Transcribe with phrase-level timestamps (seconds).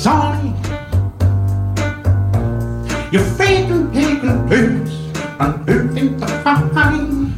[0.00, 0.54] sunny.
[3.12, 4.92] You're faking, taking blues,
[5.38, 7.36] unmoving the fine.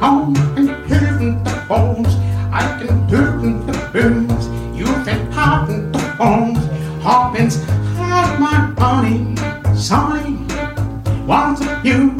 [0.00, 2.14] On and hearing the bones,
[2.52, 4.46] I can turn the blues.
[4.78, 6.64] You've been popping the bones,
[7.02, 7.56] Hawkins
[7.96, 9.34] had my honey,
[9.76, 10.38] sunny.
[11.26, 12.14] Want you,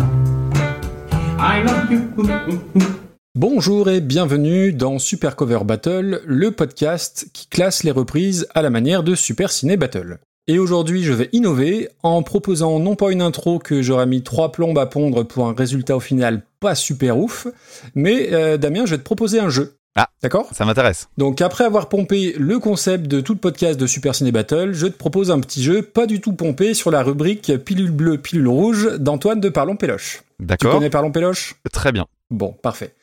[1.39, 3.02] I love you.
[3.35, 8.69] Bonjour et bienvenue dans Super Cover Battle, le podcast qui classe les reprises à la
[8.69, 10.19] manière de Super Ciné Battle.
[10.49, 14.53] Et aujourd'hui, je vais innover en proposant non pas une intro que j'aurais mis trois
[14.53, 17.47] plombes à pondre pour un résultat au final pas super ouf,
[17.95, 19.77] mais euh, Damien, je vais te proposer un jeu.
[19.97, 20.51] Ah, D'accord?
[20.53, 21.09] ça m'intéresse.
[21.17, 24.89] Donc après avoir pompé le concept de tout le podcast de Super Ciné Battle, je
[24.89, 28.49] te propose un petit jeu pas du tout pompé sur la rubrique pilule bleue, pilule
[28.49, 30.23] rouge d'Antoine de Parlons Péloche.
[30.39, 30.73] Tu D'accord.
[30.75, 32.07] connais Parlons Péloche Très bien.
[32.31, 32.95] Bon, parfait.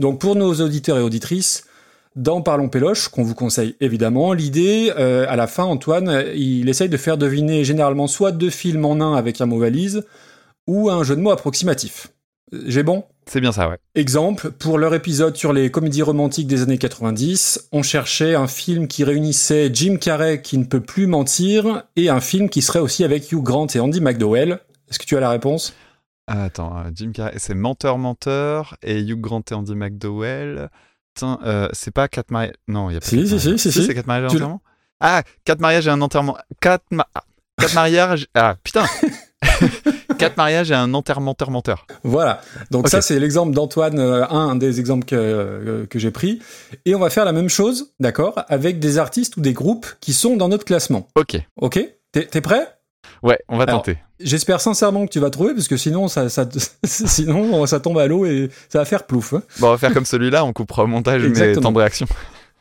[0.00, 1.64] Donc pour nos auditeurs et auditrices,
[2.16, 6.88] dans Parlons Péloche, qu'on vous conseille évidemment, l'idée, euh, à la fin, Antoine, il essaye
[6.88, 10.06] de faire deviner généralement soit deux films en un avec un mot valise,
[10.66, 12.08] ou un jeu de mots approximatif.
[12.54, 13.04] Euh, J'ai bon?
[13.26, 13.76] C'est bien ça, ouais.
[13.94, 18.88] Exemple, pour leur épisode sur les comédies romantiques des années 90, on cherchait un film
[18.88, 23.04] qui réunissait Jim Carrey qui ne peut plus mentir, et un film qui serait aussi
[23.04, 24.60] avec Hugh Grant et Andy McDowell.
[24.90, 25.74] Est-ce que tu as la réponse?
[26.32, 30.70] Ah, Attends, euh, Jim Carrey, c'est Menteur Menteur et Hugh Grant et Andy McDowell.
[31.22, 32.54] Euh, c'est pas quatre mariages.
[32.68, 33.84] Non, il y a pas Si, si, si, si, si.
[33.84, 34.62] c'est quatre mariages et un Tu enterrement.
[35.00, 36.36] Ah, quatre mariages et un enterrement.
[36.60, 37.24] Quatre, ma- ah,
[37.74, 38.26] mariages.
[38.34, 38.84] Ah, putain
[40.18, 41.86] Quatre mariages et un enterrement menteur.
[42.04, 42.42] Voilà.
[42.70, 46.40] Donc ça, c'est l'exemple d'Antoine, euh, un des exemples que, euh, que j'ai pris.
[46.84, 50.12] Et on va faire la même chose, d'accord, avec des artistes ou des groupes qui
[50.12, 51.08] sont dans notre classement.
[51.14, 51.36] Ok.
[51.56, 51.80] Ok?
[52.12, 52.68] T'es prêt?
[53.22, 53.98] Ouais, on va Alors, tenter.
[54.18, 56.46] J'espère sincèrement que tu vas trouver, parce que sinon, ça, ça,
[56.84, 59.32] sinon, ça tombe à l'eau et ça va faire plouf.
[59.34, 59.42] hein.
[59.58, 61.62] Bon, on va faire comme celui-là, on coupera au montage mes Exactement.
[61.62, 62.06] temps de réaction.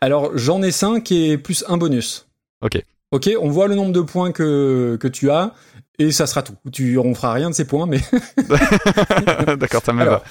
[0.02, 2.28] Alors, j'en ai 5 et plus un bonus.
[2.62, 2.82] Ok.
[3.12, 5.54] Ok, on voit le nombre de points que, que tu as,
[5.98, 6.54] et ça sera tout.
[6.72, 8.00] Tu, on fera rien de ces points, mais
[9.58, 10.23] D'accord, ça me va.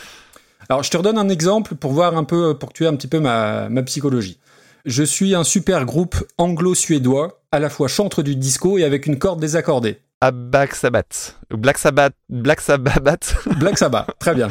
[0.69, 2.96] alors, je te redonne un exemple pour voir un peu, pour que tu aies un
[2.96, 4.39] petit peu ma, ma psychologie.
[4.84, 9.18] Je suis un super groupe anglo-suédois, à la fois chantre du disco et avec une
[9.18, 9.98] corde désaccordée.
[10.20, 11.36] Ah, Black Sabbath.
[11.50, 12.12] Black Sabbath.
[12.28, 13.36] Black Sabbath.
[13.58, 14.48] Black Sabbath, très bien.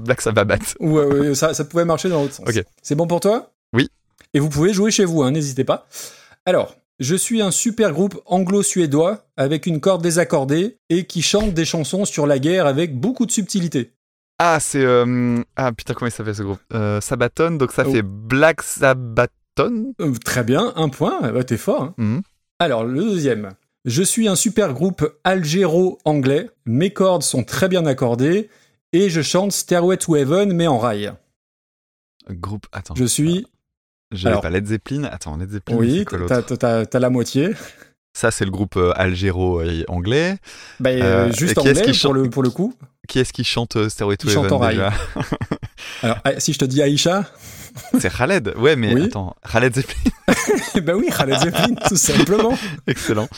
[0.00, 0.76] Black Sabbath.
[0.80, 2.48] Ouais, ouais, ça, ça pouvait marcher dans l'autre sens.
[2.48, 2.62] Ok.
[2.82, 3.52] C'est bon pour toi?
[3.72, 3.88] Oui.
[4.34, 5.86] Et vous pouvez jouer chez vous, hein, n'hésitez pas.
[6.44, 11.64] Alors, je suis un super groupe anglo-suédois avec une corde désaccordée et qui chante des
[11.64, 13.92] chansons sur la guerre avec beaucoup de subtilité.
[14.44, 14.82] Ah, c'est.
[14.84, 16.58] euh, Ah, putain, comment il s'appelle ce groupe?
[16.74, 17.92] Euh, Sabaton, donc ça Oh.
[17.92, 19.94] fait Black Sabaton.
[20.00, 21.82] Euh, très bien, un point, ouais, t'es fort.
[21.82, 21.94] hein.
[21.98, 22.22] Mhm.
[22.58, 23.50] Alors, le deuxième.
[23.84, 28.48] Je suis un super groupe algéro-anglais, mes cordes sont très bien accordées
[28.92, 31.12] et je chante Stairway to Heaven mais en rail.
[32.30, 32.66] Groupe.
[32.72, 32.94] Attends.
[32.96, 33.46] Je suis...
[34.12, 35.04] J'avais alors- pas Led Zeppelin.
[35.04, 35.76] Attends, Led Zeppelin.
[35.78, 37.50] Oui, t'as la moitié.
[38.14, 40.36] Ça, c'est le groupe euh, algéro et anglais.
[40.80, 42.74] Bah, euh, Euh, juste anglais qui pour le, pour le coup.
[43.08, 44.76] Qui est-ce qui chante euh, Stairway to Heaven en rail.
[44.76, 44.92] déjà
[46.02, 47.24] Alors, ah, si je te dis Aïcha,
[47.98, 48.52] C'est Khaled.
[48.58, 49.04] Ouais, mais Oui.
[49.04, 49.34] attends.
[49.50, 50.10] Khaled Zeppelin.
[50.82, 52.56] bah oui, Khaled Zeppelin, tout simplement.
[52.86, 53.28] Excellent.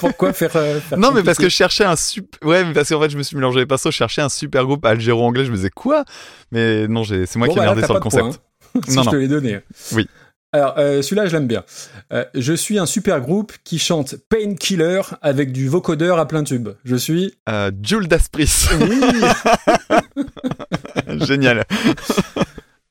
[0.00, 2.48] Pourquoi faire, euh, faire non, mais parce que je cherchais un super.
[2.48, 3.90] Ouais, mais parce qu'en fait, je me suis mélangé les pinceaux.
[3.90, 5.44] Je cherchais un super groupe algéro-anglais.
[5.44, 6.04] Je me disais quoi?
[6.50, 8.22] Mais non, c'est moi Bon, qui ai bah merdé sur le concept.
[8.22, 8.32] point,
[8.76, 9.20] hein, si Non, je te non.
[9.20, 9.60] l'ai donné.
[9.92, 10.08] Oui.
[10.54, 11.64] Alors, euh, celui-là, je l'aime bien.
[12.12, 16.68] Euh, je suis un super groupe qui chante Painkiller avec du vocodeur à plein tube.
[16.84, 17.34] Je suis...
[17.48, 18.66] Euh, Jules Daspris.
[18.80, 19.00] Oui
[21.26, 21.64] Génial.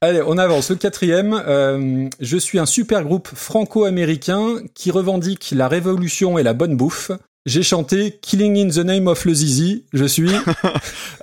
[0.01, 0.71] Allez, on avance.
[0.71, 6.53] Le quatrième, euh, je suis un super groupe franco-américain qui revendique la révolution et la
[6.53, 7.11] bonne bouffe.
[7.47, 9.85] J'ai chanté Killing in the Name of le Zizi.
[9.93, 10.31] Je suis...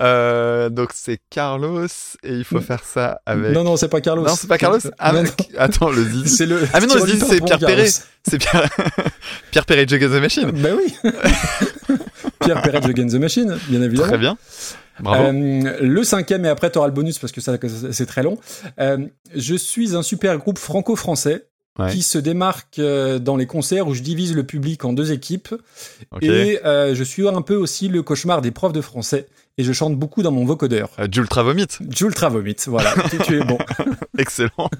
[0.01, 1.87] Euh, donc c'est Carlos
[2.23, 3.53] et il faut faire ça avec.
[3.53, 4.23] Non, non, c'est pas Carlos.
[4.23, 4.79] Non, c'est pas Carlos.
[4.85, 5.31] Non, non.
[5.57, 6.29] Attends, le Zizi.
[6.29, 6.61] C'est le...
[6.73, 7.59] Ah mais non, le Zizi c'est Pierre.
[7.59, 7.89] Perret.
[8.23, 8.69] C'est Pierre
[9.51, 10.53] Pierre Perret Jug the Machine.
[10.53, 10.95] Ben oui
[12.41, 14.09] Pierre Perret de the Machine, bien évidemment.
[14.09, 14.39] Très bien.
[15.01, 15.25] Bravo.
[15.25, 17.57] Euh, le cinquième, et après tu auras le bonus parce que ça
[17.91, 18.39] c'est très long.
[18.81, 18.99] Euh,
[19.35, 21.48] je suis un super groupe franco-français
[21.79, 21.93] Ouais.
[21.93, 25.55] qui se démarque euh, dans les concerts où je divise le public en deux équipes.
[26.21, 29.27] Et euh, je suis un peu aussi le cauchemar des profs de français.
[29.61, 30.91] Et je chante beaucoup dans mon vocodeur.
[31.01, 31.67] Euh, Jules Travomit.
[31.91, 33.59] Jultra Vomit, voilà, tu, tu es bon.
[34.19, 34.71] Excellent.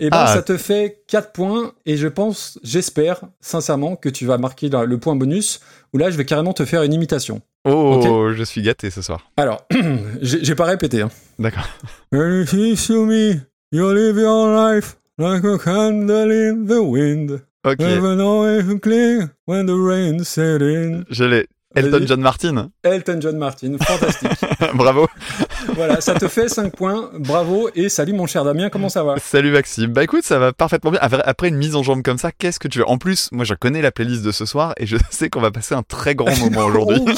[0.00, 0.34] Et ben Ah.
[0.34, 4.98] ça te fait 4 points et je pense, j'espère sincèrement que tu vas marquer le
[4.98, 5.60] point bonus
[5.92, 7.40] où là je vais carrément te faire une imitation.
[7.68, 9.30] Oh, je suis gâté ce soir.
[9.36, 9.64] Alors,
[10.22, 11.02] j'ai pas répété.
[11.02, 11.10] Hein.
[11.38, 11.68] D'accord.
[12.12, 13.34] Is to me,
[13.70, 17.42] you live your life like a candle in the wind.
[17.62, 17.78] Ok.
[17.78, 21.04] Know if you cling when the rain set in.
[21.10, 21.46] Je l'ai.
[21.76, 22.04] Elton.
[22.06, 22.70] John Martin.
[22.82, 24.30] Elton John Martin, fantastique.
[24.74, 25.06] Bravo.
[25.74, 29.14] voilà, ça te fait 5 points, bravo, et salut mon cher Damien, comment ça va?
[29.18, 29.92] Salut Maxime.
[29.92, 31.00] Bah écoute, ça va parfaitement bien.
[31.02, 32.88] Après une mise en jambe comme ça, qu'est-ce que tu veux?
[32.88, 35.52] En plus, moi je connais la playlist de ce soir et je sais qu'on va
[35.52, 37.04] passer un très grand moment aujourd'hui.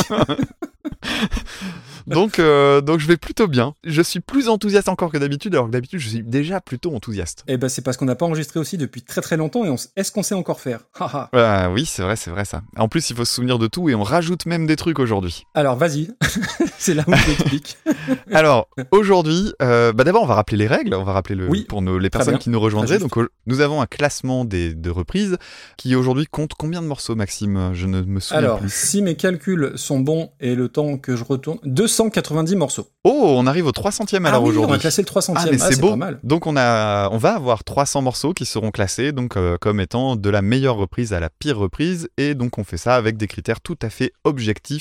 [2.06, 3.74] donc, euh, donc je vais plutôt bien.
[3.84, 7.44] Je suis plus enthousiaste encore que d'habitude, alors que d'habitude je suis déjà plutôt enthousiaste.
[7.48, 9.74] Eh ben c'est parce qu'on n'a pas enregistré aussi depuis très très longtemps, et on
[9.76, 10.80] s- est-ce qu'on sait encore faire?
[11.00, 12.62] Ah oui, c'est vrai, c'est vrai ça.
[12.76, 15.44] En plus, il faut se souvenir de tout et on rajoute même des trucs aujourd'hui.
[15.54, 16.08] Alors vas-y,
[16.78, 17.78] c'est là où je t'explique.
[18.32, 21.64] Alors aujourd'hui, euh, bah d'abord on va rappeler les règles, on va rappeler le Oui,
[21.68, 22.98] pour nos, les personnes bien, qui nous rejoindraient.
[22.98, 23.12] Donc
[23.46, 25.36] nous avons un classement des de reprises
[25.76, 27.70] qui aujourd'hui compte combien de morceaux, Maxime?
[27.74, 28.72] Je ne me souviens Alors, plus.
[28.72, 32.86] si mes calculs sont bons et le temps que je retourne, 290 morceaux.
[33.04, 34.76] Oh, on arrive au 300e alors ah oui, on aujourd'hui.
[34.76, 35.90] a classé le 300e, Ah mais c'est beau.
[35.90, 36.20] pas mal.
[36.22, 40.16] Donc on a, on va avoir 300 morceaux qui seront classés donc euh, comme étant
[40.16, 43.26] de la meilleure reprise à la pire reprise et donc on fait ça avec des
[43.26, 44.31] critères tout à fait objectifs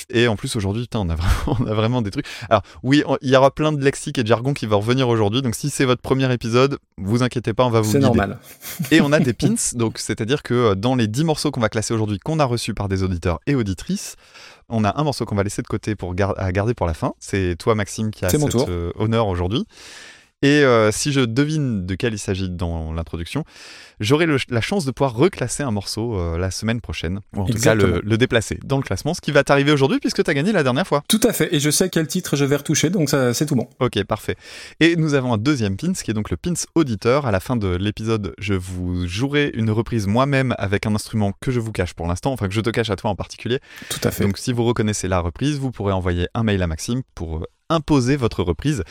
[0.09, 2.25] et en plus aujourd'hui on a vraiment, on a vraiment des trucs.
[2.49, 5.41] Alors oui, il y aura plein de lexique et de jargon qui va revenir aujourd'hui
[5.41, 8.39] donc si c'est votre premier épisode, vous inquiétez pas, on va vous C'est normal.
[8.91, 11.69] Et on a des pins, donc c'est-à-dire que euh, dans les 10 morceaux qu'on va
[11.69, 14.15] classer aujourd'hui, qu'on a reçus par des auditeurs et auditrices,
[14.69, 16.93] on a un morceau qu'on va laisser de côté pour gar- à garder pour la
[16.93, 17.11] fin.
[17.19, 18.65] C'est toi, Maxime, qui a cet tour.
[18.69, 19.65] euh, honneur aujourd'hui.
[20.41, 23.43] Et euh, si je devine de quel il s'agit dans l'introduction,
[23.99, 27.53] j'aurai la chance de pouvoir reclasser un morceau euh, la semaine prochaine, ou en tout
[27.53, 27.95] cas Exactement.
[27.95, 30.51] le, le déplacer dans le classement, ce qui va t'arriver aujourd'hui puisque tu as gagné
[30.51, 31.03] la dernière fois.
[31.07, 33.55] Tout à fait, et je sais quel titre je vais retoucher, donc ça, c'est tout
[33.55, 33.67] bon.
[33.79, 34.35] Ok, parfait.
[34.79, 37.25] Et nous avons un deuxième pins qui est donc le pins auditeur.
[37.27, 41.51] À la fin de l'épisode, je vous jouerai une reprise moi-même avec un instrument que
[41.51, 43.59] je vous cache pour l'instant, enfin que je te cache à toi en particulier.
[43.89, 44.23] Tout à fait.
[44.23, 48.15] Donc si vous reconnaissez la reprise, vous pourrez envoyer un mail à Maxime pour imposer
[48.15, 48.83] votre reprise.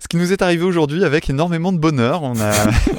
[0.00, 2.22] Ce qui nous est arrivé aujourd'hui avec énormément de bonheur.
[2.22, 2.52] On a,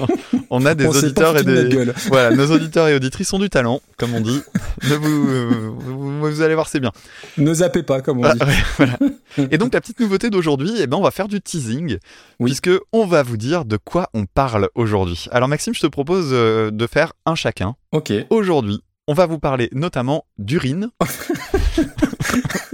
[0.50, 1.86] on a des On auditeurs et des...
[2.08, 4.42] Voilà, nos auditeurs et auditrices ont du talent, comme on dit.
[4.90, 6.92] Ne vous, euh, vous, vous allez voir, c'est bien.
[7.38, 8.42] Ne zappez pas, comme on Ah, dit.
[8.44, 8.98] ouais, voilà.
[9.52, 11.98] Et donc la petite nouveauté d'aujourd'hui, eh ben, on va faire du teasing,
[12.40, 12.50] Oui.
[12.52, 15.28] puisque on va vous dire de quoi on parle aujourd'hui.
[15.32, 17.76] Alors Maxime, je te propose euh, de faire un chacun.
[17.92, 20.90] Ok, Aujourd'hui, on va vous parler notamment d'urine.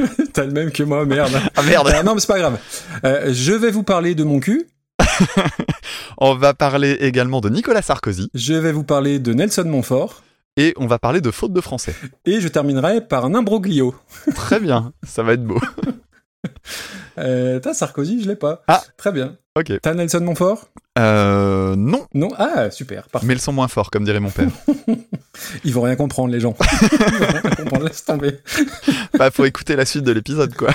[0.34, 1.32] t'as le même que moi, merde.
[1.56, 2.60] Ah merde Euh, non, mais c'est pas grave.
[3.04, 4.68] Euh, je vais vous parler de mon cul,
[6.18, 10.24] On va parler également de Nicolas Sarkozy je vais vous parler de Nelson Montfort,
[10.58, 11.96] et on va parler de faute de français.
[12.26, 13.96] et je terminerai par un imbroglio.
[14.36, 15.60] Très bien, ça va être beau.
[17.18, 18.64] Euh, t'as Sarkozy, je l'ai pas.
[18.68, 18.82] Ah.
[18.98, 19.38] Très bien.
[19.60, 19.74] Ok.
[19.82, 20.70] T'as Nelson Montfort?
[20.98, 22.30] Euh, non, Non?
[22.38, 23.28] Ah, super, parfait.
[23.28, 24.48] mais le son moins fort, comme dirait mon père.
[25.66, 26.56] Ils vont rien comprendre, les gens.
[26.92, 28.40] Ils vont rien comprendre, laisse tomber.
[29.18, 30.70] bah, faut écouter la suite de l'épisode, quoi.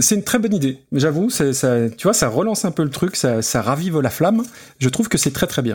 [0.00, 0.78] C'est une très bonne idée.
[0.92, 1.44] J'avoue, ça,
[1.90, 4.44] tu vois, ça relance un peu le truc, ça, ça ravive la flamme.
[4.78, 5.74] Je trouve que c'est très très bien.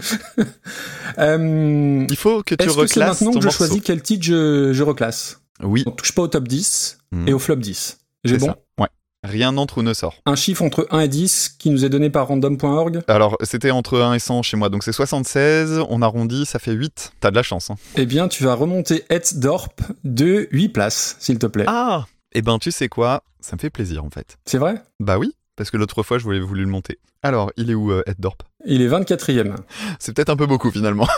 [1.20, 3.66] Euh, Il faut que tu Est-ce que c'est reclasses maintenant ton que je morceau.
[3.66, 5.42] choisis quel titre je, je reclasse?
[5.62, 5.84] Oui.
[5.86, 7.28] On touche pas au top 10 Mhm.
[7.28, 8.00] et au flop 10.
[8.24, 8.48] J'ai bon?
[8.48, 8.58] ça.
[8.80, 8.88] Ouais.
[9.24, 10.16] Rien n'entre ou ne sort.
[10.26, 13.02] Un chiffre entre 1 et 10 qui nous est donné par random.org.
[13.08, 16.74] Alors, c'était entre 1 et 100 chez moi, donc c'est 76, on arrondit, ça fait
[16.74, 17.14] 8.
[17.22, 17.70] T'as de la chance.
[17.72, 17.76] Hein.
[17.96, 19.06] Eh bien, tu vas remonter
[19.36, 21.66] Dorp de 8 places, s'il te plaît.
[21.68, 23.24] Ah Eh ben, tu sais quoi?
[23.40, 24.38] Ça me fait plaisir, en fait.
[24.46, 24.76] C'est vrai?
[25.00, 27.00] Bah oui, parce que l'autre fois, je voulais voulu le monter.
[27.22, 29.56] Alors, il est où, euh, Ed Dorp Il est 24e.
[30.00, 31.08] C'est peut-être un peu beaucoup, finalement.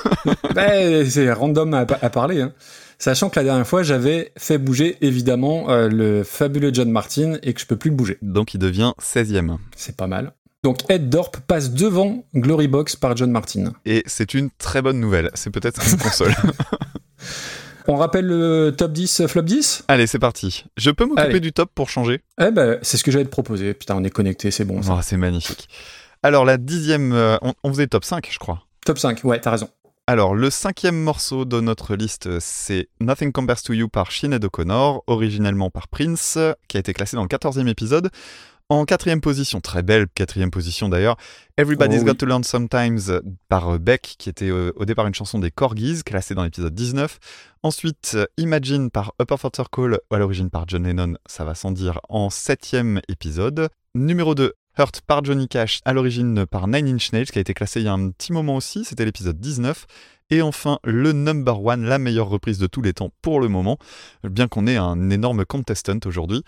[0.53, 2.41] Ben, c'est random à, à parler.
[2.41, 2.53] Hein.
[2.97, 7.53] Sachant que la dernière fois, j'avais fait bouger, évidemment, euh, le fabuleux John Martin et
[7.53, 8.17] que je peux plus le bouger.
[8.21, 9.57] donc, il devient 16e.
[9.75, 10.33] C'est pas mal.
[10.63, 13.73] Donc Ed Dorp passe devant Glory Box par John Martin.
[13.85, 15.29] Et c'est une très bonne nouvelle.
[15.35, 16.33] C'est peut-être une console.
[17.87, 20.65] On rappelle le top 10, euh, flop 10 Allez, c'est parti.
[20.75, 22.21] Je peux m'occuper du top pour changer?
[22.41, 23.75] Eh ben, c'est ce que j'allais te proposer.
[23.75, 24.81] Putain, on est connecté, c'est bon.
[24.89, 25.69] Oh, C'est magnifique.
[26.23, 27.13] Alors, la dixième...
[27.13, 28.63] euh, on, on faisait top 5, je crois.
[28.85, 29.69] Top 5, ouais, t'as raison.
[30.07, 35.03] Alors, le cinquième morceau de notre liste, c'est Nothing Compares to You par Sinead O'Connor,
[35.07, 38.11] originellement par Prince, qui a été classé dans le quatorzième épisode.
[38.69, 41.17] En quatrième position, très belle quatrième position d'ailleurs,
[41.57, 42.17] Everybody's Oh Got oui.
[42.17, 43.19] to Learn Sometimes
[43.49, 46.73] par euh, Beck, qui était euh, au départ une chanson des Corgis, classée dans l'épisode
[46.75, 47.17] 19.
[47.63, 51.99] Ensuite, Imagine par Upper Third Circle, à l'origine par John Lennon, ça va sans dire,
[52.09, 53.69] en septième épisode.
[53.95, 57.53] Numéro 2, Hurt par Johnny Cash, à l'origine par Nine Inch Nails, qui a été
[57.53, 59.85] classé il y a un petit moment aussi, c'était l'épisode 19.
[60.31, 63.77] Et enfin, le number one, la meilleure reprise de tous les temps pour le moment,
[64.23, 66.43] bien qu'on ait un énorme contestant aujourd'hui.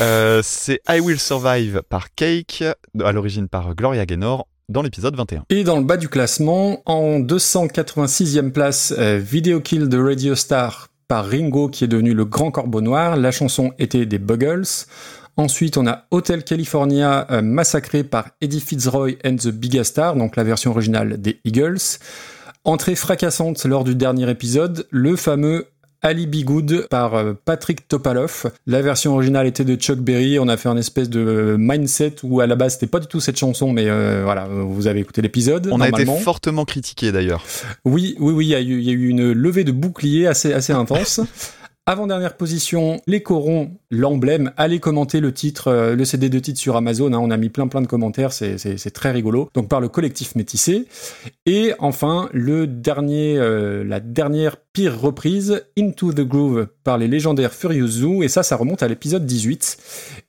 [0.00, 2.64] Euh, c'est I Will Survive par Cake,
[3.02, 5.44] à l'origine par Gloria Gaynor, dans l'épisode 21.
[5.50, 10.88] Et dans le bas du classement, en 286e place, euh, Video Kill de Radio Star
[11.06, 13.16] par Ringo, qui est devenu le grand corbeau noir.
[13.16, 14.86] La chanson était des Buggles.
[15.36, 20.44] Ensuite, on a Hotel California euh, massacré par Eddie Fitzroy and the Bigastar, donc la
[20.44, 21.78] version originale des Eagles.
[22.64, 25.66] Entrée fracassante lors du dernier épisode, le fameux
[26.02, 28.50] Ali Be Good par euh, Patrick Topalov.
[28.66, 30.38] La version originale était de Chuck Berry.
[30.38, 33.20] On a fait un espèce de mindset où à la base c'était pas du tout
[33.20, 35.68] cette chanson, mais euh, voilà, vous avez écouté l'épisode.
[35.70, 37.44] On a été fortement critiqué d'ailleurs.
[37.84, 40.52] Oui, oui, oui, il y, a eu, y a eu une levée de bouclier assez,
[40.52, 41.20] assez intense.
[41.90, 44.52] Avant-dernière position, les corons, l'emblème.
[44.56, 47.12] Allez commenter le titre, euh, le CD de titre sur Amazon.
[47.12, 47.18] Hein.
[47.20, 49.50] on a mis plein plein de commentaires, c'est très rigolo.
[49.54, 50.86] Donc par le collectif métissé.
[51.46, 57.52] Et enfin, le dernier, euh, la dernière pire reprise, Into the Groove, par les légendaires
[57.52, 58.22] Furious Zoo.
[58.22, 59.78] Et ça, ça remonte à l'épisode 18.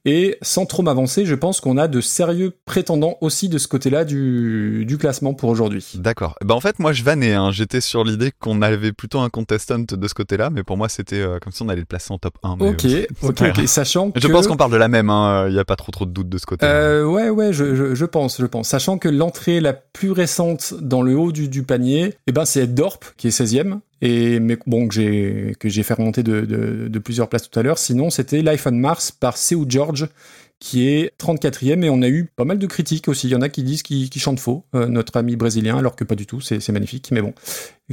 [0.05, 4.03] Et sans trop m'avancer, je pense qu'on a de sérieux prétendants aussi de ce côté-là
[4.03, 5.85] du, du classement pour aujourd'hui.
[5.95, 6.35] D'accord.
[6.43, 7.33] Ben en fait, moi, je vannais.
[7.33, 7.51] Hein.
[7.51, 11.21] J'étais sur l'idée qu'on avait plutôt un contestant de ce côté-là, mais pour moi, c'était
[11.21, 12.53] euh, comme si on allait le placer en top 1.
[12.59, 13.67] ok, euh, ok, ok.
[13.67, 14.19] Sachant que...
[14.19, 15.09] Je pense qu'on parle de la même.
[15.09, 15.47] Hein.
[15.49, 16.71] Il n'y a pas trop trop de doutes de ce côté-là.
[16.71, 18.69] Euh, ouais, ouais, je, je, je, pense, je pense.
[18.69, 22.65] Sachant que l'entrée la plus récente dans le haut du, du panier, eh ben, c'est
[22.65, 23.79] Dorp, qui est 16e.
[24.01, 27.59] Et mais bon que j'ai que j'ai fait remonter de, de, de, plusieurs places tout
[27.59, 27.77] à l'heure.
[27.77, 30.07] Sinon, c'était Life on Mars par Seu George
[30.61, 33.27] qui est 34e et on a eu pas mal de critiques aussi.
[33.27, 36.03] Il y en a qui disent qu'il chante faux, euh, notre ami brésilien, alors que
[36.03, 37.09] pas du tout, c'est magnifique.
[37.11, 37.33] Mais bon,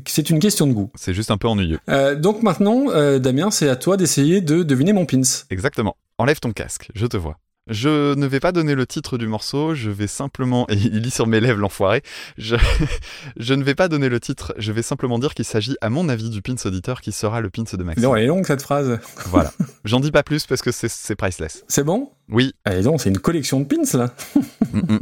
[0.06, 0.90] c'est une question de goût.
[0.94, 1.78] C'est juste un peu ennuyeux.
[1.88, 5.22] Euh, donc maintenant, euh, Damien, c'est à toi d'essayer de deviner mon pins.
[5.50, 5.96] Exactement.
[6.18, 7.38] Enlève ton casque, je te vois.
[7.68, 11.10] Je ne vais pas donner le titre du morceau, je vais simplement, et il lit
[11.10, 12.02] sur mes lèvres l'enfoiré,
[12.36, 12.56] je...
[13.36, 16.08] je ne vais pas donner le titre, je vais simplement dire qu'il s'agit à mon
[16.08, 18.02] avis du pins auditeur qui sera le pins de Maxime.
[18.02, 18.98] Non, elle est longue cette phrase.
[19.26, 19.52] Voilà.
[19.84, 21.64] J'en dis pas plus parce que c'est priceless.
[21.68, 22.10] C'est bon?
[22.30, 22.54] Oui.
[22.64, 24.14] Allez donc, c'est une collection de pins là.
[24.72, 24.98] Mm, mm.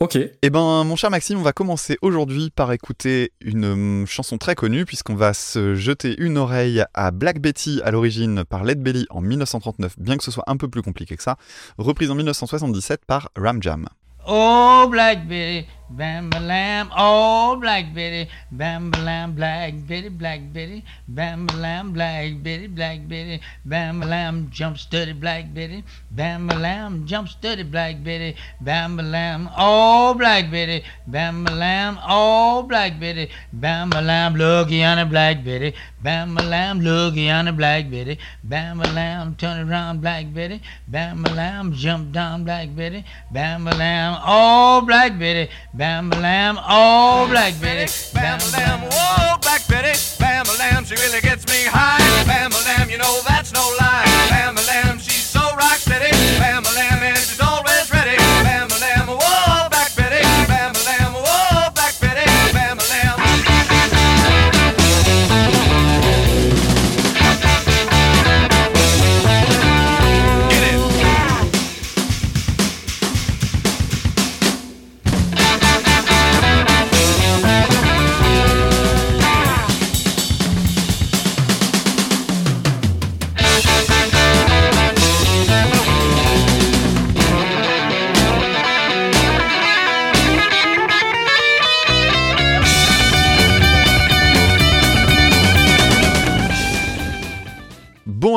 [0.00, 0.16] Ok.
[0.16, 4.54] Eh ben, mon cher Maxime, on va commencer aujourd'hui par écouter une hum, chanson très
[4.54, 9.06] connue, puisqu'on va se jeter une oreille à Black Betty à l'origine par Led Belly
[9.10, 11.36] en 1939, bien que ce soit un peu plus compliqué que ça,
[11.78, 13.88] reprise en 1977 par Ram Jam.
[14.28, 20.40] Oh, Black Betty, bam ba lam, oh, Black Betty, bam ba lam, Black Betty, Black
[20.52, 25.84] Betty, bam ba lam, Black Betty, Black Betty, bam ba lam, jump steady, Black Betty,
[26.10, 31.52] bam ba lam, jump steady, Black Betty, bam ba lam, oh, Black Betty, bam ba
[31.52, 36.80] lam, oh, Black Betty, bam ba lam, looky on a Black Betty, bam ba lam,
[36.80, 41.72] looky on a Black Betty, bam ba lam, turn around, Black Betty, bam ba lam,
[41.72, 47.86] jump down, Black Betty, bam ba lam, oh Black Betty, bam lamb, oh Black Betty,
[48.12, 52.98] bam lamb, oh Black Betty, bam lamb, she really gets me high, bam lamb, you
[52.98, 53.87] know that's no lie,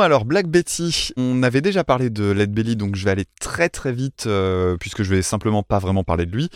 [0.01, 3.69] alors, Black Betty, on avait déjà parlé de Led Belly, donc je vais aller très
[3.69, 6.49] très vite, euh, puisque je vais simplement pas vraiment parler de lui.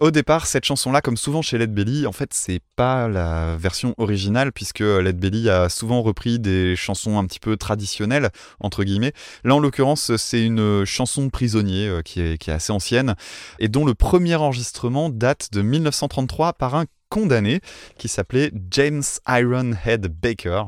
[0.00, 3.94] Au départ, cette chanson-là, comme souvent chez Led Belly, en fait, c'est pas la version
[3.98, 9.12] originale, puisque Led Belly a souvent repris des chansons un petit peu traditionnelles, entre guillemets.
[9.44, 13.14] Là, en l'occurrence, c'est une chanson prisonnier euh, qui, est, qui est assez ancienne,
[13.58, 17.60] et dont le premier enregistrement date de 1933 par un condamné
[17.98, 20.64] qui s'appelait James Ironhead Baker.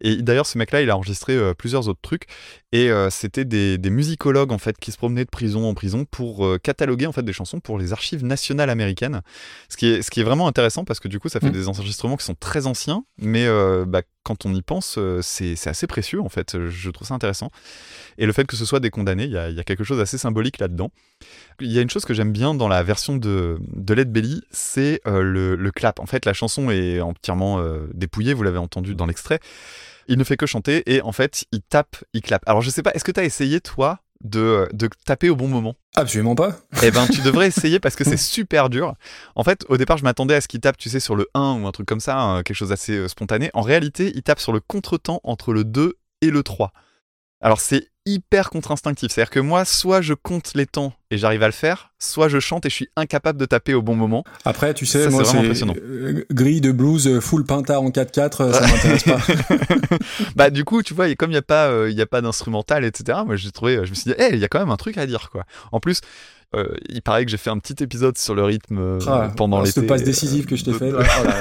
[0.00, 2.26] Et d'ailleurs, ce mec-là, il a enregistré euh, plusieurs autres trucs.
[2.72, 6.06] Et euh, c'était des, des musicologues en fait qui se promenaient de prison en prison
[6.06, 9.20] pour euh, cataloguer en fait des chansons pour les archives nationales américaines.
[9.68, 11.52] Ce qui est, ce qui est vraiment intéressant parce que du coup, ça fait Mm.
[11.52, 15.86] des enregistrements qui sont très anciens, mais euh, bah, quand on y pense, c'est assez
[15.86, 16.56] précieux en fait.
[16.68, 17.50] Je trouve ça intéressant.
[18.18, 19.84] Et le fait que ce soit des condamnés, il y a, il y a quelque
[19.84, 20.92] chose d'assez symbolique là-dedans.
[21.60, 24.42] Il y a une chose que j'aime bien dans la version de, de Led Belly,
[24.50, 25.98] c'est le, le clap.
[25.98, 27.60] En fait, la chanson est entièrement
[27.92, 29.40] dépouillée, vous l'avez entendu dans l'extrait.
[30.08, 32.42] Il ne fait que chanter et en fait, il tape, il clap.
[32.46, 35.48] Alors, je sais pas, est-ce que tu as essayé, toi, de, de taper au bon
[35.48, 35.74] moment?
[35.94, 36.56] Absolument pas.
[36.82, 38.94] Eh ben, tu devrais essayer parce que c'est super dur.
[39.34, 41.60] En fait, au départ, je m'attendais à ce qu'il tape, tu sais, sur le 1
[41.60, 43.50] ou un truc comme ça, hein, quelque chose d'assez euh, spontané.
[43.54, 46.72] En réalité, il tape sur le contretemps entre le 2 et le 3.
[47.40, 49.12] Alors, c'est hyper contre-instinctif.
[49.12, 52.40] C'est-à-dire que moi, soit je compte les temps et j'arrive à le faire, soit je
[52.40, 54.24] chante et je suis incapable de taper au bon moment.
[54.44, 55.74] Après, tu sais, Ça, moi, c'est impressionnant.
[55.76, 59.18] euh, grille de blues euh, full pinta en 4-4, euh, ça m'intéresse pas.
[60.36, 62.06] bah, du coup, tu vois, et comme il n'y a pas, euh, il y a
[62.06, 64.58] pas d'instrumental, etc., moi, j'ai trouvé, je me suis dit, Eh, il y a quand
[64.58, 65.44] même un truc à dire, quoi.
[65.70, 66.00] En plus,
[66.54, 69.56] euh, il paraît que j'ai fait un petit épisode sur le rythme euh, Ah, pendant
[69.56, 69.80] alors, l'été.
[69.80, 70.90] Cette passe décisive que je t'ai fait.
[70.90, 71.34] là, oh là,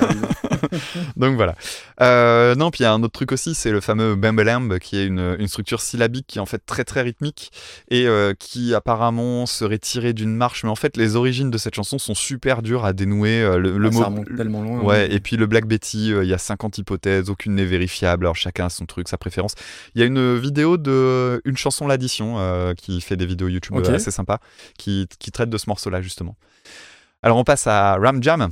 [1.17, 1.55] Donc voilà.
[2.01, 4.97] Euh, non, puis il y a un autre truc aussi, c'est le fameux Bambalamb, qui
[4.97, 7.51] est une, une structure syllabique qui est en fait très très rythmique
[7.89, 10.63] et euh, qui apparemment serait tirée d'une marche.
[10.63, 13.41] Mais en fait, les origines de cette chanson sont super dures à dénouer.
[13.41, 13.99] Euh, Le, le Ah, mot.
[13.99, 14.79] ça remonte tellement loin.
[14.81, 18.35] Ouais, et puis le Black Betty, il y a 50 hypothèses, aucune n'est vérifiable, alors
[18.35, 19.53] chacun a son truc, sa préférence.
[19.95, 23.75] Il y a une vidéo de une chanson l'addition euh, qui fait des vidéos YouTube
[23.77, 23.89] Ok.
[23.89, 24.39] euh, assez sympas,
[24.77, 26.35] qui, qui traite de ce morceau-là justement.
[27.23, 28.49] Alors on passe à Ram Jam.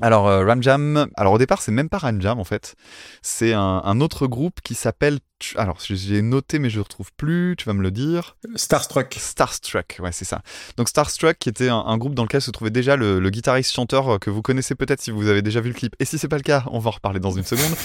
[0.00, 2.74] Alors euh, Ram Jam, alors au départ c'est même pas Ram Jam en fait,
[3.22, 5.18] c'est un, un autre groupe qui s'appelle,
[5.56, 8.36] alors j'ai noté mais je le retrouve plus, tu vas me le dire.
[8.56, 9.14] Starstruck.
[9.18, 10.42] Starstruck, ouais, c'est ça.
[10.76, 14.14] Donc Starstruck, qui était un, un groupe dans lequel se trouvait déjà le, le guitariste-chanteur
[14.14, 15.94] euh, que vous connaissez peut-être si vous avez déjà vu le clip.
[15.98, 17.74] Et si c'est pas le cas, on va en reparler dans une seconde.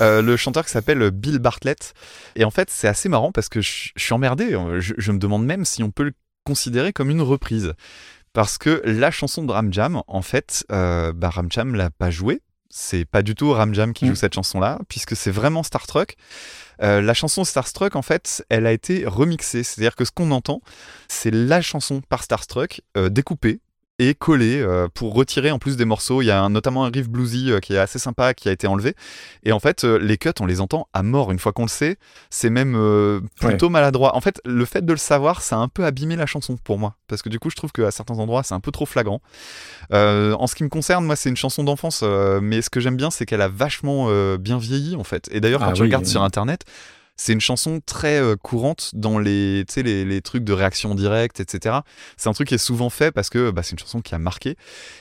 [0.00, 1.92] Euh, le chanteur qui s'appelle Bill Bartlett.
[2.34, 4.58] Et en fait, c'est assez marrant parce que je, je suis emmerdé.
[4.78, 6.12] Je, je me demande même si on peut le
[6.44, 7.74] considérer comme une reprise.
[8.32, 12.10] Parce que la chanson de Ram Jam, en fait, euh, bah, Ram Jam l'a pas
[12.10, 12.40] jouée.
[12.74, 14.16] C'est pas du tout Ram Jam qui joue Mm.
[14.16, 16.16] cette chanson-là, puisque c'est vraiment Starstruck.
[16.82, 19.62] Euh, la chanson Starstruck, en fait, elle a été remixée.
[19.62, 20.62] C'est-à-dire que ce qu'on entend,
[21.06, 23.60] c'est la chanson par Starstruck euh, découpée
[24.08, 26.22] et collée euh, pour retirer en plus des morceaux.
[26.22, 28.52] Il y a un- notamment un riff bluesy euh, qui est assez sympa qui a
[28.52, 28.94] été enlevé.
[29.44, 31.30] Et en fait, euh, les cuts, on les entend à mort.
[31.32, 31.96] Une fois qu'on le sait,
[32.30, 32.72] c'est même
[33.40, 34.16] plutôt maladroit.
[34.16, 36.78] En fait, le fait de le savoir, ça a un peu abîmé la chanson pour
[36.78, 36.96] moi.
[37.08, 39.20] Parce que du coup, je trouve qu'à certains endroits, c'est un peu trop flagrant.
[39.92, 42.02] Euh, en ce qui me concerne, moi, c'est une chanson d'enfance.
[42.42, 45.28] mais ce que j'aime bien, c'est qu'elle a vachement bien vieilli, en fait.
[45.32, 46.10] Et d'ailleurs, quand Ah tu oui, regardes oui.
[46.10, 46.62] sur Internet,
[47.24, 51.76] c'est une chanson très euh, courante dans les, les, les trucs de réaction directe, etc.
[52.16, 54.18] C'est un truc qui est souvent fait parce que bah, c'est une chanson qui a
[54.18, 54.56] marqué.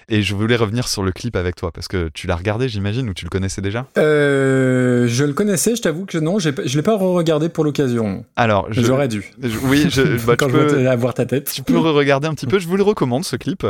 [0.08, 3.10] Et je voulais revenir sur le clip avec toi parce que tu l'as regardé, j'imagine,
[3.10, 3.88] ou tu le connaissais déjà?
[3.98, 8.24] Euh, je le connaissais, je t'avoue que non, je l'ai pas re-regardé pour l'occasion.
[8.36, 9.32] Alors, J'aurais dû.
[9.42, 11.52] je- oui, je, bah, Quand tu je peux- vois ta- tête.
[11.52, 12.60] tu peux regarder un petit peu.
[12.60, 13.66] Je vous le recommande ce clip.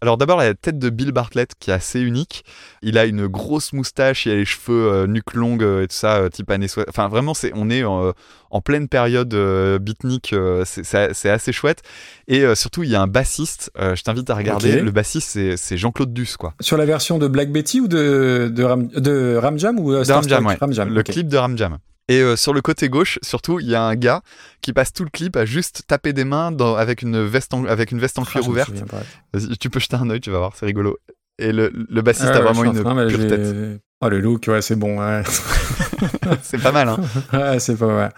[0.00, 2.44] Alors d'abord la tête de Bill Bartlett qui est assez unique.
[2.82, 5.94] Il a une grosse moustache, il a les cheveux euh, nuque longue euh, et tout
[5.96, 8.12] ça, type années Enfin vraiment c'est on est en,
[8.50, 10.32] en pleine période euh, beatnik.
[10.32, 11.82] euh, c'est- assez chouette.
[12.28, 13.70] Et euh, surtout il y a un bassiste.
[13.78, 14.80] euh, je t'invite à regarder.
[14.80, 16.54] Le bassiste c'est- Jean-Claude Duss quoi.
[16.60, 19.92] Sur la version de Black Betty ou de, de, Ram, de Ram Jam ou euh,
[19.92, 20.56] De Ram Starstruck Jam, ouais.
[20.60, 21.78] Ram Jam, le clip de Ram Jam.
[22.08, 24.20] Et euh, sur le côté gauche, surtout, il y a un gars
[24.60, 27.64] qui passe tout le clip à juste taper des mains dans- avec une veste en,
[27.64, 28.74] avec une veste en Ah, cuir ouverte.
[29.58, 30.98] tu peux jeter un œil, tu vas voir, c'est rigolo.
[31.38, 33.80] Et le, le bassiste Ah a ouais, vraiment une pure tête.
[34.04, 34.98] Oh, le look, ouais, c'est bon.
[35.00, 35.22] Ouais,
[36.42, 36.98] C'est pas mal, hein
[37.32, 38.08] Ouais, c'est pas ouais.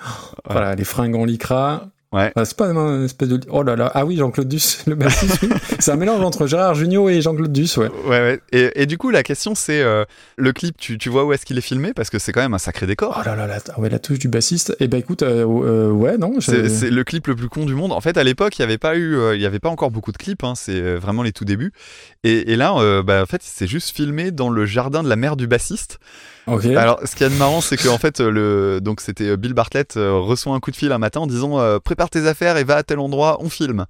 [0.51, 1.87] Voilà, les fringues en lycra.
[2.16, 2.33] Ouais.
[2.35, 3.40] Ah, c'est pas une espèce de.
[3.50, 3.90] Oh là là.
[3.94, 5.42] Ah oui, Jean-Claude Duss, le bassiste.
[5.42, 5.50] oui.
[5.79, 7.88] c'est un mélange entre Gérard Jugnot et Jean-Claude Duss, ouais.
[8.07, 8.40] Ouais, ouais.
[8.52, 10.05] Et, et du coup, la question, c'est euh,
[10.37, 11.92] le clip, tu, tu vois où est-ce qu'il est filmé?
[11.92, 13.18] Parce que c'est quand même un sacré décor.
[13.20, 14.74] Oh là là, ouais, la touche du bassiste.
[14.81, 16.33] Eh ben écoute, euh, euh, ouais, non.
[16.40, 17.92] C'est le clip le plus con du monde.
[17.92, 19.90] En fait, à l'époque, il n'y avait pas eu, euh, il y avait pas encore
[19.90, 20.42] beaucoup de clips.
[20.42, 21.72] Hein, c'est euh, vraiment les tout débuts.
[22.24, 25.16] Et, et là, euh, bah, en fait, c'est juste filmé dans le jardin de la
[25.16, 25.98] mère du bassiste.
[26.46, 26.66] Ok.
[26.66, 29.96] Alors, ce qui est marrant, c'est que en fait, le donc c'était euh, Bill Bartlett
[29.96, 32.64] euh, reçoit un coup de fil un matin en disant euh, prépare tes affaires et
[32.64, 33.87] va à tel endroit, on filme.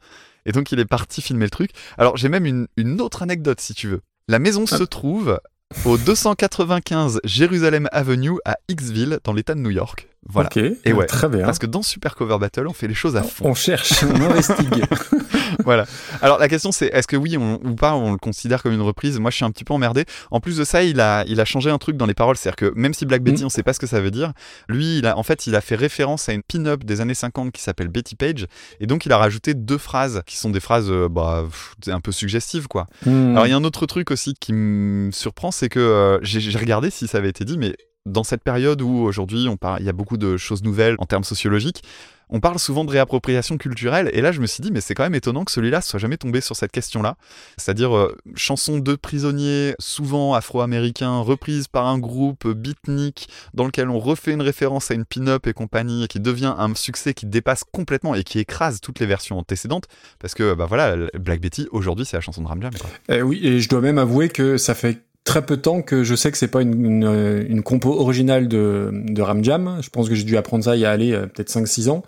[0.47, 1.73] Et donc, il est parti filmer le truc.
[1.99, 4.01] Alors, j'ai même une, une autre anecdote, si tu veux.
[4.29, 5.40] La maison se trouve
[5.85, 10.09] au 295 Jérusalem Avenue à Hicksville, dans l'État de New York.
[10.29, 10.49] Voilà.
[10.85, 11.45] Et ouais, Très bien.
[11.45, 13.47] Parce que dans Super Cover Battle, on fait les choses à fond.
[13.49, 14.85] On cherche, on investigue.
[15.65, 15.87] voilà.
[16.21, 18.83] Alors la question c'est est-ce que oui on, ou pas on le considère comme une
[18.83, 19.19] reprise?
[19.19, 20.05] Moi je suis un petit peu emmerdé.
[20.31, 22.57] En plus de ça, il a, il a changé un truc dans les paroles, c'est-à-dire
[22.57, 23.47] que même si Black Betty Mm.
[23.47, 24.33] on sait pas ce que ça veut dire,
[24.69, 27.53] lui il a en fait il a fait référence à une pin-up des années 50
[27.53, 28.47] qui s'appelle Betty Page
[28.81, 32.01] et donc il a rajouté deux phrases qui sont des phrases euh, bah, pff, un
[32.01, 32.87] peu suggestives quoi.
[33.05, 33.33] Hmm.
[33.33, 36.59] Alors il y a un autre truc aussi qui me surprend, c'est que euh, j'ai
[36.59, 39.92] regardé si ça avait été dit, mais dans cette période où aujourd'hui il y a
[39.92, 41.83] beaucoup de choses nouvelles en termes sociologiques,
[42.29, 45.05] on parle souvent de réappropriation culturelle, et là je me suis dit, mais c'est quand
[45.05, 47.16] même étonnant que celui-là soit jamais tombé sur cette question-là,
[47.57, 54.01] c'est-à-dire euh, chanson de prisonniers, souvent afro-américains, reprise par un groupe beatnik dans lequel on
[54.01, 58.14] refait une référence à une pin-up et compagnie, qui devient un succès qui dépasse complètement
[58.14, 59.87] et qui écrase toutes les versions antécédentes,
[60.19, 62.73] parce que bah voilà, Black Betty aujourd'hui c'est la chanson de Ram Jam.
[62.79, 62.90] Quoi.
[63.09, 66.05] Eh oui, et je dois même avouer que ça fait très peu de temps que
[66.05, 69.79] je sais que c'est pas une, une, euh, une compo originale de, de Ram Jam.
[69.83, 72.03] Je pense que j'ai dû apprendre ça il y a allé euh, peut-être 5-6 ans.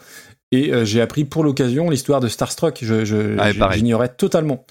[0.50, 2.78] Et euh, j'ai appris pour l'occasion l'histoire de Starstruck.
[2.80, 4.64] Je, je, Ah, j'ignorais totalement.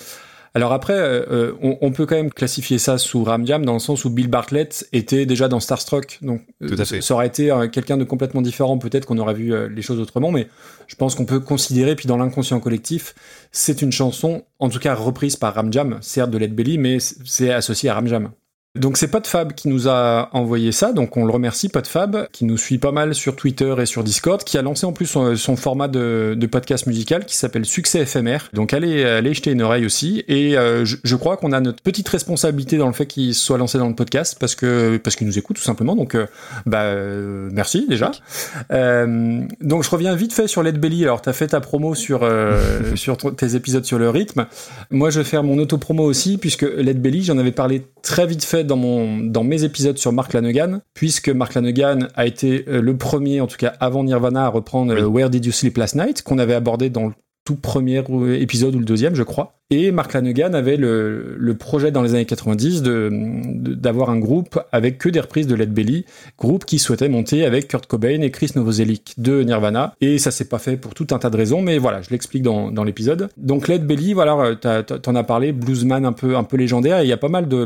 [0.54, 3.74] Alors après, euh, euh, on, on peut quand même classifier ça sous Ram Jam dans
[3.74, 6.20] le sens où Bill Bartlett était déjà dans Starstruck.
[6.22, 7.02] Donc euh, Tout à fait.
[7.02, 8.78] ça aurait été quelqu'un de complètement différent.
[8.78, 10.48] Peut-être qu'on aurait vu les choses autrement, mais
[10.88, 13.14] je pense qu'on peut considérer, puis dans l'inconscient collectif,
[13.52, 16.98] c'est une chanson, en tout cas reprise par Ram Jam, certes de Led Belly, mais
[17.00, 18.32] c'est associé à Ram Jam.
[18.78, 22.58] Donc c'est PodFab qui nous a envoyé ça, donc on le remercie PodFab, qui nous
[22.58, 25.56] suit pas mal sur Twitter et sur Discord, qui a lancé en plus son, son
[25.56, 28.50] format de, de, podcast musical qui s'appelle Succès éphémère.
[28.54, 30.24] Donc allez, allez jeter une oreille aussi.
[30.28, 33.58] Et euh, je, je, crois qu'on a notre petite responsabilité dans le fait qu'il soit
[33.58, 35.96] lancé dans le podcast parce que parce qu'il nous écoute tout simplement.
[35.96, 36.28] Donc euh,
[36.66, 38.12] bah euh, merci déjà.
[38.72, 41.04] Euh, donc je reviens vite fait sur Led Belly.
[41.04, 42.28] Alors t'as fait ta promo sur
[42.96, 44.46] sur tes épisodes sur le rythme.
[44.92, 48.26] Moi je vais faire mon auto promo aussi puisque Led Belly j'en avais parlé très
[48.26, 52.66] vite fait dans, mon, dans mes épisodes sur Mark Lanegan, puisque Mark Lanegan a été
[52.68, 55.02] euh, le premier, en tout cas avant Nirvana, à reprendre oui.
[55.02, 57.14] Where Did You Sleep Last Night, qu'on avait abordé dans le
[57.48, 58.04] tout premier
[58.42, 59.54] épisode ou le deuxième, je crois.
[59.70, 63.10] Et Mark Lanegan avait le, le projet dans les années 90 de,
[63.74, 66.04] d'avoir un groupe avec que des reprises de Led Belly,
[66.38, 69.96] groupe qui souhaitait monter avec Kurt Cobain et Chris Novoselic de Nirvana.
[70.02, 72.44] Et ça s'est pas fait pour tout un tas de raisons, mais voilà, je l'explique
[72.44, 73.30] dans, dans l'épisode.
[73.38, 77.10] Donc Led Belly, voilà, t'en as parlé, bluesman un peu, un peu légendaire, et il
[77.10, 77.66] y a pas mal de,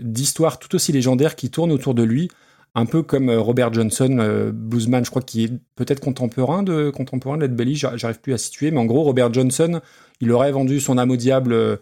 [0.00, 2.28] d'histoires tout aussi légendaires qui tournent autour de lui
[2.76, 7.38] un peu comme Robert Johnson, euh, bluesman, je crois qu'il est peut-être contemporain de contemporain
[7.38, 9.80] de Led Belly, j'arrive plus à situer, mais en gros Robert Johnson,
[10.20, 11.78] il aurait vendu son âme au diable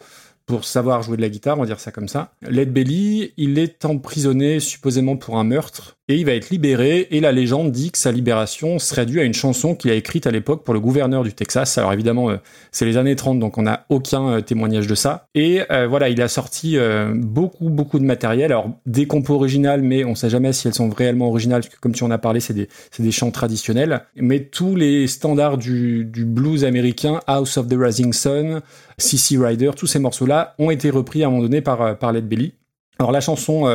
[0.47, 2.33] pour savoir jouer de la guitare, on va dire ça comme ça.
[2.43, 7.21] Led Belly, il est emprisonné supposément pour un meurtre et il va être libéré et
[7.21, 10.31] la légende dit que sa libération serait due à une chanson qu'il a écrite à
[10.31, 11.79] l'époque pour le gouverneur du Texas.
[11.79, 12.37] Alors évidemment, euh,
[12.73, 15.29] c'est les années 30 donc on n'a aucun euh, témoignage de ça.
[15.35, 16.77] Et euh, voilà, il a sorti
[17.15, 18.53] beaucoup beaucoup de matériel.
[18.53, 21.81] Alors des compos originales mais on sait jamais si elles sont réellement originales parce que
[21.81, 26.05] comme tu en as parlé, c'est des des chants traditionnels, mais tous les standards du,
[26.15, 28.61] blues américain, House of the Rising Sun,
[28.99, 32.29] CC Rider, tous ces morceaux-là ont été repris à un moment donné par par Led
[32.29, 32.55] Belly.
[32.99, 33.67] Alors la chanson,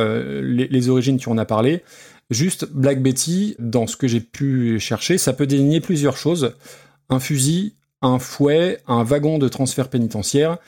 [0.42, 1.82] les, origines, tu en as parlé.
[2.30, 6.54] Juste Black Betty, dans ce que j'ai pu chercher, ça peut désigner plusieurs choses.
[7.08, 10.58] Un fusil, un fouet, un wagon de transfert pénitentiaire.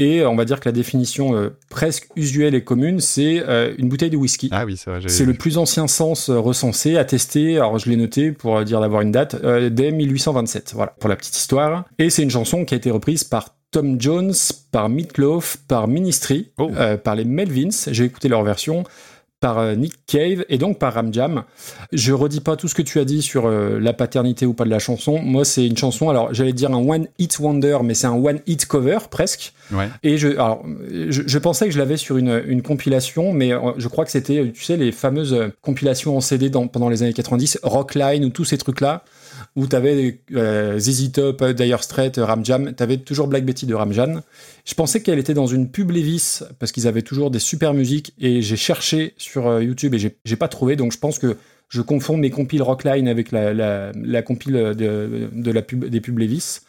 [0.00, 3.88] Et on va dire que la définition euh, presque usuelle et commune, c'est euh, une
[3.88, 4.48] bouteille de whisky.
[4.52, 5.00] Ah oui, c'est vrai.
[5.08, 7.56] C'est le plus ancien sens recensé, attesté.
[7.56, 10.74] Alors je l'ai noté pour dire d'avoir une date euh, dès 1827.
[10.76, 11.84] Voilà pour la petite histoire.
[11.98, 14.32] Et c'est une chanson qui a été reprise par Tom Jones,
[14.72, 16.70] par Meatloaf, par Ministry, oh.
[16.76, 17.88] euh, par les Melvins.
[17.90, 18.84] J'ai écouté leur version
[19.40, 21.44] par euh, Nick Cave et donc par Ram Jam.
[21.92, 24.64] Je redis pas tout ce que tu as dit sur euh, la paternité ou pas
[24.64, 25.18] de la chanson.
[25.20, 28.40] Moi, c'est une chanson, alors j'allais dire un one hit wonder, mais c'est un one
[28.46, 29.52] hit cover presque.
[29.72, 29.88] Ouais.
[30.02, 33.88] Et je, alors, je, je, pensais que je l'avais sur une, une, compilation, mais je
[33.88, 37.60] crois que c'était, tu sais, les fameuses compilations en CD dans, pendant les années 90,
[37.62, 39.04] Rockline ou tous ces trucs-là
[39.58, 43.66] où tu avais euh, ZZ Top, Dire Straits, Ram Jam, tu avais toujours Black Betty
[43.66, 44.22] de Ram Jam.
[44.64, 48.14] Je pensais qu'elle était dans une pub Levis parce qu'ils avaient toujours des super musiques
[48.20, 51.36] et j'ai cherché sur euh, YouTube et j'ai pas trouvé, donc je pense que
[51.68, 56.00] je confonds mes compiles Rockline avec la, la, la compile de, de, la pub, des
[56.00, 56.60] pubs Levis.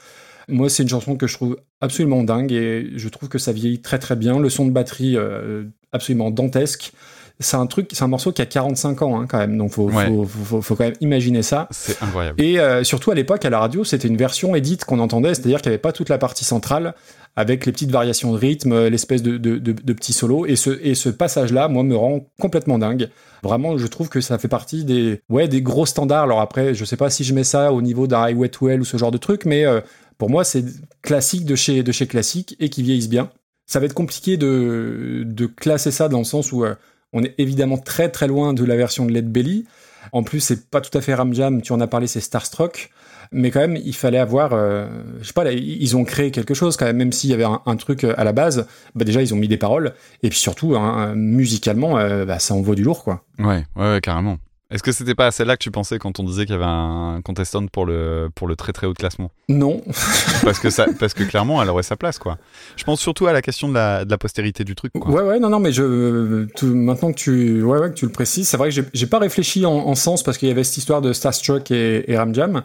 [0.47, 3.81] Moi, c'est une chanson que je trouve absolument dingue et je trouve que ça vieillit
[3.81, 4.39] très très bien.
[4.39, 6.91] Le son de batterie euh, absolument dantesque
[7.39, 9.89] c'est un truc, c'est un morceau qui a 45 ans hein, quand même, donc faut,
[9.89, 10.07] ouais.
[10.07, 11.67] faut, faut, faut, quand même imaginer ça.
[11.71, 12.41] C'est incroyable.
[12.41, 15.61] Et euh, surtout à l'époque à la radio, c'était une version édite qu'on entendait, c'est-à-dire
[15.61, 16.93] qu'il n'y avait pas toute la partie centrale
[17.35, 20.45] avec les petites variations de rythme, l'espèce de, de, de, de petits solos.
[20.45, 23.09] Et ce, et ce passage-là, moi, me rend complètement dingue.
[23.43, 26.23] Vraiment, je trouve que ça fait partie des, ouais, des gros standards.
[26.23, 28.81] Alors après, je sais pas si je mets ça au niveau d'un Highway to Hell
[28.81, 29.79] ou ce genre de truc, mais euh,
[30.17, 30.65] pour moi, c'est
[31.01, 33.29] classique de chez, de chez classique et qui vieillissent bien.
[33.65, 36.75] Ça va être compliqué de, de classer ça dans le sens où euh,
[37.13, 39.65] on est évidemment très très loin de la version de Led Belly.
[40.11, 42.89] En plus, c'est pas tout à fait Ram Jam, tu en as parlé, c'est Starstruck.
[43.31, 44.87] Mais quand même, il fallait avoir, euh,
[45.21, 47.75] je sais pas, ils ont créé quelque chose quand même, même s'il y avait un,
[47.75, 48.65] truc à la base.
[48.95, 49.93] Bah déjà, ils ont mis des paroles,
[50.23, 53.23] et puis surtout, hein, musicalement, euh, bah, ça envoie du lourd, quoi.
[53.37, 54.39] Ouais, ouais, ouais carrément.
[54.71, 56.63] Est-ce que c'était pas à celle-là que tu pensais quand on disait qu'il y avait
[56.63, 59.31] un contestant pour le, pour le très très haut de classement?
[59.47, 59.81] Non.
[60.43, 62.37] parce, que ça, parce que clairement, elle aurait sa place, quoi.
[62.75, 64.93] Je pense surtout à la question de la, de la postérité du truc.
[64.93, 65.09] Quoi.
[65.11, 68.47] Ouais, ouais, non, non, mais je, maintenant que tu, ouais, ouais, que tu le précises,
[68.47, 71.01] c'est vrai que j'ai pas réfléchi en, en sens parce qu'il y avait cette histoire
[71.01, 72.61] de Starstruck et, et Ram Jam,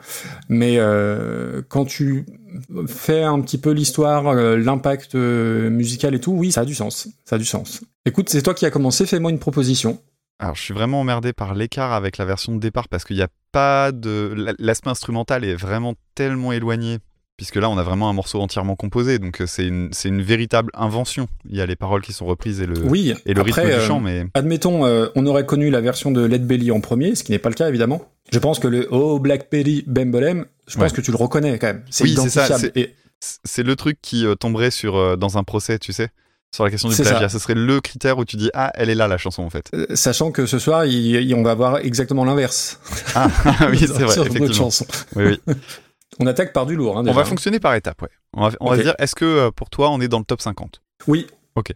[0.51, 2.27] mais euh, quand tu
[2.87, 6.75] fais un petit peu l'histoire, euh, l'impact euh, musical et tout, oui, ça a du
[6.75, 7.09] sens.
[7.25, 7.81] Ça a du sens.
[8.05, 9.99] Écoute, c'est toi qui as commencé, fais-moi une proposition.
[10.41, 13.23] Alors, je suis vraiment emmerdé par l'écart avec la version de départ parce qu'il n'y
[13.23, 14.35] a pas de.
[14.59, 16.99] L'aspect instrumental est vraiment tellement éloigné.
[17.37, 21.27] Puisque là, on a vraiment un morceau entièrement composé, donc c'est une, une véritable invention.
[21.51, 23.81] Il y a les paroles qui sont reprises et le, oui, et le après, rythme
[23.81, 24.21] du chant, mais.
[24.21, 27.33] Euh, admettons, euh, on aurait connu la version de Led Belly en premier, ce qui
[27.33, 28.03] n'est pas le cas évidemment.
[28.31, 30.97] Je pense que le Oh Black Belly Bembolem, je pense Ouais.
[30.97, 31.83] que tu le reconnais quand même.
[31.91, 32.73] C'est Oui, c'est ça, identifiable.
[32.77, 32.95] c'est- Et
[33.43, 36.11] C'est le truc qui euh, tomberait sur, euh, dans un procès, tu sais,
[36.55, 37.29] sur la question du plagiat.
[37.29, 37.29] ça.
[37.29, 39.71] Ce serait le critère où tu dis Ah, elle est là, la chanson, en fait.
[39.75, 42.81] euh, sachant que ce soir, il, il- on va voir exactement l'inverse.
[43.15, 43.29] Ah,
[43.71, 44.53] oui, c'est vrai, Sur effectivement.
[44.55, 44.87] chanson.
[45.17, 45.55] Oui, oui.
[46.21, 46.97] On attaque par du lourd.
[46.99, 48.09] Hein, On va fonctionner par étapes, ouais.
[48.35, 50.81] On va, on dire Est-ce que euh, pour toi, on est dans le top 50
[51.09, 51.27] Oui.
[51.57, 51.73] Ok.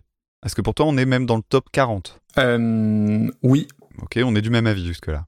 [0.47, 3.67] Est-ce que pour toi, on est même dans le top 40 Euh, oui,
[4.01, 5.27] Ok, on est du même avis jusque-là.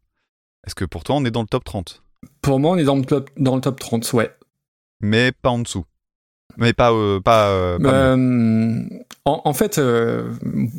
[0.65, 2.05] Est-ce que pour toi, on est dans le top 30
[2.43, 4.31] pour moi, on est dans le top, dans le top 30, ouais.
[5.01, 5.85] Mais pas en dessous.
[6.59, 6.93] Mais pas.
[6.93, 7.89] euh, pas, euh, pas.
[8.15, 8.85] Euh,
[9.25, 10.31] en, en fait, euh,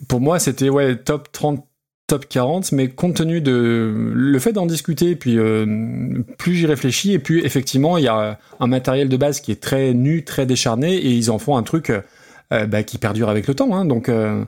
[0.07, 1.65] pour moi, c'était ouais, top 30,
[2.07, 7.13] top 40, mais compte tenu de le fait d'en discuter, puis euh, plus j'y réfléchis,
[7.13, 10.45] et puis effectivement, il y a un matériel de base qui est très nu, très
[10.45, 13.73] décharné, et ils en font un truc euh, bah, qui perdure avec le temps.
[13.73, 14.43] Hein, donc, euh,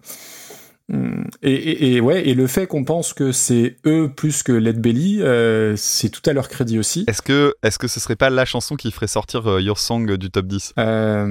[0.91, 4.51] hum, et, et, et ouais, et le fait qu'on pense que c'est eux plus que
[4.51, 5.21] Led Belly,
[5.77, 7.05] c'est tout à leur crédit aussi.
[7.07, 10.29] Est-ce que, est que ce serait pas la chanson qui ferait sortir Your Song du
[10.31, 11.27] top 10 Euh...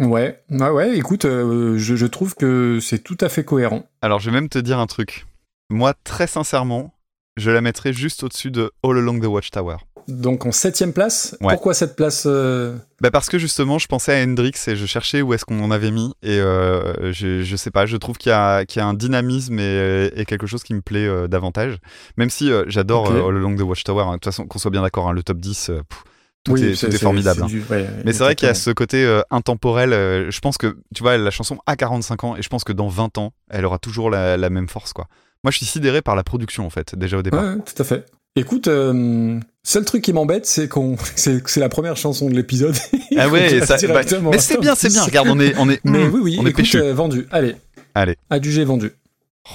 [0.00, 3.84] Ouais, ouais, ouais, écoute, euh, je, je trouve que c'est tout à fait cohérent.
[4.02, 5.26] Alors, je vais même te dire un truc.
[5.70, 6.94] Moi, très sincèrement,
[7.36, 9.76] je la mettrais juste au-dessus de All Along the Watchtower.
[10.06, 11.54] Donc en septième place, Ouais.
[11.54, 15.22] pourquoi cette place euh, Bah parce que justement, je pensais à Hendrix et je cherchais
[15.22, 16.12] où est-ce qu'on en avait mis.
[16.22, 20.10] Et euh, je, je sais pas, je trouve qu'il y, y a un dynamisme et,
[20.14, 21.78] et quelque chose qui me plaît davantage.
[22.18, 24.02] Même si j'adore All Along the Watchtower.
[24.02, 24.08] hein.
[24.08, 26.04] De toute façon, qu'on soit bien d'accord, hein, le top 10, euh, pff,
[26.44, 27.46] tout, oui, est, tout est formidable.
[27.46, 29.92] du- ouais, Mais c'est vrai qu'il y a ce côté euh, intemporel.
[29.92, 32.72] euh, je pense que, tu vois, la chanson a 45 ans et je pense que
[32.72, 35.06] dans 20 ans, elle aura toujours la, la même force, quoi.
[35.42, 37.42] Moi, je suis sidéré par la production, en fait, déjà au départ.
[37.42, 38.06] Ouais, tout à fait.
[38.36, 42.34] Écoute, euh, seul truc qui m'embête, c'est qu'on, c'est que c'est la première chanson de
[42.34, 42.74] l'épisode.
[43.16, 44.94] Ah ouais, ça- directement mais c'est bien, c'est 10.
[44.94, 45.04] bien.
[45.04, 47.26] Regarde, on est, on est, Mais mmh, oui, oui, on écoute, vendu.
[47.30, 47.56] Allez,
[47.94, 48.16] Allez.
[48.30, 48.92] adjugé vendu.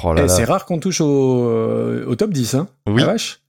[0.03, 2.67] Oh là Eh, c'est rare qu'on touche au, au top 10, hein.
[2.87, 3.01] Oui.
[3.01, 3.41] La vache.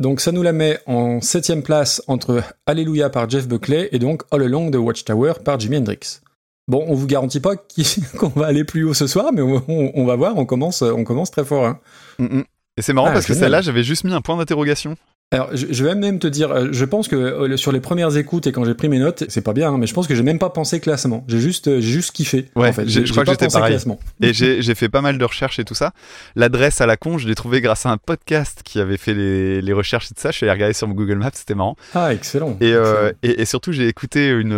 [0.00, 4.22] Donc ça nous la met en septième place entre Alléluia par Jeff Buckley et donc
[4.30, 6.20] All Along the Watchtower par Jimi Hendrix.
[6.68, 7.54] Bon, on vous garantit pas
[8.18, 10.82] qu'on va aller plus haut ce soir, mais on, on- on va voir, on commence,
[10.82, 11.66] on commence très fort.
[11.66, 11.80] hein.
[12.18, 12.44] Mm, mm.
[12.78, 14.96] Et c'est marrant Ah, parce que celle-là, j'avais juste mis un point d'interrogation.
[15.32, 18.46] Alors, je, vais même te dire, euh, je pense que euh, sur les premières écoutes
[18.46, 20.22] et quand j'ai pris mes notes, c'est pas bien, hein, mais je pense que j'ai
[20.22, 21.24] même pas pensé classement.
[21.26, 22.50] J'ai juste, euh, j'ai juste kiffé.
[22.54, 22.86] Ouais, en fait.
[22.88, 23.70] j'ai- je crois que j'étais pareil.
[23.72, 23.98] classement.
[24.20, 25.92] Et j'ai fait pas mal de recherches et tout ça.
[26.36, 29.62] L'adresse à la con, je l'ai trouvée grâce à un podcast qui avait fait les,
[29.62, 30.30] les recherches et tout ça.
[30.30, 31.76] Je suis allé regarder sur Google Maps, c'était marrant.
[31.94, 32.56] Ah, excellent.
[32.60, 33.18] Et, euh, Excellent.
[33.22, 34.52] et, et surtout, j'ai écouté une,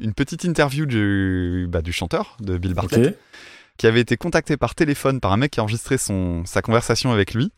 [0.00, 3.16] une petite interview du, bah, du chanteur, de Bill Bartlett,
[3.76, 7.12] qui avait été contacté par téléphone par un mec qui a enregistré son, sa conversation
[7.12, 7.52] avec lui.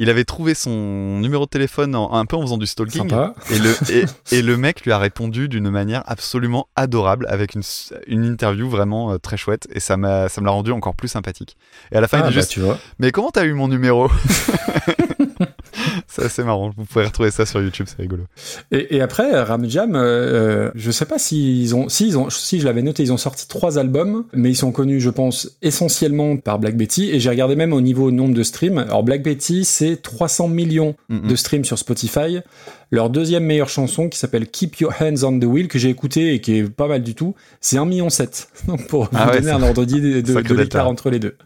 [0.00, 0.70] Il avait trouvé son
[1.18, 3.08] numéro de téléphone en- un peu en faisant du stalking.
[3.08, 3.34] Sympa.
[3.50, 4.04] Et le, et,
[4.36, 7.62] et le mec lui a répondu d'une manière absolument adorable, avec une,
[8.06, 11.08] une interview vraiment euh, très chouette, et ça m'a ça me l'a rendu encore plus
[11.08, 11.56] sympathique.
[11.92, 12.78] Et à la fin, Ah, il dit bah, juste tu vois.
[13.00, 14.08] Mais comment t'as eu mon numéro?
[16.18, 18.24] C'est assez marrant, vous pouvez retrouver ça sur YouTube, c'est rigolo.
[18.72, 22.30] Et, et après, Ram Jam, euh, euh, je sais pas s'ils ont, si ils ont,
[22.30, 25.56] si je l'avais noté, ils ont sorti trois albums, mais ils sont connus, je pense,
[25.62, 27.10] essentiellement par Black Betty.
[27.10, 28.78] Et j'ai regardé même au niveau nombre de streams.
[28.78, 32.40] Alors Black Betty, c'est 300 millions Mm, de streams sur Spotify.
[32.90, 36.34] Leur deuxième meilleure chanson, qui s'appelle Keep Your Hands on the Wheel, que j'ai écouté
[36.34, 38.08] et qui est pas mal du tout, c'est 1,7 million.
[38.68, 40.54] Donc pour Ah vous ouais, donner ça- un ordre d'idée de, de delta.
[40.54, 41.36] l'écart entre les deux.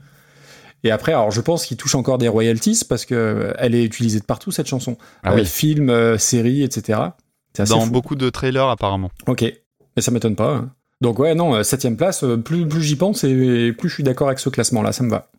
[0.85, 3.85] Et après, alors je pense qu'ils touchent encore des royalties parce que euh, elle est
[3.85, 4.97] utilisée de partout cette chanson.
[5.23, 6.99] Ah oui, Films, séries, etc.
[7.59, 7.91] Dans fou.
[7.91, 9.11] beaucoup de trailers apparemment.
[9.27, 9.43] Ok,
[9.97, 10.55] mais ça m'étonne pas.
[10.55, 10.73] hein.
[11.01, 14.05] Donc ouais, non, euh, septième place, euh, plus, plus j'y pense et plus je suis
[14.05, 15.31] d'accord avec ce classement-là, ça me va.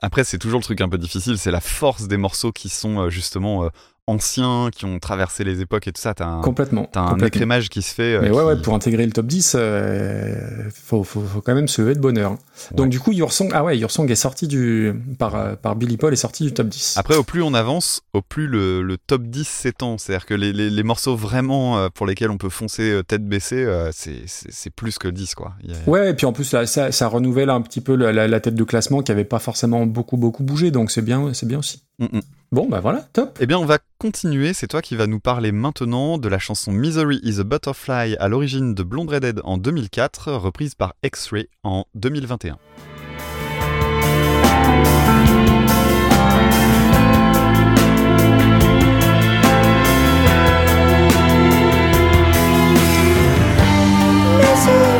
[0.00, 3.10] Après, c'est toujours le truc un peu difficile, c'est la force des morceaux qui sont
[3.10, 3.68] justement
[4.08, 6.14] anciens, qui ont traversé les époques et tout ça.
[6.14, 6.88] T'as un, Complètement.
[6.94, 7.26] un complètement.
[7.26, 8.14] écrémage qui se fait.
[8.14, 10.34] euh, Mais ouais, qui- ouais, pour intégrer le top 10, euh,
[10.74, 12.32] faut, faut, faut quand même se lever de bonheur.
[12.32, 12.38] hein.
[12.74, 15.76] Donc du coup, Your Song, ah ouais, Your Song est sorti du, par, euh, par
[15.76, 16.94] Billy Paul est sorti du top 10.
[16.96, 19.98] Après, au plus on avance, au plus le, le top 10 s'étend.
[19.98, 23.66] C'est-à-dire que les, les- les morceaux vraiment euh, pour lesquels on peut foncer tête baissée,
[23.92, 25.54] c'est- plus que 10, quoi.
[25.86, 28.28] A- Ouais, et puis en plus, là, ça, ça renouvelle un petit peu la, la-
[28.28, 31.46] la tête de classement qui avait pas forcément beaucoup, beaucoup bougé, donc c'est bien, c'est
[31.46, 31.82] bien aussi.
[31.98, 32.20] Mm, mm.
[32.50, 33.36] Bon, bah voilà, top.
[33.40, 34.54] Eh bien, on va continuer.
[34.54, 38.28] C'est toi qui vas nous parler maintenant de la chanson Misery is a Butterfly à
[38.28, 42.56] l'origine de Blonde Redhead en 2004, reprise par X-Ray en 2021.
[54.68, 54.97] With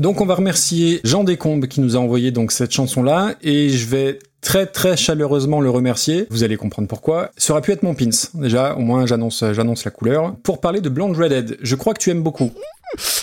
[0.00, 3.86] Donc on va remercier Jean Descombes qui nous a envoyé donc cette chanson-là et je
[3.86, 6.26] vais très très chaleureusement le remercier.
[6.30, 7.30] Vous allez comprendre pourquoi.
[7.36, 8.08] Ça aurait pu être mon pins.
[8.32, 10.36] Déjà, au moins j'annonce j'annonce la couleur.
[10.42, 12.50] Pour parler de Blonde Redhead, je crois que tu aimes beaucoup.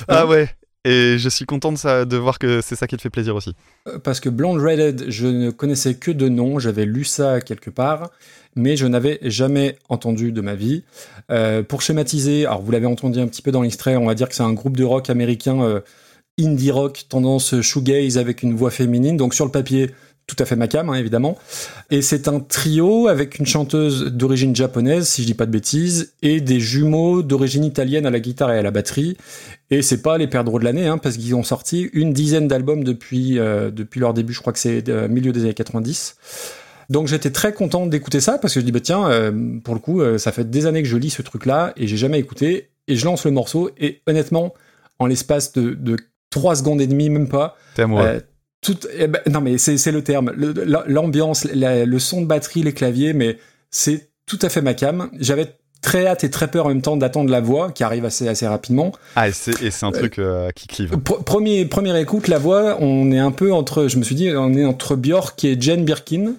[0.08, 0.50] Ah ouais.
[0.86, 3.36] Et je suis content de, ça, de voir que c'est ça qui te fait plaisir
[3.36, 3.56] aussi.
[3.88, 7.72] Euh, Parce que Blonde Redhead, je ne connaissais que de nom, j'avais lu ça quelque
[7.72, 8.12] part,
[8.56, 10.84] mais je n'avais jamais entendu de ma vie.
[11.32, 14.30] Euh, pour schématiser, alors vous l'avez entendu un petit peu dans l'extrait, on va dire
[14.30, 15.82] que c'est un groupe de rock américain euh,
[16.40, 19.92] indie rock, tendance shoegaze avec une voix féminine, donc sur le papier,
[20.28, 21.38] tout à fait ma cam, hein, évidemment.
[21.90, 26.14] Et c'est un trio avec une chanteuse d'origine japonaise, si je dis pas de bêtises,
[26.22, 29.18] et des jumeaux d'origine italienne à la guitare et à la batterie.
[29.72, 32.84] Et c'est pas les perdreaux de l'année, hein, parce qu'ils ont sorti une dizaine d'albums
[32.84, 36.16] depuis, euh, depuis leur début, je crois que c'est euh, milieu des années 90.
[36.90, 39.80] Donc j'étais très content d'écouter ça, parce que je dis, bah tiens, euh, pour le
[39.80, 42.70] coup, euh, ça fait des années que je lis ce truc-là, et j'ai jamais écouté,
[42.88, 44.54] et je lance le morceau, et honnêtement,
[45.00, 45.98] en l'espace de, de
[46.30, 48.04] 3 secondes et demie, même pas, T'es amoureux.
[48.06, 48.20] euh,
[48.62, 50.32] tout, eh ben, non mais c'est c'est le terme.
[50.88, 53.38] L'ambiance, la- le son de batterie, les claviers, mais
[53.70, 55.10] c'est tout à fait ma cam.
[55.20, 58.28] J'avais très hâte et très peur en même temps d'attendre la voix qui arrive assez
[58.28, 58.92] assez rapidement.
[59.16, 60.96] Ah, et c'est et c'est un truc euh, qui clive.
[60.98, 63.88] Pr- premier première écoute, la voix, on est un peu entre.
[63.88, 66.34] Je me suis dit, on est entre Björk et Jane Birkin.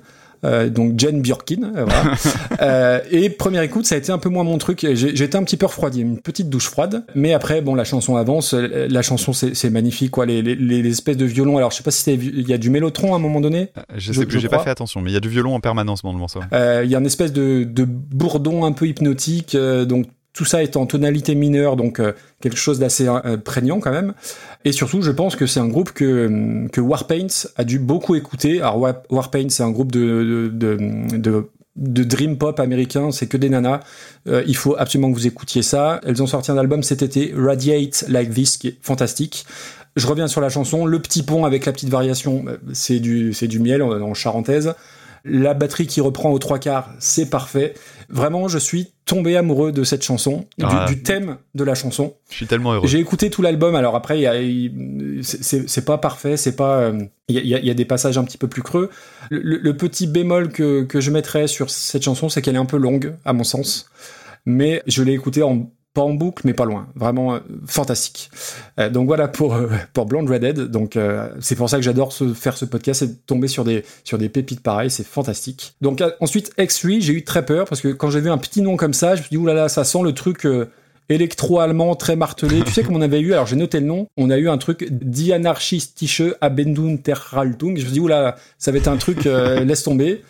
[0.44, 2.14] Euh, donc Jane Birkin, euh, voilà.
[2.60, 4.82] Euh, et première écoute, ça a été un peu moins mon truc.
[4.84, 7.04] Été un petit peu refroidi, une petite douche froide.
[7.14, 8.54] Mais après, bon, la chanson avance.
[8.54, 10.26] Euh, La chanson, c'est magnifique, quoi.
[10.26, 11.56] Les, les, les espèces de violons.
[11.56, 13.68] Alors, je sais pas si il y a du mélotron à un moment donné.
[13.94, 15.54] Je je- sais plus, je j'ai pas fait attention, mais il y a du violon
[15.54, 16.40] en permanence dans le morceau.
[16.52, 20.44] Euh, Il y a une espèce de, de bourdon un peu hypnotique, euh, donc tout
[20.44, 24.14] ça est en tonalité mineure, donc euh, quelque chose d'assez euh, prégnant quand même.
[24.64, 28.60] Et surtout, je pense que c'est un groupe que, que Warpaint a dû beaucoup écouter.
[28.60, 30.76] Alors War- Warpaint, c'est un groupe de, de,
[31.16, 33.80] de, de dream pop américain, c'est que des nanas.
[34.28, 36.00] Euh, il faut absolument que vous écoutiez ça.
[36.04, 39.44] Elles ont sorti un album cet été, Radiate Like This, qui est fantastique.
[39.96, 40.86] Je reviens sur la chanson.
[40.86, 44.74] Le petit pont avec la petite variation, euh, c'est du, c'est du miel en charentaise.
[45.24, 47.74] La batterie qui reprend aux trois quarts, c'est parfait.
[48.08, 50.86] Vraiment, je suis tombé amoureux de cette chanson, du- Ah.
[50.88, 52.14] du, thème de la chanson.
[52.30, 52.86] Je suis tellement heureux.
[52.86, 53.74] J'ai écouté tout l'album.
[53.74, 54.18] Alors après,
[55.22, 56.78] c'est- pas parfait, c'est pas.
[56.78, 58.88] euh, Il y, a, y y des passages un petit peu plus creux.
[59.30, 62.78] Le, petit bémol que, que je mettrais sur cette chanson, c'est qu'elle est un peu
[62.78, 63.90] longue, à mon sens.
[64.46, 66.86] Mais je l'ai écoutée en pas en boucle, mais pas loin.
[66.94, 68.30] Vraiment euh, fantastique.
[68.78, 69.68] Euh, donc voilà pour euh,
[70.06, 70.60] Blonde Redhead.
[70.60, 74.18] Donc euh, c'est pour ça que j'adore faire ce podcast, de tomber sur des sur
[74.18, 75.74] des pépites pareilles, c'est fantastique.
[75.80, 78.76] Donc ensuite X3, j'ai eu très peur parce que quand j'ai vu un petit nom
[78.76, 80.46] comme ça, je me suis dit oulala, ça sent le truc.
[81.10, 82.62] électro-allemand très martelé.
[82.62, 84.58] Tu sais comme on avait eu, alors j'ai noté le nom, on a eu un
[84.58, 87.76] truc Die Anarchistische Abendunterhaltung.
[87.76, 90.22] Je me suis dit, oula, ça va être un truc, laisse tomber.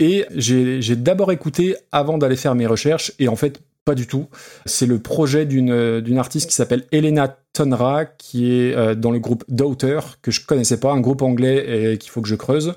[0.00, 4.26] Et j'ai d'abord écouté avant d'aller faire mes recherches, et en fait, pas du tout.
[4.66, 9.44] C'est le projet d'une artiste qui s'appelle Elena Tonra, qui est euh, dans le groupe
[9.48, 12.74] Daughter, que je connaissais pas, un groupe anglais et qu'il faut que je creuse.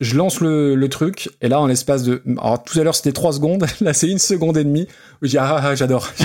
[0.00, 2.20] Je lance le, le truc, et là, en l'espace de...
[2.38, 4.86] Alors, tout à l'heure, c'était 3 secondes, là, c'est une seconde et demie,
[5.22, 6.08] où je dis, ah, ah, j'adore.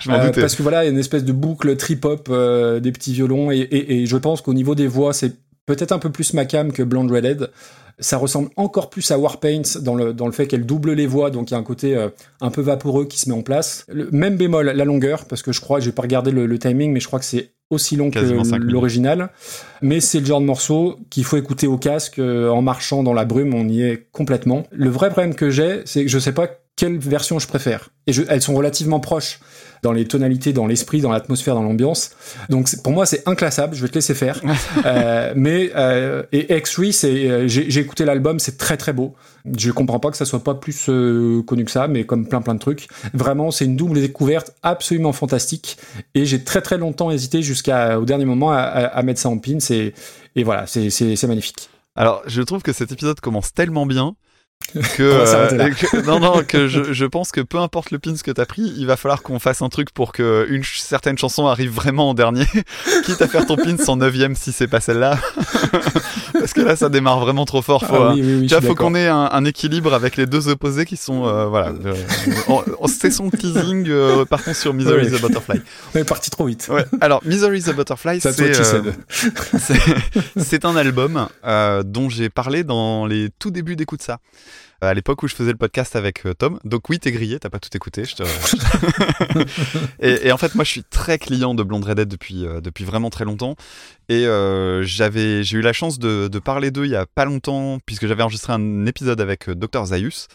[0.00, 0.40] Je m'en Euh, doutais.
[0.40, 3.50] parce que voilà, il y a une espèce de boucle trip-hop, euh, des petits violons,
[3.50, 5.32] et, et- et je pense qu'au niveau des voix, c'est
[5.68, 7.50] peut-être un peu plus ma cam que Blonde Redhead.
[8.00, 11.30] Ça ressemble encore plus à Warpaint dans le, dans le fait qu'elle double les voix,
[11.30, 12.08] donc il y a un côté euh,
[12.40, 13.84] un peu vaporeux qui se met en place.
[13.88, 16.92] Le même bémol, la longueur, parce que je crois, j'ai pas regardé le, le timing,
[16.92, 19.30] mais je crois que c'est aussi long que Quasiment l'original.
[19.82, 23.12] Mais c'est le genre de morceau qu'il faut écouter au casque, euh, en marchant dans
[23.12, 24.62] la brume, on y est complètement.
[24.70, 27.90] Le vrai problème que j'ai, c'est que je sais pas quelle version je préfère.
[28.06, 29.40] Et je, elles sont relativement proches
[29.82, 32.10] dans les tonalités, dans l'esprit, dans l'atmosphère, dans l'ambiance.
[32.48, 34.40] Donc pour moi c'est inclassable, je vais te laisser faire.
[34.84, 39.14] Euh, mais euh, et X3, c'est euh, j'ai écouté l'album, c'est très très beau.
[39.56, 42.40] Je comprends pas que ça soit pas plus euh, connu que ça, mais comme plein
[42.42, 42.86] plein de trucs.
[43.14, 45.78] Vraiment, c'est une double découverte absolument fantastique.
[46.14, 49.28] Et j'ai très très longtemps hésité jusqu'à au dernier moment à, à- à mettre ça
[49.28, 49.58] en pin.
[49.70, 49.94] Et,
[50.36, 51.68] et voilà, c'est magnifique.
[51.96, 54.14] Alors, je trouve que cet épisode commence tellement bien
[54.74, 58.30] que, euh, que- non non que je, je pense que peu importe le pins que
[58.30, 61.46] t'as pris, il va falloir qu'on fasse un truc pour que une ch- certaine chanson
[61.46, 62.44] arrive vraiment en dernier,
[63.06, 65.18] quitte à faire ton pins en neuvième si c'est pas celle-là,
[66.34, 67.86] parce que là ça démarre vraiment trop fort.
[67.86, 70.26] Faut, Ah oui, oui, oui, tu vois, faut qu'on ait un, un équilibre avec les
[70.26, 71.72] deux opposés qui sont euh, voilà.
[72.88, 73.88] c'est son teasing.
[73.88, 75.10] euh, partons sur Misery Ouais.
[75.18, 75.60] the Butterfly.
[75.94, 76.68] On est parti trop vite.
[76.70, 76.84] Ouais.
[77.00, 78.38] Alors Misery the Butterfly, C'est
[80.64, 81.26] euh, un album
[81.84, 84.18] dont j'ai parlé dans les tout débuts d'écoute ça.
[84.84, 86.58] Euh, À l'époque où je faisais le podcast avec euh, Tom.
[86.64, 88.04] Donc oui, t'es grillé, t'as pas tout écouté.
[88.04, 88.22] Je te...
[90.00, 92.84] et, et en fait, moi, je suis très client de Blonde Redhead depuis euh, depuis
[92.84, 93.56] vraiment très longtemps.
[94.08, 97.24] Et euh, j'avais j'ai eu la chance de, de parler d'eux il y a pas
[97.24, 100.28] longtemps puisque j'avais enregistré un épisode avec Dr Zaius.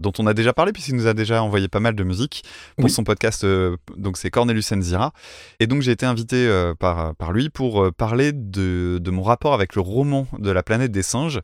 [0.00, 2.42] Dont on a déjà parlé puisqu'il nous a déjà envoyé pas mal de musique
[2.76, 2.90] pour Oui.
[2.90, 3.44] son podcast.
[3.44, 5.12] euh, donc c'est Cornelius Enzira.
[5.60, 9.22] Et donc j'ai été invité euh, par, par lui pour euh, parler de, de mon
[9.22, 11.40] rapport avec le roman de la planète des singes.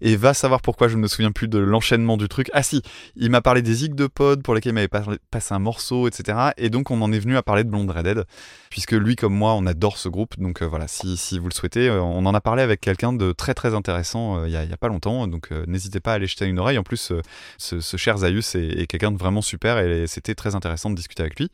[0.00, 2.50] Et va savoir pourquoi je ne me souviens plus de l'enchaînement du truc.
[2.54, 2.82] Ah si,
[3.16, 6.08] il m'a parlé des zigs de pod pour lesquels il m'avait parlé- passé un morceau,
[6.08, 6.38] etc.
[6.56, 8.24] Et donc on en est venu à parler de Blonde Redhead,
[8.70, 10.38] puisque lui comme moi on adore ce groupe.
[10.38, 13.54] Donc voilà, si, si vous le souhaitez, on en a parlé avec quelqu'un de très
[13.54, 15.26] très intéressant il y, a, pas longtemps.
[15.26, 16.78] Donc n'hésitez pas à aller jeter une oreille.
[16.78, 17.12] En plus,
[17.58, 20.94] ce, ce cher Zaius est, est quelqu'un de vraiment super et c'était très intéressant de
[20.94, 21.50] discuter avec lui.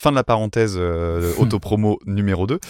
[0.00, 2.60] Fin de la parenthèse euh, autopromo numéro 2.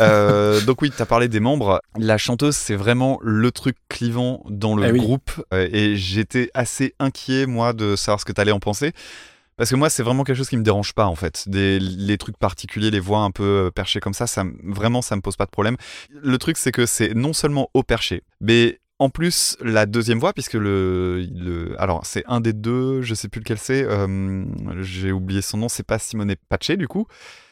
[0.00, 1.80] Euh, donc oui, tu as parlé des membres.
[1.98, 4.98] La chanteuse, c'est vraiment le truc clivant dans le Eh oui.
[4.98, 5.30] groupe.
[5.52, 8.92] Euh, et j'étais assez inquiet, moi, de savoir ce que tu allais en penser.
[9.56, 11.44] Parce que moi, c'est vraiment quelque chose qui me dérange pas, en fait.
[11.48, 15.14] Des, les trucs particuliers, les voix un peu perchées comme ça, ça me- vraiment, ça
[15.16, 15.76] me pose pas de problème.
[16.10, 20.32] Le truc, c'est que c'est non seulement au perché, mais en plus, la deuxième voix,
[20.32, 21.26] puisque le.
[21.30, 24.44] le alors, c'est un des deux, je sais plus lequel c'est, euh,
[24.80, 27.06] j'ai oublié son nom, c'est pas Simone Pace, du coup.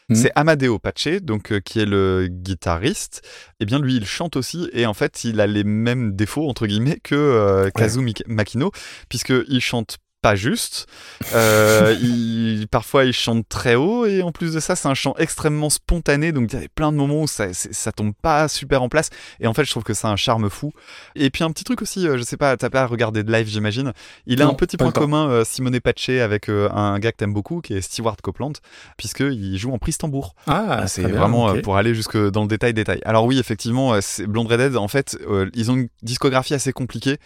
[0.09, 0.17] Mhm.
[0.17, 3.21] C'est Amadeo Pace, donc euh, qui est le guitariste.
[3.61, 6.67] Eh bien, lui, il chante aussi, et en fait, il a les mêmes défauts entre
[6.67, 8.71] guillemets que euh, Kazu Makino,
[9.11, 10.87] puisque il chante pas juste.
[11.35, 15.14] Euh, il- parfois, il chante très haut, et en plus de ça, c'est un chant
[15.18, 18.83] extrêmement spontané, donc il y a plein de moments où ça, ça tombe pas super
[18.83, 19.11] en place.
[19.41, 20.73] Et en fait, je trouve que c'est un charme fou.
[21.16, 23.49] Et puis un petit truc aussi, euh, je sais pas, t'as pas regardé de live,
[23.49, 23.93] j'imagine.
[24.27, 27.35] Il a un petit point commun, euh, Simone Pace, avec euh, un gars que t'aimes
[27.35, 28.53] beaucoup, qui est Stewart Copeland,
[28.97, 30.35] puisqu'il joue en prise tambour.
[30.47, 33.01] Ah, c'est vraiment pour aller jusque dans le détail détail.
[33.05, 33.97] Alors oui, effectivement,
[34.29, 35.18] Blonde Redhead, en fait,
[35.55, 37.18] ils ont une discographie assez compliquée.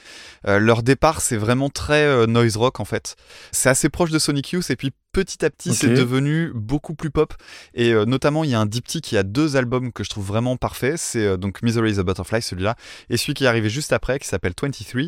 [0.47, 3.16] Leur départ, c'est vraiment très noise rock, en fait.
[3.53, 7.11] C'est assez proche de Sonic Youth, et puis petit à petit, c'est devenu beaucoup plus
[7.11, 7.32] pop.
[7.74, 10.26] Et euh, notamment, il y a un diptyque qui a deux albums que je trouve
[10.26, 10.99] vraiment parfaits.
[10.99, 12.76] C'est euh, donc Misery is a Butterfly, celui-là,
[13.09, 15.03] et celui qui est arrivé juste après, qui s'appelle 23.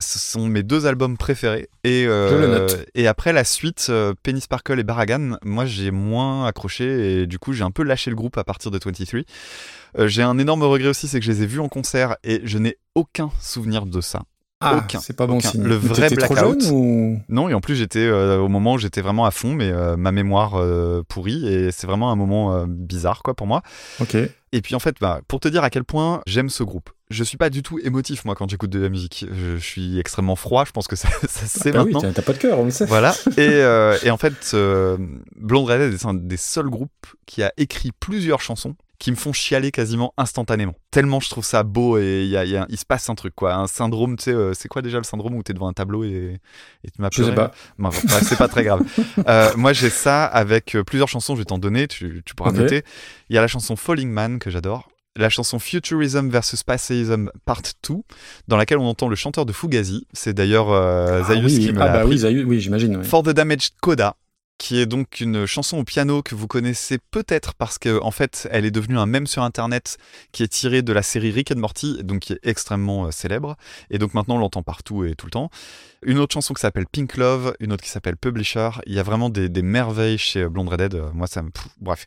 [0.00, 1.68] Ce sont mes deux albums préférés.
[1.82, 2.86] Et, euh, Je le note.
[2.94, 7.38] et après la suite, euh, Penny Sparkle et Barragan, moi j'ai moins accroché et du
[7.38, 9.20] coup j'ai un peu lâché le groupe à partir de 23.
[9.98, 12.40] Euh, j'ai un énorme regret aussi, c'est que je les ai vus en concert et
[12.44, 14.22] je n'ai aucun souvenir de ça.
[14.64, 15.50] Ah, aucun, c'est pas bon aucun.
[15.50, 15.62] signe.
[15.62, 16.62] Le vrai trop blackout.
[16.72, 17.20] ou?
[17.28, 19.96] Non, et en plus j'étais euh, au moment où j'étais vraiment à fond, mais euh,
[19.96, 23.62] ma mémoire euh, pourrie et c'est vraiment un moment euh, bizarre quoi pour moi.
[24.00, 24.16] Ok.
[24.54, 26.90] Et puis en fait, bah, pour te dire à quel point j'aime ce groupe.
[27.10, 29.26] Je suis pas du tout émotif moi quand j'écoute de la musique.
[29.32, 30.64] Je, suis extrêmement froid.
[30.64, 32.12] Je pense que ça, ça se sait Bah oui, maintenant.
[32.12, 32.86] t'as t'as pas de cœur, on le sait.
[32.86, 33.16] Voilà.
[33.36, 34.96] Et, euh, et en fait, euh,
[35.36, 36.90] Blonde Redhead est un des seuls groupes
[37.26, 40.74] qui a écrit plusieurs chansons qui me font chialer quasiment instantanément.
[40.90, 43.08] Tellement je trouve ça beau et il y a- il y a- il se passe
[43.10, 43.54] un truc, quoi.
[43.54, 46.04] Un syndrome, tu sais, euh, c'est quoi déjà le syndrome où t'es devant un tableau
[46.04, 46.38] et,
[46.84, 47.50] et tu m'as Je sais pas.
[47.78, 48.82] Bref, c'est pas très grave.
[49.28, 52.52] Euh, moi, j'ai ça avec euh, plusieurs chansons, je vais t'en donner, tu, tu pourras
[52.52, 52.82] noter.
[53.30, 54.88] Il y a la chanson Falling Man que j'adore.
[55.16, 57.94] La chanson Futurism versus Spatialism Part 2,
[58.48, 60.06] dans laquelle on entend le chanteur de Fugazi.
[60.12, 62.10] C'est d'ailleurs euh, Ah Zaius oui, qui me ah l'a bah appris.
[62.14, 62.96] oui, Zaius, oui, j'imagine.
[62.96, 63.04] oui.
[63.04, 64.16] For the Damaged Coda,
[64.58, 68.48] qui est donc une chanson au piano que vous connaissez peut-être parce que en fait,
[68.50, 69.98] elle est devenue un mème sur internet
[70.32, 73.56] qui est tirée de la série Rick and Morty, donc qui est extrêmement euh, célèbre
[73.90, 75.50] et donc maintenant on l'entend partout et tout le temps.
[76.04, 78.70] Une autre chanson qui s'appelle Pink Love, une autre qui s'appelle Publisher.
[78.86, 80.94] Il y a vraiment des, des merveilles chez Blonde Redhead.
[80.94, 81.50] Euh, Moi, ça me.
[81.50, 82.06] pff, bref.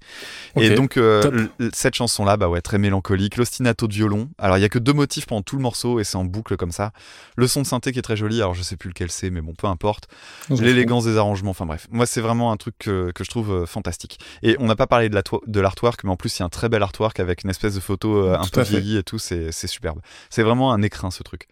[0.55, 3.37] Et donc, euh, cette chanson-là, bah ouais, très mélancolique.
[3.37, 4.29] L'ostinato de violon.
[4.37, 6.57] Alors, il y a que deux motifs pendant tout le morceau et c'est en boucle
[6.57, 6.91] comme ça.
[7.35, 8.37] Le son de synthé qui est très joli.
[8.41, 10.07] Alors, je sais plus lequel c'est, mais bon, peu importe.
[10.49, 11.87] L'élégance des arrangements, enfin bref.
[11.91, 14.19] Moi, c'est vraiment un truc que, que je trouve euh, fantastique.
[14.43, 16.69] Et on n'a pas parlé de l'artwork, mais en plus, il y a un très
[16.69, 19.19] bel artwork avec une espèce de photo euh, un Tout peu vieillie et tout.
[19.19, 19.99] C'est c'est superbe.
[20.29, 21.47] C'est vraiment un écrin, ce truc.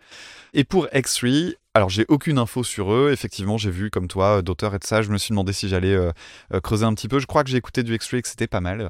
[0.54, 3.12] Et pour X3, alors j'ai aucune info sur eux.
[3.12, 5.02] Effectivement, j'ai vu comme toi, euh, d'auteur et de ça.
[5.02, 6.12] Je me suis demandé si j'allais euh,
[6.54, 7.20] euh, creuser un petit peu.
[7.20, 8.90] Je crois que j'ai écouté du X3 et que c'était pas mal.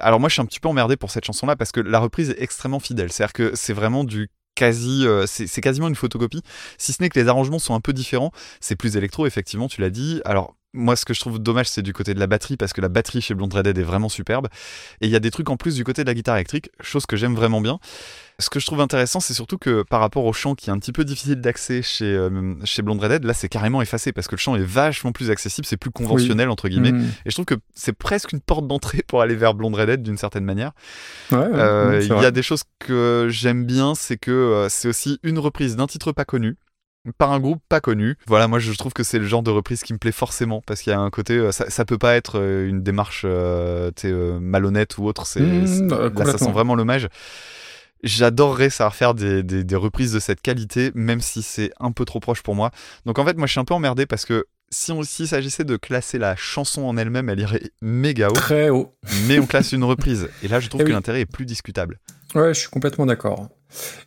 [0.00, 2.30] Alors moi, je suis un petit peu emmerdé pour cette chanson-là parce que la reprise
[2.30, 3.12] est extrêmement fidèle.
[3.12, 6.42] C'est-à-dire que c'est vraiment du quasi, euh, c'est quasiment une photocopie.
[6.78, 8.32] Si ce n'est que les arrangements sont un peu différents.
[8.60, 10.20] C'est plus électro, effectivement, tu l'as dit.
[10.24, 12.80] Alors moi, ce que je trouve dommage, c'est du côté de la batterie, parce que
[12.80, 14.48] la batterie chez Blonde Redhead est vraiment superbe.
[15.00, 17.04] Et il y a des trucs en plus du côté de la guitare électrique, chose
[17.06, 17.78] que j'aime vraiment bien.
[18.38, 20.78] Ce que je trouve intéressant, c'est surtout que par rapport au chant qui est un
[20.78, 24.34] petit peu difficile d'accès chez, euh, chez Blonde Redhead, là c'est carrément effacé parce que
[24.34, 26.92] le chant est vachement plus accessible, c'est plus conventionnel entre guillemets.
[26.92, 27.04] Mm.
[27.26, 30.16] Et je trouve que c'est presque une porte d'entrée pour aller vers Blonde Redhead d'une
[30.16, 30.72] certaine manière.
[31.30, 34.68] Ouais, ouais, Euh, Il c'est y a des choses que j'aime bien, c'est que euh,
[34.70, 36.56] c'est aussi une reprise d'un titre pas connu
[37.18, 38.16] par un groupe pas connu.
[38.26, 40.82] Voilà, moi je trouve que c'est le genre de reprise qui me plaît forcément parce
[40.82, 43.90] qu'il y a un côté, euh, ça, ça peut pas être euh, une démarche euh,
[44.04, 45.26] euh, malhonnête ou autre.
[45.26, 47.08] C'est Mmh, euh, là ça sent vraiment l'hommage.
[48.02, 52.04] J'adorerais savoir faire des, des, des reprises de cette qualité, même si c'est un peu
[52.04, 52.72] trop proche pour moi.
[53.06, 55.64] Donc en fait, moi je suis un peu emmerdé parce que si on s'il s'agissait
[55.64, 58.94] de classer la chanson en elle-même, elle irait méga haut, Très haut.
[59.28, 60.28] mais on classe une reprise.
[60.42, 60.94] Et là, je trouve Eh que oui.
[60.94, 62.00] l'intérêt est plus discutable.
[62.34, 63.48] Ouais, je suis complètement d'accord.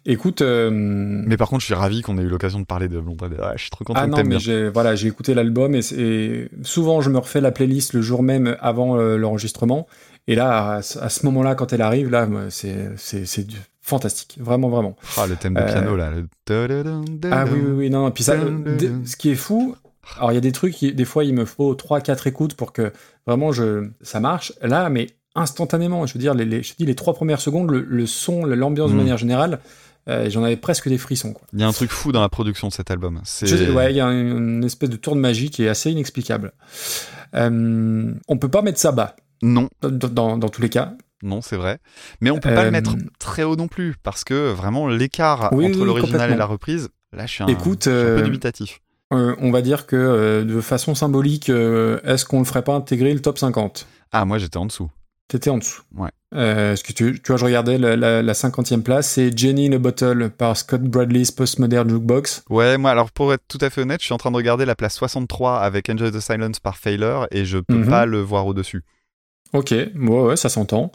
[0.06, 2.98] Écoute, euh, Mais par contre, je suis ravi qu'on ait eu l'occasion de parler de.
[3.00, 3.16] Ouais,
[3.56, 7.02] je suis trop content ah non, mais j'ai voilà, j'ai écouté l'album et, et souvent
[7.02, 9.88] je me refais la playlist le jour même avant euh, l'enregistrement.
[10.28, 13.48] Et là, à, ce- à ce moment-là, quand elle arrive, là, c'est c'est
[13.82, 14.96] fantastique, vraiment, vraiment.
[15.18, 16.12] Ah, le thème de Euh, piano, là.
[16.12, 16.28] le
[17.32, 18.36] Ah oui, oui, oui, non, puis ça,
[19.06, 19.76] ce qui est fou,
[20.18, 22.74] alors il y a des trucs, qui- des fois il me faut 3-4 écoutes pour
[22.74, 22.92] que
[23.28, 24.54] vraiment je, ça marche.
[24.62, 27.70] Là, mais instantanément, je veux dire, les, les- je te dis, les trois premières secondes,
[27.72, 29.00] le, le son, l'ambiance de Mm.
[29.00, 29.60] manière générale,
[30.08, 31.34] euh, j'en avais presque des frissons.
[31.34, 31.48] Quoi.
[31.54, 33.20] Il y a un truc fou dans la production de cet album.
[33.24, 35.92] C'est ouais, il y a une, une espèce de tour de magie qui est assez
[35.92, 36.54] inexplicable.
[37.34, 40.94] Euh, on peut pas mettre ça bas, Non, dans, dans- dans tous les cas.
[41.24, 41.80] non, c'est vrai.
[42.22, 45.50] Mais on peut pas Euh, le mettre très haut non plus, parce que vraiment, l'écart
[45.54, 48.16] Oui, entre oui, l'original et la reprise, là, je suis un, Écoute, je suis un
[48.16, 48.82] peu euh, dubitatif.
[49.14, 52.74] Euh, on va dire que euh, de façon symbolique, euh, est-ce qu'on le ferait pas
[52.76, 54.90] intégrer le top 50 Ah, moi, j'étais en dessous.
[55.28, 55.82] T'étais en dessous.
[55.96, 56.10] Ouais.
[56.36, 59.72] Euh, que tu, tu vois, je regardais la, la, la 50e place, c'est Jenny in
[59.74, 62.44] a Bottle par Scott Bradley's Postmodern Jukebox.
[62.50, 64.66] Ouais, moi, alors pour être tout à fait honnête, je suis en train de regarder
[64.66, 67.90] la place 63 avec Enjoy the Silence par Failure et je peux Mhm.
[67.90, 68.84] pas le voir au-dessus.
[69.54, 70.92] Ok, ouais, ouais, ça s'entend.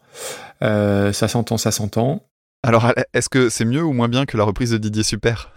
[0.62, 2.22] Euh, ça s'entend, ça s'entend.
[2.62, 5.52] Alors, est-ce que c'est mieux ou moins bien que la reprise de Didier Super?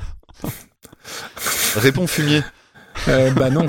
[1.75, 2.41] Réponds fumier.
[3.09, 3.65] Euh, bah non,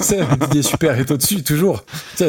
[0.00, 1.84] c'est Didier Super est au-dessus, toujours.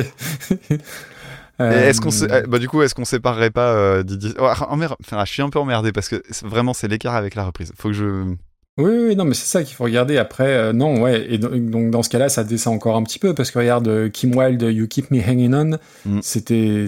[1.62, 4.46] Euh, Est-ce qu'on sé- eh, bah du coup est-ce qu'on séparerait pas euh, Didier oh,
[4.50, 7.46] ah, emmer- enfin, je suis un peu emmerdé parce que vraiment c'est l'écart avec la
[7.46, 7.72] reprise.
[7.78, 8.06] Faut que je
[8.78, 10.18] Oui, oui, oui, non, mais c'est ça qu'il faut regarder.
[10.18, 11.26] Après, euh, non, ouais.
[11.32, 14.10] Et do- donc, dans ce cas-là, ça descend encore un petit peu parce que regarde,
[14.12, 16.20] Kim Wilde, You Keep Me Hanging On, Mm.
[16.24, 16.88] c'était,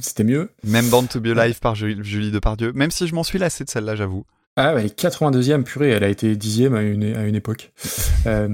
[0.00, 0.50] c'était mieux.
[0.64, 3.70] même Born to Be Alive par Julie, Depardieu, même si je m'en suis lassé de
[3.70, 4.24] celle-là, j'avoue.
[4.56, 7.72] Ah, ouais, 82e, purée, elle a été dixième à une, à une époque.
[8.26, 8.48] Euh,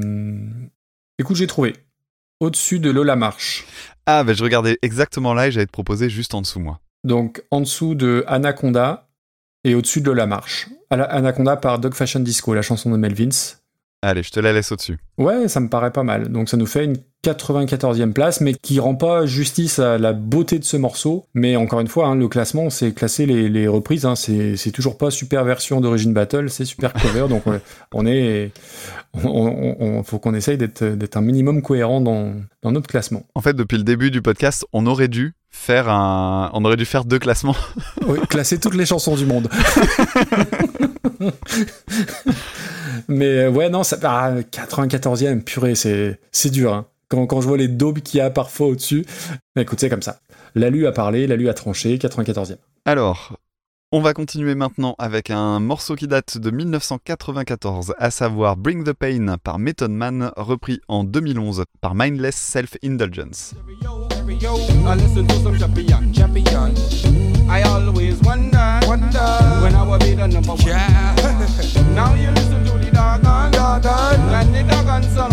[1.19, 1.75] écoute, j'ai trouvé.
[2.39, 3.65] Au-dessus de Lola Marche.
[4.05, 6.81] Ah bah je regardais exactement là et j'allais te proposer juste en dessous moi.
[7.03, 9.09] Donc, en dessous de Anaconda
[9.65, 10.69] et au-dessus de Lola Marche.
[10.91, 13.57] Anaconda par Dog Fashion Disco, la chanson de Melvins.
[14.09, 14.99] Allez, je te la laisse au-dessus.
[15.19, 16.29] Ouais, ça me paraît pas mal.
[16.29, 20.61] Donc ça nous fait une 94e place, mais qui rend pas justice à la beauté
[20.61, 21.25] de ce morceau.
[21.35, 24.05] Mais encore une fois, hein, le classement, c'est classer les, les reprises.
[24.07, 27.27] Hein, c'est toujours pas super version d'origine battle, c'est super cover.
[27.29, 27.59] donc on,
[27.95, 28.53] on est,
[29.15, 33.25] on, on- on- faut qu'on essaye d'être d'être un minimum cohérent dans, dans notre classement.
[33.35, 36.85] En fait, depuis le début du podcast, on aurait dû faire un on aurait dû
[36.85, 37.57] faire deux classements.
[38.07, 39.49] Oui, classer toutes les chansons du monde.
[43.09, 46.75] Mais euh, ouais, non, ça, ah, 94e, purée, c'est c'est dur.
[46.75, 46.87] hein.
[47.09, 49.05] Quand, quand je vois les daubes qu'il y a parfois au-dessus,
[49.55, 50.21] mais écoute, c'est comme ça.
[50.55, 52.57] L'alu a parlé, l'alu a tranché, 94e.
[52.85, 53.37] Alors,
[53.93, 58.93] on va continuer maintenant avec un morceau qui date de 1994, à savoir Bring the
[58.93, 63.55] Pain par Method Man, repris en 2011 par Mindless Self-Indulgence.
[64.29, 66.75] Yo, I listen to some champion, champion.
[67.49, 69.19] I always wonder, wonder
[69.63, 70.67] when I will be the number one.
[70.67, 71.15] Yeah.
[71.95, 75.31] now you listen to the doggone, doggone, and the doggone sun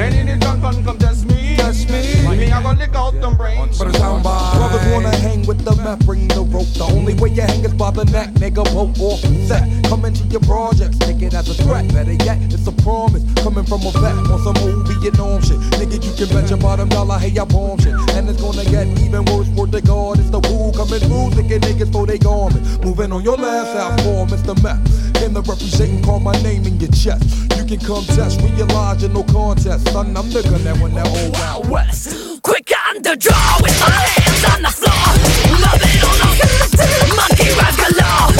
[0.00, 0.12] or rain.
[0.12, 2.36] And in the gun come test me, test me.
[2.36, 3.78] Me I gonna lick out them brains.
[3.78, 4.56] But it's down by.
[4.56, 6.68] Brothers wanna hang with the map, bring the rope.
[6.74, 8.64] The only way you hang is by the neck, nigga.
[8.74, 9.64] Rope off set.
[9.88, 11.86] Come into your projects, take it as a threat.
[11.92, 13.24] Better yet, it's a promise.
[13.42, 15.58] Coming from a vet on some old Vietnam shit.
[15.78, 17.94] Nigga, you can bet your bottom dollar, hey, I bomb shit.
[18.14, 20.18] And it's gonna get even worse for the God.
[20.18, 22.84] It's the woo coming through, thinking niggas for they garment.
[22.84, 24.54] Moving on your last out for Mr.
[24.62, 24.80] Meth.
[25.14, 27.24] Came to represent and call my name in your chest.
[27.56, 29.89] You can come test, realize you're no contest.
[29.92, 31.66] Son, I'm the gun that when that old out.
[31.66, 32.42] West.
[32.42, 35.06] Quick on the draw with my hands on the floor.
[35.58, 36.36] Love it or not.
[37.16, 38.39] Monkey rhymes galore.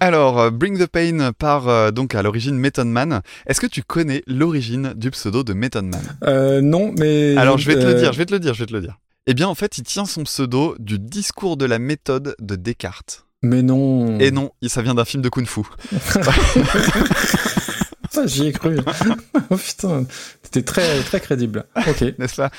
[0.00, 3.20] Alors, euh, Bring the Pain par euh, donc à l'origine Method Man.
[3.46, 6.02] Est-ce que tu connais l'origine du pseudo de Method Man?
[6.24, 7.36] Euh, non, mais.
[7.36, 8.72] Alors, je vais te le euh, dire, je vais te le dire, je vais te
[8.72, 8.98] le dire.
[9.26, 13.26] Eh bien, en fait, il tient son pseudo du discours de la méthode de Descartes.
[13.42, 14.18] Mais non.
[14.18, 15.62] Et non, ça vient d'un film de Kung Fu.
[18.10, 18.78] Ça, j'y ai cru.
[19.50, 20.06] oh putain,
[20.42, 21.66] c'était très, très crédible.
[21.76, 22.14] Ok.
[22.18, 22.50] n'est-ce pas?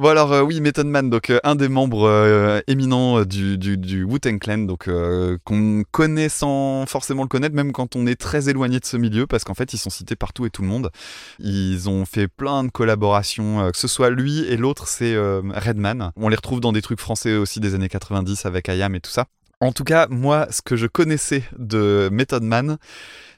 [0.00, 3.58] Bon alors euh, oui, Method Man, donc euh, un des membres euh, éminents euh, du,
[3.58, 8.06] du, du Wu-Tang Clan, donc euh, qu'on connaît sans forcément le connaître, même quand on
[8.06, 10.62] est très éloigné de ce milieu, parce qu'en fait ils sont cités partout et tout
[10.62, 10.90] le monde.
[11.38, 16.12] Ils ont fait plein de collaborations, que ce soit lui et l'autre, c'est Redman.
[16.16, 19.10] On les retrouve dans des trucs français aussi des années 90 avec IAM et tout
[19.10, 19.26] ça.
[19.60, 22.78] En tout cas, moi, ce que je connaissais de Method Man,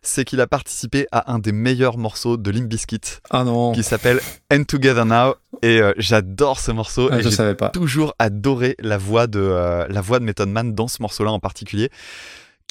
[0.02, 3.00] c'est qu'il a participé à un des meilleurs morceaux de Limp Bizkit
[3.30, 4.20] Ah non, qui s'appelle
[4.52, 7.70] End Together Now et euh, j'adore ce morceau Ah, et je j'ai savais pas.
[7.70, 11.40] toujours adoré la voix de euh, la voix de Method Man dans ce morceau-là en
[11.40, 11.90] particulier.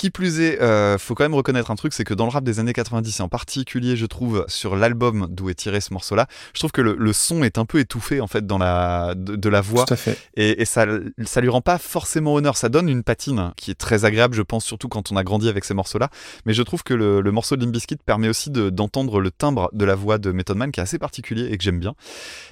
[0.01, 2.43] Qui plus est, euh, faut quand même reconnaître un truc, c'est que dans le rap
[2.43, 6.25] des années 90, et en particulier, je trouve, sur l'album d'où est tiré ce morceau-là,
[6.55, 9.35] je trouve que le, le son est un peu étouffé en fait dans la de,
[9.35, 10.17] de la voix Tout à fait.
[10.35, 10.87] et, et ça,
[11.23, 12.57] ça lui rend pas forcément honneur.
[12.57, 15.47] Ça donne une patine qui est très agréable, je pense, surtout quand on a grandi
[15.47, 16.09] avec ces morceaux-là.
[16.47, 19.29] Mais je trouve que le, le morceau de Limp Bizkit permet aussi de- d'entendre le
[19.29, 21.93] timbre de la voix de Method Man qui est assez particulier et que j'aime bien.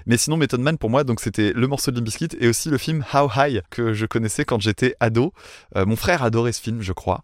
[0.06, 2.70] Mais sinon, Method Man pour moi, donc c'était le morceau de Limp Bizkit et aussi
[2.70, 5.34] le film How High que je connaissais quand j'étais ado.
[5.76, 7.24] Euh, mon frère adorait ce film, je crois.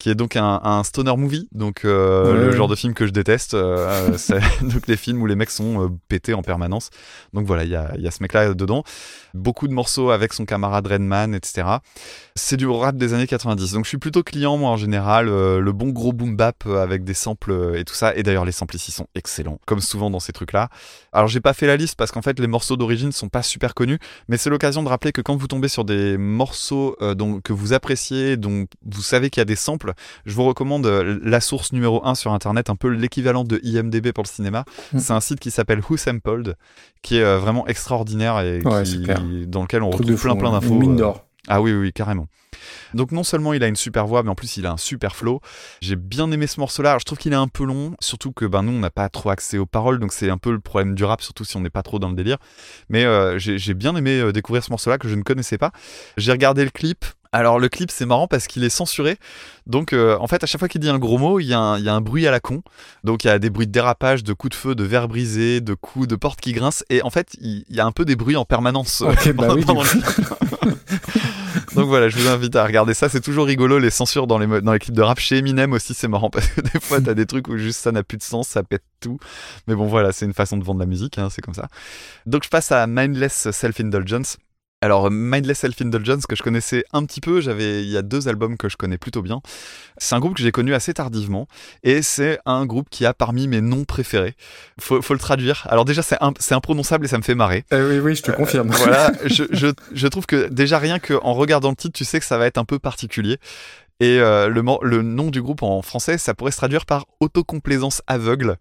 [0.00, 2.46] Qui est donc un, un stoner movie, donc euh, Ouais.
[2.46, 3.54] le genre de film que je déteste.
[3.54, 6.90] euh, euh, c'est donc les films où les mecs sont euh, pétés en permanence.
[7.32, 8.82] Donc voilà, il y a, y a ce mec-là dedans
[9.34, 11.66] beaucoup de morceaux avec son camarade Redman, etc.
[12.36, 13.72] C'est du rap des années 90.
[13.72, 15.26] Donc je suis plutôt client, moi, en général.
[15.26, 18.14] le bon gros boom bap avec des samples et tout ça.
[18.14, 20.68] Et d'ailleurs, les samples ici sont excellents, comme souvent dans ces trucs-là.
[21.12, 23.74] Alors j'ai pas fait la liste parce qu'en fait, les morceaux d'origine sont pas super
[23.74, 23.98] connus.
[24.28, 27.72] Mais c'est l'occasion de rappeler que quand vous tombez sur des morceaux dont, que vous
[27.72, 29.83] appréciez, dont vous savez qu'il y a des samples,
[30.24, 34.12] je vous recommande euh, la source numéro 1 sur Internet, un peu l'équivalent de IMDB
[34.12, 34.64] pour le cinéma.
[34.92, 34.98] Mm.
[34.98, 36.56] C'est un site qui s'appelle Who Sampled,
[37.02, 40.48] qui est euh, vraiment extraordinaire et Ouais, qui- dans lequel on Truc retrouve plein plein
[40.54, 40.60] hein.
[40.60, 40.74] d'infos.
[40.74, 41.26] Mine euh, d'or.
[41.48, 42.26] ah oui, oui, oui, carrément.
[42.94, 45.16] Donc non seulement il a une super voix, mais en plus il a un super
[45.16, 45.40] flow.
[45.80, 46.96] J'ai bien aimé ce morceau-là.
[47.00, 49.30] Je trouve qu'il est un peu long, surtout que ben nous on n'a pas trop
[49.30, 51.68] accès aux paroles, donc c'est un peu le problème du rap, surtout si on n'est
[51.70, 52.38] pas trop dans le délire.
[52.88, 55.72] Mais euh, j'ai bien aimé découvrir ce morceau-là que je ne connaissais pas.
[56.16, 57.04] J'ai regardé le clip.
[57.34, 59.18] Alors le clip c'est marrant parce qu'il est censuré.
[59.66, 61.58] Donc euh, en fait à chaque fois qu'il dit un gros mot, il y, a
[61.58, 62.62] un, il y a un bruit à la con.
[63.02, 65.60] Donc il y a des bruits de dérapage, de coups de feu, de verres brisés,
[65.60, 66.84] de coups de portes qui grincent.
[66.90, 69.02] Et en fait il il y a un peu des bruits en permanence.
[69.02, 69.64] euh, bah oui,
[71.74, 73.08] donc voilà, je vous invite à regarder ça.
[73.08, 75.18] C'est toujours rigolo les censures dans les, mo- dans les clips de rap.
[75.18, 77.92] Chez Eminem aussi, c'est marrant parce que des fois, t'as des trucs où juste ça
[77.92, 79.18] n'a plus de sens, ça pète tout.
[79.66, 81.68] Mais bon, voilà, c'est une façon de vendre la musique, hein, c'est comme ça.
[82.26, 84.38] Donc je passe à Mindless Self-Indulgence.
[84.84, 88.58] Alors, Mindless Self-Indulgence, que je connaissais un petit peu, j'avais, il y a deux albums
[88.58, 89.40] que je connais plutôt bien.
[89.96, 91.48] C'est un groupe que j'ai connu assez tardivement,
[91.84, 94.34] et c'est un groupe qui a parmi mes noms préférés.
[94.78, 95.66] Faut, faut le traduire.
[95.70, 97.64] Alors déjà, c'est, un- c'est imprononçable et ça me fait marrer.
[97.72, 98.68] Eh oui, oui, je te confirme.
[98.76, 102.26] Voilà, je, je, je trouve que déjà rien qu'en regardant le titre, tu sais que
[102.26, 103.38] ça va être un peu particulier.
[104.00, 108.02] Et euh, le, le nom du groupe en français, ça pourrait se traduire par autocomplaisance
[108.06, 108.56] aveugle.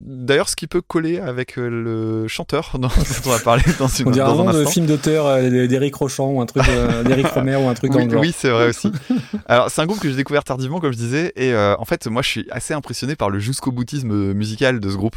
[0.00, 2.88] D'ailleurs, ce qui peut coller avec euh, le chanteur dont
[3.26, 4.70] on va parler dans, une, On dirait un dans un instant.
[4.70, 7.98] film d'auteur euh, d'Éric Rochant ou un truc euh, d'Éric Romer ou un truc dans
[7.98, 8.92] Oui, le oui, c'est vrai aussi.
[9.46, 12.06] Alors, c'est un groupe que j'ai découvert tardivement, comme je disais, et euh, en fait,
[12.06, 15.16] moi, je suis assez impressionné par le jusqu'au boutisme musical de ce groupe.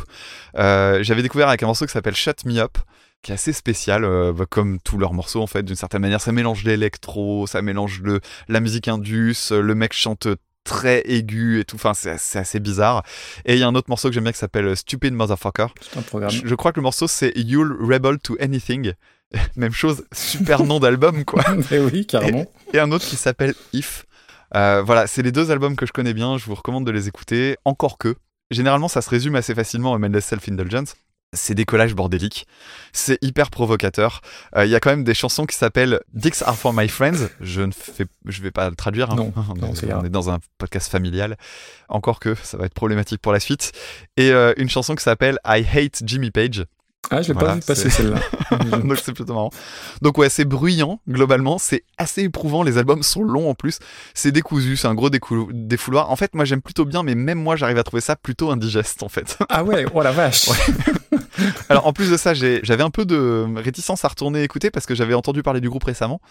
[0.58, 2.78] Euh, J'avais découvert avec un morceau qui s'appelle Shut Me Up,
[3.22, 6.22] qui est assez spécial, euh, bah, comme tous leurs morceaux en fait, d'une certaine manière.
[6.22, 10.28] Ça mélange l'électro, ça mélange le, la musique indus, le mec chante
[10.64, 11.76] très aigu et tout.
[11.76, 13.04] Enfin, c'est assez bizarre.
[13.46, 15.68] Et il y a un autre morceau que j'aime bien qui s'appelle Stupid Motherfucker.
[15.98, 16.32] Un programme.
[16.32, 18.94] Je, je crois que le morceau c'est You'll Rebel to Anything.
[19.56, 22.46] Même chose, super nom d'album quoi Eh oui, carrément.
[22.74, 24.06] et un autre qui s'appelle If.
[24.56, 27.08] Euh, voilà, c'est les deux albums que je connais bien, je vous recommande de les
[27.08, 28.16] écouter, encore que.
[28.50, 30.96] Généralement, ça se résume assez facilement à Mindless Self-Indulgence.
[31.34, 32.46] C'est des collages bordéliques,
[32.92, 34.20] c'est hyper provocateur.
[34.58, 37.30] Euh, Il y a quand même des chansons qui s'appellent Dicks are for my friends.
[37.40, 39.12] Je ne fais, je vais pas le traduire.
[39.12, 39.16] hein.
[39.16, 40.00] Non, on, non, est, ça ira.
[40.02, 41.38] on est dans un podcast familial.
[41.88, 43.72] Encore que ça va être problématique pour la suite.
[44.18, 46.66] Et euh, une chanson qui s'appelle I hate Jimmy Page.
[47.12, 48.20] Ah, je l'ai Voilà, pas vu passer celle-là.
[48.80, 49.50] Donc c'est plutôt marrant.
[50.02, 52.64] Donc ouais, c'est bruyant globalement, c'est assez éprouvant.
[52.64, 53.80] Les albums sont longs en plus.
[54.14, 56.10] C'est décousu, c'est un gros décou- défouloir.
[56.10, 59.04] En fait, moi j'aime plutôt bien, mais même moi j'arrive à trouver ça plutôt indigeste
[59.04, 59.38] en fait.
[59.50, 60.50] ah ouais, oh la vache.
[61.70, 64.94] Alors en plus de ça, j'avais un peu de réticence à retourner écouter parce que
[64.96, 66.22] j'avais entendu parler du groupe récemment,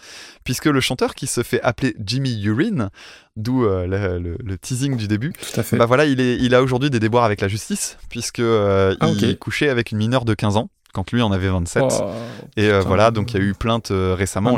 [0.43, 2.89] puisque le chanteur qui se fait appeler Jimmy Urine,
[3.35, 5.77] d'où euh, le, le- le teasing du début, Tout à fait.
[5.77, 9.09] bah voilà, il, est, il a aujourd'hui des déboires avec la justice, puisque euh, Ah,
[9.17, 9.39] il ok.
[9.39, 10.69] couchait avec une mineure de 15 ans.
[10.93, 11.83] Quand lui en avait 27.
[11.89, 12.11] Oh,
[12.57, 14.51] Et euh, voilà, donc il y a eu plainte euh, récemment.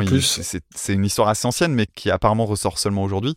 [0.74, 3.34] C'est- une histoire assez ancienne, mais qui apparemment ressort seulement aujourd'hui.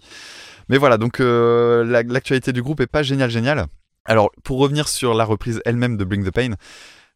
[0.70, 3.66] Mais voilà, donc euh, la- l'actualité du groupe est pas génial, génial.
[4.06, 6.52] Alors, pour revenir sur la reprise elle-même de Bring the Pain,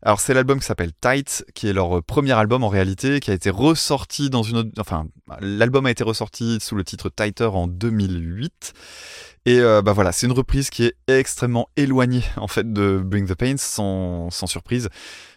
[0.03, 3.33] alors c'est l'album qui s'appelle Tight, qui est leur premier album en réalité, qui a
[3.33, 4.69] été ressorti dans une autre...
[4.79, 5.05] Enfin,
[5.41, 8.73] l'album a été ressorti sous le titre Tighter en 2008.
[9.45, 13.27] Et euh, bah voilà, c'est une reprise qui est extrêmement éloignée en fait de Bring
[13.27, 14.89] the Pain, sans, sans surprise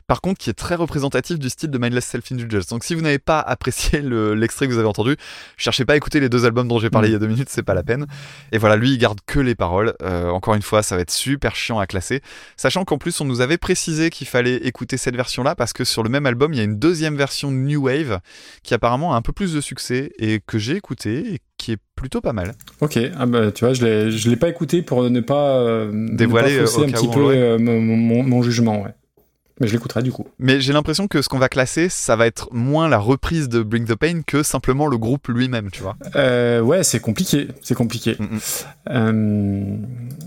[0.07, 2.67] par contre qui est très représentatif du style de Mindless Self-Indulgence.
[2.67, 5.17] Donc si vous n'avez pas apprécié le- l'extrait que vous avez entendu,
[5.57, 7.11] cherchez pas à écouter les deux albums dont j'ai parlé Mm.
[7.11, 8.07] il y a deux minutes, c'est pas la peine.
[8.53, 9.95] Et voilà, lui il garde que les paroles.
[10.03, 12.21] Euh, encore une fois, ça va être super chiant à classer.
[12.57, 16.03] Sachant qu'en plus on nous avait précisé qu'il fallait écouter cette version-là parce que sur
[16.03, 18.21] le même album il y a une deuxième version New Wave
[18.63, 21.79] qui apparemment a un peu plus de succès et que j'ai écouté et qui est
[21.97, 22.53] plutôt pas mal.
[22.81, 26.17] Ok, ah bah, tu vois, je l'ai, l'ai pas écouté pour ne pas euh, ne
[26.17, 28.91] Dévoiler, pas euh, un petit peu euh, mon- mon jugement, ouais.
[29.61, 30.27] Mais je l'écouterai du coup.
[30.39, 33.63] Mais j'ai l'impression que ce qu'on va classer, ça va être moins la reprise de
[33.63, 35.97] Bring the Pain que simplement le groupe lui-même, tu vois.
[36.17, 38.17] Euh, ouais, c'est compliqué, c'est compliqué.
[38.19, 38.39] Mm, mm.
[38.91, 39.77] Euh,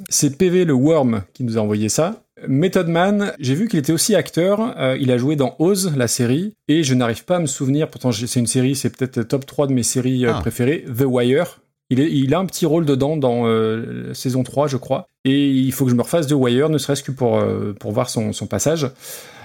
[0.09, 2.21] c'est PV le Worm qui nous a envoyé ça.
[2.47, 4.75] Method Man, j'ai vu qu'il était aussi acteur.
[4.77, 7.89] euh, il a joué dans Oz, la série, et je n'arrive pas à me souvenir.
[7.89, 10.35] Pourtant, c'est une série, c'est peut-être top 3 de mes séries Ah.
[10.39, 10.85] préférées.
[10.85, 11.59] The Wire.
[11.89, 15.07] Il, est- il a un petit rôle dedans dans euh, saison 3, je crois.
[15.25, 17.91] Et il faut que je me refasse The Wire, ne serait-ce que pour, euh, pour
[17.91, 18.89] voir son, son passage.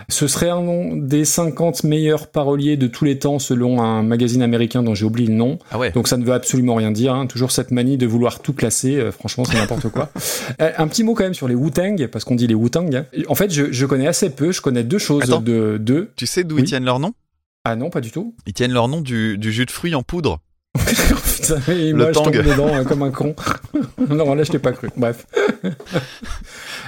[0.09, 4.82] Ce serait un des 50 meilleurs paroliers de tous les temps selon un magazine américain
[4.82, 5.61] dont j'ai oublié le nom.
[5.70, 5.93] Ah ouais.
[5.93, 7.14] Donc ça ne veut absolument rien dire.
[7.14, 7.26] hein.
[7.26, 8.97] Toujours cette manie de vouloir tout classer.
[8.97, 10.11] euh, franchement, c'est n'importe quoi.
[10.59, 12.93] Un petit mot quand même sur les Wu-Tang, parce qu'on dit les Wu-Tang.
[12.97, 13.05] hein.
[13.28, 14.51] En fait, je, je connais assez peu.
[14.51, 15.40] Je connais deux choses Attends.
[15.40, 16.11] de deux.
[16.16, 16.62] Tu sais d'où Oui.
[16.62, 17.12] ils tiennent leur nom?
[17.64, 18.34] Ah non, pas du tout.
[18.47, 20.40] Ils tiennent leur nom du, du jus de fruits en poudre.
[20.74, 22.42] Putain, et Le moi, tombe Tang.
[22.44, 23.34] dedans euh, comme un con.
[24.08, 24.88] non, là, je t'ai pas cru.
[24.96, 25.26] Bref.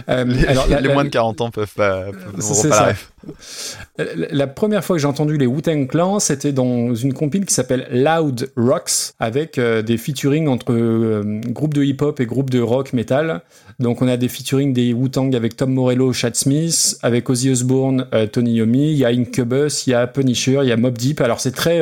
[0.09, 2.93] Euh, Les, alors, la- les la- moins de 40 ans peuvent pas, peuvent- C'est pas
[2.95, 4.05] ça.
[4.33, 7.87] la première fois que j'ai entendu les Wu-Tang Clan, c'était dans une compile qui s'appelle
[7.93, 12.93] Loud Rocks, avec euh, des featuring entre euh, groupes de hip-hop et groupes de rock
[12.93, 13.43] metal.
[13.79, 18.07] Donc on a des featuring des Wu-Tang avec Tom Morello, Chad Smith, avec Ozzy Osbourne,
[18.15, 20.99] euh, Tony Yomi, il y a Incubus, il y a Punisher, il y a Mob
[20.99, 21.21] Deep.
[21.21, 21.81] Alors c'est très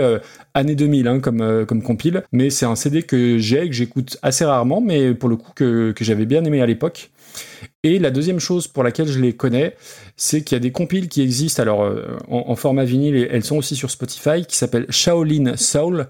[0.55, 4.19] années 2000 hein, comme, euh, comme compile, mais c'est un CD que j'ai, que j'écoute
[4.23, 7.11] assez rarement, mais pour le coup que, que j'avais bien aimé à l'époque.
[7.85, 9.75] Et la deuxième chose pour laquelle je les connais,
[10.17, 13.29] c'est qu'il y a des compiles qui existent, alors euh, en, en format vinyle, et
[13.31, 16.07] elles sont aussi sur Spotify, qui s'appellent Shaolin Soul.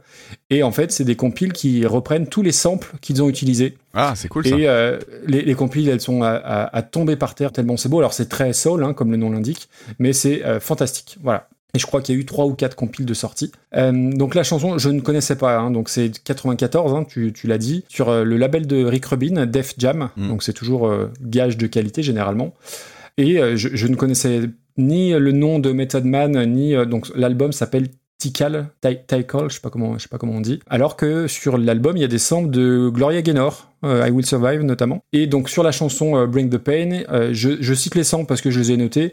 [0.51, 3.79] Et en fait, c'est des compiles qui reprennent tous les samples qu'ils ont utilisés.
[3.95, 4.57] Ah, c'est cool ça.
[4.59, 7.89] Et euh, les, les compiles, elles sont à, à- à tomber par terre tellement c'est
[7.89, 7.99] beau.
[7.99, 9.69] Alors c'est très soul, hein, comme le nom l'indique,
[9.99, 11.17] mais c'est euh, fantastique.
[11.23, 11.49] Voilà.
[11.75, 13.51] Et je crois qu'il y a eu trois ou quatre compiles de sortie.
[13.75, 15.57] Euh, donc la chanson, je ne connaissais pas.
[15.59, 19.07] hein, donc c'est 94, hein, tu, tu l'as dit, sur euh, le label de Rick
[19.07, 20.11] Rubin, Def Jam.
[20.17, 20.29] Mm.
[20.29, 22.53] Donc c'est toujours euh, gage de qualité généralement.
[23.19, 24.43] Et je, je ne connaissais
[24.79, 29.61] ni le nom de Method Man, ni donc l'album s'appelle Tikal, Ti- Tikal, je sais
[29.61, 30.61] pas comment, je sais pas comment on dit.
[30.67, 34.63] Alors que sur l'album, il y a des samples de Gloria Gaynor, I Will Survive
[34.63, 35.03] notamment.
[35.13, 37.03] Et donc sur la chanson Bring the Pain,
[37.33, 39.13] je, je cite les samples parce que je les ai notés.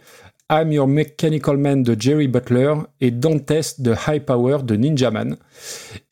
[0.52, 5.12] I'm Your Mechanical Man de Jerry Butler et Don't Test de High Power de Ninja
[5.12, 5.38] Man.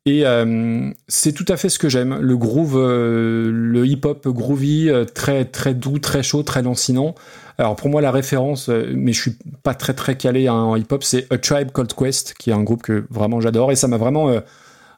[0.05, 2.19] Et euh, c'est tout à fait ce que j'aime.
[2.21, 7.15] Le groove, euh, le hip-hop groovy, euh, très très doux, très chaud, très lancinant.
[7.57, 11.03] Alors pour moi la référence, mais je suis pas très très calé hein, en hip-hop,
[11.03, 13.97] c'est A Tribe Called Quest, qui est un groupe que vraiment j'adore et ça m'a
[13.97, 14.31] vraiment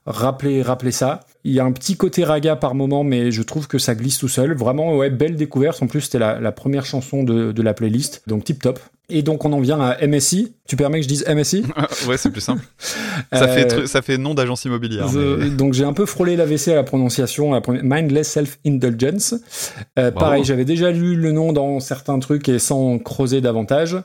[0.05, 1.21] rappelé rappelé ça.
[1.45, 4.17] Il y a un petit côté raga par moment, mais je trouve que ça glisse
[4.17, 4.53] tout seul.
[4.53, 5.81] Vraiment ouais belle découverte.
[5.81, 8.79] En plus c'était la, première chanson de la playlist, donc tip top.
[9.09, 10.53] Et donc on en vient à MSI.
[10.67, 11.63] Tu permets que je dise MSI
[12.07, 12.63] ouais, c'est plus simple.
[13.33, 15.07] ça, fait Euh, ça fait nom d'agence immobilière.
[15.07, 18.27] The- mais- Donc j'ai un peu frôlé l'AVC à la prononciation, à la première- Mindless
[18.29, 19.35] Self-Indulgence.
[19.97, 23.97] Euh, pareil, j'avais déjà lu le nom dans certains trucs et sans creuser davantage.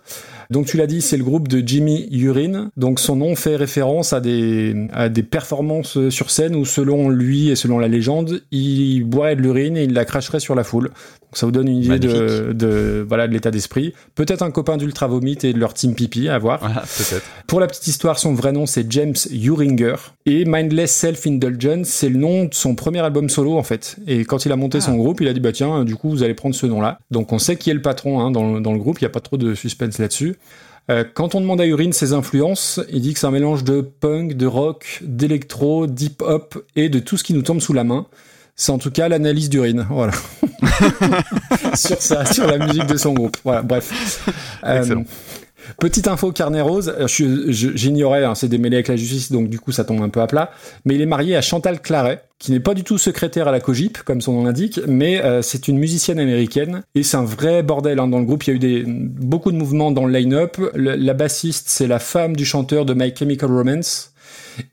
[0.51, 2.71] Donc tu l'as dit, c'est le groupe de Jimmy Urine.
[2.77, 7.51] Donc son nom fait référence à des, à des performances sur scène où selon lui
[7.51, 10.85] et selon la légende, il boirait de l'urine et il la cracherait sur la foule.
[10.89, 12.57] Donc ça vous donne une idée de, Magnifique.
[12.59, 13.95] de, voilà, de l'état d'esprit.
[14.15, 16.61] Peut-être un copain d'Ultra Vomit et de leur team pipi, à voir.
[16.61, 17.25] Voilà, peut-être.
[17.49, 22.17] Pour la petite histoire, son vrai nom c'est James Uringer et Mindless Self-Indulgence c'est le
[22.19, 23.97] nom de son premier album solo en fait.
[24.07, 26.23] Et quand il a monté son groupe, il a dit bah tiens, du coup vous
[26.23, 26.99] allez prendre ce nom-là.
[27.11, 29.07] Donc on sait qui est le patron hein, dans, le- dans le groupe, il y
[29.07, 30.37] a pas trop de suspense là-dessus.
[30.91, 33.81] Euh, quand on demande à Urine ses influences, il dit que c'est un mélange de
[33.81, 37.85] punk, de rock, d'électro, d'hip hop et de tout ce qui nous tombe sous la
[37.85, 38.07] main.
[38.57, 40.13] C'est en tout cas l'analyse d'Urine, voilà.
[41.75, 43.37] sur ça, sur la musique de son groupe.
[43.45, 44.29] Voilà, bref.
[44.65, 45.05] Euh, Excellent.
[45.81, 49.73] Petite info carnet rose, euh, j'ignorais, hein, c'est démêlé avec la justice, donc du coup
[49.73, 50.51] ça tombe un peu à plat.
[50.85, 53.61] Mais il est marié à Chantal Claret, qui n'est pas du tout secrétaire à la
[53.61, 57.63] COGIP, comme son nom l'indique, mais euh, c'est une musicienne américaine, et c'est un vrai
[57.63, 58.45] bordel hein, dans le groupe.
[58.45, 60.59] Il y a eu des, beaucoup de mouvements dans le line-up.
[60.75, 64.13] Le- la bassiste, c'est la femme du chanteur de My Chemical Romance.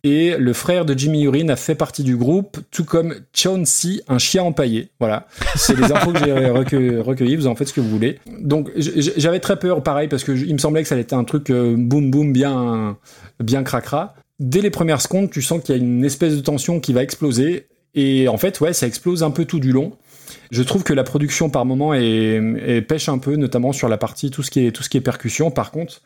[0.04, 4.18] Et le frère de Jimmy Urine a fait partie du groupe, tout comme Chauncey, un
[4.20, 4.90] chien empaillé.
[5.00, 5.28] Voilà.
[5.56, 8.20] C'est les infos que j'ai recueillies, recueillies, vous en faites ce que vous voulez.
[8.40, 11.24] Donc j'avais très peur, pareil, parce que il me semblait que ça allait être un
[11.24, 12.98] truc euh, boum boum bien,
[13.40, 14.16] bien cracra.
[14.40, 17.04] Dès les premières secondes, tu sens qu'il y a une espèce de tension qui va
[17.04, 17.68] exploser.
[17.94, 19.92] Et en fait, ouais, ça explose un peu tout du long.
[20.50, 23.98] Je trouve que la production par moment est, est- pêche un peu, notamment sur la
[23.98, 25.52] partie tout ce qui est tout ce qui est percussion.
[25.52, 26.02] Par contre,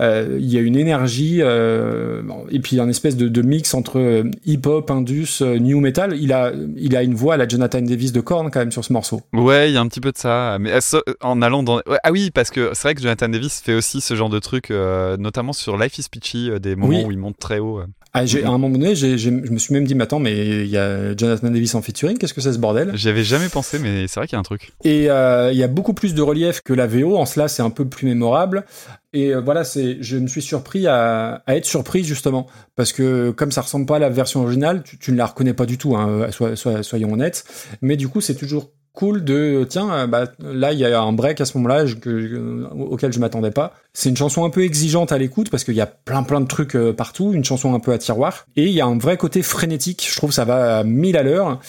[0.00, 4.24] Il y a une énergie euh, et puis un espèce de, de mix entre euh,
[4.44, 6.14] hip-hop, indus, euh, new metal.
[6.20, 8.84] Il a, il a une voix à la Jonathan Davis de Korn quand même sur
[8.84, 9.20] ce morceau.
[9.32, 10.56] Ouais, il y a un petit peu de ça.
[10.60, 11.76] Mais euh, en allant dans.
[11.76, 14.38] ouais, ah oui, parce que c'est vrai que Jonathan Davis fait aussi ce genre de
[14.38, 17.04] truc, euh, notamment sur Life is Peachy, euh, des moments Oui.
[17.06, 17.78] où il monte très haut.
[17.78, 17.86] euh.
[18.16, 20.76] Ah, à un moment donné, je me suis même dit, mais attends, mais il y
[20.78, 22.92] a Jonathan Davis en featuring, qu'est-ce que c'est ce bordel?
[22.94, 24.70] J'y avais jamais pensé, mais c'est vrai qu'il y a un truc.
[24.84, 27.62] Et euh, il y a beaucoup plus de relief que la VO, en cela c'est
[27.62, 28.66] un peu plus mémorable.
[29.14, 33.52] Et euh, voilà, c'est, je me suis surpris à, être surpris justement, parce que comme
[33.52, 36.28] ça ressemble pas à la version originale, tu, ne la reconnais pas du tout, hein,
[36.40, 37.44] euh, soyons honnêtes.
[37.80, 41.12] Mais du coup, c'est toujours cool de tiens, euh, bah, là il y a un
[41.12, 43.72] break à ce moment-là que- que- auquel je m'attendais pas.
[43.92, 46.46] C'est une chanson un peu exigeante à l'écoute parce qu'il y a plein plein de
[46.48, 49.42] trucs partout, une chanson un peu à tiroir, et il y a un vrai côté
[49.42, 50.06] frénétique.
[50.10, 51.60] Je trouve ça va à 1000 à l'heure.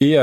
[0.00, 0.16] Et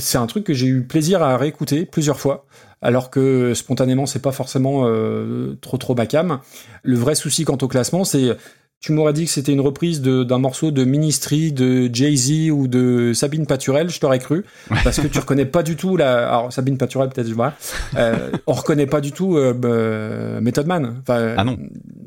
[0.00, 2.44] c'est un truc que j'ai eu plaisir à réécouter plusieurs fois,
[2.82, 6.40] alors que spontanément c'est pas forcément euh, trop trop bacam.
[6.82, 8.36] Le vrai souci quant au classement, c'est
[8.84, 13.12] tu m'aurais dit que c'était une reprise d'un morceau de Ministry, de Jay-Z ou de
[13.14, 14.44] Sabine Paturel, je t'aurais cru,
[14.84, 16.28] parce que tu reconnais pas du tout la.
[16.28, 17.54] Alors Sabine Paturel peut-être, je vois.
[17.96, 20.96] Euh, on reconnaît pas du tout euh, euh, Method Man.
[21.00, 21.56] Enfin, Ah non.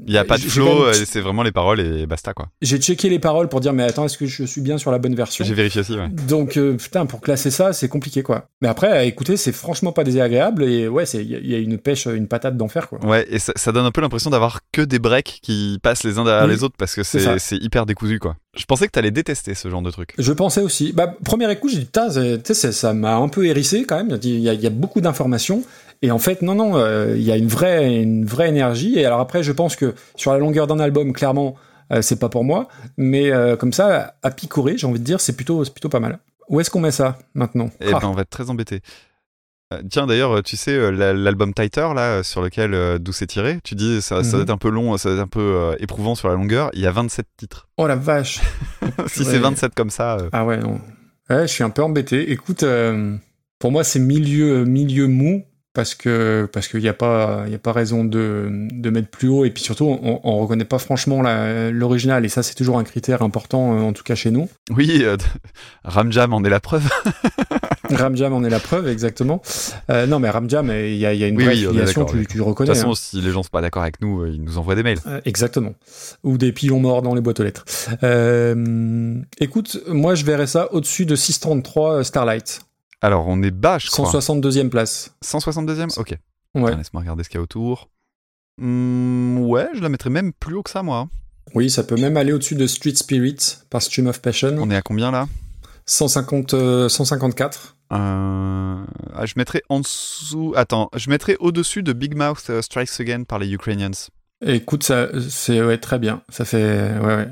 [0.05, 2.47] Il n'y a pas de flow, même- euh, c'est vraiment les paroles et basta quoi.
[2.61, 4.99] J'ai checké les paroles pour dire mais attends est-ce que je suis bien sur la
[4.99, 5.43] bonne version?
[5.43, 6.07] J'ai vérifié aussi, ouais.
[6.30, 8.47] donc euh, putain pour classer ça c'est compliqué quoi.
[8.61, 11.49] Mais après à écouter c'est franchement pas désagréable et ouais c'est il y, a- il
[11.51, 13.03] y a une pêche une patate d'enfer quoi.
[13.05, 16.19] Ouais, et ça, ça donne un peu l'impression d'avoir que des breaks qui passent les
[16.19, 18.36] uns derrière Oui, les autres parce que c'est hyper décousu quoi.
[18.55, 20.13] Je pensais que t'allais détester ce genre de truc.
[20.18, 20.93] Je pensais aussi.
[20.93, 24.18] Bah premier écoute j'ai dit putain ça m'a un peu hérissé quand même.
[24.24, 25.63] Il y a, il y a beaucoup d'informations
[26.01, 29.05] et en fait non non euh, il y a une vraie une vraie énergie et
[29.05, 31.55] alors après je pense que sur la longueur d'un album clairement
[31.91, 35.20] euh, c'est pas pour moi mais euh, comme ça à picorer j'ai envie de dire
[35.22, 36.20] c'est plutôt c'est plutôt pas mal.
[36.49, 37.70] Où est-ce qu'on met ça maintenant?
[37.82, 37.99] Et Ah.
[37.99, 38.80] ben on va être très embêté.
[39.74, 43.11] Euh, tiens d'ailleurs, tu sais euh, la- l'album Tighter là euh, sur lequel euh, d'où
[43.11, 44.43] c'est tiré, tu dis ça, ça doit Mhm.
[44.43, 46.70] être un peu long, ça doit être un peu euh, éprouvant sur la longueur.
[46.74, 47.68] Il y a 27 titres.
[47.78, 48.39] Oh la vache.
[49.07, 49.39] si c'est Ouais.
[49.39, 50.80] 27 comme ça, euh, Ah ouais, non.
[51.30, 52.32] Ouais, je suis un peu embêté.
[52.32, 53.18] Écoute, euh,
[53.59, 55.43] pour moi, c'est milieu, milieu mou
[55.74, 59.28] parce que parce qu'il n'y a pas il a pas raison de, de mettre plus
[59.28, 61.22] haut et puis surtout on, on reconnaît pas franchement
[61.72, 64.49] l'original et ça c'est toujours un critère important euh, en tout cas chez nous.
[64.72, 65.18] oui, euh,
[65.84, 66.89] Ramjam en est la preuve.
[67.95, 69.41] Ramjam en est la preuve exactement.
[69.89, 72.05] Euh, non mais Ramjam il y a, il y a une Oui, vraie oui, filiation,
[72.05, 72.69] tu, le De reconnais.
[72.69, 72.95] toute façon, hein.
[72.95, 74.99] si les gens sont pas d'accord avec nous, euh, ils nous envoient des mails.
[75.07, 75.73] Euh, exactement.
[76.23, 77.65] Ou des pilons morts dans les boîtes aux lettres.
[78.03, 82.61] Euh, écoute, moi je verrais ça au-dessus de 633 Starlight.
[83.01, 84.09] Alors on est bas, je crois.
[84.11, 85.15] 162e place.
[85.23, 86.15] 162e Ok.
[86.55, 86.75] Ouais.
[86.75, 87.89] Laisse-moi regarder ce qu'il y a autour.
[88.59, 91.07] Hmm, ouais, je la mettrais même plus haut que ça, moi.
[91.53, 93.38] Oui, ça peut même aller au-dessus de Street Spirit
[93.69, 94.55] par Stream of Passion.
[94.59, 95.27] On est à combien là?
[95.85, 97.76] 150, euh, 154.
[97.93, 98.83] Euh,
[99.15, 100.53] ah, Je mettrais en dessous.
[100.55, 103.91] Attends, je mettrais au-dessus de Big Mouth euh, Strikes Again par les Ukrainians.
[104.45, 106.21] Écoute, ça, c'est ouais, très bien.
[106.29, 107.27] Ça fait, ouais, ouais.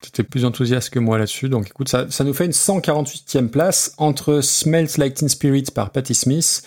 [0.00, 1.48] T'étais plus enthousiaste que moi là-dessus.
[1.48, 5.90] Donc, écoute, ça, ça nous fait une 148e place entre Smells Like Teen Spirit par
[5.90, 6.62] Patti Smith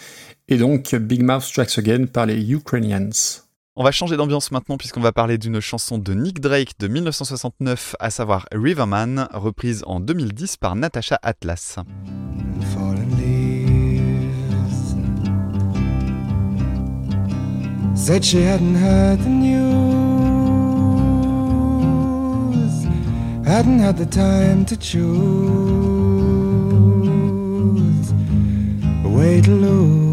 [0.48, 3.10] et donc Big Mouth Strikes Again par les Ukrainians.
[3.76, 7.96] On va changer d'ambiance maintenant puisqu'on va parler d'une chanson de Nick Drake de 1969,
[8.00, 11.80] à savoir Riverman, reprise en 2010 par Natasha Atlas.
[17.96, 19.54] Said she hadn't heard the news,
[23.46, 25.04] hadn't had the time to choose
[29.06, 30.10] a way to lose,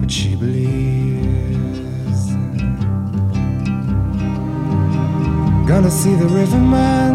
[0.00, 0.74] but she believes.
[5.68, 7.14] Gonna see the riverman.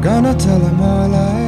[0.00, 1.47] Gonna tell him all I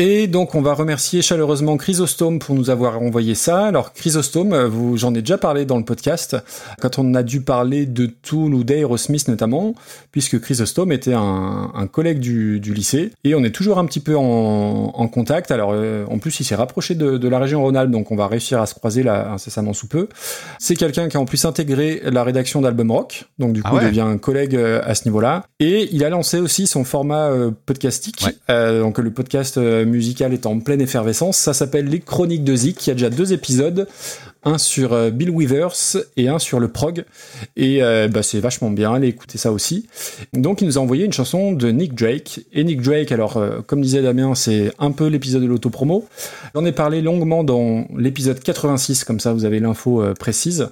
[0.00, 3.66] Et donc on va remercier chaleureusement Chrysostome pour nous avoir envoyé ça.
[3.66, 6.36] Alors Chrysostome, euh, vous, j'en ai déjà parlé dans le podcast,
[6.80, 9.74] quand on a dû parler de Tool ou d'Aerosmith notamment,
[10.12, 13.98] puisque Chrysostome était un, un collègue du, du lycée, et on est toujours un petit
[13.98, 14.22] peu en,
[14.94, 15.50] en contact.
[15.50, 18.28] Alors euh, en plus il s'est rapproché de, de la région Rhône-Alpes, donc on va
[18.28, 20.06] réussir à se croiser là incessamment sous peu.
[20.60, 23.74] C'est quelqu'un qui a en plus intégré la rédaction d'Album Rock, donc du coup Ah
[23.74, 23.82] ouais.
[23.82, 25.44] il devient un collègue euh, à ce niveau-là.
[25.58, 28.34] Et il a lancé aussi son format euh, podcastique, Ouais.
[28.50, 31.36] Euh, donc le podcast euh, musical est en pleine effervescence.
[31.36, 32.86] Ça s'appelle Les Chroniques de Zik.
[32.86, 33.88] Il y a déjà deux épisodes,
[34.44, 37.04] un sur euh, Bill Weavers et un sur le prog.
[37.56, 38.94] Et euh, bah, c'est vachement bien.
[38.94, 39.88] Allez écouter ça aussi.
[40.32, 42.40] Donc il nous a envoyé une chanson de Nick Drake.
[42.52, 46.08] Et Nick Drake, alors euh, comme disait Damien, c'est un peu l'épisode de l'autopromo.
[46.54, 50.68] J'en ai parlé longuement dans l'épisode 86, comme ça vous avez l'info euh, précise.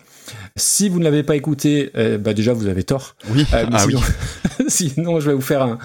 [0.56, 3.14] Si vous ne l'avez pas écouté, bah déjà vous avez tort.
[3.30, 3.94] Oui, ah oui.
[4.68, 5.78] sinon, je vais vous faire un,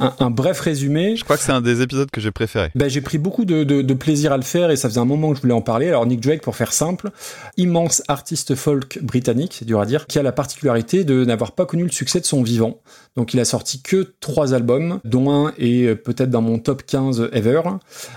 [0.00, 1.14] un- un bref résumé.
[1.16, 2.70] Je crois que c'est un des épisodes que j'ai préféré.
[2.74, 5.04] Ben, j'ai pris beaucoup de, de- de plaisir à le faire et ça faisait un
[5.04, 5.88] moment que je voulais en parler.
[5.88, 7.10] Alors Nick Drake, pour faire simple,
[7.56, 11.66] immense artiste folk britannique, c'est dur à dire, qui a la particularité de n'avoir pas
[11.66, 12.80] connu le succès de son vivant.
[13.16, 16.82] Donc il a sorti que trois albums, dont un est euh, peut-être dans mon top
[16.86, 17.60] 15 ever.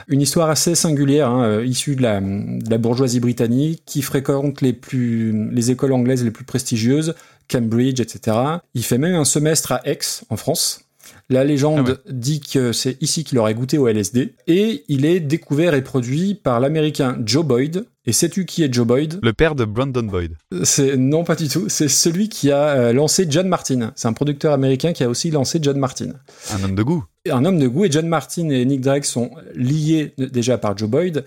[0.07, 4.61] Une histoire assez singulière, hein, euh, issue de la, de la bourgeoisie britannique, qui fréquente
[4.61, 7.15] les plus les écoles anglaises les plus prestigieuses,
[7.51, 8.37] Cambridge, etc.
[8.73, 10.81] Il fait même un semestre à Aix, en France.
[11.29, 14.33] La légende Ah dit que c'est ici qu'il aurait goûté au LSD.
[14.47, 17.85] Et il est découvert et produit par l'américain Joe Boyd.
[18.05, 19.19] Et sais-tu qui est Joe Boyd?
[19.23, 20.33] Le père de Brandon Boyd.
[20.63, 21.69] C'est non pas du tout.
[21.69, 23.93] C'est celui qui a euh, lancé John Martin.
[23.95, 26.11] C'est un producteur américain qui a aussi lancé John Martin.
[26.51, 27.05] Un homme de goût.
[27.31, 30.89] Un homme de goût et John Martin et Nick Drake sont liés déjà par Joe
[30.89, 31.23] Boyd.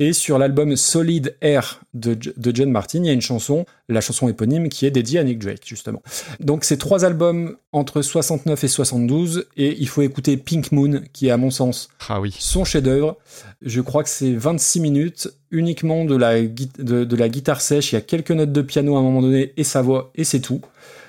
[0.00, 2.16] Et sur l'album Solid Air de,
[2.54, 5.40] John Martin, il y a une chanson, la chanson éponyme, qui est dédiée à Nick
[5.40, 6.02] Drake, justement.
[6.38, 11.26] Donc c'est trois albums entre 69 et 72, et il faut écouter Pink Moon, qui
[11.26, 12.34] est à mon sens Ah oui.
[12.38, 13.16] son chef-d'œuvre.
[13.60, 17.90] Je crois que c'est 26 minutes uniquement de la, de la guitare sèche.
[17.90, 20.22] Il y a quelques notes de piano à un moment donné et sa voix, et
[20.22, 20.60] c'est tout.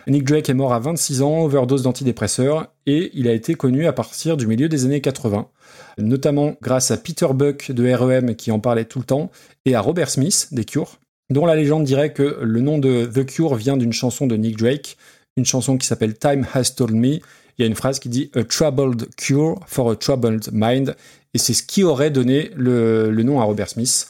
[0.08, 3.94] Nick Drake est mort à 26 ans, overdose d'antidépresseurs, et il a été connu à
[3.94, 5.48] partir du milieu des années 80,
[6.02, 9.32] notamment grâce à Peter Buck de REM qui en parlait tout le temps,
[9.66, 13.26] et à Robert Smith des Cure, dont la légende dirait que le nom de The
[13.26, 14.97] Cure vient d'une chanson de Nick Drake,
[15.38, 17.20] une chanson qui s'appelle Time Has Told Me.
[17.58, 20.95] Il y a une phrase qui dit A troubled cure for a troubled mind,
[21.34, 24.08] et c'est ce qui aurait donné le, nom à Robert Smith.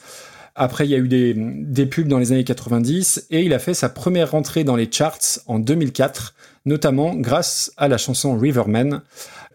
[0.54, 3.58] Après, il y a eu des, des pubs dans les années 90 et il a
[3.58, 6.34] fait sa première rentrée dans les charts en 2004,
[6.66, 9.02] notamment grâce à la chanson Riverman.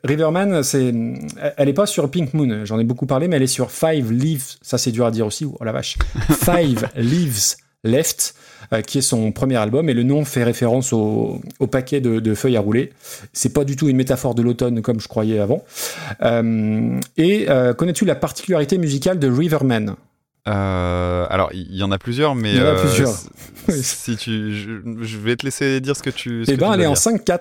[0.05, 0.93] Riverman, c'est,
[1.57, 4.11] elle est pas sur Pink Moon, j'en ai beaucoup parlé, mais elle est sur Five
[4.11, 5.97] Leaves, ça c'est dur à dire aussi, oh la vache.
[6.29, 8.35] Five Leaves Left,
[8.73, 12.19] euh, qui est son premier album, et le nom fait référence au, au paquet de,
[12.19, 12.91] de feuilles à rouler.
[13.31, 15.63] C'est pas du tout une métaphore de l'automne comme je croyais avant.
[16.21, 19.95] Euh, et euh, connais-tu la particularité musicale de Riverman?
[20.47, 23.13] Euh, alors, il y, en a plusieurs, mais Il y en a euh, plusieurs.
[23.69, 24.69] si tu, je,
[25.01, 26.43] je vais te laisser dire ce que tu.
[26.47, 27.01] Eh ben, elle est en dire.
[27.01, 27.39] 5-4.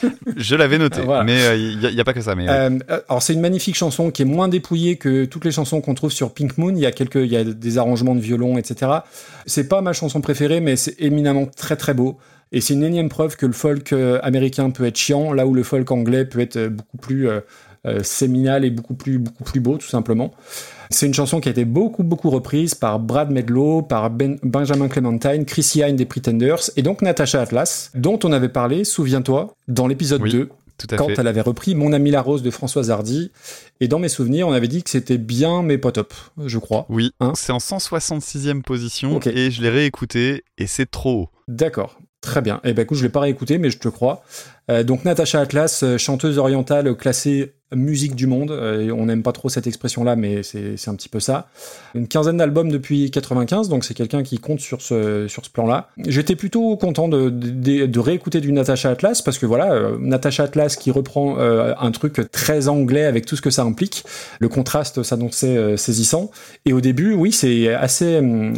[0.36, 1.24] Je l'avais noté, Voilà.
[1.24, 2.34] mais euh, il n'y a, pas que ça.
[2.34, 2.46] Mais.
[2.48, 5.94] Euh, alors c'est une magnifique chanson qui est moins dépouillée que toutes les chansons qu'on
[5.94, 6.70] trouve sur Pink Moon.
[6.70, 8.92] Il y a quelques, il y a des arrangements de violon, etc.
[9.46, 12.18] C'est pas ma chanson préférée, mais c'est éminemment très très beau.
[12.52, 15.54] Et c'est une énième preuve que le folk euh, américain peut être chiant, là où
[15.54, 17.40] le folk anglais peut être euh, beaucoup plus euh,
[17.86, 20.32] euh, séminal et beaucoup plus beaucoup plus beau, tout simplement.
[20.90, 24.88] C'est une chanson qui a été beaucoup beaucoup reprise par Brad Medlow, par Ben- Benjamin
[24.88, 29.86] Clementine, Chrissy Hine des Pretenders et donc Natasha Atlas, dont on avait parlé, souviens-toi, dans
[29.86, 31.16] l'épisode Oui, 2 tout à quand fait.
[31.18, 33.32] elle avait repris Mon ami la rose de Françoise Hardy.
[33.80, 36.14] Et dans mes souvenirs, on avait dit que c'était bien, mais pas top,
[36.46, 36.86] je crois.
[36.88, 41.28] Oui, Hein c'est en 166e position et je l'ai réécouté et c'est trop haut.
[41.48, 41.98] D'accord.
[42.20, 42.60] Très bien.
[42.64, 44.22] Eh ben écoute, je l'ai pas réécouté, mais je te crois.
[44.70, 48.50] Euh, donc Natasha Atlas, euh, chanteuse orientale classée musique du monde.
[48.50, 51.48] Euh, on n'aime pas trop cette expression-là, mais c'est un petit peu ça.
[51.94, 55.90] Une quinzaine d'albums depuis 95, donc c'est quelqu'un qui compte sur ce sur ce plan-là.
[56.06, 60.90] J'étais plutôt content de, de, réécouter du Natasha Atlas parce que voilà, Natasha Atlas qui
[60.90, 64.04] reprend un truc très anglais avec tout ce que ça implique.
[64.40, 66.30] Le contraste s'annonçait saisissant.
[66.64, 68.16] Et au début, oui, c'est assez.
[68.16, 68.54] hum,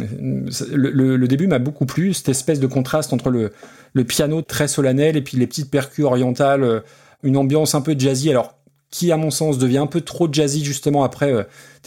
[0.71, 3.51] le début m'a beaucoup plu, cette espèce de contraste entre le,
[3.93, 6.79] le piano très solennel et puis les petites percus orientales, euh,
[7.23, 8.29] une ambiance un peu jazzy.
[8.29, 8.55] Alors,
[8.89, 11.31] qui, à mon sens, devient un peu trop jazzy justement après.
[11.33, 11.43] euh,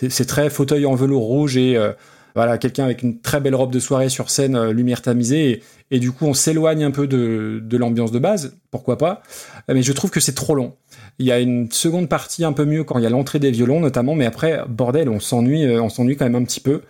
[0.09, 1.93] c'est- très fauteuil en velours rouge et euh,
[2.35, 5.63] voilà quelqu'un avec une très belle robe de soirée sur scène, euh, lumière tamisée.
[5.91, 8.57] Et, du coup, on s'éloigne un peu de, de l'ambiance de base.
[8.71, 9.23] Pourquoi pas?
[9.69, 10.73] Mais je trouve que c'est trop long.
[11.19, 13.53] Il y a une seconde partie un peu mieux quand il y a l'entrée des
[13.53, 16.81] violons notamment, mais après, bordel, on s'ennuie, on s'ennuie quand même un petit peu.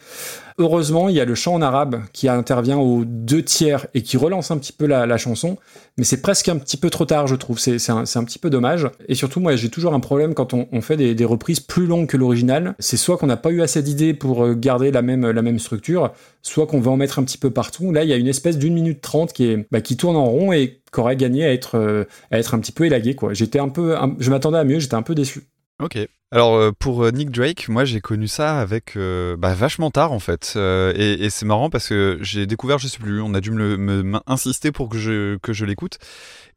[0.57, 4.17] Heureusement, il y a le chant en arabe qui intervient aux deux tiers et qui
[4.17, 5.59] relance un petit peu la, chanson,
[5.99, 7.59] mais c'est presque un petit peu trop tard, je trouve.
[7.59, 8.89] C'est un, petit peu dommage.
[9.09, 12.17] Et surtout, moi, j'ai toujours un problème quand on, fait des, reprises plus longues que
[12.17, 12.77] l'original.
[12.79, 16.69] C'est soit qu'on n'a pas eu assez d'idées pour euh, garder la même, structure, soit
[16.69, 17.91] qu'on veut en mettre un petit peu partout.
[17.91, 20.81] Là, il y a une espèce d'une minute trente qui bah, tourne en rond et
[20.93, 23.35] qui aurait gagné à être, euh, à être un petit peu élagué, quoi.
[23.35, 25.49] J'étais un peu, je m'attendais à mieux, j'étais un peu déçu.
[25.83, 25.99] Ok.
[26.31, 30.13] Alors euh, pour euh, Nick Drake, moi j'ai connu ça avec euh, bah, vachement tard
[30.13, 33.51] en fait, et, c'est marrant parce que j'ai découvert, je sais plus, on a dû
[33.53, 35.99] me, me- m'insister pour que je que je l'écoute,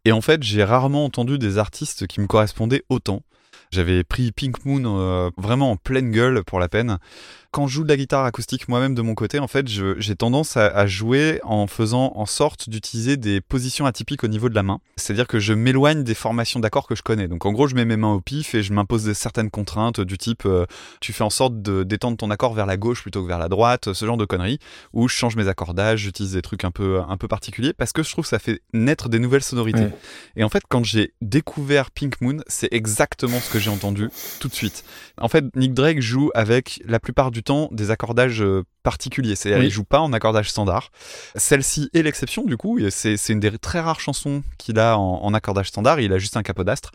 [0.05, 3.21] et en fait j'ai rarement entendu des artistes qui me correspondaient autant.
[3.69, 6.99] J'avais pris Pink Moon vraiment en pleine gueule pour la peine.
[7.51, 10.57] Quand je joue de la guitare acoustique moi-même de mon côté, en fait, j'ai tendance
[10.57, 14.63] à, à jouer en faisant en sorte d'utiliser des positions atypiques au niveau de la
[14.63, 14.79] main.
[14.95, 17.27] C'est-à-dire que je m'éloigne des formations d'accords que je connais.
[17.27, 20.17] Donc en gros, je mets mes mains au pif et je m'impose certaines contraintes du
[20.17, 20.65] type euh,
[20.99, 23.49] tu fais en sorte de d'étendre ton accord vers la gauche plutôt que vers la
[23.49, 24.59] droite, ce genre de conneries.
[24.93, 28.03] Ou je change mes accordages, j'utilise des trucs un peu un peu particuliers parce que
[28.03, 29.79] je trouve que ça fait naître des nouvelles sonorités.
[29.79, 29.93] Ouais.
[30.35, 34.47] Et en fait, quand j'ai découvert Pink Moon, c'est exactement ce que j'ai entendu tout
[34.47, 34.83] de suite.
[35.19, 39.35] En fait, Nick Drake joue avec la plupart du temps des accordages euh, particuliers.
[39.35, 39.67] C'est-à-dire, Oui.
[39.67, 40.91] il joue pas en accordage standard.
[41.35, 42.79] Celle-ci est l'exception, du coup.
[42.89, 45.99] C'est c'est une des très rares chansons qu'il a en, en accordage standard.
[45.99, 46.91] Il a juste un capodastre.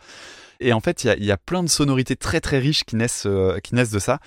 [0.59, 2.83] Et en fait, il y a, il y a plein de sonorités très très riches
[2.85, 4.19] qui naissent, euh, qui naissent de ça.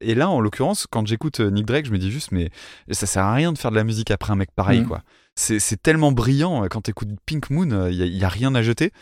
[0.00, 2.50] Et là, en l'occurrence, quand j'écoute euh, Nick Drake, je me dis juste, mais
[2.90, 4.86] ça sert à rien de faire de la musique après un mec pareil, Mhm.
[4.88, 5.02] quoi.
[5.36, 6.64] C'est tellement brillant.
[6.64, 8.92] euh, Quand t'écoutes Pink Moon, euh, il y, a- il y a rien à jeter.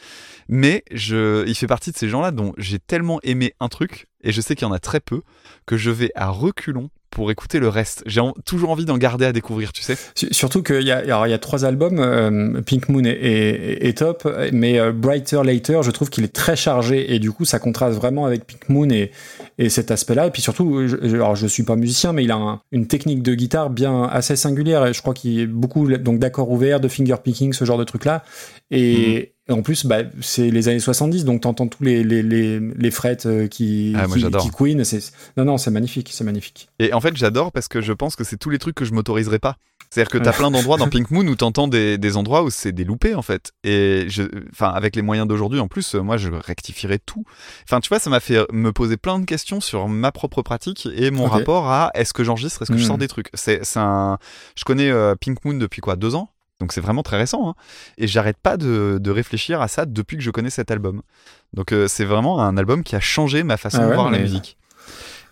[0.48, 4.30] Mais je, il fait partie de ces gens-là dont j'ai tellement aimé un truc, et
[4.32, 5.22] je sais qu'il y en a très peu,
[5.66, 8.02] que je vais à reculons pour écouter le reste.
[8.06, 9.96] J'ai en- toujours envie d'en garder à découvrir, tu sais.
[10.14, 13.10] Su- Surtout qu'il y a, alors, il y a trois albums, euh, Pink Moon est,
[13.10, 17.32] est- est top, mais euh, Brighter Later, je trouve qu'il est très chargé et du
[17.32, 19.10] coup ça contraste vraiment avec Pink Moon et,
[19.58, 20.26] et cet aspect-là.
[20.26, 23.22] Et puis surtout, je, alors je suis pas musicien, mais il a un- une technique
[23.22, 26.80] de guitare bien assez singulière et je crois qu'il y a beaucoup donc d'accords ouverts,
[26.80, 28.22] de finger picking, ce genre de trucs là.
[28.70, 32.60] Et, et en plus, bah, c'est les années 70, donc t'entends tous les les les,
[32.60, 34.82] les frettes euh, qui Ah, qui, qui queen.
[35.36, 36.68] Non non, c'est magnifique, c'est magnifique.
[36.78, 38.92] Et en fait, j'adore parce que je pense que c'est tous les trucs que je
[38.92, 39.56] m'autoriserais pas.
[39.90, 42.72] C'est-à-dire que t'as plein d'endroits dans Pink Moon où t'entends des, des endroits où c'est
[42.72, 43.52] des loupés en fait.
[43.64, 44.22] Et je,
[44.52, 47.24] enfin, avec les moyens d'aujourd'hui en plus, euh, moi je rectifierais tout.
[47.64, 50.86] Enfin, tu vois, ça m'a fait me poser plein de questions sur ma propre pratique
[50.94, 53.30] et mon rapport à est-ce que j'enregistre, est-ce que je sors des trucs.
[53.32, 54.18] C'est, c'est un,
[54.56, 56.28] je connais euh, Pink Moon depuis quoi, deux ans?
[56.60, 57.48] Donc c'est vraiment très récent.
[57.50, 57.54] hein.
[57.98, 61.02] Et j'arrête pas de, de réfléchir à ça depuis que je connais cet album.
[61.54, 64.18] Donc euh, c'est vraiment un album qui a changé ma façon Ah de voir la
[64.24, 64.58] musique.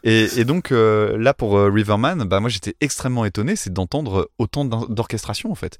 [0.04, 4.30] Et, et donc euh, là pour euh, Riverman, bah moi j'étais extrêmement étonné, c'est d'entendre
[4.38, 5.78] autant d'or- d'orchestration en fait,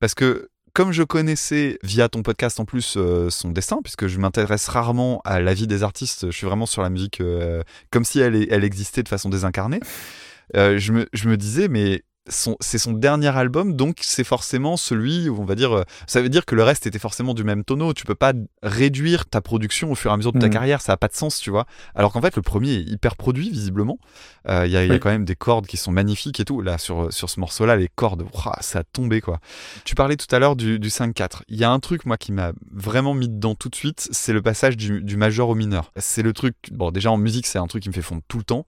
[0.00, 4.18] parce que comme je connaissais via ton podcast en plus euh, son destin, puisque je
[4.18, 8.04] m'intéresse rarement à la vie des artistes, je suis vraiment sur la musique euh, comme
[8.04, 9.80] si elle, elle existait de façon désincarnée.
[10.56, 12.02] euh, je, me, je me disais mais
[12.60, 16.28] c'est son dernier album, donc c'est forcément celui où on va dire, euh, ça veut
[16.28, 17.92] dire que le reste était forcément du même tonneau.
[17.92, 20.52] Tu peux pas réduire ta production au fur et à mesure de ta Mhm.
[20.52, 21.66] carrière, ça a pas de sens, tu vois.
[21.94, 23.98] Alors qu'en fait, le premier est hyper produit visiblement.
[24.48, 26.60] Euh, Il y, a, y quand même des cordes qui sont magnifiques et tout.
[26.62, 29.40] Là, sur, sur ce morceau-là, les cordes, ouah, ça a tombé quoi.
[29.84, 31.42] Tu parlais tout à l'heure du, du 5-4.
[31.48, 34.32] Il y a un truc, moi, qui m'a vraiment mis dedans tout de suite, c'est
[34.32, 35.92] le passage du, du majeur au mineur.
[35.96, 38.38] C'est le truc, bon, déjà en musique, c'est un truc qui me fait fondre tout
[38.38, 38.66] le temps,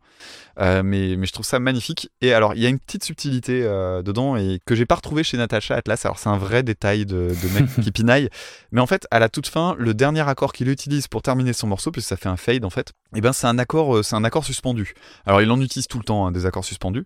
[0.59, 2.11] Euh, mais, mais je trouve ça magnifique.
[2.21, 5.23] Et alors, il y a une petite subtilité euh, dedans et que j'ai pas retrouvé
[5.23, 6.05] chez Natacha Atlas.
[6.07, 8.31] Alors, c'est un vrai détail de, de mec qui pinaille.
[8.71, 11.67] Mais en fait, à la toute fin, le dernier accord qu'il utilise pour terminer son
[11.67, 14.17] morceau, puisque ça fait un fade en fait, et ben c'est un accord, euh, c'est
[14.17, 14.95] un accord suspendu.
[15.27, 17.05] Alors il en utilise tout le temps hein, des accords suspendus.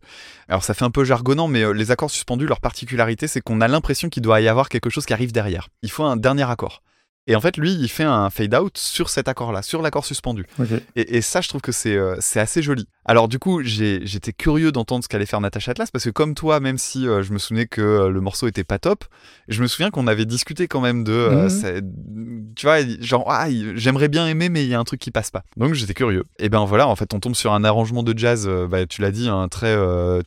[0.48, 3.60] Alors ça fait un peu jargonnant, mais euh, les accords suspendus, leur particularité, c'est qu'on
[3.60, 5.68] a l'impression qu'il doit y avoir quelque chose qui arrive derrière.
[5.82, 6.82] Il faut un dernier accord.
[7.26, 10.46] Et en fait, lui, il fait un fade out sur cet accord-là, sur l'accord suspendu.
[10.94, 12.86] Et, et ça, je trouve que c'est euh, c'est assez joli.
[13.08, 16.58] Alors du coup, j'étais curieux d'entendre ce qu'allait faire Natasha Atlas parce que comme toi,
[16.58, 19.04] même si euh, je me souvenais que euh, le morceau était pas top,
[19.46, 22.52] je me souviens qu'on avait discuté quand même de, euh, Mhm.
[22.56, 23.46] tu vois, genre ah,
[23.76, 25.44] j'aimerais bien aimer, mais il y a un truc qui passe pas.
[25.56, 26.24] Donc j'étais curieux.
[26.40, 28.48] Et ben voilà, en fait, on tombe sur un arrangement de jazz.
[28.68, 29.76] bah, tu l'as dit, un très,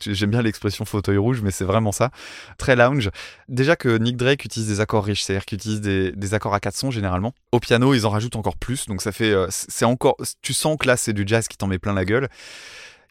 [0.06, 2.12] j'aime bien l'expression fauteuil rouge, mais c'est vraiment ça,
[2.58, 3.10] très lounge.
[3.50, 6.62] Déjà que Nick Drake utilise des accords riches, c'est-à-dire qu'il utilise des, des accords à
[6.62, 7.34] 4 sons généralement.
[7.52, 10.88] Au piano, ils en rajoutent encore plus, donc ça fait, c'est encore, tu sens que
[10.88, 12.30] là c'est du jazz qui t'en met plein la gueule.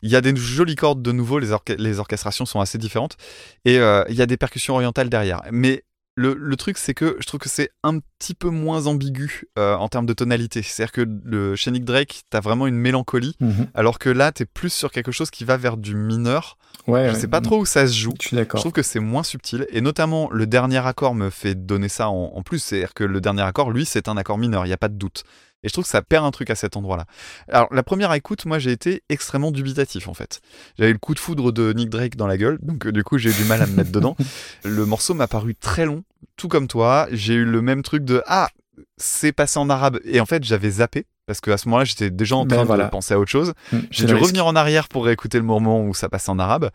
[0.02, 3.16] Il y a des jolies cordes de nouveau, les, orche- les orchestrations sont assez différentes,
[3.64, 5.42] et euh, il y a des percussions orientales derrière.
[5.50, 5.84] Mais
[6.14, 9.76] le, le truc, c'est que je trouve que c'est un petit peu moins ambigu euh,
[9.76, 10.62] en termes de tonalité.
[10.62, 13.68] C'est-à-dire que le, chez Nick Drake, t'as vraiment une mélancolie, Mhm.
[13.74, 16.58] alors que là, t'es plus sur quelque chose qui va vers du mineur.
[16.88, 17.10] Ouais.
[17.10, 18.14] Je sais pas trop où ça se joue.
[18.20, 18.58] Je suis Je d'accord.
[18.60, 22.32] trouve que c'est moins subtil et notamment le dernier accord me fait donner ça en,
[22.34, 24.78] en plus, c'est-à-dire que le dernier accord, lui, c'est un accord mineur, il n'y a
[24.78, 25.22] pas de doute.
[25.64, 27.04] Et je trouve que ça perd un truc à cet endroit-là.
[27.48, 30.40] Alors, la première écoute, moi, j'ai été extrêmement dubitatif, en fait.
[30.78, 33.18] J'avais le coup de foudre de Nick Drake dans la gueule, donc euh, du coup,
[33.18, 34.16] j'ai eu du mal à me mettre dedans.
[34.64, 36.04] Le morceau m'a paru très long,
[36.36, 37.08] tout comme toi.
[37.10, 38.50] J'ai eu le même truc de Ah,
[38.96, 39.98] c'est passé en arabe.
[40.04, 41.06] Et en fait, j'avais zappé.
[41.26, 42.84] Parce qu'à ce moment-là, j'étais déjà en Ben train voilà.
[42.84, 43.52] de penser à autre chose.
[43.72, 44.24] Mm, J'ai dû risque.
[44.24, 46.70] revenir en arrière pour réécouter le moment où ça passait en arabe.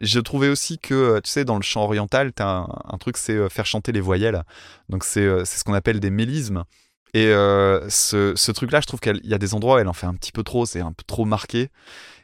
[0.00, 3.34] Je trouvais aussi que, tu sais, dans le chant oriental, t'as un, un truc, c'est
[3.36, 4.42] euh, faire chanter les voyelles.
[4.88, 6.64] Donc euh, c'est ce qu'on appelle des mélismes.
[7.14, 9.92] Et euh, ce, ce truc-là, je trouve qu'il y a des endroits où elle en
[9.92, 11.68] fait un petit peu trop, c'est un peu trop marqué.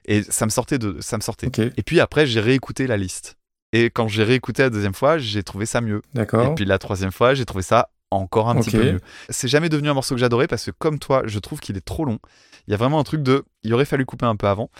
[0.06, 1.50] Et ça me sortait de, ça me sortait.
[1.76, 3.36] Et puis après, j'ai réécouté la liste.
[3.74, 5.98] Et quand j'ai réécouté la deuxième fois, j'ai trouvé ça mieux.
[6.14, 6.54] Et d'accord.
[6.54, 9.00] puis la troisième fois, j'ai trouvé ça encore un petit peu mieux.
[9.28, 11.84] C'est jamais devenu un morceau que j'adorais parce que comme toi, je trouve qu'il est
[11.84, 12.18] trop long.
[12.66, 14.70] Il y a vraiment un truc de, il aurait fallu couper un peu avant.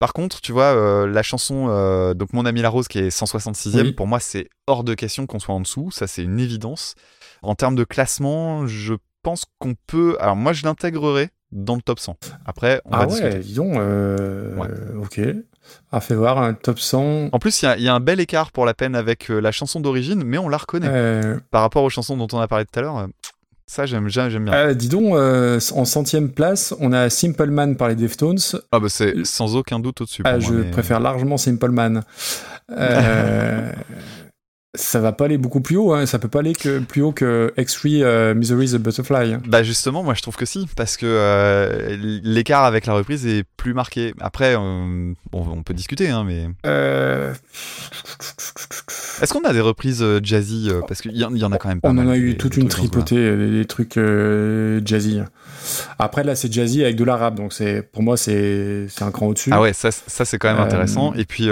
[0.00, 3.08] Par contre, tu vois, euh, la chanson, euh, donc Mon ami la rose qui est
[3.08, 3.92] 166e, Oui.
[3.92, 5.90] pour moi, c'est hors de question qu'on soit en dessous.
[5.92, 6.96] Ça, c'est une évidence.
[7.42, 8.94] En termes de classement, je
[9.26, 10.16] pense qu'on peut.
[10.20, 12.16] Alors moi, je l'intégrerai dans le top 100.
[12.44, 13.28] Après, on va Ah discuter.
[13.34, 13.76] ouais, dis donc.
[13.76, 14.68] euh, Ouais.
[15.02, 15.20] Ok.
[15.90, 17.30] Ah, fait voir un top 100.
[17.32, 19.30] En plus, il y a- il y, a un bel écart pour la peine avec
[19.32, 20.86] euh, la chanson d'origine, mais on la reconnaît.
[20.88, 23.06] Euh, Par rapport aux chansons dont on a parlé tout à l'heure, euh,
[23.66, 24.54] ça, j'aime j'aime bien.
[24.54, 28.38] euh, dis donc, euh, en centième place, on a Simple Man par les Deftones.
[28.70, 30.22] Ah bah c'est sans aucun doute au-dessus.
[30.24, 32.04] Ah, je mais- préfère largement Simple Man.
[32.70, 33.72] Euh,
[34.76, 36.06] ça va pas aller beaucoup plus haut, hein.
[36.06, 39.36] ça peut pas aller que plus haut que X3 euh, Misery the Butterfly.
[39.46, 43.44] Bah justement, moi je trouve que si, parce que euh, l'écart avec la reprise est
[43.56, 44.14] plus marqué.
[44.20, 45.14] Après, on
[45.64, 47.32] peut discuter, hein, mais Euh,
[49.22, 51.58] est-ce qu'on a des reprises euh, jazzy Parce qu'il y, en- il y en a
[51.58, 52.06] quand même pas on mal.
[52.06, 53.98] en a eu des toute une tripotée, des, des trucs
[54.84, 55.20] jazzy.
[55.98, 59.50] Après là, c'est jazzy avec de l'arabe, donc c'est pour moi c'est un cran au-dessus.
[59.52, 61.12] Ah ouais, ça, ça c'est quand même intéressant.
[61.14, 61.48] Et puis,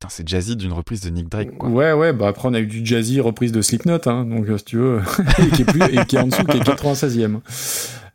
[0.00, 1.56] c'est putain, c'est jazzy d'une reprise de Nick Drake.
[1.58, 1.68] Quoi.
[1.68, 4.58] Ouais, ouais, bah après on a eu du jazzy reprise de Slipknot, hein, donc euh,
[4.58, 5.00] si tu veux,
[5.38, 7.40] et qui est plus, et qui est en dessous, qui est 96e.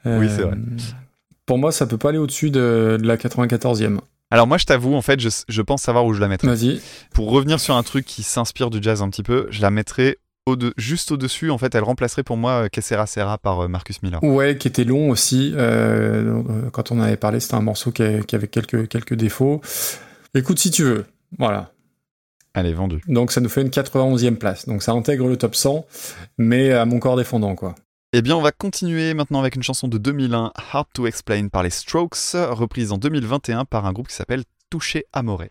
[0.05, 0.55] Oui, c'est vrai.
[1.45, 3.99] Pour moi, ça peut pas aller au-dessus de, de la 94e.
[4.31, 6.47] Alors moi je t'avoue, en fait, je, je pense savoir où je la mettrais.
[6.47, 6.81] Vas-y.
[7.13, 10.17] Pour revenir sur un truc qui s'inspire du jazz un petit peu, je la mettrais
[10.45, 11.51] au de, juste au-dessus.
[11.51, 14.23] En fait, elle remplacerait pour moi euh, Que Sera Sera par euh, Marcus Miller.
[14.23, 15.53] Ouais, qui était long aussi.
[15.55, 19.61] euh, euh, quand on en avait parlé, c'était un morceau qui avait quelques, quelques défauts.
[20.33, 21.05] Écoute si tu veux.
[21.37, 21.72] Voilà.
[22.53, 23.01] Elle est vendue.
[23.07, 24.67] Donc ça nous fait une 91e place.
[24.67, 25.85] Donc ça intègre le top 100,
[26.37, 27.75] mais à mon corps défendant, quoi.
[28.15, 31.63] Eh bien, on va continuer maintenant avec une chanson de 2001, Hard to Explain par
[31.63, 35.49] les Strokes, reprise en 2021 par un groupe qui s'appelle Touché Amoré.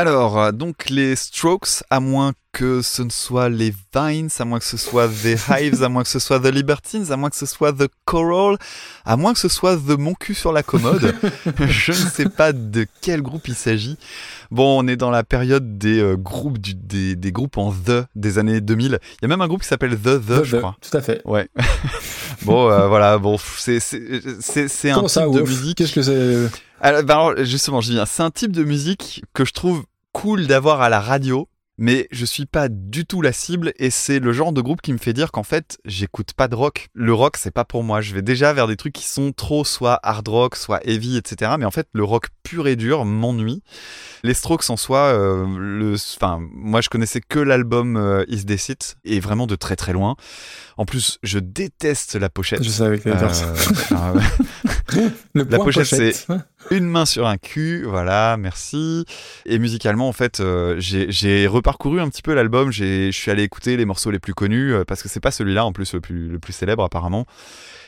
[0.00, 4.58] Alors, euh, donc les Strokes, à moins que ce ne soit les Vines, à moins
[4.58, 7.36] que ce soit The Hives, à moins que ce soit The Libertines, à moins que
[7.36, 8.56] ce soit The Coral,
[9.04, 11.14] à moins que ce soit The Mon cul sur la commode,
[11.68, 13.98] je ne sais pas de quel groupe il s'agit.
[14.50, 18.06] Bon, on est dans la période des euh, groupes du- des, des groupes en The
[18.14, 18.98] des années 2000.
[19.02, 20.76] Il y a même un groupe qui s'appelle The The, je crois.
[20.80, 21.20] Tout à fait.
[21.26, 21.46] Ouais.
[22.42, 23.18] bon, euh, voilà.
[23.18, 25.76] Bon, c'est c'est un ça, type de musique.
[25.76, 26.50] Qu'est-ce que c'est?
[26.80, 28.06] Alors, bah alors, justement, je viens.
[28.06, 31.48] C'est un type de musique que je trouve cool d'avoir à la radio,
[31.80, 34.92] mais je suis pas du tout la cible et c'est le genre de groupe qui
[34.92, 36.88] me fait dire qu'en fait, j'écoute pas de rock.
[36.92, 38.02] Le rock, c'est pas pour moi.
[38.02, 41.52] Je vais déjà vers des trucs qui sont trop soit hard rock, soit heavy, etc.
[41.58, 43.62] Mais en fait, le rock pur et dur m'ennuie.
[44.22, 48.68] Les Strokes en soi, euh, le, enfin, moi je connaissais que l'album euh, Is This
[48.68, 50.16] It et vraiment de très très loin.
[50.76, 52.62] En plus, je déteste la pochette.
[52.62, 53.08] Je savais que.
[53.08, 54.20] Euh.
[55.34, 56.26] Le la pochette, pochette.
[56.70, 59.04] Une main sur un cul, voilà, merci.
[59.46, 62.70] Et musicalement, en fait, euh, j'ai reparcouru un petit peu l'album.
[62.70, 65.30] j'ai- Je suis allé écouter les morceaux les plus connus euh, parce que c'est pas
[65.30, 67.26] celui-là en plus le plus, le plus célèbre apparemment.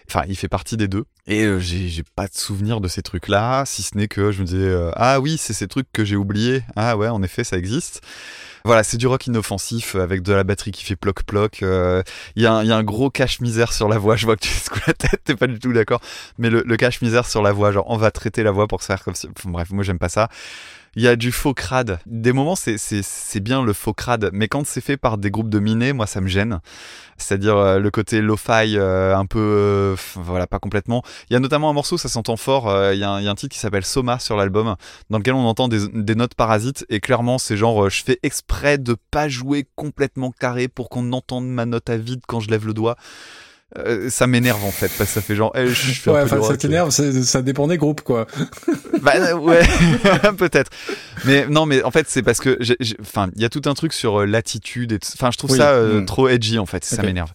[0.09, 1.05] Enfin, il fait partie des deux.
[1.27, 4.47] Et euh, j'ai pas de souvenir de ces trucs-là, si ce n'est que je me
[4.47, 6.63] disais ah oui, c'est ces trucs que j'ai oubliés.
[6.77, 8.01] Ah ouais, en effet, ça existe.
[8.65, 11.63] Voilà, c'est du rock inoffensif euh, avec de la batterie qui fait ploc-ploc.
[11.63, 12.03] euh,
[12.37, 14.17] Il y, a un- il y a un gros cache-misère sur la voix.
[14.17, 16.01] Je vois que tu secoues la tête, t'es pas du tout d'accord.
[16.39, 18.87] Mais le, le cache-misère sur la voix, genre on va traiter la voix pour se
[18.87, 19.29] faire comme si.
[19.45, 20.29] Bref, moi j'aime pas ça.
[20.95, 22.01] Il y a du faux crade.
[22.05, 25.59] Des moments, c'est- bien le faux crade, mais quand c'est fait par des groupes de
[25.59, 26.61] minés, moi ça me gêne.
[27.17, 29.39] C'est-à-dire euh, le côté lo-fi, euh, un peu.
[29.39, 31.03] euh, voilà, pas complètement.
[31.31, 32.65] Il y a notamment un morceau, ça s'entend fort.
[32.93, 34.77] Il y, a un- titre qui s'appelle Soma sur l'album,
[35.09, 38.77] dans lequel on entend des, des notes parasites, et clairement, c'est genre, je fais exprès
[38.77, 42.67] de pas jouer complètement carré pour qu'on entende ma note à vide quand je lève
[42.67, 42.97] le doigt.
[43.79, 46.27] Euh, ça m'énerve en fait, parce que ça fait genre, eh, je un Ouais, peu
[46.27, 48.27] enfin, du ça t'énerve, c'est- ça dépend des groupes, quoi.
[49.01, 49.63] Bah euh, ouais,
[50.37, 50.71] peut-être.
[51.25, 52.59] Mais non, mais en fait, c'est parce que,
[53.01, 55.57] enfin, il y a tout un truc sur euh, l'attitude et, enfin, je trouve Oui.
[55.59, 56.07] ça euh, Mm.
[56.07, 57.33] trop edgy en fait, ça m'énerve.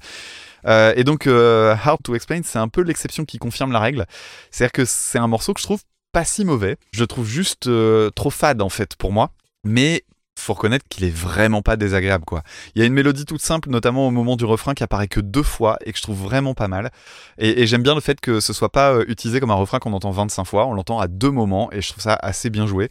[0.68, 4.06] Euh, et donc, Hard to Explain, c'est un peu l'exception qui confirme la règle.
[4.52, 5.82] C'est-à-dire que c'est un morceau que je trouve
[6.12, 6.78] pas si mauvais.
[6.94, 7.70] Je le trouve juste
[8.16, 9.32] trop fade en fait pour moi.
[9.64, 10.04] Mais
[10.40, 12.44] faut reconnaître qu'il est vraiment pas désagréable quoi.
[12.76, 15.20] Il y a une mélodie toute simple, notamment au moment du refrain, qui apparaît que
[15.20, 16.92] deux fois et que je trouve vraiment pas mal.
[17.38, 19.94] Et, j'aime bien le fait que ce soit pas euh, utilisé comme un refrain qu'on
[19.94, 22.90] entend 25 fois, on l'entend à deux moments et je trouve ça assez bien joué.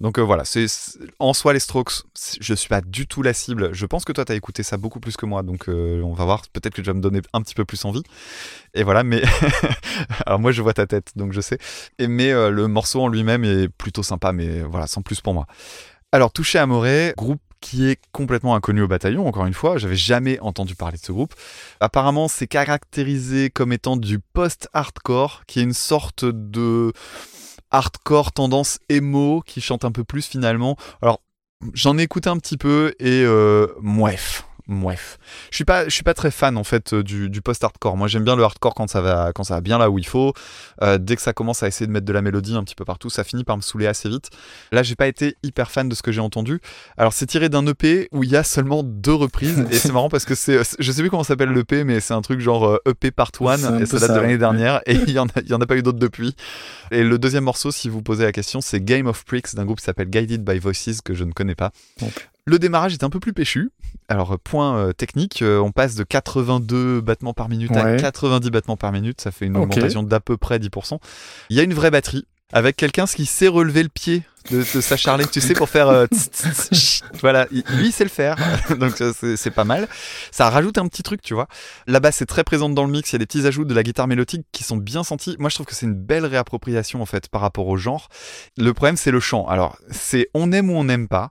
[0.00, 0.66] Donc euh, voilà, c'est
[1.18, 2.02] en soi les Strokes,
[2.40, 3.72] je suis pas du tout la cible.
[3.72, 6.24] Je pense que toi t'as écouté ça beaucoup plus que moi, donc euh, on va
[6.24, 6.42] voir.
[6.52, 8.02] Peut-être que tu vas me donner un petit peu plus envie.
[8.74, 9.22] Et voilà, mais
[10.26, 11.58] alors moi je vois ta tête, donc je sais.
[11.98, 15.46] Et mais le morceau en lui-même est plutôt sympa, mais voilà, sans plus pour moi.
[16.14, 20.38] Alors Touché Amoré, groupe qui est complètement inconnu au bataillon, encore une fois, j'avais jamais
[20.38, 21.34] entendu parler de ce groupe.
[21.80, 26.92] Apparemment, c'est caractérisé comme étant du post-hardcore, qui est une sorte de
[27.72, 30.76] hardcore tendance emo, qui chante un peu plus finalement.
[31.02, 31.20] Alors,
[31.72, 34.46] j'en ai écouté un petit peu et euh, mouef.
[34.66, 35.18] Mouef.
[35.50, 37.96] Je suis pas, je suis pas très fan en fait euh, du, du post-hardcore.
[37.96, 40.06] Moi, j'aime bien le hardcore quand ça va, quand ça va bien là où il
[40.06, 40.32] faut.
[40.82, 42.84] Euh, dès que ça commence à essayer de mettre de la mélodie un petit peu
[42.84, 44.30] partout, ça finit par me saouler assez vite.
[44.72, 46.60] Là, j'ai pas été hyper fan de ce que j'ai entendu.
[46.96, 50.08] Alors, c'est tiré d'un EP où il y a seulement deux reprises et c'est marrant
[50.08, 52.78] parce que c'est, je sais plus comment s'appelle l'EP, mais c'est un truc genre euh,
[52.86, 54.38] EP Part 1 C'est un et ça date ça, de l'année ouais.
[54.38, 56.34] dernière et il y en a, il y en a pas eu d'autres depuis.
[56.90, 59.78] Et le deuxième morceau, si vous posez la question, c'est Game of Pricks d'un groupe
[59.78, 61.70] qui s'appelle Guided by Voices que je ne connais pas.
[62.46, 63.70] Le démarrage est un peu plus péchu.
[64.08, 67.96] Alors, point euh, technique, euh, on passe de 82 battements par minute à Ouais.
[67.96, 69.20] 90 battements par minute.
[69.20, 70.98] Ça fait une augmentation d'à peu près 10%.
[71.48, 74.80] Il y a une vraie batterie avec quelqu'un qui sait relever le pied de, de
[74.82, 75.88] sa charlette, tu sais, pour faire.
[75.88, 77.02] euh, tss, tss, tss.
[77.20, 78.36] voilà, il- lui, il sait le faire.
[78.78, 79.02] Donc,
[79.36, 79.88] c'est pas mal.
[80.30, 81.48] Ça rajoute un petit truc, tu vois.
[81.86, 83.10] La basse est très présente dans le mix.
[83.10, 85.34] Il y a des petits ajouts de la guitare mélodique qui sont bien sentis.
[85.38, 88.08] Moi, je trouve que c'est une belle réappropriation, en fait, par rapport au genre.
[88.58, 89.46] Le problème, c'est le chant.
[89.48, 91.30] Alors, c'est on aime ou on n'aime pas.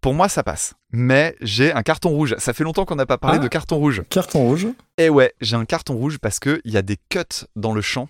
[0.00, 0.74] Pour moi, ça passe.
[0.92, 2.34] Mais j'ai un carton rouge.
[2.38, 3.42] Ça fait longtemps qu'on n'a pas parlé Ah.
[3.42, 4.02] de carton rouge.
[4.10, 4.68] Carton rouge.
[4.96, 8.08] Et ouais, j'ai un carton rouge parce qu'il y a des cuts dans le chant.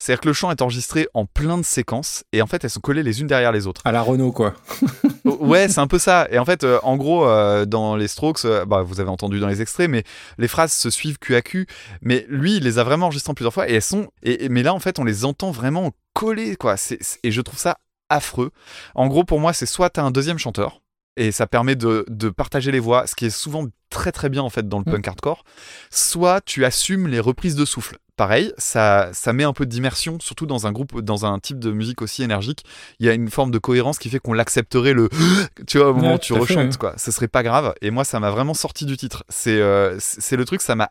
[0.00, 2.78] C'est-à-dire que le chant est enregistré en plein de séquences et en fait elles sont
[2.78, 3.82] collées les unes derrière les autres.
[3.84, 4.54] À la Renault, quoi.
[5.24, 6.28] ouais, c'est un peu ça.
[6.30, 9.40] Et en fait, euh, en gros, euh, dans les Strokes, euh, bah, vous avez entendu
[9.40, 10.04] dans les extraits, mais
[10.38, 11.66] les phrases se suivent cul à cul.
[12.00, 14.06] Mais lui, il les a vraiment enregistrées en plusieurs fois et elles sont.
[14.22, 16.76] Et, et- mais là, en fait, on les entend vraiment collées, quoi.
[17.24, 17.78] Et je trouve ça
[18.08, 18.52] affreux.
[18.94, 20.80] En gros, pour moi, c'est soit t'as un deuxième chanteur
[21.18, 24.42] et ça permet de, de partager les voix, ce qui est souvent très très bien
[24.42, 24.92] en fait dans le Mm.
[24.92, 25.44] punk hardcore.
[25.90, 27.98] Soit tu assumes les reprises de souffle.
[28.16, 31.70] Pareil, ça, ça met un peu d'immersion, surtout dans un groupe, dans un type de
[31.70, 32.64] musique aussi énergique.
[32.98, 35.08] Il y a une forme de cohérence qui fait qu'on l'accepterait le,
[35.68, 36.78] tu vois, au moment Ouais, où tu fait, rechantes, ouais.
[36.78, 36.94] quoi.
[36.96, 37.74] Ce serait pas grave.
[37.80, 39.22] Et moi, ça m'a vraiment sorti du titre.
[39.28, 39.98] C'est, euh,
[40.32, 40.90] le truc, ça m'a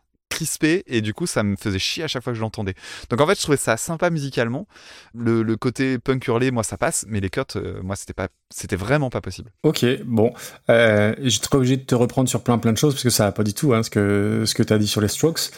[0.86, 2.74] et du coup ça me faisait chier à chaque fois que je l'entendais.
[3.10, 4.66] Donc en fait je trouvais ça sympa musicalement.
[5.14, 8.76] Le, côté punk hurlé moi ça passe, mais les cuts euh, moi c'était pas c'était
[8.76, 9.50] vraiment pas possible.
[9.62, 10.32] Ok, bon.
[10.70, 13.32] Euh, serai obligé de te reprendre sur plein plein de choses parce que ça va
[13.32, 15.50] pas du tout hein, ce que, ce que tu as dit sur les Strokes.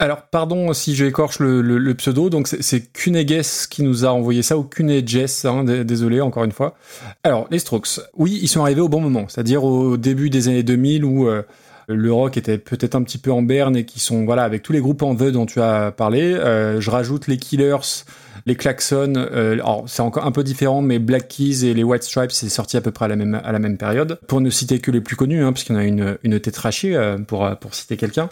[0.00, 4.56] Alors, pardon si je écorche le, pseudo, donc c'est- Kuneges qui nous a envoyé ça,
[4.56, 6.76] ou Kuneges, hein, désolé encore une fois.
[7.24, 10.62] Alors, les Strokes, oui, ils sont arrivés au bon moment, c'est-à-dire au début des années
[10.62, 11.42] 2000 où euh,
[11.88, 14.72] le rock était peut-être un petit peu en berne et qui sont, voilà, avec tous
[14.72, 16.34] les groupes en vœu dont tu as parlé.
[16.34, 18.04] Euh, je rajoute les Killers,
[18.44, 22.02] les Klaxons, euh, alors c'est encore un peu différent, mais Black Keys et les White
[22.02, 24.18] Stripes, c'est sorti à peu près à la même, à la même période.
[24.26, 27.48] Pour ne citer que les plus connus, hein, en a une, une tétrachée, euh, pour,
[27.58, 28.28] pour citer quelqu'un.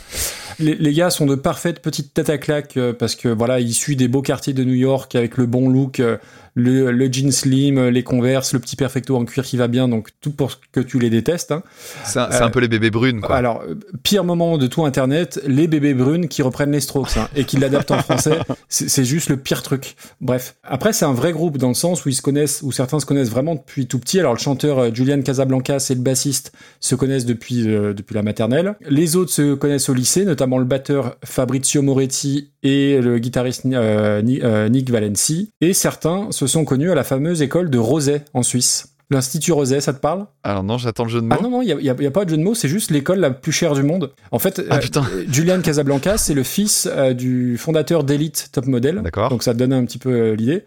[0.58, 3.96] Les, les gars sont de parfaites petites têtes à claque euh, parce que voilà, issus
[3.96, 6.16] des beaux quartiers de New York avec le bon look, euh,
[6.54, 9.88] le, le jean slim, euh, les converse, le petit perfecto en cuir qui va bien,
[9.88, 11.52] donc tout pour que tu les détestes.
[11.52, 11.62] hein.
[12.04, 13.36] C'est un, peu les bébés brunes, quoi.
[13.36, 13.62] Alors,
[14.02, 17.58] pire moment de tout Internet, les bébés brunes qui reprennent les Strokes hein, et qui
[17.58, 18.38] l'adaptent en français,
[18.68, 19.96] c'est juste le pire truc.
[20.20, 23.00] Bref, après c'est un vrai groupe dans le sens où ils se connaissent, où certains
[23.00, 24.18] se connaissent vraiment depuis tout petit.
[24.18, 28.76] Alors le chanteur Julian Casablancas et le bassiste se connaissent depuis euh, depuis la maternelle.
[28.88, 34.22] Les autres se connaissent au lycée, notamment le batteur Fabrizio Moretti et le guitariste euh,
[34.42, 35.50] euh, Nick Valenci.
[35.60, 38.92] Et certains se sont connus à la fameuse école de Rosay en Suisse.
[39.08, 40.26] L'Institut Rosay, ça te parle?
[40.42, 41.36] Alors non, j'attends le jeu de mots.
[41.38, 43.30] ah non, non, il n'y a, pas de jeu de mots, c'est juste l'école la
[43.30, 44.10] plus chère du monde.
[44.32, 45.24] En fait, Ah, euh.
[45.30, 49.02] Julian Casablancas, c'est le fils euh, du fondateur d'Elite Top Model.
[49.04, 49.30] D'accord.
[49.30, 50.64] Donc ça te donne un petit peu euh, l'idée.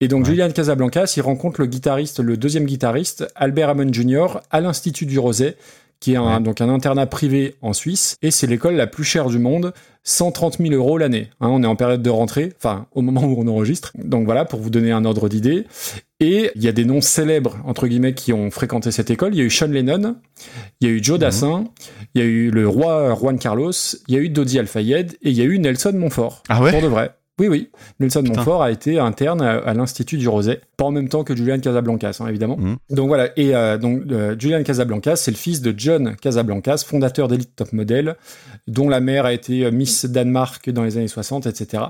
[0.00, 0.30] Et donc Ouais.
[0.30, 5.18] Julian Casablancas, il rencontre le guitariste, le deuxième guitariste, Albert Hammond Jr., à l'Institut du
[5.18, 5.54] Rosay,
[6.04, 6.40] qui est un, Ouais.
[6.42, 8.16] donc un internat privé en Suisse.
[8.20, 9.72] Et c'est l'école la plus chère du monde,
[10.02, 11.30] 130 000 euros l'année.
[11.40, 13.92] Hein, on est en période de rentrée, enfin au moment où on enregistre.
[13.96, 15.64] Donc voilà, pour vous donner un ordre d'idée.
[16.20, 19.34] Et il y a des noms célèbres, entre guillemets, qui ont fréquenté cette école.
[19.34, 20.16] Il y a eu Sean Lennon,
[20.80, 21.64] il y a eu Joe Dassin,
[22.14, 23.72] il y a eu le roi Juan Carlos,
[24.08, 26.42] il y a eu Dodi Al-Fayed et il y a eu Nelson Montfort.
[26.50, 26.70] Ah ouais?
[26.70, 27.12] Pour de vrai.
[27.40, 27.70] Oui, oui.
[27.98, 28.36] Nelson Putain.
[28.36, 30.60] Montfort a été interne à, à l'Institut du Rosay.
[30.76, 32.56] Pas en même temps que Julian Casablancas, hein, évidemment.
[32.56, 32.76] Mhm.
[32.90, 33.30] Donc voilà.
[33.36, 37.72] Et euh, donc, euh, Julian Casablancas, c'est le fils de John Casablancas, fondateur d'Elite Top
[37.72, 38.14] Model,
[38.68, 41.82] dont la mère a été euh, Miss Danemark dans les années 60, etc.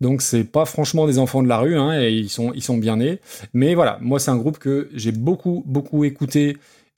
[0.00, 2.78] Donc c'est pas franchement des enfants de la rue, hein, et ils sont, ils sont
[2.78, 3.20] bien nés.
[3.52, 6.56] Mais voilà, moi c'est un groupe que j'ai beaucoup, beaucoup écouté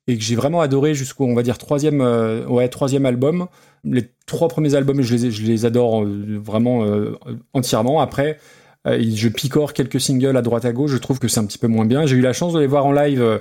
[0.09, 3.47] et que j'ai vraiment adoré jusqu'au, on va dire, troisième, euh, ouais, troisième album.
[3.85, 7.17] Les trois premiers albums, je les, adore euh, vraiment euh,
[7.53, 8.01] entièrement.
[8.01, 8.39] Après,
[8.87, 10.93] je picore quelques singles à droite à gauche.
[10.93, 12.07] Je trouve que c'est un petit peu moins bien.
[12.07, 13.41] J'ai eu la chance de les voir en live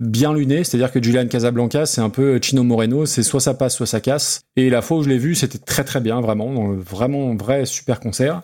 [0.00, 3.76] bien lunés, c'est-à-dire que Julian Casablanca, c'est un peu Chino Moreno, c'est soit ça passe,
[3.76, 4.42] soit ça casse.
[4.56, 7.36] Et la fois où je l'ai vu, c'était très très bien, vraiment, Donc, vraiment un
[7.36, 8.42] vrai super concert.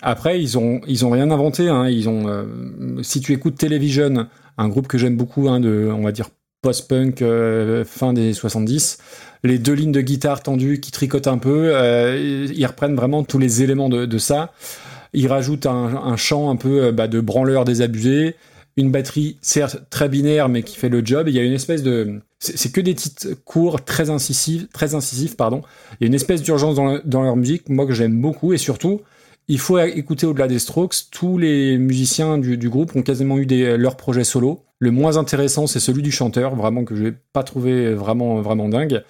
[0.00, 1.68] Après, ils ont ils ont rien inventé.
[1.68, 1.90] Hein.
[1.90, 2.46] Ils ont,
[3.02, 6.30] si tu écoutes Television, un groupe que j'aime beaucoup, hein, de, on va dire
[6.62, 8.98] post-punk euh, fin des 70.
[9.44, 13.38] Les deux lignes de guitare tendues qui tricotent un peu, euh, ils reprennent vraiment tous
[13.38, 14.52] les éléments de, ça.
[15.12, 18.34] Ils rajoutent un, chant un peu euh, bah, de branleur désabusé,
[18.76, 21.28] une batterie certes très binaire mais qui fait le job.
[21.28, 25.36] Il y a une espèce de, c'est que des titres courts, très incisifs, très incisifs
[25.36, 25.62] pardon.
[26.00, 28.52] Il y a une espèce d'urgence dans, le- dans leur musique, moi que j'aime beaucoup
[28.52, 29.00] et surtout.
[29.48, 30.96] Il faut écouter au-delà des Strokes.
[31.12, 33.46] Tous les musiciens du, groupe ont quasiment eu
[33.76, 34.65] leurs projets solo.
[34.78, 38.68] Le moins intéressant, c'est celui du chanteur, vraiment que je n'ai pas trouvé vraiment vraiment
[38.68, 39.02] dingue.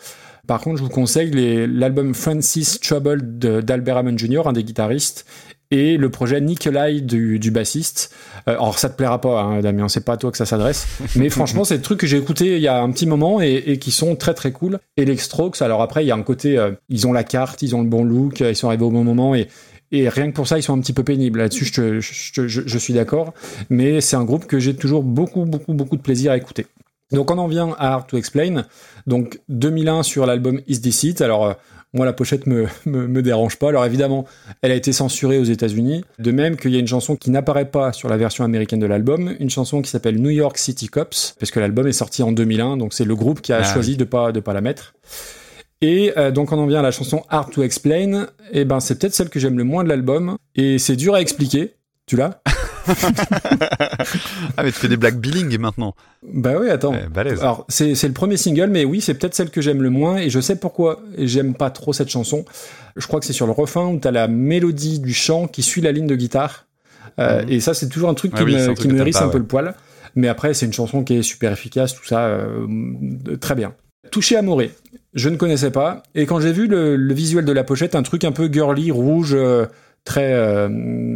[0.47, 1.31] Par contre, je vous conseille
[1.67, 5.27] l'album Francis Trouble d'Albert Hammond Jr., un des guitaristes,
[5.73, 8.15] et le projet Nikolai du, du bassiste.
[8.49, 10.87] Euh, alors ça te plaira pas, hein, Damien, c'est pas à toi que ça s'adresse.
[11.17, 13.65] Mais franchement, c'est des trucs que j'ai écouté il y a un petit moment et,
[13.67, 14.79] et qui sont très très cool.
[14.97, 17.63] Et les Strokes, alors après, il y a un côté, euh, ils ont la carte,
[17.63, 19.49] ils ont le bon look, euh, ils sont arrivés au bon moment et
[19.93, 21.39] et rien que pour ça, ils sont un petit peu pénibles.
[21.39, 23.35] Là-dessus, je, te- je, te- je- je suis d'accord.
[23.71, 26.67] Mais c'est un groupe que j'ai toujours beaucoup, beaucoup, beaucoup de plaisir à écouter.
[27.13, 28.67] Donc on en vient à Hard to Explain.
[29.07, 31.21] Donc 2001 sur l'album Is This It.
[31.21, 31.53] Alors euh,
[31.93, 33.69] moi la pochette me, me, me dérange pas.
[33.69, 34.25] Alors évidemment,
[34.61, 36.05] elle a été censurée aux États-Unis.
[36.19, 38.87] De même qu'il y a une chanson qui n'apparaît pas sur la version américaine de
[38.87, 42.33] l'album, une chanson qui s'appelle New York City Cops, parce que l'album est sorti en
[42.33, 42.77] 2001.
[42.77, 44.95] Donc c'est le groupe qui a Ah choisi de pas de pas la mettre.
[45.82, 48.28] Et euh, donc on en vient à la chanson Hard to Explain.
[48.53, 50.36] Et ben c'est peut-être celle que j'aime le moins de l'album.
[50.55, 51.74] Et c'est dur à expliquer.
[52.07, 52.40] Tu l'as
[54.57, 55.94] Ah, mais tu fais des blagues billing maintenant.
[56.23, 56.94] Bah oui, attends.
[57.12, 57.40] Balèze.
[57.40, 60.16] Alors, c'est c'est le premier single, mais oui, c'est peut-être celle que j'aime le moins,
[60.19, 62.44] et je sais pourquoi j'aime pas trop cette chanson.
[62.94, 65.81] Je crois que c'est sur le refrain où t'as la mélodie du chant qui suit
[65.81, 66.66] la ligne de guitare.
[67.19, 69.24] Euh, Et ça, c'est toujours un truc Ah qui oui, me, qui me hérisse pas,
[69.24, 69.74] un peu le poil.
[70.15, 72.66] Mais après, c'est une chanson qui est super efficace, tout ça, euh,
[73.40, 73.74] très bien.
[74.11, 74.73] Touché Amoré,
[75.17, 78.23] je ne connaissais pas, et quand j'ai vu le, visuel de la pochette, un truc
[78.23, 79.65] un peu girly, rouge, euh,
[80.05, 80.35] très...
[80.35, 80.69] euh,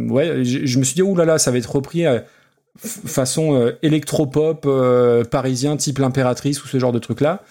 [0.09, 2.05] ouais, je, me suis dit, oulala, ça va être repris...
[2.05, 2.19] euh,
[2.77, 4.67] façon euh, électropop
[5.29, 7.43] parisien type l'impératrice ou ce genre de truc là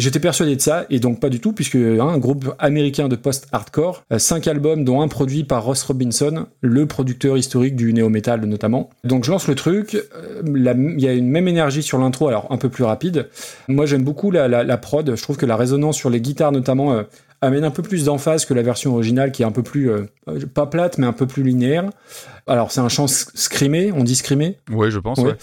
[0.00, 3.16] j'étais persuadé de ça et donc pas du tout puisque hein, un groupe américain de
[3.16, 8.40] post-hardcore euh, cinq albums dont un produit par Ross Robinson le producteur historique du néo-metal
[8.46, 8.90] notamment.
[9.04, 12.46] Donc je lance le truc euh, il y a une même énergie sur l'intro alors
[12.50, 13.28] un peu plus rapide.
[13.68, 15.14] Moi j'aime beaucoup la, la, la prod.
[15.14, 17.02] Je trouve que la résonance sur les guitares notamment euh,
[17.42, 20.02] amène un peu plus d'emphase que la version originale qui est un peu plus euh,
[20.28, 21.90] euh, pas plate mais un peu plus linéaire.
[22.46, 25.24] Alors c'est un chant sc- screamé on dit screamé Ouais, je pense, Ouais.
[25.30, 25.36] ouais.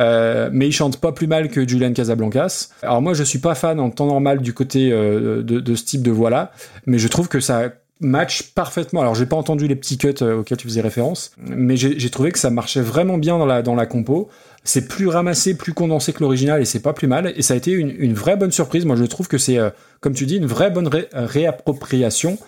[0.00, 2.68] Euh, mais il chante pas plus mal que Julian Casablancas.
[2.82, 5.84] Alors moi, je suis pas fan en temps normal du côté euh, de, de ce
[5.84, 6.52] type de voix-là,
[6.86, 7.70] mais je trouve que ça
[8.00, 9.00] match parfaitement.
[9.00, 12.30] Alors j'ai pas entendu les petits cuts euh, auxquels tu faisais référence, mais j'ai trouvé
[12.30, 14.28] que ça marchait vraiment bien dans la dans la compo.
[14.62, 17.32] C'est plus ramassé, plus condensé que l'original et c'est pas plus mal.
[17.36, 18.84] Et ça a été une, une vraie bonne surprise.
[18.84, 19.70] Moi je trouve que c'est, euh,
[20.00, 22.38] comme tu dis, une vraie bonne ré- euh, réappropriation.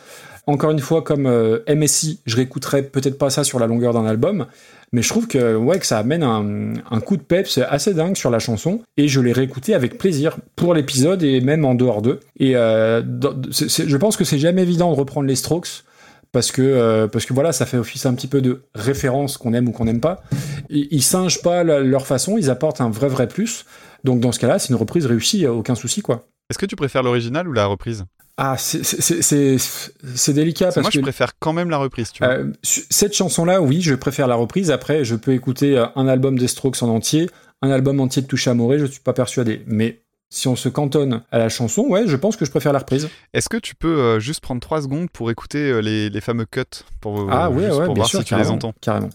[0.47, 4.06] Encore une fois, comme euh, MSI, je réécouterai peut-être pas ça sur la longueur d'un
[4.06, 4.47] album,
[4.92, 8.16] mais je trouve que ouais que ça amène un, un coup de peps assez dingue
[8.16, 12.02] sur la chanson et je l'ai réécouté avec plaisir pour l'épisode et même en dehors
[12.02, 12.20] d'eux.
[12.38, 13.02] Et euh,
[13.50, 15.84] je pense que c'est jamais évident de reprendre les Strokes
[16.32, 19.52] parce que euh, parce que voilà ça fait office un petit peu de référence qu'on
[19.54, 20.22] aime ou qu'on n'aime pas.
[20.68, 23.66] Ils, ils singent pas leur façon, ils apportent un vrai vrai plus.
[24.02, 26.26] Donc dans ce cas-là, c'est une reprise réussie, aucun souci quoi.
[26.48, 28.04] Est-ce que tu préfères l'original ou la reprise?
[28.42, 32.32] Ah, c'est- délicat Parce que Moi, que je préfère quand même la reprise, tu vois.
[32.32, 34.70] euh, cette chanson-là, oui, je préfère la reprise.
[34.70, 37.28] Après, je peux écouter euh, un album des Strokes en entier,
[37.60, 39.62] un album entier de Touche Amoré, je suis pas persuadé.
[39.66, 40.00] Mais
[40.30, 43.10] si on se cantonne à la chanson, ouais, je pense que je préfère la reprise.
[43.34, 46.46] Est-ce que tu peux euh, juste prendre 3 secondes pour écouter euh, les, les fameux
[46.46, 46.62] cuts
[47.02, 48.72] pour, euh, ah ouais, juste ouais, pour bien voir sûr, si tu les entends?
[48.80, 49.10] Carrément.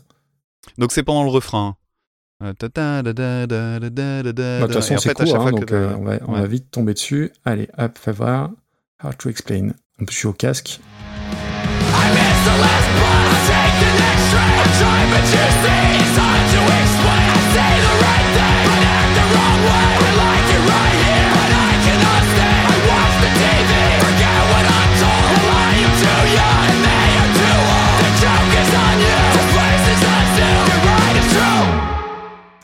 [0.77, 1.77] Donc c'est pendant le refrain.
[2.43, 2.75] Euh, De toute
[4.73, 6.47] façon, c'est à court, hein, donc que- euh, on, va, Ouais.
[6.47, 7.31] vite tomber dessus.
[7.45, 8.51] Allez, hop, fais voir.
[8.97, 9.73] How to explain.
[9.99, 10.79] En plus, je suis au casque.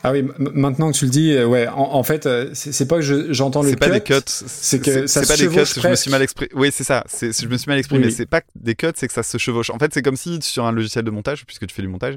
[0.04, 2.96] Ah oui, maintenant que tu le dis, euh, ouais, en, en fait, euh, c'est pas
[2.96, 4.14] que je- j'entends le C'est pas cut, des cuts.
[4.26, 5.54] c'est que ça se pas des cuts.
[5.54, 6.50] chevauche Je me suis mal exprimé.
[6.56, 7.04] Oui, c'est ça.
[7.22, 8.06] Je me suis mal exprimé.
[8.06, 8.12] Oui.
[8.12, 9.70] C'est pas des cuts, c'est que ça se chevauche.
[9.70, 12.16] En fait, c'est comme si sur un logiciel de montage, puisque tu fais du montage,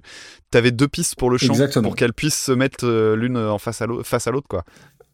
[0.51, 1.89] t'avais deux pistes pour le chant, Exactement.
[1.89, 4.65] pour qu'elles puissent se mettre euh, l'une en face à l'autre, face à l'autre, quoi.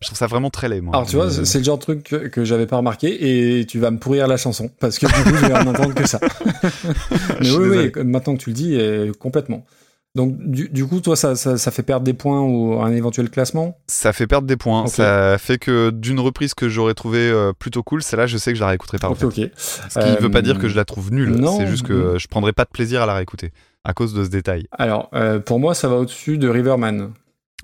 [0.00, 0.94] Je trouve ça vraiment très laid, moi.
[0.94, 3.66] Alors tu vois, Euh, c'est le genre de truc que, que j'avais pas remarqué et
[3.66, 6.08] tu vas me pourrir la chanson parce que du coup je vais en entendre que
[6.08, 6.18] ça.
[7.40, 8.78] Mais oui, oui, maintenant que tu le dis,
[9.18, 9.66] complètement.
[10.16, 13.30] Donc du, du coup, toi, ça, ça, ça fait perdre des points ou un éventuel
[13.30, 13.78] classement?
[13.86, 14.86] Ça fait perdre des points.
[14.88, 18.56] Ça fait que d'une reprise que j'aurais trouvé euh, plutôt cool, celle-là, je sais que
[18.56, 19.08] je la réécouterai pas.
[19.08, 19.26] en Ok, fait.
[19.44, 19.50] ok.
[19.56, 21.30] Ce qui Euh, veut pas dire que je la trouve nulle.
[21.36, 21.56] non.
[21.58, 23.52] C'est juste que je prendrai pas de plaisir à la réécouter
[23.84, 24.66] à cause de ce détail.
[24.72, 27.12] Alors, euh, pour moi, ça va au-dessus de Riverman.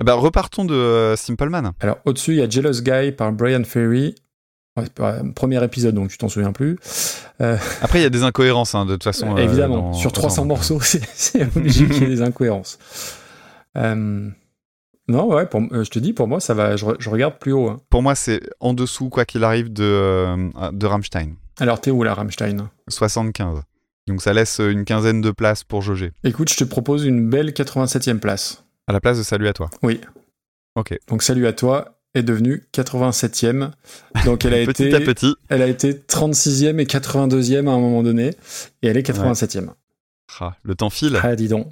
[0.03, 1.73] Bah, repartons de euh, Simple Man.
[1.81, 4.15] Alors, au-dessus, il y a Jealous Guy par Brian Ferry.
[4.95, 6.79] Pas- premier épisode, donc tu t'en souviens plus.
[7.39, 9.35] Après, il y a des incohérences, hein, de toute façon.
[9.37, 12.79] euh, Évidemment, dans- sur 300 dans- morceaux, c'est obligé qu'il y ait des incohérences.
[13.77, 14.29] Euh,
[15.09, 16.77] non, ouais, pour, euh, je te dis, pour moi, ça va.
[16.77, 17.69] Je, re- je regarde plus haut.
[17.69, 17.81] hein.
[17.91, 20.37] Pour moi, c'est en dessous, quoi qu'il arrive, de, euh,
[20.73, 21.35] de Rammstein.
[21.59, 22.69] Alors, t'es où là, Rammstein?
[22.89, 23.61] 75.
[24.09, 26.13] Donc ça laisse une quinzaine de places pour jauger.
[26.23, 28.63] Écoute, je te propose une belle 87e place.
[28.87, 29.69] À la place de Salut à toi.
[29.83, 30.01] Oui.
[30.77, 30.97] Ok.
[31.09, 33.71] Donc, salut à toi est devenue 87e.
[34.25, 35.35] Donc, elle a petit été, à petit.
[35.49, 38.29] elle a été 36e et 82e à un moment donné,
[38.83, 39.69] et elle est 87e.
[40.41, 41.19] Ah, le temps file.
[41.23, 41.69] Ah, dis donc.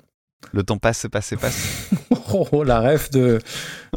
[0.53, 1.91] Le temps passe, passe, passe.
[2.33, 3.39] Oh, oh, la ref de,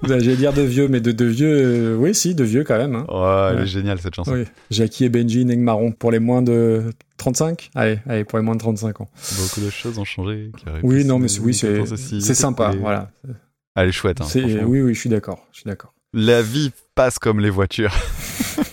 [0.03, 2.77] de- j'allais dire de vieux, mais de, de vieux, euh, oui, si, de vieux quand
[2.77, 2.93] même.
[2.93, 3.05] hein.
[3.07, 3.63] Oh, elle Ouais.
[3.63, 4.33] est géniale cette chanson.
[4.33, 4.43] Oui.
[4.69, 6.83] Jackie et Benji, Marron pour les moins de
[7.17, 9.09] 35 Allez, allez, pour les moins de 35 ans.
[9.39, 10.51] Beaucoup de choses ont changé.
[10.83, 13.09] Oui, non, mais oui, c'est sympa, voilà.
[13.75, 14.21] Elle est chouette.
[14.21, 14.27] Hein,
[14.65, 15.93] oui, oui, je suis d'accord, je suis d'accord.
[16.13, 17.93] La vie passe comme les voitures.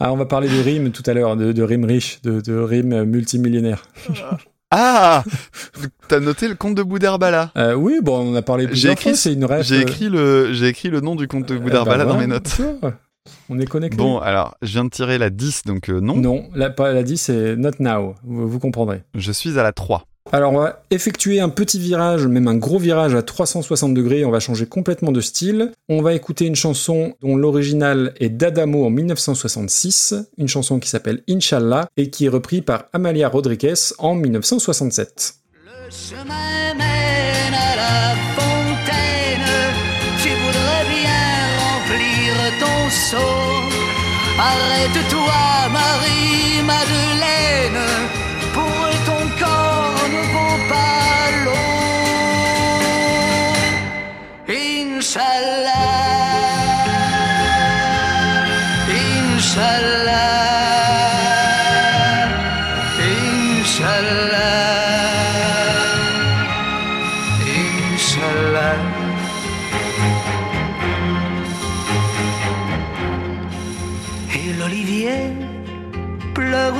[0.00, 2.54] Ah, on va parler de rimes tout à l'heure, de, de rimes riches, de, de
[2.56, 3.82] rimes multimillionnaires.
[4.70, 5.24] Ah
[6.08, 7.50] T'as noté le conte de Boudherbala?
[7.56, 9.66] Euh, oui, bon, on en a parlé plusieurs écrit- fois, c'est une ref.
[9.66, 12.18] J'ai euh, écrit, le, j'ai écrit le nom du conte de euh, Boudherbala bah dans
[12.18, 12.60] mes notes.
[13.48, 13.96] On est connectés.
[13.96, 16.14] Bon, alors, je viens de tirer la 10, donc euh, non.
[16.14, 19.02] Non, la, la 10, c'est not now, vous, vous comprendrez.
[19.16, 20.04] Je suis à la 3.
[20.30, 24.26] Alors, on va effectuer un petit virage, même un gros virage à 360 degrés.
[24.26, 25.72] On va changer complètement de style.
[25.88, 31.22] On va écouter une chanson dont l'original est d'Adamo en 1966, une chanson qui s'appelle
[31.30, 35.34] Inshallah et qui est reprise par Amalia Rodriguez en 1967.
[35.64, 39.48] Le chemin mène à la fontaine.
[40.22, 41.24] Tu voudrais bien
[41.64, 43.64] remplir ton seau.
[44.38, 47.37] Arrête-toi, Marie-Madeleine.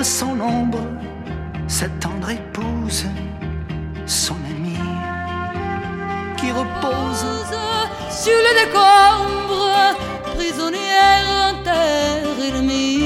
[0.08, 0.80] Son ombre,
[1.66, 3.04] sa tendre épouse,
[4.06, 4.78] son ami
[6.36, 7.67] qui repose
[8.22, 9.94] sur le décombre,
[10.36, 12.98] prisonnière en terre ennemie.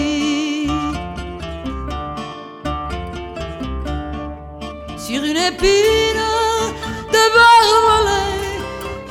[5.48, 6.28] épine
[7.14, 8.24] de barbelé,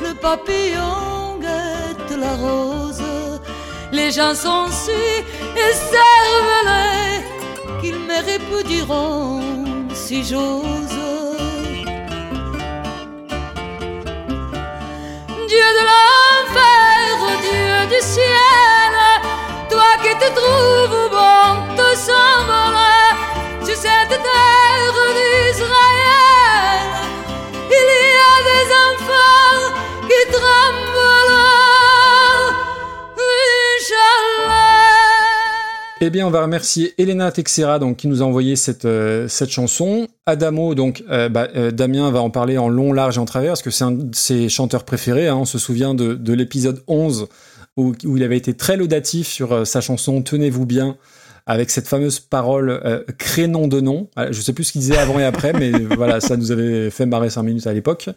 [0.02, 3.02] le papillon guette la rose.
[3.92, 5.02] Les gens sont si
[5.68, 7.24] écervelés
[7.80, 9.40] qu'ils me répudieront
[9.94, 11.21] si j'ose.
[15.52, 17.08] Dieu de l'enfer,
[17.42, 18.94] Dieu du ciel,
[19.68, 22.86] toi qui te trouves bon te semble
[23.62, 26.88] sur cette terre d'Israël.
[27.78, 29.64] Il y a des enfants
[30.08, 31.36] qui tremblent.
[33.76, 34.41] Inch'Allah.
[36.04, 39.50] Eh bien, on va remercier Elena Texera donc qui nous a envoyé cette euh, cette
[39.50, 40.08] chanson.
[40.26, 43.50] Adamo donc euh, bah, euh, Damien va en parler en long, large et en travers
[43.50, 45.28] parce que c'est un de ses chanteurs préférés.
[45.28, 45.36] hein.
[45.36, 47.28] On se souvient de, de l'épisode 11
[47.76, 50.96] où, où il avait été très laudatif sur sa chanson Tenez-vous bien
[51.46, 54.08] avec cette fameuse parole euh, crénom de nom.
[54.18, 56.90] Euh, Je sais plus ce qu'il disait avant et après, mais voilà, ça nous avait
[56.90, 58.10] fait marrer cinq minutes à l'époque.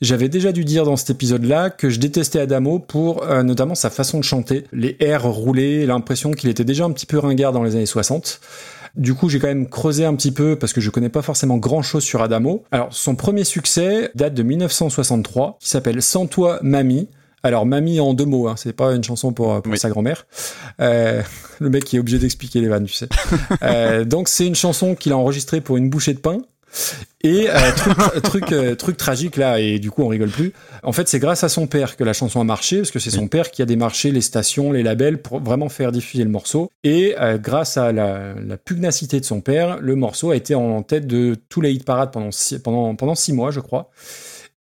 [0.00, 3.90] J'avais déjà dû dire dans cet épisode-là que je détestais Adamo pour euh, notamment sa
[3.90, 7.62] façon de chanter, les airs roulés, l'impression qu'il était déjà un petit peu ringard dans
[7.62, 8.40] les années 60.
[8.94, 11.56] Du coup, j'ai quand même creusé un petit peu parce que je connais pas forcément
[11.56, 12.62] grand chose sur Adamo.
[12.72, 17.08] Alors, son premier succès date de 1963, qui s'appelle Sans toi, mamie.
[17.42, 19.78] Alors, mamie en deux mots, hein, c'est pas une chanson pour, pour Oui.
[19.78, 20.26] sa grand-mère.
[20.80, 21.22] Euh,
[21.60, 23.08] le mec qui est obligé d'expliquer les vannes, tu sais.
[23.62, 26.42] Euh, donc, c'est une chanson qu'il a enregistrée pour une bouchée de pain.
[27.22, 30.54] Et euh, truc, truc, euh, truc tragique là, et du coup on rigole plus.
[30.82, 33.10] En fait, c'est grâce à son père que la chanson a marché, parce que c'est
[33.10, 36.70] son père qui a démarché les stations, les labels pour vraiment faire diffuser le morceau.
[36.82, 40.82] Et euh, grâce à la, la pugnacité de son père, le morceau a été en
[40.82, 43.90] tête de tous les hit parades pendant six, pendant, pendant six mois, je crois.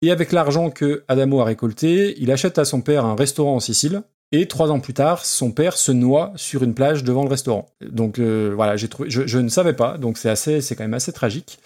[0.02, 3.60] Et avec l'argent que Adamo a récolté, il achète à son père un restaurant en
[3.60, 4.02] Sicile.
[4.32, 7.68] Et trois ans plus tard, son père se noie sur une plage devant le restaurant.
[7.82, 11.12] Donc euh, voilà, j'ai je ne savais pas, donc c'est assez, c'est quand même assez
[11.12, 11.58] tragique.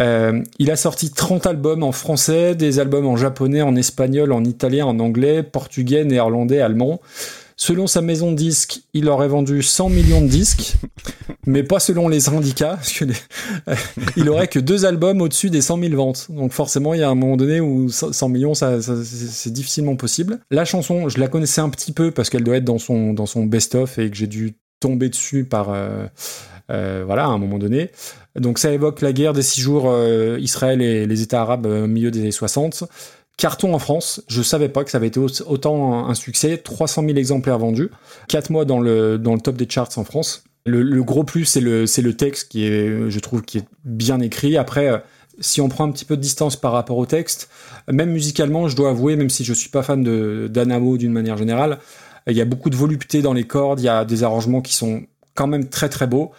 [0.00, 4.44] Euh, il a sorti 30 albums en français, des albums en japonais, en espagnol, en
[4.44, 7.00] italien, en anglais, portugais, néerlandais, allemand.
[7.60, 10.74] Selon sa maison de disques, il aurait vendu 100 millions de disques,
[11.44, 13.14] mais pas selon les syndicats, parce que les-
[14.16, 16.28] il aurait que deux albums au-dessus des 100 000 ventes.
[16.30, 20.38] Donc forcément, il y a un moment donné où 100 millions, c'est difficilement possible.
[20.52, 23.26] La chanson, je la connaissais un petit peu parce qu'elle doit être dans son dans
[23.26, 26.06] son best-of et que j'ai dû tomber dessus par euh,
[26.70, 27.90] euh, voilà à un moment donné.
[28.36, 31.84] Donc ça évoque la guerre des six jours euh, Israël et les États arabes euh,
[31.84, 32.84] au milieu des années 60.
[33.38, 37.04] Carton en France, je savais pas que ça avait été au- autant un, succès, 300
[37.06, 37.88] 000 exemplaires vendus,
[38.28, 40.44] 4 mois dans le, top des charts en France.
[40.66, 44.58] Le, gros plus, c'est le, texte qui est, je trouve, qui est bien écrit.
[44.58, 44.98] Après, euh,
[45.38, 47.48] si on prend un petit peu de distance par rapport au texte,
[47.90, 50.02] même musicalement, je dois avouer, même si je suis pas fan
[50.48, 51.78] d'Anamo d'une manière générale,
[52.26, 54.74] il y a beaucoup de volupté dans les cordes, il y a des arrangements qui
[54.74, 55.04] sont
[55.34, 56.32] quand même très très beaux.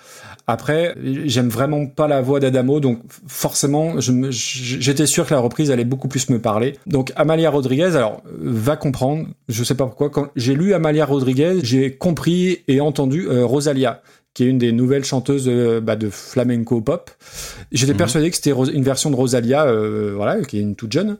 [0.51, 0.95] Après,
[1.25, 6.07] j'aime vraiment pas la voix d'Adamo, donc forcément, j'étais sûr que la reprise allait beaucoup
[6.07, 6.75] plus me parler.
[6.87, 11.59] Donc Amalia Rodriguez, alors va comprendre, je sais pas pourquoi, quand j'ai lu Amalia Rodriguez,
[11.61, 14.01] j'ai compris et entendu euh, Rosalia,
[14.33, 17.11] qui est une des nouvelles chanteuses euh, bah, de flamenco pop.
[17.71, 17.97] J'étais Mhm.
[17.99, 21.17] persuadé que c'était une version de Rosalia, euh, voilà, qui est une toute jeune.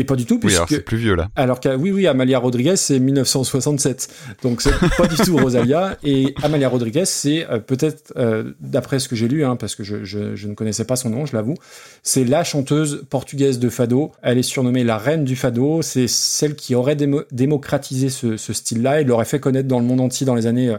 [0.00, 0.56] Et pas du tout, Oui, puisque...
[0.56, 1.28] alors c'est plus vieux là.
[1.36, 4.08] Alors que oui, oui, Amalia Rodriguez, c'est 1967.
[4.42, 5.96] Donc c'est pas du tout Rosalia.
[6.04, 9.84] Et Amalia Rodriguez, c'est euh, peut-être, euh, d'après ce que j'ai lu, hein, parce que
[9.84, 11.54] je, je- je ne connaissais pas son nom, je l'avoue,
[12.02, 14.12] c'est la chanteuse portugaise de fado.
[14.22, 15.82] Elle est surnommée la reine du fado.
[15.82, 19.84] C'est celle qui aurait démo- démocratisé ce, ce style-là et l'aurait fait connaître dans le
[19.84, 20.78] monde entier dans les années euh,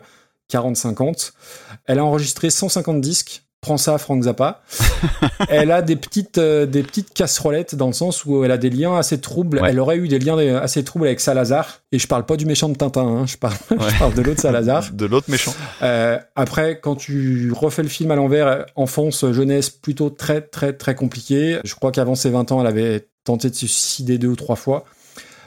[0.52, 1.32] 40-50.
[1.86, 3.44] Elle a enregistré 150 disques.
[3.62, 4.64] Prends ça, Frank Zappa.
[5.50, 8.72] elle a des petites, euh, des petites casserolettes dans le sens où elle a des
[8.72, 9.60] liens assez troubles.
[9.60, 9.70] Ouais.
[9.70, 11.82] Elle aurait eu des liens euh, assez troubles avec Salazar.
[11.92, 13.78] Et je parle pas du méchant de Tintin, hein, je, parle, Ouais.
[13.92, 14.92] je parle de l'autre Salazar.
[14.92, 15.54] De l'autre méchant.
[15.84, 20.74] Euh, après, quand tu refais le film à l'envers, euh, enfance, jeunesse, plutôt très, très,
[20.74, 21.60] très compliqué.
[21.64, 24.56] Je crois qu'avant ses 20 ans, elle avait tenté de se suicider deux ou trois
[24.56, 24.86] fois.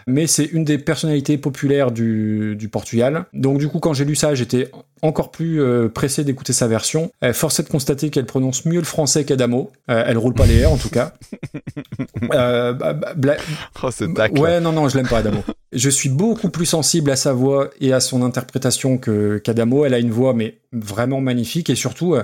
[0.07, 3.25] Mais c'est une des personnalités populaires du, du Portugal.
[3.33, 4.71] Donc du coup, quand j'ai lu ça, j'étais
[5.03, 7.11] encore plus euh, pressé d'écouter sa version.
[7.23, 9.71] Euh, force est de constater qu'elle prononce mieux le français qu'Adamo.
[9.91, 11.13] Euh, elle roule pas les airs, en tout cas.
[12.33, 13.37] Euh, bah, bah, bla-
[13.83, 14.05] Oh, ce.
[14.41, 15.43] Ouais, non, non, je l'aime pas, Adamo.
[15.73, 19.85] je suis beaucoup plus sensible à sa voix et à son interprétation que qu'Adamo.
[19.85, 22.23] Elle a une voix, mais vraiment magnifique et surtout, euh,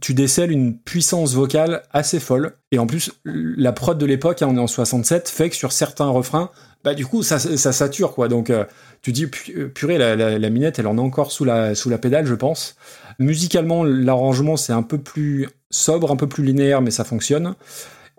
[0.00, 2.52] tu décèles une puissance vocale assez folle.
[2.70, 5.72] Et en plus, la prod de l'époque, hein, on est en 67, fait que sur
[5.72, 6.50] certains refrains,
[6.82, 8.28] bah du coup, ça, ça sature, quoi.
[8.28, 8.64] Donc, euh,
[9.02, 12.26] tu dis, euh, purée, la, minette, elle en est encore sous la, sous la pédale,
[12.26, 12.76] je pense.
[13.18, 17.54] Musicalement, l'arrangement, c'est un peu plus sobre, un peu plus linéaire, mais ça fonctionne.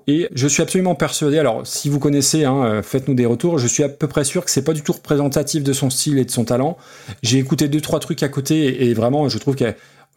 [0.08, 3.68] Et je suis absolument persuadé, alors si vous connaissez, hein, euh, faites-nous des retours, je
[3.68, 6.26] suis à peu près sûr que c'est pas du tout représentatif de son style et
[6.26, 6.78] de son talent.
[7.22, 9.56] J'ai écouté deux, trois trucs à côté et, vraiment, je trouve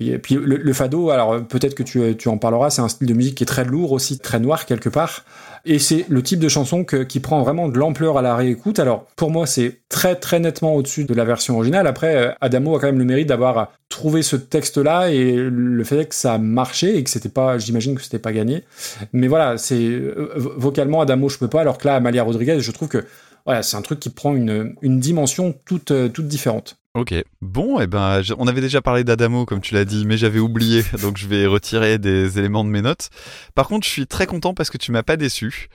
[0.00, 2.88] Oui, et puis le, le fado, alors peut-être que tu, tu en parleras, c'est un
[2.88, 5.24] style de musique qui est très lourd aussi, très noir quelque part.
[5.66, 8.78] Et c'est le type de chanson qui prend vraiment de l'ampleur à la réécoute.
[8.78, 11.86] Alors pour moi, c'est très très nettement au-dessus de la version originale.
[11.86, 16.06] Après, euh, Adamo a quand même le mérite d'avoir trouvé ce texte-là et le fait
[16.06, 18.64] que ça marchait et que c'était pas, j'imagine que c'était pas gagné.
[19.12, 21.62] Mais voilà, c'est euh, vocalement Adamo, je peux pas.
[21.62, 23.04] Alors que là, Amalia Rodriguez, je trouve que
[23.46, 26.76] voilà, c'est un truc qui prend une, une dimension toute euh, toute différente.
[26.94, 27.12] Ok.
[27.42, 30.38] Bon, et ben, je- on avait déjà parlé d'Adamo, comme tu l'as dit, mais j'avais
[30.38, 33.10] oublié, donc je vais retirer des éléments de mes notes.
[33.56, 35.68] Par contre, je suis très content parce que tu m'as pas déçu.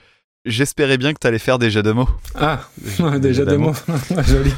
[0.46, 2.08] J'espérais bien que tu allais faire des jeux de mots.
[2.34, 3.74] Ah, Déjà déjà des mots,
[4.26, 4.52] joli.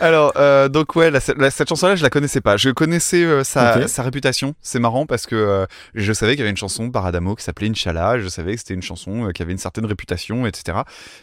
[0.00, 2.56] Alors, euh, donc ouais, la- la- cette chanson-là, je la connaissais pas.
[2.56, 4.54] Je connaissais euh, sa, réputation.
[4.62, 7.44] C'est marrant parce que euh, je savais qu'il y avait une chanson par Adamo qui
[7.44, 8.18] s'appelait Inch'Allah.
[8.18, 10.78] Je savais que c'était une chanson qui avait une certaine réputation, etc.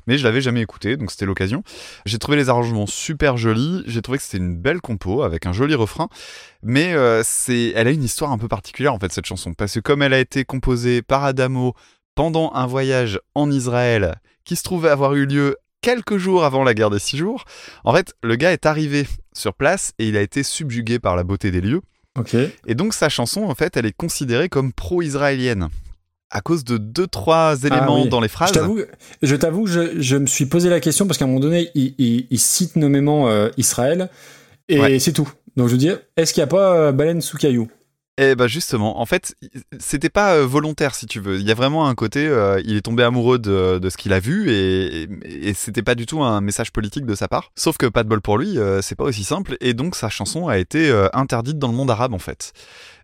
[0.06, 1.64] Mais je l'avais jamais écoutée, donc c'était l'occasion.
[2.06, 3.84] J'ai trouvé les arrangements super jolis.
[3.88, 6.08] J'ai trouvé que c'était une belle compo avec un joli refrain.
[6.64, 9.80] Mais c'est, elle a une histoire un peu particulière en fait cette chanson parce que
[9.80, 11.74] comme elle a été composée par Adamo
[12.16, 16.74] pendant un voyage en Israël qui se trouvait avoir eu lieu quelques jours avant la
[16.74, 17.46] guerre des six jours,
[17.84, 21.24] en fait, le gars est arrivé sur place et il a été subjugué par la
[21.24, 21.82] beauté des lieux.
[22.66, 25.68] Et donc sa chanson, en fait, elle est considérée comme pro-israélienne
[26.32, 28.10] à cause de deux trois éléments Ah oui.
[28.10, 28.50] dans les phrases.
[28.50, 28.82] Je t'avoue,
[29.22, 31.94] je t'avoue, je, je me suis posé la question parce qu'à un moment donné, il,
[32.00, 34.10] il- il cite nommément euh, Israël
[34.68, 35.00] et Ouais.
[35.00, 35.30] c'est tout.
[35.56, 37.70] Donc je veux dire, est-ce qu'il n'y a pas euh, baleine sous caillou?
[38.20, 39.36] Eh ben justement, en fait,
[39.78, 41.40] c'était pas euh, volontaire si tu veux.
[41.40, 44.12] Il y a vraiment un côté, euh, il est tombé amoureux de, de ce qu'il
[44.12, 47.52] a vu et, et, et c'était pas du tout un message politique de sa part.
[47.56, 50.10] Sauf que pas de bol pour lui, euh, c'est pas aussi simple et donc sa
[50.10, 52.54] chanson a été interdite dans le monde arabe en fait.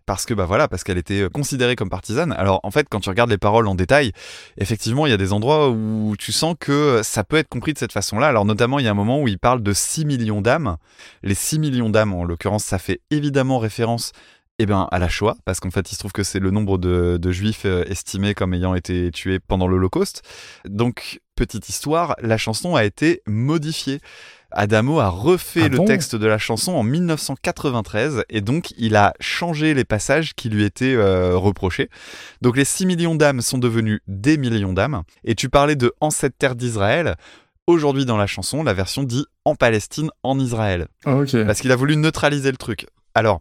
[0.04, 2.32] Parce que bah voilà, parce qu'elle était considérée comme partisane.
[2.32, 4.12] Alors en fait, quand tu regardes les paroles en détail,
[4.58, 7.78] effectivement, il y a des endroits où tu sens que ça peut être compris de
[7.78, 8.26] cette façon-là.
[8.26, 10.76] Alors notamment, il y a un moment où il parle de 6 millions d'âmes.
[11.22, 14.12] Les 6 millions d'âmes, en l'occurrence, ça fait évidemment référence
[14.58, 16.78] eh ben, à la Shoah, parce qu'en fait, il se trouve que c'est le nombre
[16.78, 20.22] de, de juifs euh, estimés comme ayant été tués pendant l'Holocauste.
[20.64, 23.98] Donc, petite histoire, la chanson a été modifiée.
[24.52, 25.84] Adamo a refait Ah le bon?
[25.84, 30.62] texte de la chanson en 1993 et donc il a changé les passages qui lui
[30.62, 31.90] étaient euh, reprochés.
[32.40, 35.02] Donc les 6 millions d'âmes sont devenus des millions d'âmes.
[35.24, 37.16] Et tu parlais de En cette terre d'Israël.
[37.66, 41.34] Aujourd'hui dans la chanson, la version dit En Palestine, en Israël Ok.
[41.46, 42.86] parce qu'il a voulu neutraliser le truc.
[43.14, 43.40] Alors,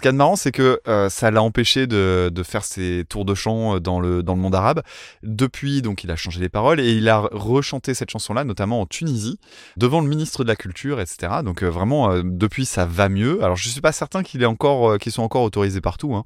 [0.00, 3.26] ce qui est marrant, c'est que euh, ça l'a empêché de, de faire ses tours
[3.26, 4.80] de chant euh, dans le, dans le monde arabe.
[5.22, 8.86] Depuis, donc, il a changé les paroles et il a rechanté cette chanson-là, notamment en
[8.86, 9.38] Tunisie,
[9.76, 11.42] devant le ministre de la Culture, etc.
[11.44, 13.44] Donc, euh, vraiment, euh, depuis, ça va mieux.
[13.44, 16.24] Alors, je suis pas certain qu'il est encore, qu'ils sont encore autorisés partout, hein.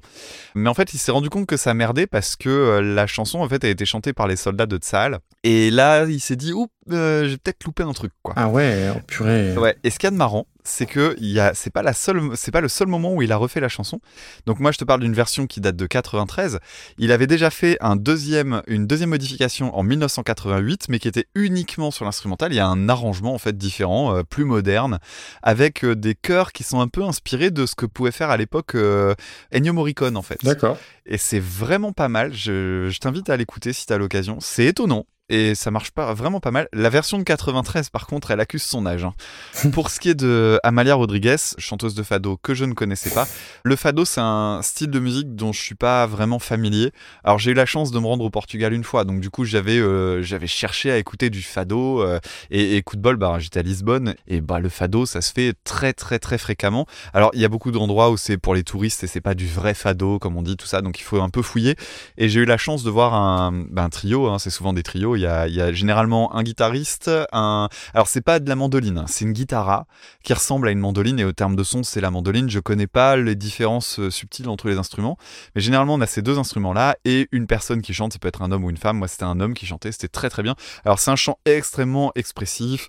[0.55, 3.49] mais en fait, il s'est rendu compte que ça merdait parce que la chanson, en
[3.49, 5.19] fait, a été chantée par les soldats de Tsahal.
[5.43, 8.35] Et là, il s'est dit, oups, j'ai peut-être loupé un truc, quoi.
[8.37, 9.53] Ah ouais, oh, purée.
[9.57, 9.75] Ouais.
[9.83, 11.93] Et ce qu'il y a de marrant, c'est que il y a, c'est pas la
[11.93, 13.99] seule, c'est pas le seul moment où il a refait la chanson.
[14.45, 16.59] Donc moi, je te parle d'une version qui date de 93.
[16.97, 21.91] Il avait déjà fait un deuxième, une deuxième modification en 1988, mais qui était uniquement
[21.91, 22.51] sur l'instrumental.
[22.51, 24.99] Il y a un arrangement en fait différent, euh, plus moderne,
[25.43, 28.37] avec euh, des chœurs qui sont un peu inspirés de ce que pouvait faire à
[28.37, 29.13] l'époque euh,
[29.53, 30.43] Ennio Morricone en fait.
[30.43, 30.77] D'accord.
[31.05, 32.33] Et c'est vraiment pas mal.
[32.33, 34.37] Je, je t'invite à l'écouter si t'as l'occasion.
[34.39, 35.05] C'est étonnant.
[35.27, 36.67] Et ça marche pas vraiment pas mal.
[36.71, 39.05] La version de 93, par contre, elle accuse son âge.
[39.05, 39.15] hein.
[39.73, 43.27] Pour ce qui est de Amalia Rodriguez, chanteuse de fado que je ne connaissais pas,
[43.63, 46.91] le fado c'est un style de musique dont je suis pas vraiment familier.
[47.23, 49.45] Alors j'ai eu la chance de me rendre au Portugal une fois, donc du coup
[49.45, 52.19] j'avais euh, j'avais cherché à écouter du fado euh,
[52.51, 55.33] et, et coup de bol, bah j'étais à Lisbonne et bah le fado ça se
[55.33, 56.85] fait très très très fréquemment.
[57.15, 59.47] Alors il y a beaucoup d'endroits où c'est pour les touristes et c'est pas du
[59.47, 61.75] vrai fado comme on dit tout ça, donc il faut un peu fouiller.
[62.19, 64.83] Et j'ai eu la chance de voir un, bah, un trio, hein, c'est souvent des
[64.83, 65.14] trios.
[65.17, 67.69] Il y a, il y a généralement un guitariste, un.
[67.93, 69.85] Alors c'est pas de la mandoline, hein, c'est une guitara
[70.23, 72.49] qui ressemble à une mandoline et au terme de son c'est la mandoline.
[72.49, 75.17] Je connais pas les différences euh, subtiles entre les instruments,
[75.55, 78.13] mais généralement on a ces deux instruments là et une personne qui chante.
[78.13, 78.97] Ça peut être un homme ou une femme.
[78.97, 80.55] Moi c'était un homme qui chantait, c'était très très bien.
[80.85, 82.87] Alors c'est un chant extrêmement expressif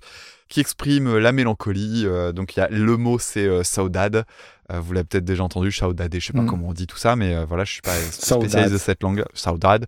[0.49, 2.03] qui exprime la mélancolie.
[2.05, 4.25] euh, donc il y a le mot c'est euh, saudade.
[4.71, 6.13] Euh, vous l'avez peut-être déjà entendu, saudade.
[6.13, 6.49] Je sais pas Mhm.
[6.49, 9.23] comment on dit tout ça, mais euh, voilà, je suis pas spécialiste de cette langue.
[9.33, 9.85] Saudade.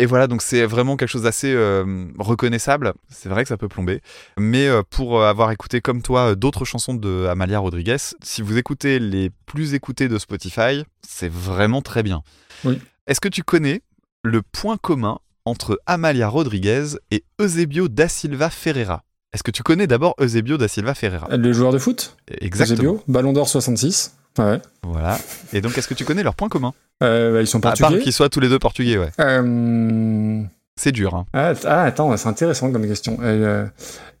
[0.00, 2.92] Et voilà, donc c'est vraiment quelque chose d'assez euh, reconnaissable.
[3.08, 4.00] C'est vrai que ça peut plomber.
[4.38, 8.42] Mais euh, pour euh, avoir écouté comme toi euh, d'autres chansons de Amalia Rodriguez, si
[8.42, 12.22] vous écoutez les plus écoutées de Spotify, c'est vraiment très bien.
[12.64, 12.78] Oui.
[13.08, 13.82] Est-ce que tu connais
[14.22, 19.02] le point commun entre Amalia Rodriguez et Eusebio da Silva Ferreira?
[19.32, 21.26] Est-ce que tu connais d'abord Eusebio da Silva Ferreira?
[21.36, 22.16] Le joueur de foot?
[22.40, 22.92] Exactement.
[22.92, 24.14] Eusebio, Ballon d'Or 66.
[24.38, 24.60] Ouais.
[24.84, 25.18] Voilà.
[25.52, 26.72] Et donc, est-ce que tu connais leur point commun?
[27.02, 29.10] Euh, bah, ils sont À part qu'ils soient tous les deux portugais, ouais.
[29.20, 30.42] Euh,
[30.78, 31.14] C'est dur.
[31.14, 31.26] Hein.
[31.32, 33.18] Ah, ah, attends, c'est intéressant comme question.
[33.20, 33.66] Euh,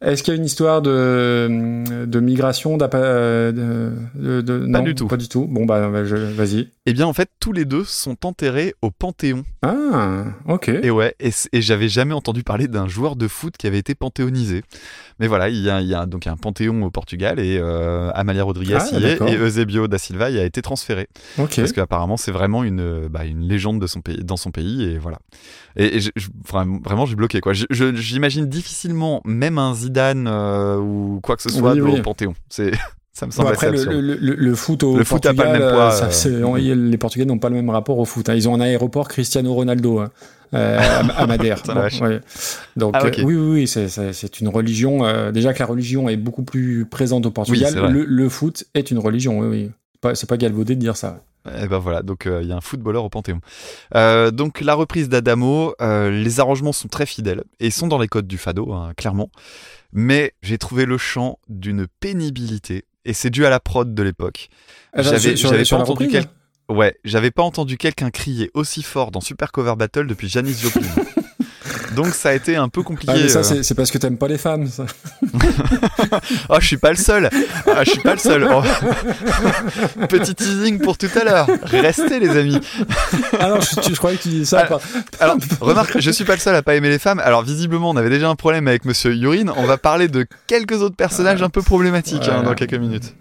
[0.02, 4.94] Est-ce qu'il y a une histoire de, de migration euh, de, de, de- non, du
[4.96, 5.06] tout.
[5.06, 5.46] Pas du tout.
[5.48, 6.68] Bon, bah, bah, vas-y.
[6.86, 9.44] Eh bien, en fait, tous les deux sont enterrés au Panthéon.
[9.62, 10.68] Ah, ok.
[10.68, 11.30] Et ouais, et,
[11.60, 14.62] j'avais jamais entendu parler d'un joueur de foot qui avait été panthéonisé.
[15.20, 18.10] Mais voilà, il y a, il y a donc un Panthéon au Portugal et euh,
[18.14, 21.08] Amalia Rodriguez Ah, y est et Eusebio da Silva y a été transféré.
[21.38, 21.54] ok.
[21.56, 24.98] Parce qu'apparemment, c'est vraiment une, bah, une légende de son pays, dans son pays et
[24.98, 25.18] voilà.
[25.76, 27.52] Et, et je- je- vraiment, vraiment, j'ai bloqué quoi.
[27.70, 32.02] J'imagine difficilement même un Zidane euh, ou quoi que ce soit Oui, au oui.
[32.02, 32.34] Panthéon.
[32.48, 32.72] C'est,
[33.12, 34.04] ça me Bon, semble après, assez le, absurde.
[34.04, 36.98] le, le, le foot au Le foot Portugal, pas le même poids, ça, euh, les
[36.98, 38.28] Portugais n'ont pas le même rapport au foot.
[38.28, 38.34] hein.
[38.34, 40.10] Ils ont un aéroport Cristiano Ronaldo hein,
[40.54, 41.62] euh, à, à Madère.
[41.66, 42.20] Bon, ouais.
[42.76, 45.30] Donc Ah, euh, oui, oui, oui, c'est- une religion.
[45.32, 49.40] déjà que la religion est beaucoup plus présente au Portugal, le, foot est une religion.
[49.40, 49.48] Oui,
[50.04, 50.12] oui.
[50.14, 51.20] C'est pas galvaudé de dire ça.
[51.46, 53.40] Et ben voilà, donc euh, il y a un footballeur au Panthéon.
[53.94, 58.08] Euh, donc la reprise d'Adamo, euh, les arrangements sont très fidèles et sont dans les
[58.08, 59.30] codes du fado, hein, clairement.
[59.92, 64.48] Mais j'ai trouvé le chant d'une pénibilité et c'est dû à la prod de l'époque.
[64.92, 66.26] Ah, J'avais pas entendu quel-
[66.68, 70.82] Ouais, j'avais pas entendu quelqu'un crier aussi fort dans Super Cover Battle depuis Janis Joplin.
[71.94, 73.12] Donc ça a été un peu compliqué.
[73.14, 73.62] Ah, mais ça, euh.
[73.62, 74.66] c'est parce que t'aimes pas les femmes.
[74.68, 74.86] ça.
[76.48, 77.28] Oh, je suis pas le seul.
[77.66, 78.48] Ah, je suis pas le seul.
[78.50, 78.62] Oh.
[80.08, 81.46] Petit teasing pour tout à l'heure.
[81.64, 82.58] Restez les amis.
[83.38, 84.64] Ah non, je, je croyais que tu disais ça.
[84.64, 84.80] Par-
[85.20, 87.20] Alors, remarque, je suis pas le seul à pas aimer les femmes.
[87.20, 89.50] Alors, visiblement, on avait déjà un problème avec Monsieur Urine.
[89.56, 93.14] On va parler de quelques autres personnages un peu problématiques hein, dans quelques minutes.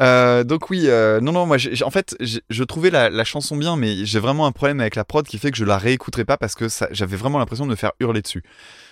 [0.00, 3.56] Euh, donc oui, euh, non, non, moi, j'ai- en fait, je trouvais la, la chanson
[3.56, 6.24] bien, mais j'ai vraiment un problème avec la prod qui fait que je la réécouterai
[6.24, 8.42] pas parce que ça- j'avais vraiment l'impression de me faire hurler dessus.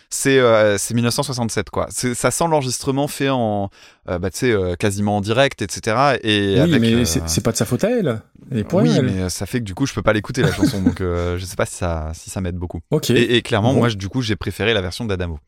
[0.09, 1.89] C'est euh, c'est 1967 quoi.
[1.91, 3.71] C'est- Ça sent l'enregistrement fait en,
[4.09, 6.19] euh, bah, tu sais, euh, quasiment en direct, etc.
[6.23, 8.21] Et oui, avec, mais c'est c'est pas de sa faute à elle.
[8.55, 9.05] Est pour oui, elle.
[9.05, 11.45] mais ça fait que du coup, je peux pas l'écouter la chanson, donc euh, je
[11.45, 12.81] sais pas si ça, si ça m'aide beaucoup.
[12.93, 13.11] Ok.
[13.11, 13.81] Et, et clairement, Bon.
[13.81, 15.41] moi, du coup, j'ai préféré la version d'Adamo.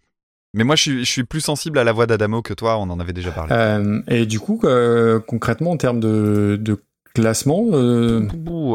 [0.54, 2.88] Mais moi, je suis, je suis plus sensible à la voix d'Adamo que toi, on
[2.90, 3.52] en avait déjà parlé.
[3.52, 6.82] Euh, et du coup, euh, concrètement, en termes de, de
[7.14, 8.26] classement, euh,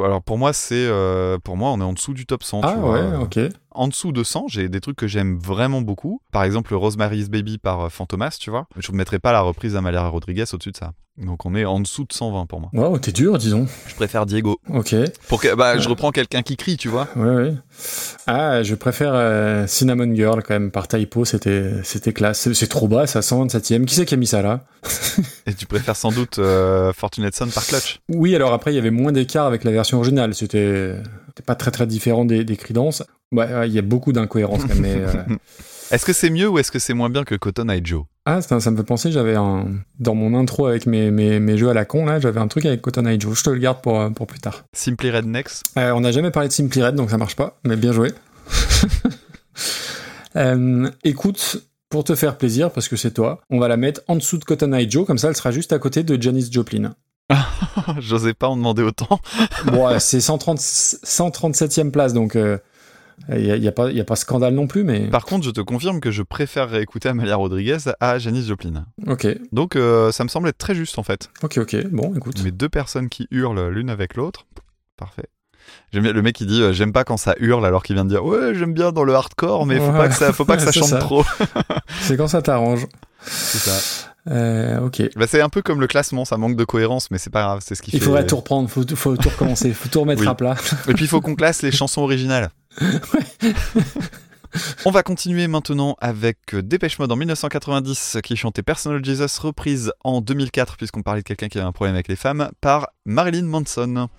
[0.04, 2.62] alors pour moi, c'est, euh, pour moi, on est en dessous du top 100.
[2.64, 2.92] ah tu vois.
[2.94, 3.40] ouais, ok.
[3.72, 6.20] En dessous de 100, j'ai des trucs que j'aime vraiment beaucoup.
[6.32, 8.68] Par exemple, Rosemary's Baby par Fantomas, tu vois.
[8.78, 10.92] Je ne mettrais pas la reprise d'Amalia Rodriguez au-dessus de ça.
[11.18, 12.70] Donc on est en dessous de 120 pour moi.
[12.74, 13.68] Wow, t'es dur, disons.
[13.88, 14.58] Je préfère Diego.
[14.74, 14.96] Ok.
[15.28, 17.08] Pour que, bah, je reprends quelqu'un qui crie, tu vois.
[17.16, 17.54] Ouais, ouais.
[18.26, 22.50] Ah, je préfère euh, Cinnamon Girl quand même par typo, c'était c'était classe.
[22.52, 23.86] C'est- trop bas, ça 127ème.
[23.86, 24.62] Qui c'est qui a mis ça là
[25.46, 28.00] Et tu préfères sans doute euh, Fortunate Son par Clutch.
[28.10, 30.34] Oui, alors après il y avait moins d'écart avec la version originale.
[30.34, 30.96] C'était
[31.46, 33.04] pas très très différent des, des Creedence.
[33.32, 34.80] Ouais, ouais, il y a beaucoup d'incohérences quand même.
[34.82, 35.14] mais, euh,
[35.94, 38.06] Est-ce que c'est mieux ou est-ce que c'est moins bien que Cotton Eye Joe?
[38.26, 39.68] Ah, ça, ça me fait penser, j'avais un
[40.00, 42.66] dans mon intro avec mes, mes, mes jeux à la con là, j'avais un truc
[42.66, 43.38] avec Cotton Eye Joe.
[43.38, 44.64] Je te le garde pour euh, pour plus tard.
[44.74, 47.76] Simply Rednecks Euh, on n'a jamais parlé de Simply Red, donc ça marche pas, mais
[47.76, 48.12] bien joué.
[50.36, 54.16] Euh, écoute, pour te faire plaisir, parce que c'est toi, on va la mettre en
[54.16, 56.96] dessous de Cotton Eye Joe, comme ça elle sera juste à côté de Janis Joplin.
[58.00, 59.20] J'osais pas en demander autant.
[59.66, 62.36] Bon, ouais, c'est 130, 137e place, donc
[63.30, 65.46] il n'y a, y a, pas- y a pas scandale non plus, mais Par contre,
[65.46, 68.86] je te confirme que je préfère écouter Amalia Rodriguez à Janis Joplin.
[69.08, 71.30] ok, Donc euh, ça me semble être très juste en fait.
[71.44, 72.42] ok, ok, bon, écoute.
[72.44, 74.46] Mais deux personnes qui hurlent l'une avec l'autre,
[74.98, 75.26] parfait.
[75.94, 78.04] J'aime bien le mec qui dit euh, j'aime pas quand ça hurle alors qu'il vient
[78.04, 79.98] de dire ouais j'aime bien dans le hardcore mais faut Ouais.
[79.98, 80.98] pas que ça faut pas que ça chante ça.
[80.98, 81.24] trop.
[82.02, 82.86] C'est quand ça t'arrange.
[83.22, 84.10] C'est ça.
[84.30, 85.02] Euh, ok.
[85.18, 87.60] Bah, c'est un peu comme le classement, ça manque de cohérence mais c'est pas grave,
[87.66, 88.06] c'est ce qui Il fait.
[88.06, 90.28] faudrait tout reprendre, faut, faut tout recommencer, faut tout remettre Oui.
[90.28, 90.56] à plat.
[90.90, 92.50] Et puis il faut qu'on classe les chansons originales.
[94.86, 99.92] On va continuer maintenant avec euh, Dépêche Mode en 1990 qui chantait Personal Jesus reprise
[100.04, 103.46] en 2004 puisqu'on parlait de quelqu'un qui avait un problème avec les femmes par Marilyn
[103.46, 104.10] Manson.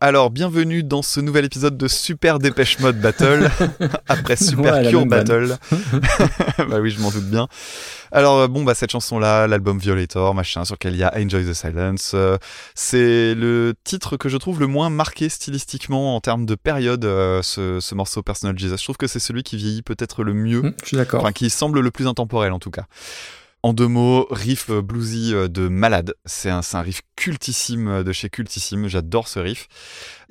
[0.00, 3.48] Alors bienvenue dans ce nouvel épisode de Super Dépêche Mode Battle,
[4.08, 5.56] après Super Ouais, Cure Battle.
[6.68, 7.46] bah oui, je m'en doute bien.
[8.10, 11.44] Alors euh, bon, bah cette chanson-là, l'album Violator, machin, sur lequel il y a Enjoy
[11.44, 12.36] the Silence, euh,
[12.74, 17.40] c'est le titre que je trouve le moins marqué stylistiquement en termes de période, euh,
[17.42, 18.76] ce, ce morceau Personal Jesus.
[18.78, 21.20] Je trouve que c'est celui qui vieillit peut-être le mieux, Hum, Je suis d'accord.
[21.20, 22.86] enfin qui semble le plus intemporel en tout cas.
[23.62, 26.14] En deux mots, riff bluesy euh, de malade.
[26.24, 28.88] C'est un, un riff cultissime euh, de chez Cultissime.
[28.88, 29.68] J'adore ce riff.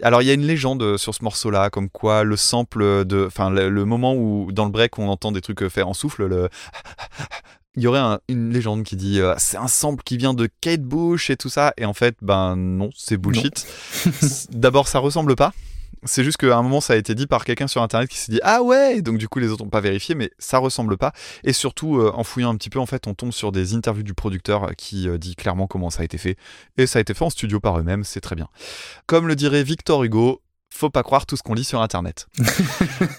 [0.01, 3.25] Alors, il y a une légende euh, sur ce morceau-là, comme quoi le sample de.
[3.27, 6.25] Enfin, le, le moment où, dans le break, on entend des trucs faire en souffle,
[6.25, 6.49] le.
[7.75, 10.49] Il y aurait un- une légende qui dit euh, c'est un sample qui vient de
[10.59, 11.71] Kate Bush et tout ça.
[11.77, 13.67] Et en fait, ben non, c'est bullshit.
[14.51, 15.53] D'abord, ça ressemble pas.
[16.03, 18.31] C'est juste qu'à un moment, ça a été dit par quelqu'un sur internet qui s'est
[18.31, 21.11] dit Ah ouais Donc, du coup, les autres n'ont pas vérifié, mais ça ressemble pas.
[21.43, 24.03] Et surtout, euh, en fouillant un petit peu, en fait, on tombe sur des interviews
[24.03, 26.37] du producteur euh, qui euh, dit clairement comment ça a été fait.
[26.77, 28.47] Et ça a été fait en studio par eux-mêmes, c'est très bien.
[29.07, 32.27] Comme le dirait Victor Hugo, faut pas croire tout ce qu'on lit sur internet.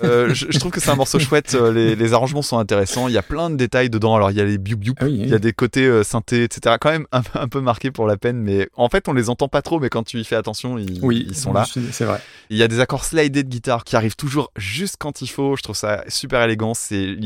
[0.02, 3.08] Euh, je, je trouve que c'est un morceau chouette, euh, les, les arrangements sont intéressants,
[3.08, 4.14] il y a plein de détails dedans.
[4.16, 6.02] Alors, il y a les biou biou Ah oui, il y a des côtés euh,
[6.02, 6.76] synthés, etc.
[6.80, 9.48] Quand même un, un peu marqués pour la peine, mais en fait, on les entend
[9.48, 11.66] pas trop, mais quand tu y fais attention, ils, oui, ils sont là.
[11.92, 12.20] C'est vrai.
[12.50, 15.56] Il y a des accords slidés de guitare qui arrivent toujours juste quand il faut.
[15.56, 16.72] Je trouve ça super élégant.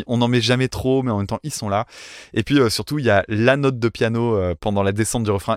[0.06, 1.86] On n'en met jamais trop, mais en même temps, ils sont là.
[2.32, 5.30] Et puis euh, surtout, il y a la note de piano pendant la descente du
[5.30, 5.56] refrain.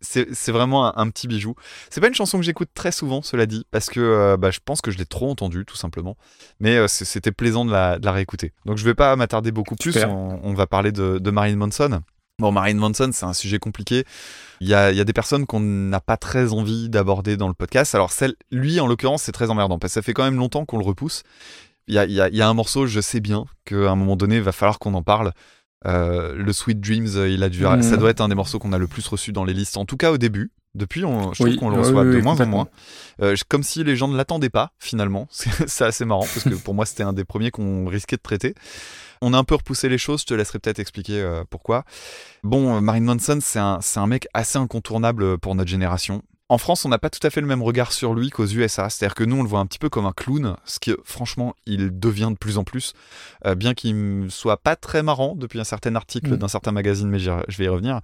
[0.00, 1.54] C'est vraiment un, un petit bijou.
[1.90, 4.58] C'est pas une chanson que j'écoute très souvent, cela dit, parce que euh, bah, je
[4.64, 6.16] pense que je l'ai trop entendue, tout simplement.
[6.60, 8.52] Mais euh, c'était plaisant de la, de la réécouter.
[8.66, 9.92] Donc je vais pas m'attarder beaucoup plus.
[10.04, 12.00] On, on va parler de, de Marilyn Manson.
[12.38, 14.04] Bon, Marilyn Manson, c'est un sujet compliqué.
[14.60, 17.48] Il y a, il y a des personnes qu'on n'a pas très envie d'aborder dans
[17.48, 17.94] le podcast.
[17.94, 20.64] Alors, celle, lui, en l'occurrence, c'est très emmerdant parce que ça fait quand même longtemps
[20.64, 21.22] qu'on le repousse.
[21.86, 23.90] Il y a, il y a- il y a un morceau, je sais bien qu'à
[23.90, 25.32] un moment donné, il va falloir qu'on en parle.
[25.86, 27.82] Euh, le Sweet Dreams, il a dû, Mhm.
[27.82, 29.84] ça doit être un des morceaux qu'on a le plus reçu dans les listes, en
[29.86, 30.50] tout cas au début.
[30.74, 32.68] Depuis, on, je trouve Oui, qu'on le reçoit oui, de moins en moins.
[33.20, 35.26] Euh, comme si les gens ne l'attendaient pas, finalement.
[35.30, 38.54] C'est assez marrant, parce que pour moi, c'était un des premiers qu'on risquait de traiter.
[39.20, 41.84] On a un peu repoussé les choses, je te laisserai peut-être expliquer euh, pourquoi.
[42.44, 46.22] Bon, euh, Marilyn Manson, c'est un, mec assez incontournable pour notre génération.
[46.50, 48.90] En France, on n'a pas tout à fait le même regard sur lui qu'aux USA.
[48.90, 51.54] C'est-à-dire que nous, on le voit un petit peu comme un clown, ce qui, franchement,
[51.64, 52.92] il devient de plus en plus.
[53.46, 56.36] Euh, bien qu'il ne soit pas très marrant depuis un certain article Mm.
[56.38, 58.00] d'un certain magazine, mais je vais y revenir.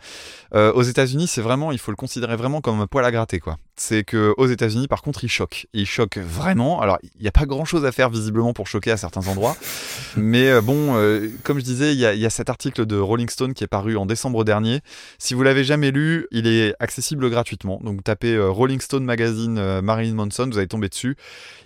[0.55, 3.41] Euh, aux États-Unis, c'est vraiment, il faut le considérer vraiment comme un poil à gratter,
[3.41, 3.57] quoi.
[3.75, 5.67] C'est que aux États-Unis, par contre, il choque.
[5.73, 6.81] Il choque vraiment.
[6.81, 9.57] Alors, il n'y a pas grand-chose à faire visiblement pour choquer à certains endroits,
[10.17, 10.95] mais euh, bon,
[11.43, 13.97] comme je disais, il y, y a cet article de Rolling Stone qui est paru
[13.97, 14.83] en décembre dernier.
[15.19, 17.81] Si vous l'avez jamais lu, il est accessible gratuitement.
[17.83, 21.17] Donc, tapez euh, Rolling Stone Magazine euh, Marilyn Manson, vous allez tomber dessus.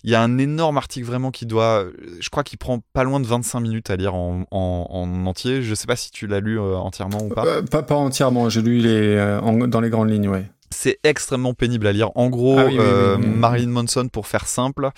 [0.05, 1.85] Il y a un énorme article vraiment qui doit,
[2.21, 5.63] je crois qu'il prend pas loin de 25 minutes à lire en, en- en entier.
[5.63, 7.45] Je sais pas si tu l'as lu euh, entièrement ou pas.
[7.47, 10.47] Euh, pas, entièrement, j'ai lu les, euh, dans les grandes lignes, ouais.
[10.73, 12.11] C'est extrêmement pénible à lire.
[12.15, 13.31] En gros, Ah oui, euh, oui, oui.
[13.35, 14.91] Marilyn Manson, pour faire simple,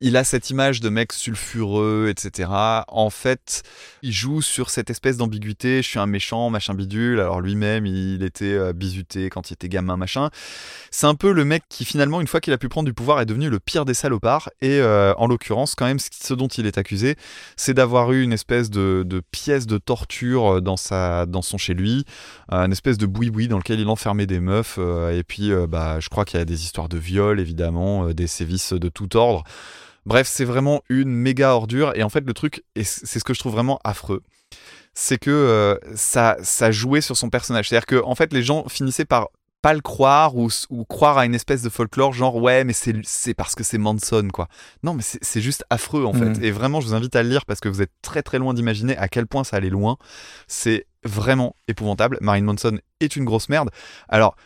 [0.00, 2.48] il a cette image de mec sulfureux, etc.
[2.88, 3.62] En fait,
[4.02, 5.82] il joue sur cette espèce d'ambiguïté.
[5.82, 7.18] Je suis un méchant, machin bidule.
[7.18, 10.30] Alors lui-même, il était euh, bizuté quand il était gamin, machin.
[10.92, 13.20] C'est un peu le mec qui, finalement, une fois qu'il a pu prendre du pouvoir,
[13.20, 14.48] est devenu le pire des salopards.
[14.62, 17.16] Et euh, en l'occurrence, quand même, ce dont il est accusé,
[17.56, 21.74] c'est d'avoir eu une espèce de, de pièce de torture dans, sa, dans son chez
[21.74, 22.04] lui,
[22.50, 24.76] une espèce de boui-boui dans lequel il enfermait des meufs.
[24.78, 28.08] euh, et puis, euh, bah, je crois qu'il y a des histoires de viol, évidemment,
[28.08, 29.44] euh, des sévices de tout ordre.
[30.04, 31.92] Bref, c'est vraiment une méga ordure.
[31.96, 34.22] Et en fait, le truc, et c'est ce que je trouve vraiment affreux,
[34.94, 37.68] c'est que euh, ça, ça jouait sur son personnage.
[37.68, 39.28] C'est-à-dire que, en fait, les gens finissaient par
[39.62, 43.34] pas le croire ou, ou croire à une espèce de folklore, genre ouais, mais c'est
[43.34, 44.46] parce que c'est Manson, quoi.
[44.84, 46.38] Non, mais c'est juste affreux, en fait.
[46.38, 46.44] Mhm.
[46.44, 48.54] Et vraiment, je vous invite à le lire parce que vous êtes très très loin
[48.54, 49.96] d'imaginer à quel point ça allait loin.
[50.46, 52.18] C'est vraiment épouvantable.
[52.20, 53.70] Marilyn Manson est une grosse merde.
[54.08, 54.36] Alors,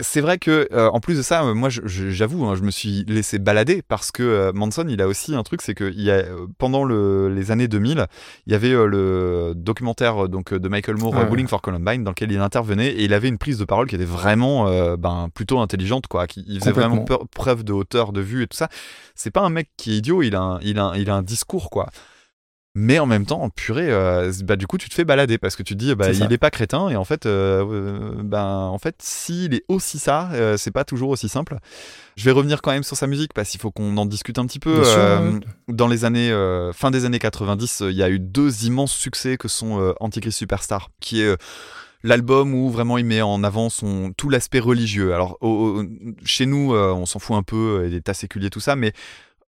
[0.00, 3.04] c'est vrai que euh, en plus de ça, euh, moi, j'avoue, hein, je me suis
[3.08, 6.10] laissé balader parce que euh, Manson, il a aussi un truc, c'est que il y
[6.10, 8.06] a, euh, pendant le- les années 2000,
[8.46, 11.28] il y avait le documentaire donc de Michael Moore, Ah euh, ouais.
[11.30, 13.96] Bowling for Columbine, dans lequel il intervenait et il avait une prise de parole qui
[13.96, 14.66] était vraiment,
[14.96, 16.26] ben, plutôt intelligente, quoi.
[16.26, 17.04] Qui, il faisait vraiment
[17.34, 18.68] preuve de hauteur de vue et tout ça.
[19.14, 21.14] C'est pas un mec qui est idiot, il a, un, il a, un- il a
[21.16, 21.88] un discours, quoi.
[22.80, 25.64] Mais en même temps, purée, euh, bah, du coup, tu te fais balader parce que
[25.64, 28.78] tu te dis, bah, il est pas crétin et en fait, euh, euh, ben, en
[28.78, 31.58] fait, s'il est aussi ça, euh, c'est pas toujours aussi simple.
[32.16, 34.46] Je vais revenir quand même sur sa musique parce qu'il faut qu'on en discute un
[34.46, 34.82] petit peu.
[34.98, 36.30] Euh, dans les années,
[36.72, 40.38] fin des années 90, euh, il y a eu deux immenses succès que sont Antichrist
[40.38, 41.36] Superstar, qui est
[42.04, 45.14] l'album où vraiment il met en avant son tout l'aspect religieux.
[45.14, 45.84] Alors au- au-
[46.24, 48.92] chez nous, euh, on s'en fout un peu, euh, l'état séculier, tout ça, mais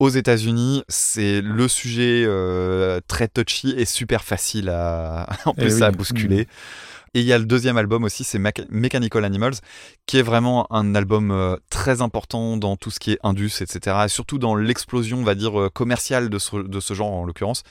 [0.02, 5.76] aux États-Unis, c'est le sujet euh, très touchy et super facile à, en Eh plus
[5.76, 5.82] oui.
[5.84, 6.48] à bousculer.
[7.14, 9.54] Et il y a le deuxième album aussi, c'est Mechanical Animals,
[10.06, 13.96] qui est vraiment un album euh, très important dans tout ce qui est indus, etc.
[14.06, 17.24] Et surtout dans l'explosion, on va dire, euh, commerciale de ce, de ce genre en
[17.24, 17.62] l'occurrence.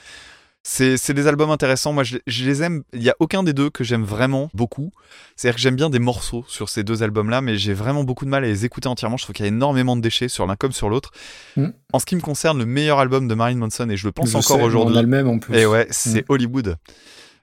[0.63, 1.91] C'est des albums intéressants.
[1.91, 2.83] Moi, je, je les aime.
[2.93, 4.91] Il y a aucun des deux que j'aime vraiment beaucoup.
[5.35, 8.29] C'est-à-dire que j'aime bien des morceaux sur ces deux albums-là, mais j'ai vraiment beaucoup de
[8.29, 9.17] mal à les écouter entièrement.
[9.17, 11.11] Je trouve qu'il y a énormément de déchets sur l'un comme sur l'autre.
[11.57, 11.69] Mm.
[11.93, 14.29] En ce qui me concerne, le meilleur album de Marilyn Manson, et je le pense
[14.29, 15.55] Je encore aujourd'hui, On a le même en plus.
[15.55, 16.77] et ouais, c'est Hollywood.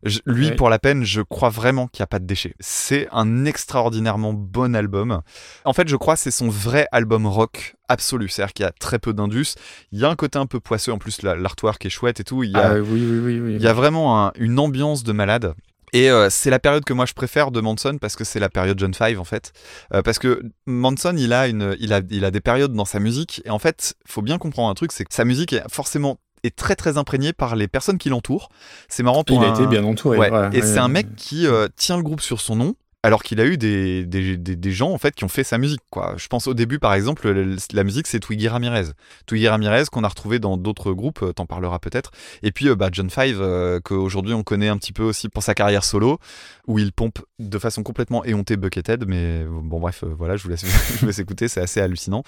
[0.04, 0.54] Je- lui, Ouais.
[0.54, 2.54] pour la peine, je crois vraiment qu'il n'y a pas de déchets.
[2.60, 5.20] C'est un extraordinairement bon album.
[5.64, 8.28] En fait, je crois que c'est son vrai album rock absolu.
[8.28, 9.54] C'est-à-dire qu'il y a très peu d'indus.
[9.92, 10.92] Il y a un côté un peu poisseux.
[10.92, 12.42] En plus, la- l'artwork est chouette et tout.
[12.44, 13.54] Il y a, Ah, oui, oui, oui, oui.
[13.56, 15.54] il y a vraiment un- une ambiance de malade.
[15.94, 18.50] Et euh, c'est la période que moi je préfère de Manson parce que c'est la
[18.50, 19.52] période John Five en fait.
[19.94, 23.00] Euh, parce que Manson il a, une, il, a, il a des périodes dans sa
[23.00, 26.18] musique et en fait faut bien comprendre un truc c'est que sa musique est forcément
[26.44, 28.48] est très très imprégnée par les personnes qui l'entourent.
[28.88, 30.18] C'est marrant pour Il a été bien entouré.
[30.18, 30.30] Ouais.
[30.52, 32.74] Et c'est un mec qui euh, tient le groupe sur son nom.
[33.04, 35.56] Alors qu'il a eu des, des, des, des gens en fait qui ont fait sa
[35.56, 36.14] musique quoi.
[36.16, 38.86] Je pense au début par exemple le- la musique c'est Twiggy Ramirez.
[39.26, 42.10] Twiggy Ramirez qu'on a retrouvé dans d'autres groupes, euh, t'en parleras peut-être.
[42.42, 45.44] Et puis euh, bah, John Five euh, qu'aujourd'hui on connaît un petit peu aussi pour
[45.44, 46.18] sa carrière solo
[46.66, 50.50] où il pompe de façon complètement éhontée Buckethead mais bon bref euh, voilà je vous
[50.50, 52.22] laisse, écouter c'est assez hallucinant.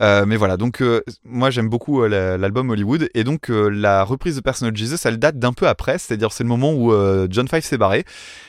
[0.00, 4.36] Euh, mais voilà, donc euh, moi j'aime beaucoup la- l'album Hollywood et donc la reprise
[4.36, 6.92] de Personal Jesus, elle date d'un peu après, c'est-à-dire c'est le moment où
[7.30, 8.04] John Five s'est barré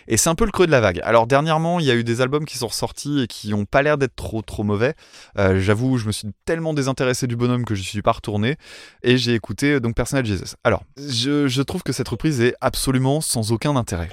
[0.08, 1.02] et c'est un peu le creux de la vague.
[1.04, 3.82] Alors dernièrement, il y a eu des albums qui sont ressortis et qui ont pas
[3.82, 4.94] l'air d'être trop trop mauvais.
[5.38, 8.58] J'avoue, je me suis tellement désintéressé du bonhomme que je suis pas retourné
[9.04, 10.56] et j'ai écouté donc Personal Jesus.
[10.64, 14.10] Alors, je trouve que cette reprise est absolument sans aucun intérêt.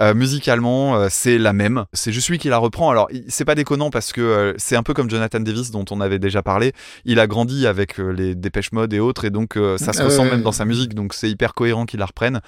[0.00, 1.86] Euh, musicalement, euh, c'est la même.
[1.92, 2.90] C'est juste lui qui la reprend.
[2.90, 6.00] Alors, c'est pas déconnant parce que euh, c'est un peu comme Jonathan Davis dont on
[6.00, 6.72] avait déjà parlé.
[7.04, 10.02] Il a grandi avec euh, les Dépêche Mode et autres, et donc euh, ça se
[10.02, 10.94] Ah ressent même dans sa musique.
[10.94, 12.40] Donc, c'est hyper cohérent qu'il la reprenne.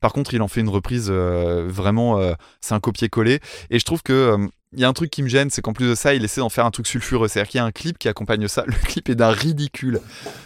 [0.00, 2.18] Par contre, il en fait une reprise euh, vraiment.
[2.18, 3.40] euh, c'est un copier-coller.
[3.70, 4.36] Et je trouve que.
[4.72, 6.40] Il y a un truc qui me gêne, c'est qu'en plus de ça, il essaie
[6.40, 7.28] d'en faire un truc sulfureux.
[7.28, 8.64] C'est-à-dire qu'il y a un clip qui accompagne ça.
[8.66, 10.00] Le clip est d'un ridicule.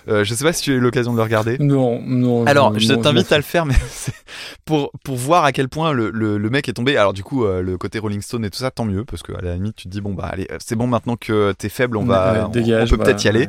[0.09, 1.57] Euh, je sais pas si tu as eu l'occasion de le regarder.
[1.59, 2.47] Non, non.
[2.47, 3.75] Alors, non, je t'invite à le faire, mais
[4.65, 6.97] pour, pour voir à quel point le, le, le mec est tombé.
[6.97, 9.41] Alors, du coup, euh, le côté Rolling Stone et tout ça, tant mieux, parce qu'à
[9.41, 11.97] la limite, tu te dis, bon, bah, allez, euh, c'est bon, maintenant que t'es faible,
[11.97, 13.49] on, va, on- dégage, on peut peut-être y aller.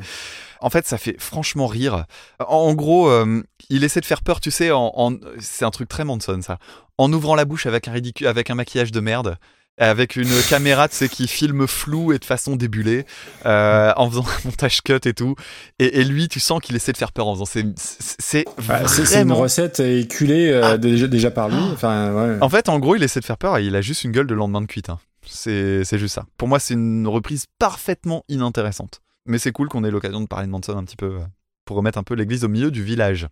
[0.61, 2.05] En fait, ça fait franchement rire.
[2.39, 5.71] En, en gros, euh, il essaie de faire peur, tu sais, en, en- c'est un
[5.71, 6.59] truc très Manson, ça.
[6.97, 9.37] En ouvrant la bouche avec un, ridicule, avec un maquillage de merde.
[9.83, 13.05] Avec une caméra, tu sais, qui filme flou et de façon débulée,
[13.45, 15.35] euh, en faisant un montage cut et tout.
[15.79, 17.45] Et, et lui, tu sens qu'il essaie de faire peur en faisant.
[17.45, 20.77] C'est, c'est, c'est Bah, c'est une vraiment- recette éculée euh, Ah.
[20.77, 21.57] déjà, déjà par lui.
[21.73, 22.37] Enfin, ouais.
[22.41, 24.27] En fait, en gros, il essaie de faire peur et il a juste une gueule
[24.27, 24.89] de lendemain de cuite.
[24.89, 24.99] hein.
[25.25, 26.25] C'est c'est juste ça.
[26.37, 29.01] Pour moi, c'est une reprise parfaitement inintéressante.
[29.27, 31.19] Mais c'est cool qu'on ait l'occasion de parler de Manson un petit peu
[31.65, 33.27] pour remettre un peu l'église au milieu du village.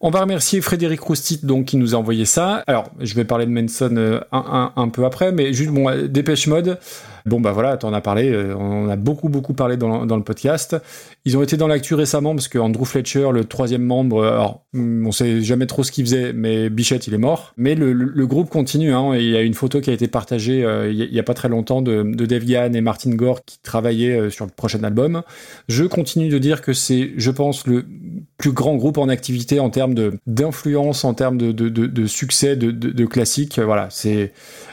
[0.00, 2.62] On va remercier Frédéric Roustit donc qui nous a envoyé ça.
[2.66, 6.46] Alors, je vais parler de Manson euh, un, un, peu après, mais juste bon, Dépêche
[6.46, 6.78] Mode.
[7.26, 10.22] Bon bah voilà, t'en as parlé, euh, on a beaucoup beaucoup parlé dans, dans le
[10.24, 10.76] podcast.
[11.24, 14.64] Ils ont été dans l'actu récemment parce que Andrew Fletcher, le troisième membre, euh, alors
[14.74, 17.52] hum, on sait jamais trop ce qu'il faisait, mais Bichette il est mort.
[17.56, 18.92] Mais le, le- groupe continue.
[18.92, 21.34] Hein, il y a une photo qui a été partagée euh, il y a- pas
[21.34, 25.22] très longtemps de, de Dave et Martin Gore qui travaillaient sur le prochain album.
[25.68, 27.84] Je continue de dire que c'est, je pense, le
[28.38, 29.94] plus grand groupe en activité en termes
[30.26, 33.58] d'influence, en termes de, de, succès, de, classiques.
[33.58, 34.32] Voilà, c'est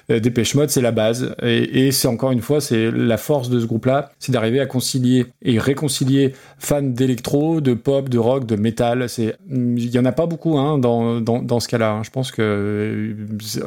[0.09, 1.35] euh, Dépêche Mode, c'est la base.
[1.41, 4.65] Et, et c'est encore une fois, c'est la force de ce groupe-là, c'est d'arriver à
[4.65, 9.09] concilier et réconcilier fans d'électro, de pop, de rock, de métal.
[9.09, 11.91] C'est, il y en a pas beaucoup hein, dans, dans, ce cas-là.
[11.91, 12.01] hein.
[12.03, 13.15] Je pense que,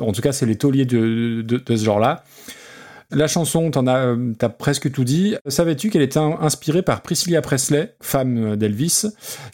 [0.01, 2.25] en tout cas, c'est les tauliers de, de, de ce genre-là.
[3.12, 5.35] La chanson, t'en as, euh, t'as presque tout dit.
[5.47, 9.07] Savais-tu qu'elle était in- inspirée par Priscilla Presley, femme euh, d'Elvis,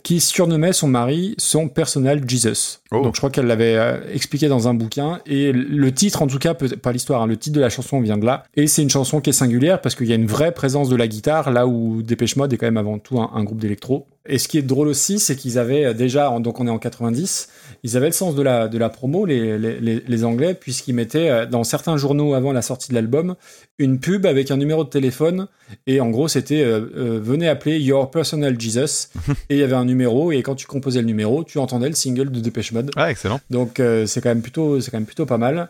[0.03, 2.81] qui surnommait son mari son personnel Jesus.
[2.93, 3.03] Oh.
[3.03, 5.21] Donc je crois qu'elle l'avait euh, expliqué dans un bouquin.
[5.27, 8.01] Et le titre, en tout cas, peut- pas l'histoire, hein, le titre de la chanson
[8.01, 8.45] vient de là.
[8.57, 10.97] Et c'est une chanson qui est singulière parce qu'il y a une vraie présence de
[10.97, 14.07] la guitare, là où Dépêche Mode est quand même avant tout un, un groupe d'électro.
[14.29, 17.49] Et ce qui est drôle aussi, c'est qu'ils avaient déjà, donc on est en 90,
[17.83, 21.31] ils avaient le sens de la, de la promo, les, les, les, Anglais, puisqu'ils mettaient
[21.31, 23.37] euh, dans certains journaux avant la sortie de l'album
[23.79, 25.49] une pub avec un numéro de téléphone.
[25.87, 29.09] Et en gros, c'était euh, euh, venez appeler Your Personal Jesus.
[29.51, 31.95] et il y avait un numéro, et quand tu composais le numéro, tu entendais le
[31.95, 32.91] single de Dépêche Mode.
[32.97, 33.41] Ah, excellent.
[33.51, 35.69] Donc euh, c'est quand même plutôt, quand même plutôt pas mal.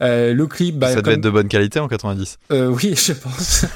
[0.00, 2.38] Le clip, bah, ça devait comme- être de bonne qualité en 90.
[2.52, 3.64] euh, oui, je pense.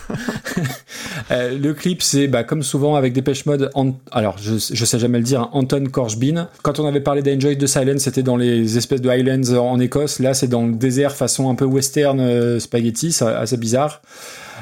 [1.31, 3.71] Le clip, c'est bah, comme souvent avec Dépêche Mode.
[4.13, 6.49] Alors, je, je sais jamais le dire, hein, Anton Corbijn.
[6.63, 10.19] Quand on avait parlé d'Enjoy the Silence, c'était dans les espèces de Highlands en Écosse.
[10.19, 14.03] Là, c'est dans le désert façon un peu western euh, spaghetti, c'est assez bizarre.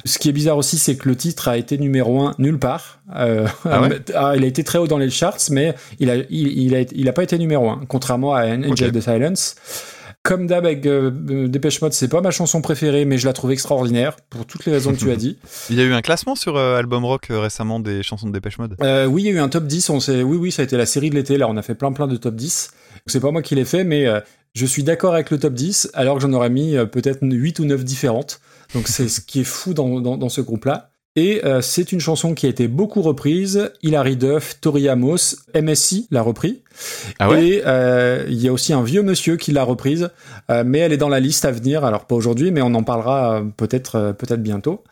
[0.05, 3.01] Ce qui est bizarre aussi, c'est que le titre a été numéro un nulle part.
[3.15, 6.17] Euh, Ah ouais ah, il a été très haut dans les charts, mais il a,
[6.17, 8.93] il, il a, il a pas été numéro un, contrairement à Enjoy Ok.
[8.93, 9.55] the Silence.
[10.25, 11.11] comme d'hab avec euh,
[11.49, 14.73] Dépêche Mode, c'est pas ma chanson préférée, mais je la trouve extraordinaire pour toutes les
[14.73, 15.37] raisons que tu as dit.
[15.71, 18.33] Il y a eu un classement sur euh, Album Rock euh, récemment des chansons de
[18.33, 18.77] Dépêche Mode?
[19.09, 19.91] Oui, il y a eu un top 10.
[19.91, 21.39] On oui, oui, ça a été la série de l'été.
[21.39, 22.71] Là, on a fait plein, plein de top 10.
[23.07, 24.21] C'est pas moi qui l'ai fait, mais euh,
[24.55, 27.59] je suis d'accord avec le top 10, alors que j'en aurais mis euh, peut-être 8
[27.61, 28.41] ou 9 différentes.
[28.75, 30.89] Donc c'est ce qui est fou dans, dans, dans ce groupe-là.
[31.15, 33.71] Et euh, c'est une chanson qui a été beaucoup reprise.
[33.83, 36.63] Hilary Duff, Tori Amos, MSI l'a repris.
[37.19, 37.47] Ah ouais?
[37.47, 40.09] Et euh, il y a aussi un vieux monsieur qui l'a reprise,
[40.51, 41.85] euh, mais elle est dans la liste à venir.
[41.85, 44.85] Alors pas aujourd'hui, mais on en parlera peut-être peut-être bientôt.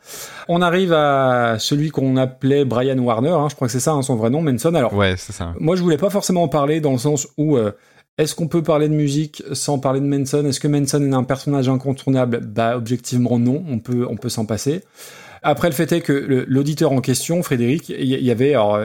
[0.47, 3.31] On arrive à celui qu'on appelait Brian Warner.
[3.31, 4.75] hein, je crois que c'est ça hein, son vrai nom, Manson.
[4.75, 5.55] Alors Ouais, c'est ça.
[5.59, 7.73] moi, je voulais pas forcément en parler dans le sens où euh,
[8.21, 10.45] est-ce qu'on peut parler de musique sans parler de Manson?
[10.45, 12.41] Est-ce que Manson est un personnage incontournable?
[12.41, 13.65] Bah, objectivement non.
[13.69, 14.83] On peut on peut s'en passer.
[15.43, 18.81] Après, le fait est que l'auditeur en question, Frédéric, il y, avait, alors,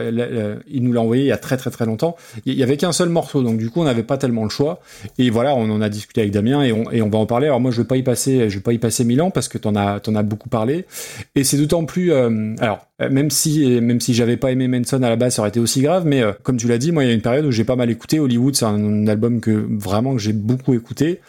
[0.68, 2.16] il nous l'a envoyé il y a très très très longtemps.
[2.46, 4.80] Il y avait qu'un seul morceau, donc du coup, on n'avait pas tellement le choix.
[5.18, 7.46] Et voilà, on en a discuté avec Damien et on, va en parler.
[7.46, 9.48] Alors moi, je vais pas y passer, je vais pas y passer mille ans parce
[9.48, 10.86] que t'en as t'en as beaucoup parlé.
[11.34, 15.10] Et c'est d'autant plus, euh, alors même si même si j'avais pas aimé Manson à
[15.10, 16.06] la base, ça aurait été aussi grave.
[16.06, 17.76] Mais euh, comme tu l'as dit, moi, il y a une période où j'ai pas
[17.76, 18.56] mal écouté Hollywood.
[18.56, 21.20] C'est un, album que vraiment que j'ai beaucoup écouté.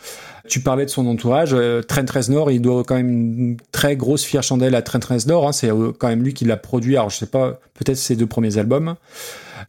[0.48, 4.24] Tu parlais de son entourage, euh, Trent Reznor, il doit quand même une très grosse
[4.24, 5.48] fière chandelle à Trent Reznor.
[5.48, 6.98] Hein, c'est euh, quand même lui qui l'a produit.
[6.98, 8.95] Alors je sais pas, peut-être ses deux premiers albums.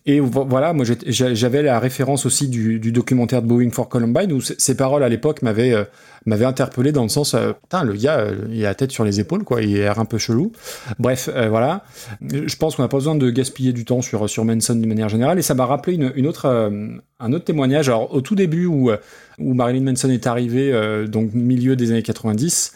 [0.07, 4.41] Et vo- voilà, moi j'avais la référence aussi du, documentaire de Boeing for Columbine où
[4.41, 8.47] ces paroles à l'époque m'avaient euh, interpellé dans le sens, euh, putain le gars euh,
[8.51, 10.53] il a la tête sur les épaules quoi, il a l'air un peu chelou.
[10.99, 11.85] Bref, voilà.
[12.23, 15.09] Je pense qu'on n'a pas besoin de gaspiller du temps sur sur Manson de manière
[15.09, 16.71] générale et ça m'a rappelé une, autre
[17.21, 17.89] un autre témoignage.
[17.89, 18.91] Alors au tout début où
[19.39, 22.73] où Marilyn Manson est arrivé, euh, donc milieu des années 90.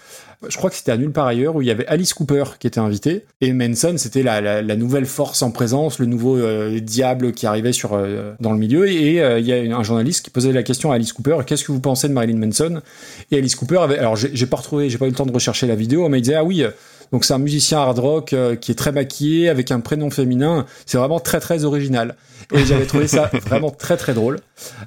[0.48, 2.66] Je crois que c'était à nulle part ailleurs où il y avait Alice Cooper qui
[2.66, 7.32] était invité et Manson c'était la, la, nouvelle force en présence, le nouveau euh, diable
[7.32, 8.90] qui arrivait sur euh, dans le milieu.
[8.90, 11.64] Et euh, il y a un journaliste qui posait la question à Alice Cooper qu'est-ce
[11.64, 12.82] que vous pensez de Marilyn Manson?
[13.30, 15.66] Et Alice Cooper avait alors j'ai pas retrouvé j'ai pas eu le temps de rechercher
[15.66, 16.64] la vidéo mais il disait ah oui
[17.12, 20.66] donc c'est un musicien hard rock qui est très maquillé avec un prénom féminin.
[20.86, 22.16] C'est vraiment très très original
[22.54, 24.40] et j'avais trouvé ça vraiment très très drôle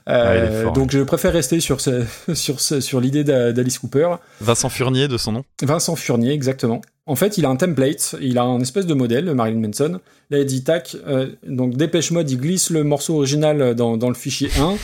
[0.06, 2.04] Ah, Euh, fort, donc je préfère rester sur ce,
[2.34, 5.44] sur ce, sur l'idée d'A- d'Alice Cooper Vincent Furnier de son nom?
[5.62, 6.82] Vincent Furnier, exactement.
[7.08, 10.00] En fait, il a un template, il a un espèce de modèle, Marilyn Manson.
[10.32, 14.10] Là, il dit tac, euh, donc Dépêche Mode, il glisse le morceau original dans, dans
[14.10, 14.76] le fichier 1.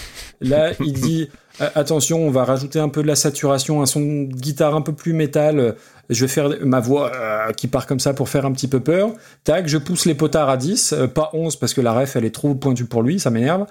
[0.42, 1.30] Là, il dit
[1.76, 4.94] attention, on va rajouter un peu de la saturation, un son de guitare un peu
[4.94, 5.60] plus métal.
[5.60, 5.72] euh,
[6.10, 8.80] Je vais faire ma voix euh, qui part comme ça pour faire un petit peu
[8.80, 9.12] peur.
[9.44, 12.26] Tac, je pousse les potards à 10, euh, pas 11 parce que la ref elle
[12.26, 13.66] est trop pointue pour lui, ça m'énerve.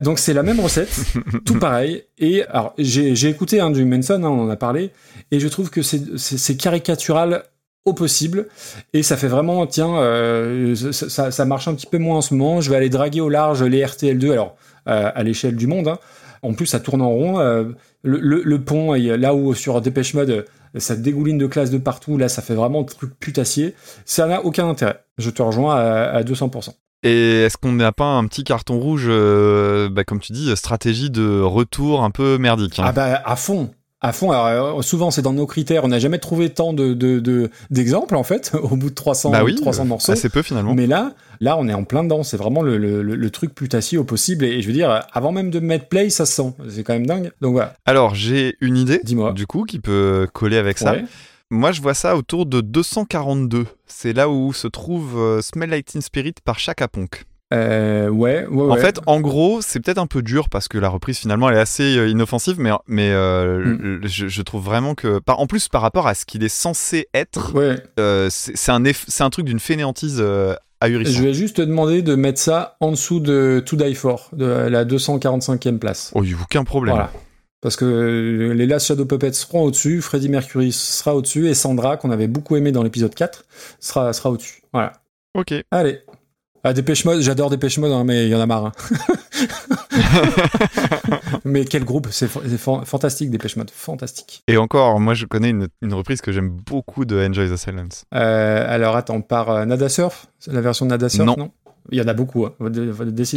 [0.00, 0.90] Donc c'est la même recette,
[1.44, 2.04] tout pareil.
[2.18, 4.90] Et alors j'ai écouté hein, du Manson, hein, on en a parlé,
[5.30, 7.42] et je trouve que c'est caricatural
[7.86, 8.46] au possible
[8.92, 12.20] et ça fait vraiment tiens euh, ça, ça- ça marche un petit peu moins en
[12.20, 14.54] ce moment je vais aller draguer au large les RTL2 alors
[14.86, 15.98] euh, à l'échelle du monde hein.
[16.42, 17.64] En plus ça tourne en rond euh,
[18.02, 20.42] le, le, le pont là où sur Dépêche Mode euh,
[20.78, 22.16] ça dégouline de classe de partout.
[22.18, 25.00] Là ça fait vraiment truc putassier ça n'a aucun intérêt.
[25.18, 26.70] Je te rejoins à, à 200%
[27.02, 31.10] Et est-ce qu'on n'a pas un petit carton rouge, euh, bah, comme tu dis, stratégie
[31.10, 32.84] de retour un peu merdique hein?
[32.86, 33.70] Ah bah à fond.
[34.02, 34.30] À fond.
[34.30, 35.84] Alors euh, souvent c'est dans nos critères.
[35.84, 39.30] On n'a jamais trouvé tant de de- de- d'exemples en fait au bout de 300
[39.30, 40.12] Bah oui, 300 morceaux.
[40.12, 40.74] assez peu finalement.
[40.74, 42.22] Mais là, là on est en plein dedans.
[42.22, 44.44] C'est vraiment le, le, le- truc putassier au possible.
[44.44, 46.54] Et, je veux dire, avant même de mettre play, ça se sent.
[46.68, 47.30] C'est quand même dingue.
[47.40, 47.74] Donc voilà.
[47.86, 49.32] Alors, j'ai une idée, Dis-moi.
[49.32, 50.92] du coup, qui peut coller avec ça.
[50.92, 51.04] Ouais.
[51.50, 53.66] Moi, je vois ça autour de 242.
[53.86, 57.24] C'est là où se trouve euh, Smell Like Teen Spirit par Chaka Ponk.
[57.52, 58.80] Euh, ouais, ouais, En ouais.
[58.80, 61.60] fait, en gros, c'est peut-être un peu dur parce que la reprise finalement elle est
[61.60, 64.00] assez euh, inoffensive, mais, mais euh, Mm.
[64.06, 67.08] je, je trouve vraiment que, par, en plus par rapport à ce qu'il est censé
[67.12, 67.82] être, Ouais.
[67.98, 70.24] euh, c'est un, eff- c'est un truc d'une fainéantise
[70.80, 71.16] ahurissante.
[71.16, 74.44] Je vais juste te demander de mettre ça en dessous de To Die For, de
[74.46, 76.12] la 245e place.
[76.14, 76.94] Oh, il y a aucun problème.
[76.94, 77.10] Voilà.
[77.62, 82.10] Parce que les Last Shadow Puppets seront au-dessus, Freddie Mercury sera au-dessus, et Sandra, qu'on
[82.10, 83.44] avait beaucoup aimé dans l'épisode 4,
[83.80, 84.62] sera, sera au-dessus.
[84.72, 84.92] Voilà.
[85.34, 85.52] Ok.
[85.70, 86.00] Allez.
[86.62, 88.66] Ah, Dépêche Mode, j'adore Dépêche Mode, hein, mais il y en a marre.
[88.66, 88.72] hein.
[91.44, 94.42] mais quel groupe, c'est fa- fantastique Dépêche Mode, fantastique.
[94.46, 98.04] Et encore, moi je connais une, une reprise que j'aime beaucoup de Enjoy the Silence.
[98.14, 101.36] Euh, alors attends, par euh, Nada Surf, la version de Nada Surf, Non.
[101.38, 101.50] non,
[101.90, 102.52] Il y en a beaucoup, hein.
[102.58, 102.92] Tu veux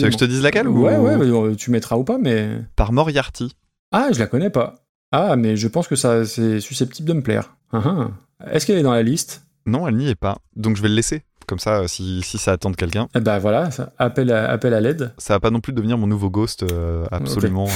[0.07, 2.49] que je te dise laquelle ou- Ouais, ouais, euh, tu mettras ou pas, mais...
[2.75, 3.55] Par Moriarty.
[3.91, 4.75] Ah, je la connais pas.
[5.11, 7.55] Ah, mais je pense que ça c'est susceptible de me plaire.
[7.71, 8.07] Ah, ah.
[8.51, 9.43] Est-ce qu'elle est dans la liste?
[9.65, 10.39] Non, elle n'y est pas.
[10.55, 11.21] Donc je vais le laisser.
[11.47, 13.07] Comme ça, euh, si, si ça attend de quelqu'un.
[13.15, 15.13] Eh ben voilà, ça- appel à, appel à l'aide.
[15.17, 17.67] Ça va pas non plus devenir mon nouveau ghost euh, absolument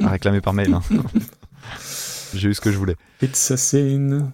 [0.00, 0.72] à, à réclamer par mail.
[0.74, 0.82] hein.
[2.34, 2.96] J'ai eu ce que je voulais.
[3.22, 4.32] It's a sin.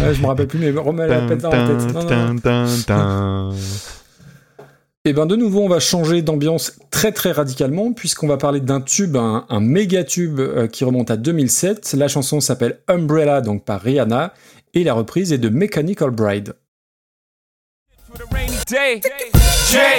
[0.00, 1.94] Ouais, je me rappelle plus, mais remets la pète dans la tête.
[1.94, 3.54] Non, non, non.
[5.04, 8.80] Et ben de nouveau, on va changer d'ambiance très très radicalement puisqu'on va parler d'un
[8.80, 11.94] tube, un, un méga tube euh, qui remonte à 2007.
[11.96, 14.34] La chanson s'appelle Umbrella, donc par Rihanna,
[14.74, 16.54] et la reprise est de Mechanical Bride.
[18.06, 19.00] For the rainy day.
[19.66, 19.98] Jay,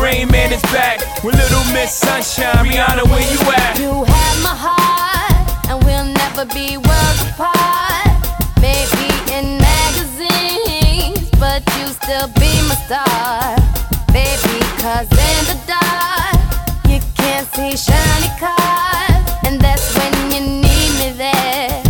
[0.00, 2.64] Rain Man is back with Little Miss Sunshine.
[2.64, 3.78] Rihanna, where you at?
[3.78, 8.16] You have my heart, and we'll never be worlds apart.
[8.64, 13.60] Maybe in magazines, but you still be my star.
[14.08, 16.40] Baby, cause in the dark,
[16.88, 19.28] you can't see shiny cars.
[19.44, 21.82] And that's when you need me there.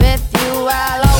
[0.00, 1.11] With you, I'll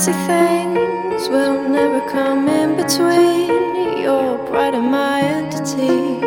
[0.00, 3.48] fancy things will never come in between.
[4.02, 6.20] You're bright in my entity,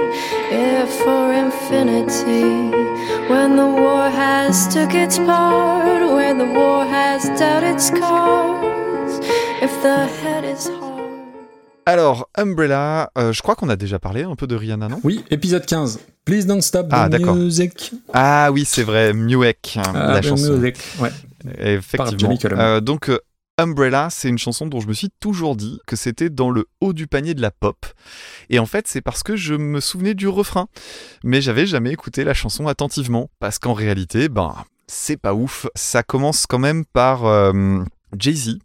[0.51, 2.69] yeah, for infinity.
[3.29, 9.19] When the war has took its part, when the war has dealt its cards,
[9.61, 10.83] if the head is hard.
[11.85, 14.99] Alors, Umbrella, euh, je crois qu'on a déjà parlé un peu de Rihanna, non?
[15.03, 15.99] Oui, épisode 15.
[16.25, 17.35] Please don't stop the Ah, d'accord.
[17.35, 17.91] music.
[18.13, 20.53] Ah oui, c'est vrai, Muek, Ah, la chanson.
[20.57, 21.09] music, Ouais.
[21.59, 22.37] Effectivement.
[22.57, 23.19] Euh, donc, euh,
[23.59, 26.91] Umbrella, c'est une chanson dont je me suis toujours dit que c'était dans le haut
[26.91, 27.85] du panier de la pop.
[28.49, 30.67] Et en fait, c'est parce que je me souvenais du refrain.
[31.23, 33.29] Mais j'avais jamais écouté la chanson attentivement.
[33.39, 34.55] Parce qu'en réalité, ben,
[34.87, 35.67] c'est pas ouf.
[35.75, 37.83] Ça commence quand même par euh,
[38.17, 38.57] Jay-Z.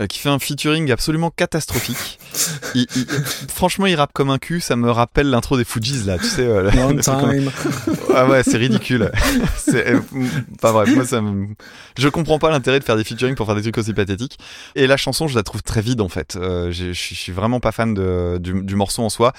[0.00, 2.20] euh, qui fait un featuring absolument catastrophique.
[2.74, 3.06] Il- il-
[3.48, 4.60] franchement, il rappe comme un cul.
[4.60, 6.42] Ça me rappelle l'intro des Fujis là, tu sais.
[6.46, 7.50] euh, comme- time.
[8.14, 9.10] ah ouais, c'est ridicule.
[9.56, 10.00] c'est euh,
[10.60, 10.86] pas vrai.
[10.90, 11.48] Moi, ça me...
[11.98, 14.38] je comprends pas l'intérêt de faire des featuring pour faire des trucs aussi pathétiques.
[14.74, 16.36] Et la chanson, je la trouve très vide en fait.
[16.36, 19.32] Euh, je suis- je suis vraiment pas fan de, du, du morceau en soi.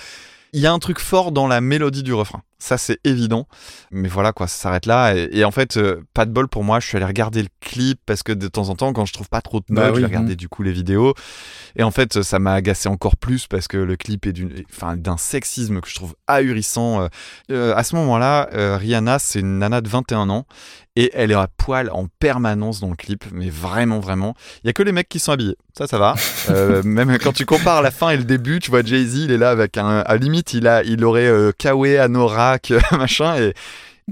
[0.54, 2.42] Il y a un truc fort dans la mélodie du refrain.
[2.62, 3.48] Ça, c'est évident.
[3.90, 5.16] Mais voilà, quoi, ça s'arrête là.
[5.16, 6.80] Et, et en fait, euh, pas de bol pour moi.
[6.80, 9.30] Je suis allé regarder le clip parce que de temps en temps, quand je trouve
[9.30, 11.16] pas trop de Bah notes, je vais regarder du coup les vidéos.
[11.76, 14.96] Et en fait, ça m'a agacé encore plus parce que le clip est d'une, enfin,
[14.96, 17.02] d'un sexisme que je trouve ahurissant.
[17.02, 17.08] Euh,
[17.52, 20.46] euh, à ce moment-là, euh, Rihanna, c'est une nana de 21 ans
[20.96, 24.36] et elle est à poil en permanence dans le clip, mais vraiment, vraiment.
[24.64, 25.56] Il y a que les mecs qui sont habillés.
[25.78, 26.16] Ça, ça va.
[26.50, 29.38] Euh, même quand tu compares la fin et le début, tu vois Jay-Z, il est
[29.38, 31.98] là avec un, à limite, il a, il aurait Kawe,
[32.52, 33.54] Anorak, machin et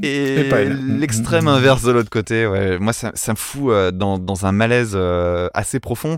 [0.02, 0.78] et, Et pas elle.
[1.00, 2.80] l'extrême inverse de l'autre côté, ouais.
[2.80, 6.18] moi ça, ça me fout euh, dans, dans un malaise euh, assez profond.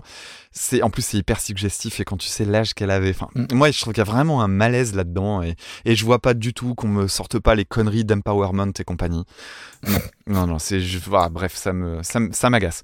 [0.52, 3.70] C'est en plus c'est hyper suggestif et quand tu sais l'âge qu'elle avait, enfin moi
[3.70, 6.52] je trouve qu'il y a vraiment un malaise là-dedans et, et je vois pas du
[6.52, 9.24] tout qu'on me sorte pas les conneries d'empowerment et compagnie.
[9.86, 12.82] Non, non, non, c'est voilà, bref ça me ça, ça m'agace.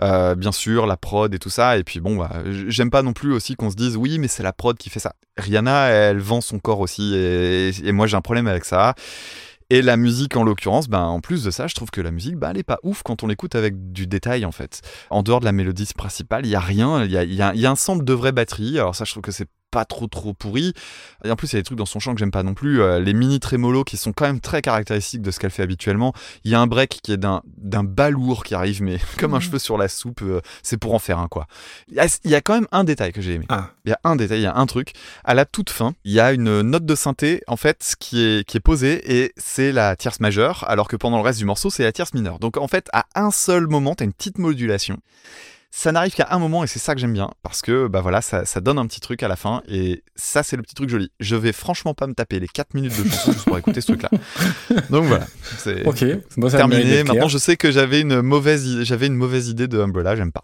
[0.00, 3.12] Euh, bien sûr la prod et tout ça et puis bon bah j'aime pas non
[3.12, 5.14] plus aussi qu'on se dise oui mais c'est la prod qui fait ça.
[5.36, 8.94] Rihanna elle vend son corps aussi et moi j'ai un problème avec ça.
[9.72, 12.36] Et la musique, en l'occurrence, ben, en plus de ça, je trouve que la musique,
[12.36, 14.82] ben, elle est pas ouf quand on l'écoute avec du détail, en fait.
[15.10, 17.04] En dehors de la mélodie principale, il y a rien.
[17.04, 18.78] Il y a, un sample de vraie batterie.
[18.78, 20.72] Alors ça, je trouve que c'est pas trop trop pourri.
[21.24, 22.54] Et en plus, il y a des trucs dans son chant que j'aime pas non
[22.54, 22.80] plus.
[22.80, 26.12] Euh, les mini trémolos qui sont quand même très caractéristiques de ce qu'elle fait habituellement.
[26.44, 29.40] Il y a un break qui est d'un d'un balourd qui arrive, mais comme un
[29.40, 30.22] cheveu sur la soupe.
[30.22, 31.46] euh, c'est pour en faire un, quoi.
[31.88, 33.46] Il y, a, il y a quand même un détail que j'ai aimé.
[33.48, 33.70] Ah.
[33.84, 34.92] Il y a un détail, il y a un truc.
[35.24, 38.44] À la toute fin, il y a une note de synthé, en fait, qui est,
[38.46, 41.70] qui est posée et c'est la tierce majeure, alors que pendant le reste du morceau,
[41.70, 42.38] c'est la tierce mineure.
[42.38, 44.98] Donc, en fait, à un seul moment, tu as une petite modulation.
[45.72, 48.22] Ça n'arrive qu'à un moment et c'est ça que j'aime bien parce que bah voilà
[48.22, 50.90] ça, ça donne un petit truc à la fin et ça c'est le petit truc
[50.90, 51.12] joli.
[51.20, 53.86] Je vais franchement pas me taper les 4 minutes de chanson juste pour écouter ce
[53.86, 54.10] truc là.
[54.90, 55.26] Donc voilà,
[55.58, 56.04] c'est Ok,
[56.36, 57.04] bon, terminé.
[57.04, 60.42] Maintenant je sais que j'avais une mauvaise j'avais une mauvaise idée de Umbrella, j'aime pas.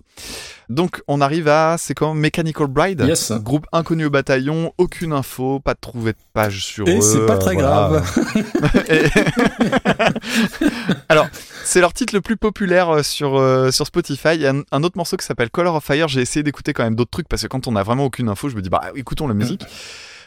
[0.69, 3.33] Donc on arrive à c'est quand Mechanical Bride, Yes.
[3.33, 7.01] groupe inconnu au bataillon, aucune info, pas de trouver de page sur Et eux.
[7.01, 8.03] c'est pas très voilà.
[8.03, 8.85] grave.
[8.89, 9.09] Et-
[11.09, 11.29] Alors,
[11.65, 14.31] c'est leur titre le plus populaire euh, sur, euh, sur Spotify.
[14.35, 16.09] Il y a un, un autre morceau qui s'appelle Color of Fire.
[16.09, 18.49] J'ai essayé d'écouter quand même d'autres trucs parce que quand on a vraiment aucune info,
[18.49, 19.65] je me dis, bah écoutons la musique.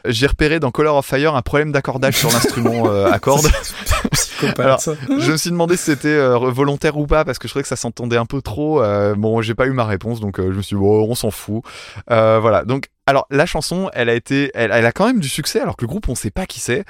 [0.06, 3.48] J'ai repéré dans Color of Fire un problème d'accordage sur l'instrument euh, à cordes.
[4.58, 7.64] Alors, je me suis demandé si c'était euh, volontaire ou pas parce que je trouvais
[7.64, 8.82] que ça s'entendait un peu trop.
[8.82, 11.16] Euh, bon, j'ai pas eu ma réponse, donc euh, je me suis dit, oh, on
[11.16, 11.64] s'en fout.
[12.12, 12.66] Euh, voilà.
[12.66, 15.76] Donc, alors la chanson, elle a été, elle, elle a quand même du succès, alors
[15.76, 16.84] que le groupe, on sait pas qui c'est.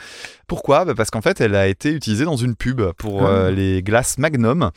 [0.48, 0.84] Pourquoi?
[0.86, 3.30] Bah, Parce qu'en fait, elle a été utilisée dans une pub pour Ah.
[3.30, 4.72] euh, les glaces Magnum.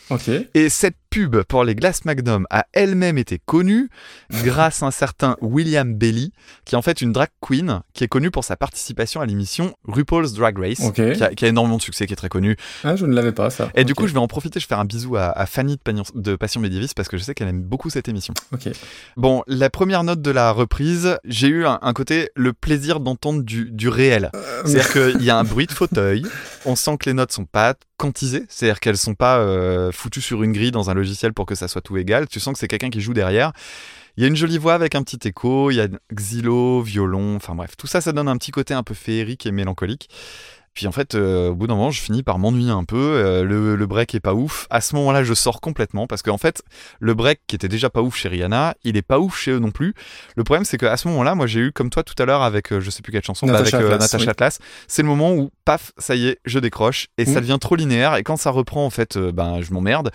[0.54, 3.88] Et cette pub pour les glaces Magnum a elle-même été connue
[4.44, 6.30] grâce à un certain William Bailey,
[6.64, 9.74] qui est en fait une drag queen qui est connue pour sa participation à l'émission
[9.84, 10.80] RuPaul's Drag Race,
[11.14, 12.56] qui, a, qui a énormément de succès, qui est très connue.
[12.84, 13.70] Ah, je ne l'avais pas, ça.
[13.74, 15.76] Et du coup, je vais en profiter, je vais faire un bisou à, à Fanny
[15.76, 18.32] de, Pagnon- de Passion Médiéviste parce que je sais qu'elle aime beaucoup cette émission.
[19.16, 23.42] Bon, la première note de la reprise, j'ai eu un, un côté, le plaisir d'entendre
[23.42, 24.30] du, du réel.
[24.34, 26.24] Euh, C'est-à-dire qu'il y a un bruit de fauteuil,
[26.66, 30.42] on sent que les notes sont pas quantisées, c'est-à-dire qu'elles sont pas euh, foutues sur
[30.42, 32.68] une grille dans un logiciel pour que ça soit tout égal, tu sens que c'est
[32.68, 33.52] quelqu'un qui joue derrière.
[34.16, 37.36] Il y a une jolie voix avec un petit écho, il y a xylo, violon,
[37.36, 40.10] enfin bref, tout ça, ça donne un petit côté un peu féerique et mélancolique.
[40.74, 42.96] Puis en fait, euh, au bout d'un moment, je finis par m'ennuyer un peu.
[42.96, 44.66] euh, le, le break est pas ouf.
[44.70, 46.62] À ce moment-là, je sors complètement parce qu'en fait,
[46.98, 49.58] le break qui était déjà pas ouf chez Rihanna, il est pas ouf chez eux
[49.58, 49.92] non plus.
[50.36, 52.72] Le problème, c'est qu'à ce moment-là, moi, j'ai eu comme toi tout à l'heure avec,
[52.72, 54.28] euh, je sais plus quelle chanson, Natasha avec Natasha oui.
[54.28, 54.58] Atlas.
[54.88, 57.42] C'est le moment où, paf, ça y est, je décroche et ça Mm.
[57.42, 58.16] devient trop linéaire.
[58.16, 60.10] Et quand ça reprend, en fait, ben, je m'emmerde.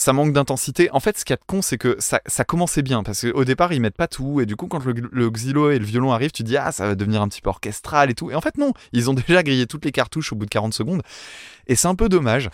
[0.00, 0.90] Ça manque d'intensité.
[0.92, 3.20] En fait, ce qu'il y a de con, c'est que ça, ça commençait bien parce
[3.20, 4.40] qu'au départ, ils mettent pas tout.
[4.40, 6.86] Et du coup, quand le, le xylo et le violon arrivent, tu dis, ah, ça
[6.86, 8.30] va devenir un petit peu orchestral et tout.
[8.30, 8.72] Et en fait, non.
[8.94, 11.02] Ils ont déjà grillé toutes les cartouches au bout de 40 secondes.
[11.66, 12.48] Et c'est un peu dommage.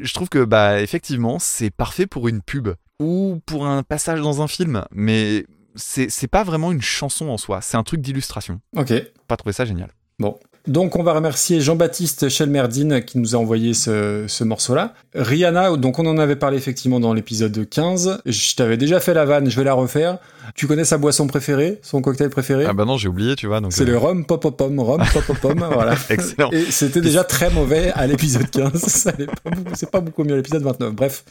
[0.00, 4.40] Je trouve que, bah, effectivement, c'est parfait pour une pub ou pour un passage dans
[4.40, 4.82] un film.
[4.90, 5.44] Mais
[5.74, 7.60] c'est c'est pas vraiment une chanson en soi.
[7.60, 8.62] C'est un truc d'illustration.
[8.74, 8.94] Ok.
[9.28, 9.90] Pas trouvé ça génial.
[10.18, 10.38] Bon.
[10.66, 14.94] Donc on va remercier Jean-Baptiste Chelmerdine qui nous a envoyé ce, ce morceau-là.
[15.14, 18.22] Rihanna, donc on en avait parlé effectivement dans l'épisode 15.
[18.26, 20.18] Je t'avais déjà fait la vanne, je vais la refaire.
[20.54, 22.66] Tu connais sa boisson préférée, son cocktail préféré?
[22.68, 23.60] Ah bah non, j'ai oublié, tu vois.
[23.70, 25.94] C'est euh, le rhum popopom, rhum popopom, voilà.
[26.08, 26.50] Excellent.
[26.52, 28.72] Et c'était déjà très mauvais à l'épisode 15.
[28.86, 30.92] Ça allait pas beaucoup- C'est pas beaucoup mieux à l'épisode 29.
[30.94, 31.24] Bref.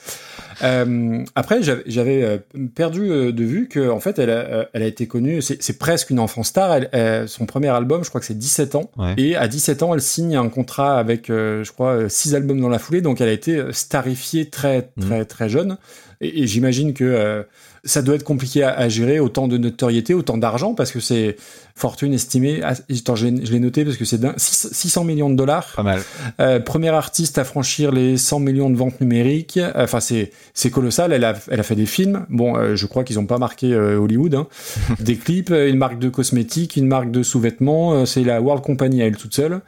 [0.64, 2.38] Euh, après, j'avais- euh,
[2.76, 5.42] perdu euh, de vue que en fait, elle a, euh, elle a été connue.
[5.42, 6.74] C'est presque une enfant star.
[6.74, 8.90] Elle, euh, son premier album, je crois que c'est 17 ans.
[8.98, 9.14] Ouais.
[9.18, 12.80] Et à 17 ans, elle signe un contrat avec, je crois, 6 albums dans la
[12.80, 13.02] foulée.
[13.02, 15.78] Donc, elle a été starifiée très, très, très jeune.
[16.22, 17.44] Et, et j'imagine que euh,
[17.84, 21.36] ça doit être compliqué à, à gérer autant de notoriété, autant d'argent, parce que c'est
[21.78, 22.64] fortune estimée.
[22.64, 25.74] à- attends, je l'ai noté parce que c'est d'un- six- 600 millions de dollars.
[25.76, 26.02] Pas mal.
[26.40, 29.58] Euh, premier artiste à franchir les 100 millions de ventes numériques.
[29.58, 31.12] Euh, Enfin, c'est c'est colossal.
[31.14, 32.26] Elle a, elle a fait des films.
[32.30, 34.36] Bon, euh, je crois qu'ils ont pas marqué euh, Hollywood.
[34.36, 34.48] Hein.
[35.02, 38.06] des clips, euh, une marque de cosmétiques, une marque de sous-vêtements.
[38.06, 39.60] c'est la World Company à elle toute seule.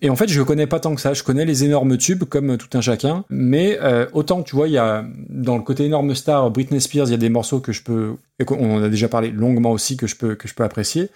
[0.00, 1.12] Et en fait, je connais pas tant que ça.
[1.12, 3.24] Je connais les énormes tubes comme tout un chacun.
[3.30, 7.06] Mais euh, autant, tu vois, il y a dans le côté énorme star, Britney Spears,
[7.08, 9.72] il y a des morceaux que je peux, et qu'on en a déjà parlé longuement
[9.72, 11.10] aussi, que je peux, que je peux apprécier.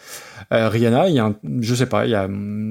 [0.52, 2.28] Euh, Rihanna, il y a un- je sais pas, il y a,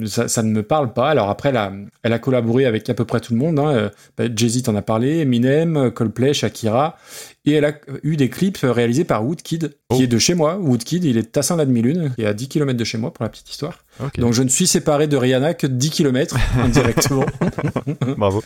[0.07, 1.10] ça, ça ne me parle pas.
[1.10, 1.72] Alors après, elle a,
[2.03, 3.60] elle a collaboré avec à peu près tout le monde.
[3.60, 3.69] Hein.
[3.69, 6.98] Euh, bah, Jay-Z t'en a parlé, Eminem, Coldplay, Shakira.
[7.46, 7.74] Et elle a
[8.04, 10.02] eu des clips réalisés par Woodkid, qui Oh.
[10.02, 10.58] est de chez moi.
[10.62, 13.24] Woodkid, il est Tassin la demi-lune, qui est à 10 km de chez moi, pour
[13.24, 13.80] la petite histoire.
[14.00, 14.20] Ok.
[14.20, 17.26] Donc je ne suis séparé de Rihanna que de 10 km indirectement.
[18.18, 18.44] Bravo.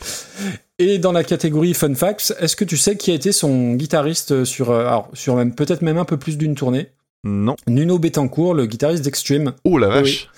[0.80, 4.46] Et dans la catégorie Fun Facts, est-ce que tu sais qui a été son guitariste
[4.46, 6.88] sur, euh, alors, sur même, peut-être même un peu plus d'une tournée?
[7.28, 7.56] Non.
[7.68, 9.54] Nuno Betancourt, le guitariste d'Extreme.
[9.64, 9.94] Oh la Oui.
[9.96, 10.30] vache.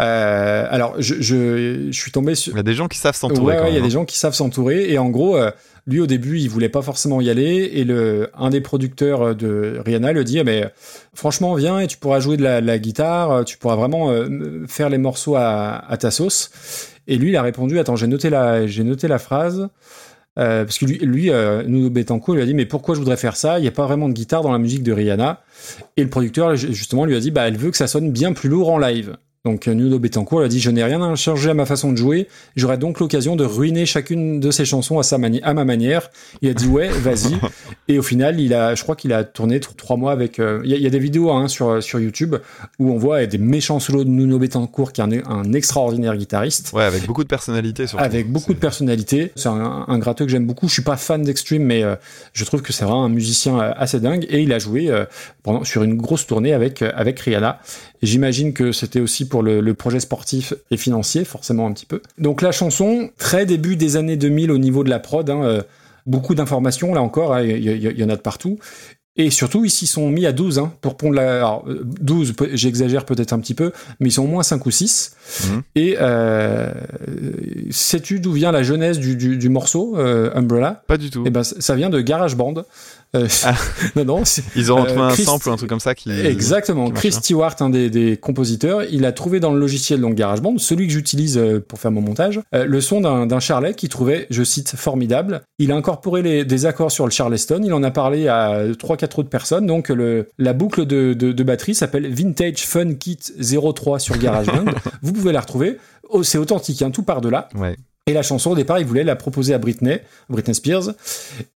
[0.00, 2.54] Euh, alors, je, je, je suis tombé sur.
[2.54, 3.54] Il y a des gens qui savent s'entourer.
[3.54, 4.90] Ouais, quand ouais, il y a des gens qui savent s'entourer.
[4.90, 5.50] Et en gros, euh,
[5.86, 7.70] lui, au début, il voulait pas forcément y aller.
[7.74, 10.64] Et le, un des producteurs de Rihanna a dit, Ah, mais
[11.14, 13.30] franchement, viens et tu pourras jouer de la, guitare.
[13.30, 16.50] euh, Tu pourras vraiment euh, faire les morceaux à, à ta sauce.
[17.06, 19.68] Et lui, il a répondu, attends, j'ai noté la, j'ai noté la phrase.
[20.38, 23.16] Euh, parce que lui, lui euh, Nuno Betancourt lui a dit mais pourquoi je voudrais
[23.16, 23.58] faire ça?
[23.58, 25.42] Il n'y a pas vraiment de guitare dans la musique de Rihanna.
[25.96, 28.48] Et le producteur justement lui a dit bah elle veut que ça sonne bien plus
[28.48, 29.16] lourd en live.
[29.46, 31.96] Donc euh, Nuno Betancourt a dit je n'ai rien à changer à ma façon de
[31.96, 32.28] jouer.
[32.56, 36.10] J'aurai donc l'occasion de ruiner chacune de ses chansons à sa mani- à ma manière.
[36.42, 37.36] Il a dit ouais vas-y.
[37.88, 40.38] Et au final il a je crois qu'il a tourné tr- trois mois avec.
[40.40, 42.36] euh, Il y, a- il y a des vidéos hein, sur sur YouTube
[42.78, 46.72] où on voit des méchants solos de Nuno Betancourt qui est un, un extraordinaire guitariste
[46.74, 48.04] Ouais, avec beaucoup de personnalité surtout.
[48.04, 49.32] avec beaucoup de personnalité.
[49.36, 50.68] C'est un, un gratteux que j'aime beaucoup.
[50.68, 51.94] Je suis pas fan d'Extreme, mais euh,
[52.34, 54.26] je trouve que c'est vraiment un musicien euh, assez dingue.
[54.28, 55.06] Et il a joué euh,
[55.42, 57.58] pendant, sur une grosse tournée avec, euh, avec Rihanna.
[58.02, 62.00] J'imagine que c'était aussi pour le, le projet sportif et financier, forcément un petit peu.
[62.18, 65.28] Donc la chanson, très début des années 2000 au niveau de la prod.
[65.28, 65.62] hein, euh,
[66.06, 68.58] beaucoup d'informations, là encore, hein, il y, y- y en a de partout.
[69.16, 71.36] Et surtout, ils s'y sont mis à 12 hein, pour pondre la.
[71.38, 74.64] Alors, euh, 12, peut- j'exagère peut-être un petit peu, mais ils sont au moins 5
[74.64, 75.14] ou 6.
[75.44, 75.62] Mhm.
[75.74, 76.72] Et euh,
[77.70, 80.82] sais-tu d'où vient la genèse du, du, du morceau, euh, Umbrella?
[80.86, 81.22] Pas du tout.
[81.26, 82.64] Eh ben, ça vient de GarageBand.
[83.16, 83.54] Euh, Ah.
[83.96, 84.22] non, non,
[84.54, 86.10] Ils ont euh, retrouvé un Chris- sample ou un truc comme ça qui.
[86.10, 86.86] Exactement.
[86.90, 87.12] qui Chris.
[87.12, 90.92] Stewart, un des, des compositeurs, il a trouvé dans le logiciel donc GarageBand, celui que
[90.92, 94.74] j'utilise euh, pour faire mon montage, euh, le son d'un charlet qu'il trouvait, je cite,
[94.76, 95.42] formidable.
[95.58, 97.60] Il a incorporé les, des accords sur le charleston.
[97.64, 99.66] Il en a parlé à trois, quatre autres personnes.
[99.66, 104.70] Donc le, la boucle de, de, de batterie s'appelle Vintage Fun Kit 03 sur GarageBand.
[105.02, 105.78] Vous pouvez la retrouver.
[106.08, 107.48] Oh, C'est authentique, hein, tout par de là.
[107.54, 107.76] Ouais.
[108.10, 110.94] Et la chanson, au départ, il voulait la proposer à Britney, Britney Spears.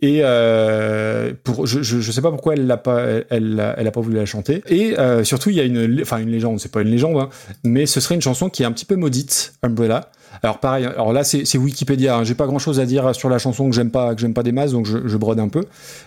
[0.02, 4.16] Et euh, pour, je, je sais pas pourquoi elle l'a pas, elle, elle, pas voulu
[4.16, 4.62] la chanter.
[4.66, 7.30] Et euh, surtout, il y a une, enfin une légende, c'est pas une légende, hein,
[7.64, 10.10] mais ce serait une chanson qui est un petit peu maudite, Umbrella.
[10.42, 13.38] Alors pareil, alors là c'est Wikipédia, hein, j'ai pas grand chose à dire sur la
[13.38, 15.64] chanson que j'aime pas, que j'aime pas des masses, donc je, je brode un peu.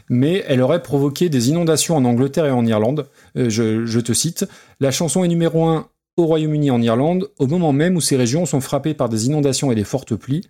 [0.10, 3.08] Mais elle aurait provoqué des inondations en Angleterre et en Irlande.
[3.38, 4.48] Euh, je, je te cite,
[4.80, 8.16] la chanson est numéro un au Royaume-Uni et en Irlande, au moment même où ces
[8.16, 10.42] régions sont frappées par des inondations et des fortes pluies,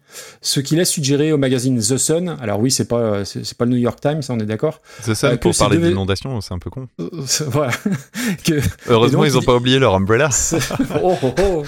[0.41, 3.71] ce qui laisse suggérer au magazine The Sun, alors oui, c'est pas, c'est pas le
[3.71, 6.53] New York Times, ça on est d'accord, C'est ça, Euh, pour parler devait- d'inondation, c'est
[6.53, 6.87] un peu con.
[6.99, 7.09] Euh,
[7.47, 7.71] voilà,
[8.45, 10.29] que Heureusement, donc, ils ont il- pas oublié leur umbrella.
[11.03, 11.63] Oh, oh, oh.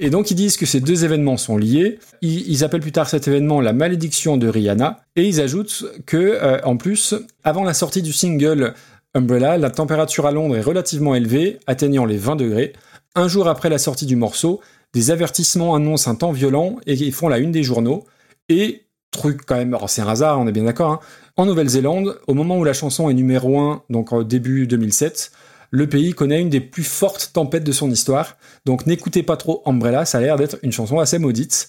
[0.00, 1.98] Et donc ils disent que ces deux événements sont liés.
[2.22, 5.00] Ils, ils appellent plus tard cet événement la malédiction de Rihanna.
[5.16, 8.74] Et ils ajoutent que, euh, en plus, avant la sortie du single
[9.18, 12.72] Umbrella, la température à Londres est relativement élevée, atteignant les 20 degrés.
[13.16, 14.60] Un jour après la sortie du morceau,
[14.94, 18.04] des avertissements annoncent un temps violent et font la une des journaux.
[18.48, 20.92] Et truc quand même, c'est un hasard, on est bien d'accord.
[20.92, 21.00] hein.
[21.36, 25.32] En Nouvelle-Zélande, au moment où la chanson est numéro 1, donc en début 2007,
[25.70, 28.36] le pays connaît une des plus fortes tempêtes de son histoire.
[28.66, 31.68] Donc n'écoutez pas trop Umbrella, ça a l'air d'être une chanson assez maudite.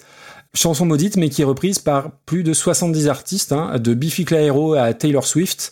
[0.56, 4.74] Chanson maudite, mais qui est reprise par plus de 70 artistes, hein, de Biffy Clyro
[4.74, 5.72] à Taylor Swift,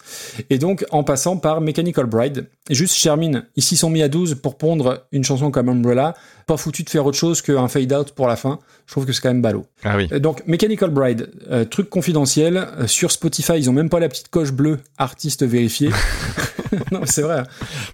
[0.52, 2.48] et donc en passant par Mechanical Bride.
[2.70, 6.14] Juste, je termine, ils s'y sont mis à 12 pour pondre une chanson comme Umbrella,
[6.48, 8.60] pas foutu de faire autre chose qu'un fade-out pour la fin.
[8.88, 9.66] Je trouve que c'est quand même ballot.
[9.84, 10.08] Ah oui.
[10.12, 14.10] Euh, Donc Mechanical Bride, euh, truc confidentiel, euh, sur Spotify, ils ont même pas la
[14.10, 15.90] petite coche bleue, artiste vérifié.
[16.92, 17.44] non, c'est vrai.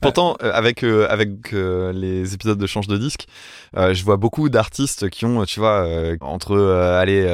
[0.01, 3.27] Pourtant, euh, avec euh, avec euh, les épisodes de change de disque,
[3.77, 5.87] euh, je vois beaucoup d'artistes qui ont, tu vois,
[6.21, 6.57] entre
[6.99, 7.27] allez,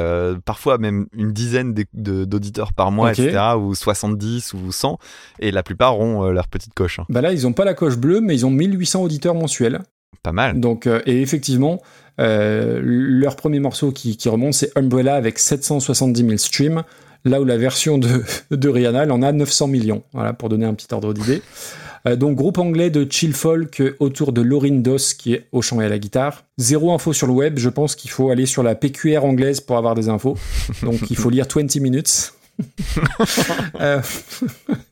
[0.44, 4.98] parfois même une dizaine d'auditeurs par mois, etc., ou 70 ou 100,
[5.40, 6.98] et la plupart ont leur petite coche.
[6.98, 7.06] hein.
[7.08, 9.80] Bah là, ils ont pas la coche bleue, mais ils ont 1800 auditeurs mensuels.
[10.22, 10.60] Pas mal.
[10.60, 11.80] Donc, euh, et effectivement,
[12.20, 16.82] euh, leur premier morceau qui, qui remonte, c'est Umbrella avec 770 000 streams.
[17.24, 20.02] Là où la version de, de Rihanna, elle en a 900 millions.
[20.12, 21.42] Voilà, pour donner un petit ordre d'idée.
[22.06, 25.80] Euh, donc, groupe anglais de chill folk autour de Lauryn Doss qui est au chant
[25.80, 26.44] et à la guitare.
[26.58, 27.58] Zéro info sur le web.
[27.58, 30.36] Je pense qu'il faut aller sur la PQR anglaise pour avoir des infos.
[30.82, 32.34] Donc, il faut lire 20 minutes.
[33.80, 34.02] Euh,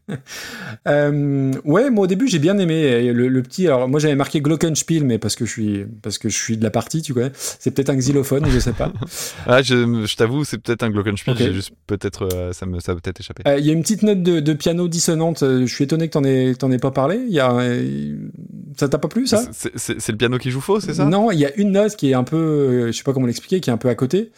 [0.89, 3.67] euh, ouais, moi au début j'ai bien aimé Et le, le petit.
[3.67, 6.63] Alors moi j'avais marqué Glockenspiel, mais parce que je suis parce que je suis de
[6.65, 7.31] la partie, tu connais.
[7.35, 8.93] C'est peut-être un xylophone, je sais pas.
[9.47, 11.43] Ah, je, je t'avoue, c'est peut-être un Glockenspiel, Ok.
[11.43, 13.43] j'ai juste peut-être, euh, ça me, ça a peut-être échappé.
[13.47, 15.43] Euh, Il y a une petite note de, de piano dissonante.
[15.43, 17.21] euh, Je suis étonné que t'en aies t'en aies pas parlé.
[17.27, 18.17] Il y a euh,
[18.77, 19.43] ça t'a pas plu ça?
[19.53, 21.05] C'est- le piano qui joue faux, c'est ça?
[21.05, 23.27] Non, il y a une note qui est un peu, euh, je sais pas comment
[23.27, 24.31] l'expliquer, qui est un peu à côté,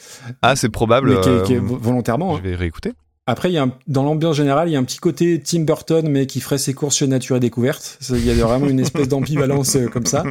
[0.43, 1.11] Ah, c'est probable.
[1.15, 2.35] mais qui est, qui est euh, vo- volontairement.
[2.37, 2.41] hein.
[2.43, 2.93] Je vais réécouter.
[3.27, 5.61] Après, il y a un- dans l'ambiance générale, il y a un petit côté Tim
[5.61, 7.99] Burton, mais qui ferait ses courses chez Nature et Découverte.
[8.11, 10.25] Il y a vraiment une espèce d'ambivalence euh, comme ça.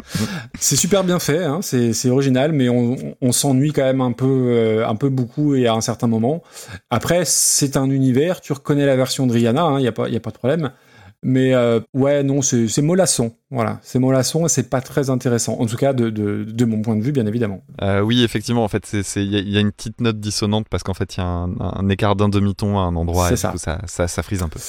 [0.60, 4.26] C'est super bien fait, hein, c'est original, mais on, on s'ennuie quand même un peu,
[4.28, 6.44] euh, un peu beaucoup et à un certain moment.
[6.90, 10.10] Après, c'est un univers, tu reconnais la version de Rihanna, hein, il y a pas,
[10.10, 10.72] y a pas de problème.
[11.21, 13.33] Mais euh, ouais, non, c'est mollasson.
[13.51, 15.57] Voilà, c'est mollasson et c'est pas très intéressant.
[15.59, 17.61] En tout cas, de, de, de mon point de vue, bien évidemment.
[17.81, 20.67] Euh, oui, effectivement, en fait, il y, a- il y a une petite note dissonante
[20.69, 23.35] parce qu'en fait, il y a un, un écart d'un demi-ton à un endroit et
[23.35, 23.49] ça.
[23.49, 24.59] du coup, ça, ça, ça frise un peu.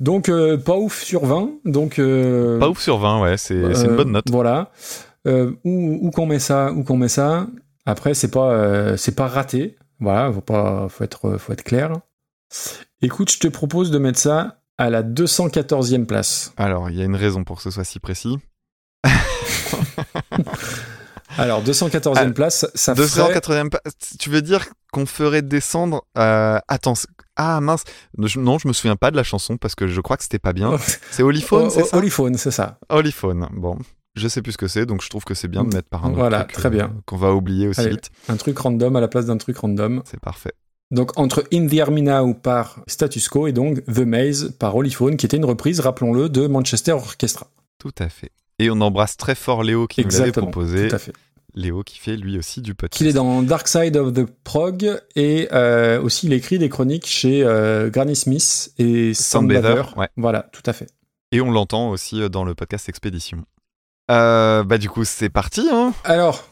[0.00, 1.50] Donc, euh, pas ouf sur 20.
[1.66, 4.30] Donc, Pas ouf sur 20, ouais, c'est une bonne note.
[4.30, 4.70] Voilà.
[5.26, 7.48] Où où qu'on met ça, où qu'on met ça.
[7.84, 9.76] Après, c'est pas, c'est pas raté.
[10.00, 11.92] Voilà, faut pas, faut être, faut être clair.
[13.02, 16.52] Écoute, je te propose de mettre ça à la 214e place.
[16.56, 18.38] Alors, il y a une raison pour que ce soit si précis.
[21.36, 23.06] Alors, 214e Ah, place, ça ferait...
[23.06, 23.80] 280 pa-
[24.18, 26.94] tu veux dire qu'on ferait descendre euh, attends
[27.36, 27.84] ah mince
[28.18, 30.38] Je- non je me souviens pas de la chanson parce que je crois que c'était
[30.38, 30.76] pas bien
[31.10, 31.96] c'est Oliphone Oh, c'est oh, ça?
[31.98, 32.78] Oliphone, c'est ça.
[32.88, 33.78] Oliphone bon
[34.16, 36.04] je sais plus ce que c'est donc je trouve que c'est bien de mettre par
[36.06, 36.92] un autre Voilà, truc, très euh, bien.
[37.06, 37.90] qu'on va oublier aussi Allez.
[37.90, 40.02] vite Un truc random à la place d'un truc random.
[40.06, 40.54] c'est parfait
[40.90, 45.16] Donc, entre In the Army Now par Status Quo et donc The Maze par Oliphone,
[45.16, 47.48] qui était une reprise, rappelons-le, de Manchester Orchestra.
[47.78, 50.46] tout à fait et on embrasse très fort Léo qui nous l'avait Exactement.
[50.50, 51.12] proposé Tout à fait.
[51.54, 52.98] Léo qui fait lui aussi du podcast.
[52.98, 57.06] Qu'il est dans Dark Side of the Prog et euh, aussi il écrit des chroniques
[57.06, 59.96] chez euh, Granny Smith et Soundbather, Soundbather.
[59.98, 60.08] ouais.
[60.16, 60.88] Voilà, tout à fait.
[61.30, 63.44] Et on l'entend aussi euh, dans le podcast Expédition.
[64.10, 65.92] Euh, bah du coup c'est parti hein.
[66.04, 66.48] Alors,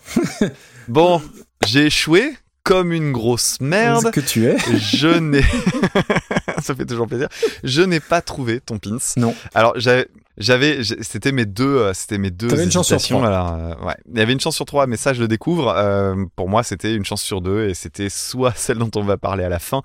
[0.89, 1.21] Bon,
[1.67, 2.35] j'ai échoué
[2.67, 4.11] comme une grosse merde.
[4.11, 4.57] que tu es.
[4.77, 5.43] Je n'ai
[6.63, 7.29] ça fait toujours plaisir.
[7.63, 8.99] Je n'ai pas trouvé ton pins.
[9.17, 9.35] Non.
[9.55, 13.27] Alors j'avais c'était mes deux euh, c'était mes deux une chance sur trois.
[13.29, 13.95] alors, euh, ouais.
[14.13, 16.65] Il y avait une chance sur trois mais ça je le découvre Euh, pour moi
[16.65, 19.61] c'était une chance sur deux et c'était soit celle dont on va parler à la
[19.61, 19.83] fin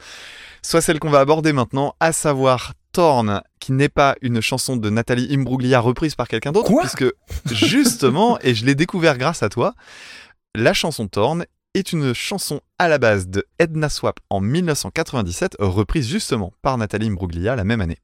[0.64, 4.90] soit celle qu'on va aborder maintenant à savoir Torn qui n'est pas une chanson de
[4.90, 7.06] Nathalie Imbruglia reprise par quelqu'un d'autre puisque
[7.46, 9.76] justement et je l'ai découvert grâce à toi
[10.56, 16.08] la chanson Torn est une chanson à la base de Edna Swap en 1997, reprise
[16.08, 18.00] justement par Nathalie Imbruglia la même année.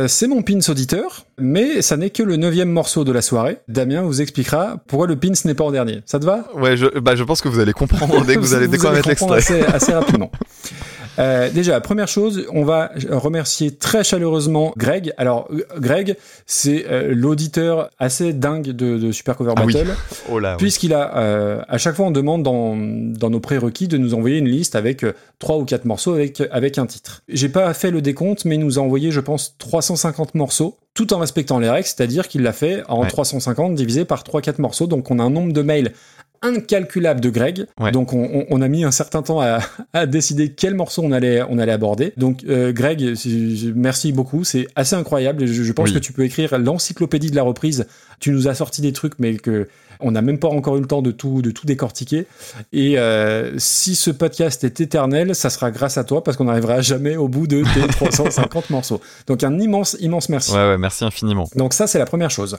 [0.00, 3.58] Euh, c'est mon pins auditeur, mais ça n'est que le neuvième morceau de la soirée.
[3.68, 6.00] Damien vous expliquera pourquoi le pins n'est pas en dernier.
[6.06, 6.46] Ça te va?
[6.54, 9.36] Ouais, je, bah, je pense que vous allez comprendre dès que vous allez, comprendre l'extrait.
[9.36, 10.30] assez, assez rapidement.
[11.18, 15.12] Euh, déjà, première chose, on va remercier très chaleureusement Greg.
[15.16, 16.16] Alors, Greg,
[16.46, 19.72] c'est euh, l'auditeur assez dingue de, de Super Cover Ah oui.
[19.74, 19.90] Battle.
[20.30, 20.38] Oh.
[20.58, 24.38] Puisqu'il a, euh, à chaque fois, on demande dans, dans nos prérequis de nous envoyer
[24.38, 25.04] une liste avec
[25.38, 27.22] trois ou quatre morceaux avec, avec un titre.
[27.28, 31.12] J'ai pas fait le décompte, mais il nous a envoyé, je pense, 350 morceaux, tout
[31.12, 33.08] en respectant les règles, c'est-à-dire qu'il l'a fait en Ouais.
[33.08, 34.86] 350 divisé par 3-4 morceaux.
[34.86, 35.92] Donc, on a un nombre de mails
[36.42, 37.66] incalculable de Greg.
[37.78, 37.90] Ouais.
[37.92, 39.60] Donc, on, on- on a mis un certain temps à,
[39.92, 42.12] à décider quel morceau on allait, on allait aborder.
[42.16, 43.14] Donc, euh, Greg,
[43.74, 44.44] merci beaucoup.
[44.44, 45.46] C'est assez incroyable.
[45.46, 45.94] Je, je pense Oui.
[45.94, 47.86] que tu peux écrire l'encyclopédie de la reprise.
[48.20, 49.68] Tu nous as sorti des trucs, mais que
[50.02, 52.26] on n'a même pas encore eu le temps de tout, de tout décortiquer.
[52.72, 56.80] Et euh, si ce podcast est éternel, ça sera grâce à toi parce qu'on n'arrivera
[56.80, 59.00] jamais au bout de tes 350 morceaux.
[59.26, 60.52] Donc un immense, immense merci.
[60.52, 61.48] Ouais, ouais, merci infiniment.
[61.56, 62.58] Donc ça, c'est la première chose.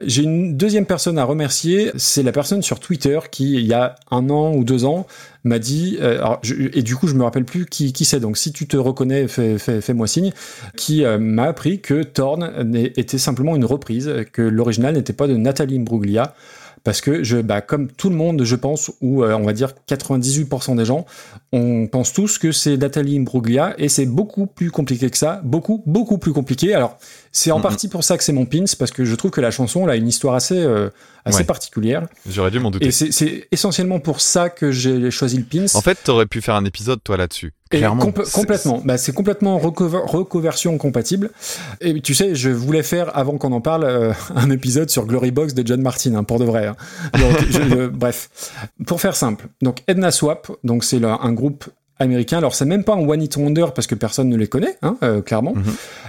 [0.00, 3.94] J'ai une deuxième personne à remercier, c'est la personne sur Twitter qui, il y a
[4.10, 5.06] un an ou deux ans,
[5.44, 8.18] m'a dit, euh, alors, je- et du coup, je me rappelle plus qui, qui c'est,
[8.18, 10.32] donc si tu te reconnais, fais, fais, fais-moi signe,
[10.76, 15.36] qui euh, m'a appris que Torn était simplement une reprise, que l'original n'était pas de
[15.36, 16.34] Nathalie Imbruglia,
[16.84, 19.72] parce que je, bah, comme tout le monde, je pense, ou euh, on va dire
[19.88, 21.06] 98% des gens,
[21.52, 25.82] on pense tous que c'est Nathalie Imbruglia et c'est beaucoup plus compliqué que ça, beaucoup,
[25.86, 26.74] beaucoup plus compliqué.
[26.74, 26.96] Alors,
[27.30, 29.50] c'est en partie pour ça que c'est mon pins, parce que je trouve que la
[29.50, 30.90] chanson elle a une histoire assez, euh,
[31.24, 31.44] assez Ouais.
[31.44, 32.06] particulière.
[32.28, 32.86] J'aurais dû m'en douter.
[32.86, 35.66] Et c'est essentiellement pour ça que j'ai choisi le pins.
[35.74, 37.52] En fait, t'aurais pu faire un épisode, toi, là-dessus.
[37.70, 38.12] Clairement.
[38.34, 38.82] complètement.
[38.84, 41.30] Bah, c'est complètement recover- recoversion compatible.
[41.80, 45.30] Et tu sais, je voulais faire, avant qu'on en parle, euh, un épisode sur Glory
[45.30, 46.66] Box de John Martin, hein, pour de vrai.
[46.66, 46.76] hein.
[47.18, 48.28] Donc, je- je- bref.
[48.86, 49.46] Pour faire simple.
[49.62, 51.41] Donc, Edna Swap, donc c'est un groupe
[51.98, 52.38] américain.
[52.38, 54.96] Alors, c'est même pas un One Hit Wonder parce que personne ne les connaît, hein,
[55.04, 55.54] euh, clairement.
[55.54, 55.62] Mhm.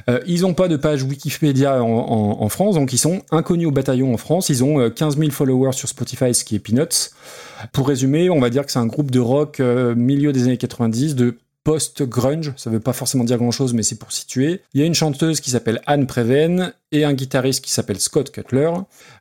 [0.10, 3.68] Euh, ils ont pas de page Wikipédia en, en- en France, donc ils sont inconnus
[3.68, 4.50] au bataillon en France.
[4.50, 7.12] Ils ont euh, 15 000 followers sur Spotify, ce qui est peanuts.
[7.74, 10.58] Pour résumer, on va dire que c'est un groupe de rock euh, milieu des années
[10.58, 14.62] 90, de post-grunge, ça veut pas forcément dire grand-chose, mais c'est pour situer.
[14.74, 18.32] Il y a une chanteuse qui s'appelle Anne Preven et un guitariste qui s'appelle Scott
[18.32, 18.70] Cutler.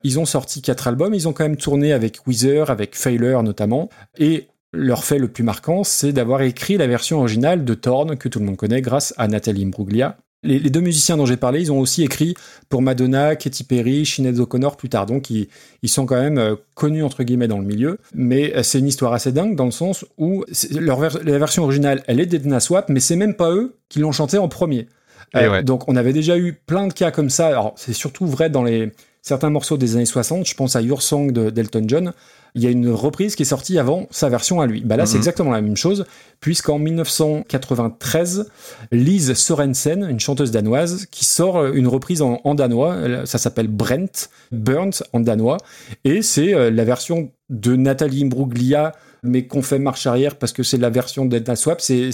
[0.03, 3.91] Ils ont sorti quatre albums, ils ont quand même tourné avec Weezer, avec Failure notamment,
[4.19, 8.29] et leur fait le plus marquant, c'est d'avoir écrit la version originale de Thorn, que
[8.29, 10.17] tout le monde connaît grâce à Nathalie Imbruglia.
[10.45, 12.35] Les, les deux musiciens dont j'ai parlé, ils ont aussi écrit
[12.69, 15.07] pour Madonna, Katy Perry, Sinead O'Connor plus tard.
[15.07, 15.47] Donc ils,
[15.83, 17.99] ils sont quand même euh, connus entre guillemets dans le milieu.
[18.15, 21.39] Mais euh, c'est une histoire assez dingue dans le sens où c'est- leur ver- la
[21.39, 24.49] version originale, elle est d'Edna Swap, mais c'est même pas eux qui l'ont chanté en
[24.49, 24.89] premier.
[25.35, 25.63] Et Euh, ouais.
[25.63, 27.47] Donc on avait déjà eu plein de cas comme ça.
[27.47, 30.45] Alors c'est surtout vrai dans les certains morceaux des années 60.
[30.45, 32.13] Je pense à Your Song de d'Elton John.
[32.55, 34.83] Il y a une reprise qui est sortie avant sa version à lui.
[34.83, 35.21] Bah là, c'est Mhm.
[35.21, 36.05] exactement la même chose,
[36.41, 38.49] puisqu'en 1993,
[38.91, 43.25] Lise Sorensen, une chanteuse danoise, qui sort une reprise en, en danois.
[43.27, 45.59] Ça s'appelle Brent, Burnt en danois.
[46.05, 50.63] Et c'est euh, la version de Nathalie Imbruglia, mais qu'on fait marche arrière parce que
[50.63, 51.81] c'est la version d'Edna Swap.
[51.81, 52.11] C'est,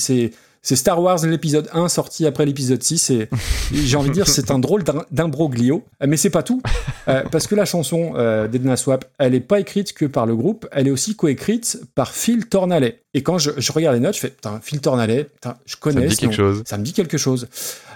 [0.63, 3.29] c'est, Star Wars l'épisode 1 sorti après l'épisode 6 et
[3.73, 5.85] j'ai envie de dire c'est un drôle d'im- d'imbroglio.
[6.07, 6.61] Mais c'est pas tout.
[7.09, 10.37] Euh, parce que la chanson euh, d'Edna Swap elle est pas écrite que par le
[10.37, 14.15] groupe elle est aussi coécrite par Phil Tornalet et quand je, je regarde les notes
[14.15, 16.63] je fais putain Phil Tornalet putain, je Ça connais me dit quelque chose.
[16.67, 17.49] ça me dit quelque chose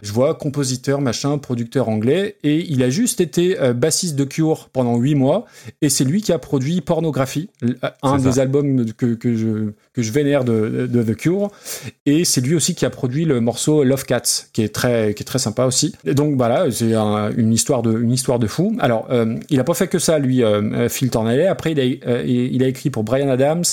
[0.03, 4.69] je vois compositeur machin producteur anglais et il a juste été euh, bassiste de Cure
[4.73, 5.45] pendant 8 mois
[5.83, 8.43] et c'est lui qui a produit Pornographie l- un des ça.
[8.43, 11.51] albums que, que je que je vénère de, de The Cure
[12.07, 15.23] et c'est lui aussi qui a produit le morceau Love Cats, qui est très, qui
[15.23, 15.95] est très sympa aussi.
[16.07, 18.75] Et donc voilà, c'est un- une histoire de, une histoire de fou.
[18.81, 21.47] Alors, euh, il a pas fait que ça, lui, euh, euh, Phil Tornalet.
[21.47, 23.65] Après, il a, euh, il a écrit pour Brian Adams,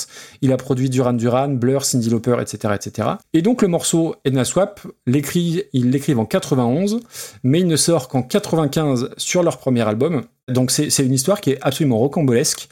[0.42, 3.08] il a produit Duran Duran, Blur, Cyndi Lauper, etc., etc.
[3.34, 7.00] Et donc le morceau Edna Swap, ils l'écrivent en 91,
[7.44, 10.24] mais il ne sort qu'en 95 sur leur premier album.
[10.50, 12.68] Donc c'est une histoire qui est absolument rocambolesque.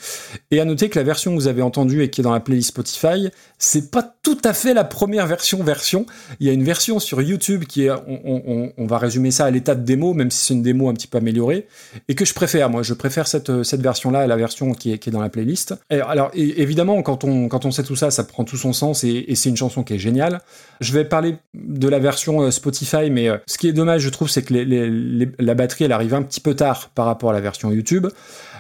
[0.52, 2.40] Et à noter que la version que vous avez entendue et qui est dans la
[2.40, 6.06] playlist Spotify, c'est pas tout à fait la première version version.
[6.40, 9.76] Il y a une version sur YouTube qui est, on, va résumer ça à l'état
[9.76, 11.68] de démo, même si c'est une démo un petit peu améliorée,
[12.08, 12.70] et que je préfère.
[12.70, 15.30] Moi, je préfère cette, cette version-là à la version qui est, qui est dans la
[15.30, 15.76] playlist.
[15.90, 19.26] Alors, évidemment, quand on, quand on sait tout ça, ça prend tout son sens et,
[19.36, 20.42] c'est une chanson qui est géniale.
[20.82, 24.10] Je vais parler de la version euh, Spotify, mais euh, ce qui est dommage, je
[24.10, 27.42] trouve, c'est que la batterie, elle arrive un petit peu tard par rapport à la
[27.42, 28.08] version YouTube.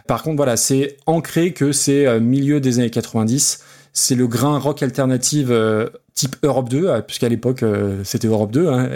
[0.07, 3.59] Par contre, voilà, c'est ancré que c'est euh, milieu des années 90.
[3.91, 7.63] C'est le grain rock alternative euh, type Europe 2, euh, puisqu'à l'époque
[8.03, 8.89] c'était Europe 2, hein,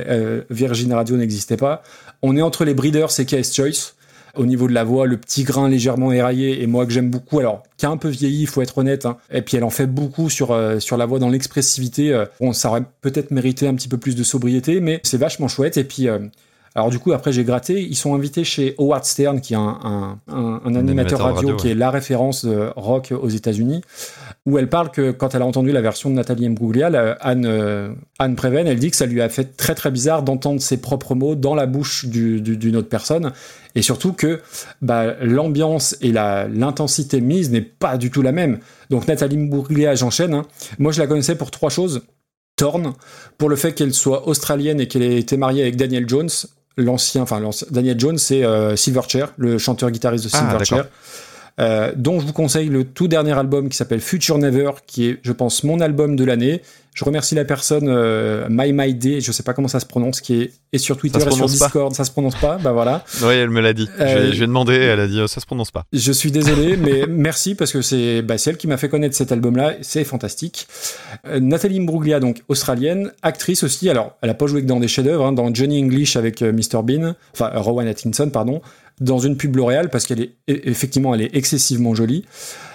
[0.50, 1.84] Virgin Radio n'existait pas.
[2.22, 3.94] On est entre les Breeders et KS Choice.
[4.38, 7.40] Au niveau de la voix, le petit grain légèrement éraillé, et moi que j'aime beaucoup,
[7.40, 9.18] alors qui a un peu vieilli, il faut être honnête, hein.
[9.30, 12.18] et puis elle en fait beaucoup sur, sur la voix dans l'expressivité.
[12.40, 15.76] bon, ça aurait peut-être mérité un petit peu plus de sobriété, mais c'est vachement chouette,
[15.76, 16.08] et puis...
[16.76, 19.78] alors du coup, après j'ai gratté, ils sont invités chez Howard Stern, qui est un,
[19.84, 23.82] un, un- un animateur, radio, radio, qui est la référence de rock aux États-Unis,
[24.46, 26.88] où elle parle que quand elle a entendu la version de Nathalie Imbruglia,
[27.20, 30.62] Anne, euh, Anne Preven, elle dit que ça lui a fait très très bizarre d'entendre
[30.62, 33.34] ses propres mots dans la bouche du- du- d'une autre personne,
[33.76, 34.40] et surtout que
[34.82, 38.60] bah, l'ambiance et la- l'intensité mise n'est pas du tout la même.
[38.90, 40.46] Donc Nathalie Imbruglia, j'enchaîne, hein.
[40.80, 42.02] moi je la connaissais pour trois choses.
[42.58, 42.94] Thorn,
[43.40, 46.30] pour le fait qu'elle soit australienne et qu'elle ait été mariée avec Daniel Jones,
[46.78, 50.86] l'ancien, enfin l'ancien- Daniel Jones, c'est euh, Silverchair, le chanteur-guitariste de Ah, Silverchair.
[51.60, 55.20] Euh, dont je vous conseille le tout dernier album qui s'appelle Future Never, qui est,
[55.24, 56.62] je pense, mon album de l'année.
[56.94, 60.20] Je remercie la personne euh, My My Day, je sais pas comment ça se prononce,
[60.20, 61.66] qui est, sur Twitter et sur prononce pas.
[61.68, 63.06] Discord, ça se prononce pas, bah voilà.
[63.24, 63.88] Oui, elle me l'a dit.
[64.00, 65.86] Euh, Je, lui ai demandé, elle a dit euh, ça se prononce pas.
[65.94, 69.32] Je suis désolé, mais merci parce que c'est bah, elle qui m'a fait connaître cet
[69.32, 69.76] album-là.
[69.82, 70.68] C'est fantastique.
[71.28, 73.90] Euh, Nathalie Imbruglia, donc australienne, actrice aussi.
[73.90, 76.52] Alors, elle a pas joué que dans des chefs-d'œuvre, hein, dans Johnny English avec euh,
[76.52, 78.62] Mr Bean, enfin euh, Rowan Atkinson, pardon,
[79.02, 82.24] dans une pub L'Oréal parce qu'elle est e- effectivement elle est excessivement jolie.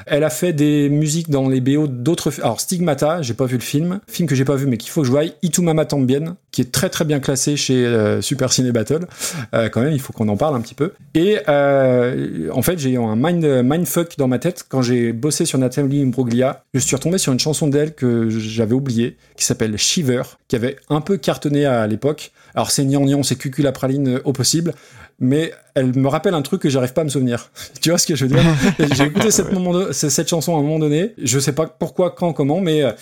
[0.08, 2.32] Elle a fait des musiques dans les BO d'autres.
[2.40, 5.00] Alors Stigmata, j'ai pas vu le film, film que j'ai pas vu mais qu'il faut
[5.00, 5.24] que je voie.
[5.42, 9.06] Itumama Tambien, qui est très très bien classé chez euh, Super Ciné Battle.
[9.52, 10.92] Euh, quand même, il faut qu'on en parle un petit peu.
[11.14, 15.44] Et euh, en fait, j'ai eu un mind, mindfuck dans ma tête quand j'ai bossé
[15.44, 16.62] sur Nathalie Imbruglia.
[16.72, 20.76] Je suis retombé sur une chanson d'elle que j'avais oubliée, qui s'appelle Shiver, qui avait
[20.88, 22.30] un peu cartonné à l'époque.
[22.54, 24.72] Alors c'est gnangnan, c'est cucul à praline au possible,
[25.18, 27.50] mais elle me rappelle un truc que j'arrive pas à me souvenir.
[27.80, 28.44] tu vois ce que je veux dire
[28.94, 31.14] J'ai écouté cette, moment de- cette chanson à un moment donné.
[31.22, 32.92] Je sais pas pourquoi, quand, comment, mais euh,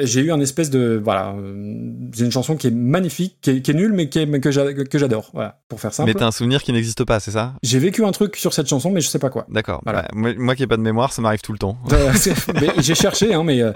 [0.00, 1.34] j'ai eu un espèce de voilà.
[1.38, 4.26] euh, C'est une chanson qui est magnifique, qui est, qui est nulle, mais, qui est-
[4.26, 5.30] mais que j'a- que j'adore.
[5.34, 6.08] Voilà, pour faire simple.
[6.10, 7.54] Mais t'as un souvenir qui n'existe pas, c'est ça?
[7.62, 9.46] J'ai vécu un truc sur cette chanson, mais je sais pas quoi.
[9.48, 9.80] D'accord.
[9.84, 10.02] Voilà.
[10.02, 11.76] Bah, moi, moi qui ai pas de mémoire, ça m'arrive tout le temps.
[11.92, 12.12] Euh,
[12.78, 13.72] j'ai cherché, hein, mais euh,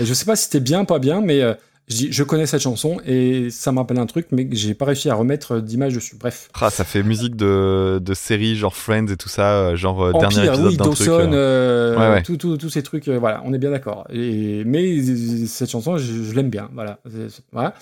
[0.00, 1.54] je sais pas si c'était bien, pas bien, mais euh,
[1.88, 4.84] je, dis- je connais cette chanson et ça me rappelle un truc, mais j'ai pas
[4.86, 6.16] réussi à remettre d'image dessus.
[6.18, 6.48] Bref.
[6.60, 10.12] Ah, ça fait musique de, de séries genre Friends et tout ça, euh, genre euh,
[10.12, 11.06] dernier Empire, épisode oui, d'un truc.
[11.08, 12.22] Dawson, euh, euh, Ouais, ouais.
[12.22, 14.06] tout- tout- tous ces trucs, euh, voilà, on est bien d'accord.
[14.10, 16.98] Mais euh, cette chanson, je, je l'aime bien, voilà.
[17.52, 17.74] Voilà.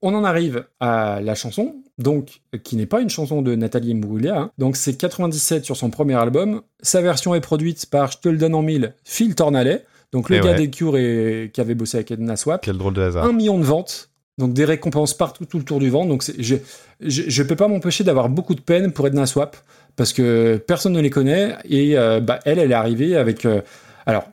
[0.00, 4.38] On en arrive à la chanson, donc qui n'est pas une chanson de Nathalie Imbruglia.
[4.38, 4.50] hein.
[4.56, 6.60] Donc c'est 97 sur son premier album.
[6.82, 9.84] Sa version est produite par, je te le donne en mille, Phil Tornalet.
[10.12, 10.56] Donc le Et gars ouais.
[10.56, 12.62] des Cure et qui avait bossé avec Edna Swap.
[12.64, 13.24] Quel drôle de hasard.
[13.24, 16.08] Un million de ventes, donc des récompenses partout tout le tour du ventre.
[16.08, 16.56] Donc je,
[17.00, 19.56] je, je peux pas m'empêcher d'avoir beaucoup de peine pour Edna Swap
[19.96, 23.44] parce que personne ne les connaît et euh, bah, elle, elle est arrivée avec.
[23.44, 23.60] euh,
[24.06, 24.24] alors,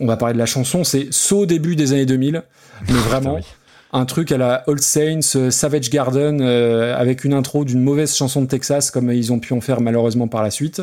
[0.00, 2.42] on va parler de la chanson, c'est saut début des années 2000,
[2.88, 3.38] mais vraiment.
[3.94, 8.14] Un truc à la All Saints, euh, Savage Garden, euh, avec une intro d'une mauvaise
[8.14, 10.82] chanson de Texas, comme ils ont pu en faire malheureusement par la suite.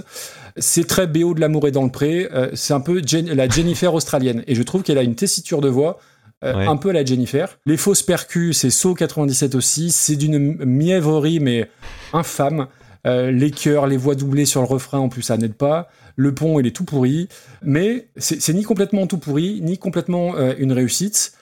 [0.57, 2.27] C'est très BO de l'amour est dans le pré.
[2.33, 4.43] euh, c'est un peu Jen- la Jennifer australienne.
[4.47, 5.99] Et je trouve qu'elle a une tessiture de voix
[6.43, 6.65] euh, Ouais.
[6.65, 7.57] un peu à la Jennifer.
[7.65, 9.91] Les fausses percus, c'est So 97 aussi.
[9.91, 11.69] C'est d'une mièvrerie, mais
[12.13, 12.67] infâme.
[13.07, 15.87] Euh, les chœurs, les voix doublées sur le refrain, en plus, ça n'aide pas.
[16.15, 17.29] Le pont, il est tout pourri.
[17.63, 21.33] Mais c'est ni complètement tout pourri, ni complètement euh, une réussite.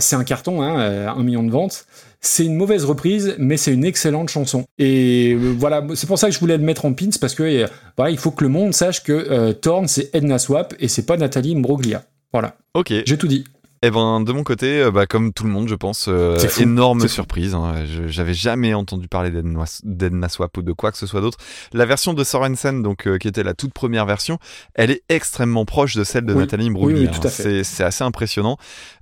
[0.00, 1.86] C'est un carton, hein, un million de ventes.
[2.20, 4.64] C'est une mauvaise reprise, mais c'est une excellente chanson.
[4.78, 7.42] Et euh, voilà, c'est pour ça que je voulais le mettre en pins, parce que
[7.42, 10.88] euh, voilà, il faut que le monde sache que euh, Thorn, c'est Edna Swap et
[10.88, 12.04] c'est pas Nathalie Mbroglia.
[12.32, 12.92] Voilà, Ok.
[13.06, 13.44] j'ai tout dit.
[13.86, 17.06] Eh ben, de mon côté, euh, bah, comme tout le monde, je pense, euh, énorme
[17.06, 17.54] surprise.
[17.54, 17.84] hein.
[18.08, 19.30] J'avais jamais entendu parler
[19.84, 21.38] d'Edna Swap ou de quoi que ce soit d'autre.
[21.72, 24.40] La version de Sorensen, donc, euh, qui était la toute première version,
[24.74, 26.40] elle est extrêmement proche de celle de Oui.
[26.40, 26.98] Nathalie Imbruglia.
[26.98, 27.30] Oui, oui, tout à hein.
[27.30, 27.62] fait.
[27.62, 28.56] C'est- assez impressionnant.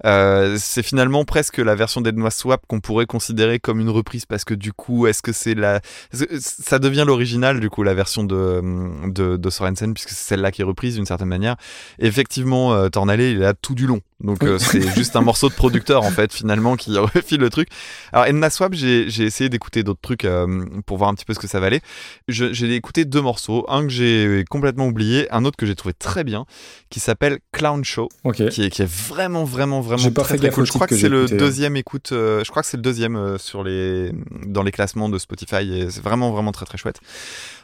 [0.05, 4.45] Euh, c'est finalement presque la version d'Edna Swap qu'on pourrait considérer comme une reprise parce
[4.45, 5.81] que du coup, est-ce que c'est la,
[6.39, 8.61] ça devient l'original du coup la version de
[9.07, 11.57] de, de Sorensen puisque c'est celle-là qui est reprise d'une certaine manière.
[11.99, 14.01] Et effectivement, Tornallé, il est là tout du long.
[14.21, 17.69] Donc euh, c'est juste un morceau de producteur en fait finalement qui refile le truc.
[18.13, 21.39] Alors Edna Swap, j'ai essayé d'écouter d'autres trucs euh, pour voir un petit peu ce
[21.39, 21.81] que ça valait.
[22.29, 26.25] J'ai écouté deux morceaux, un que j'ai complètement oublié, un autre que j'ai trouvé très
[26.25, 26.47] bien,
[26.91, 30.51] qui s'appelle Clown Show, qui est, qui est vraiment vraiment vraiment pas très, fait très
[30.51, 30.67] cool.
[30.67, 33.17] Je crois que, que c'est le deuxième écoute, euh, je crois que c'est le deuxième
[33.17, 34.13] euh, sur les
[34.47, 37.01] dans les classements de Spotify et c'est vraiment vraiment très très chouette.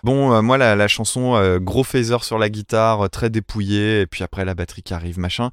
[0.02, 4.06] Bon, euh, moi la, la chanson euh, gros phaser sur la guitare, très dépouillé et
[4.06, 5.50] puis après la batterie qui arrive machin.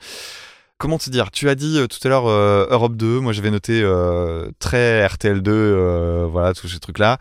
[0.79, 3.49] Comment te dire Tu as dit euh, tout à l'heure euh, Europe 2, moi j'avais
[3.49, 7.17] noté euh, très RTL2, euh, voilà tous ces trucs là.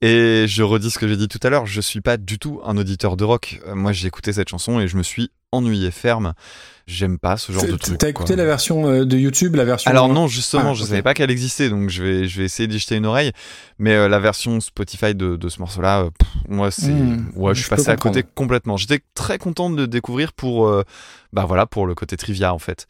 [0.00, 2.60] Et je redis ce que j'ai dit tout à l'heure, je suis pas du tout
[2.64, 3.60] un auditeur de rock.
[3.74, 6.32] Moi j'ai écouté cette chanson et je me suis ennuyé ferme.
[6.86, 7.96] J'aime pas ce genre de truc.
[7.96, 8.36] T'as écouté quoi.
[8.36, 9.90] la version de YouTube, la version.
[9.90, 10.88] Alors non, justement, Ah, je ok.
[10.88, 13.32] savais pas qu'elle existait, donc je vais, je vais essayer d'y jeter une oreille.
[13.78, 16.08] Mais euh, la version Spotify de, de ce morceau-là,
[16.46, 18.76] moi, c'est, Hmm, ouais, je suis passé à côté complètement.
[18.76, 20.82] J'étais très content de le découvrir pour, euh,
[21.34, 22.86] bah voilà, pour le côté trivia en fait.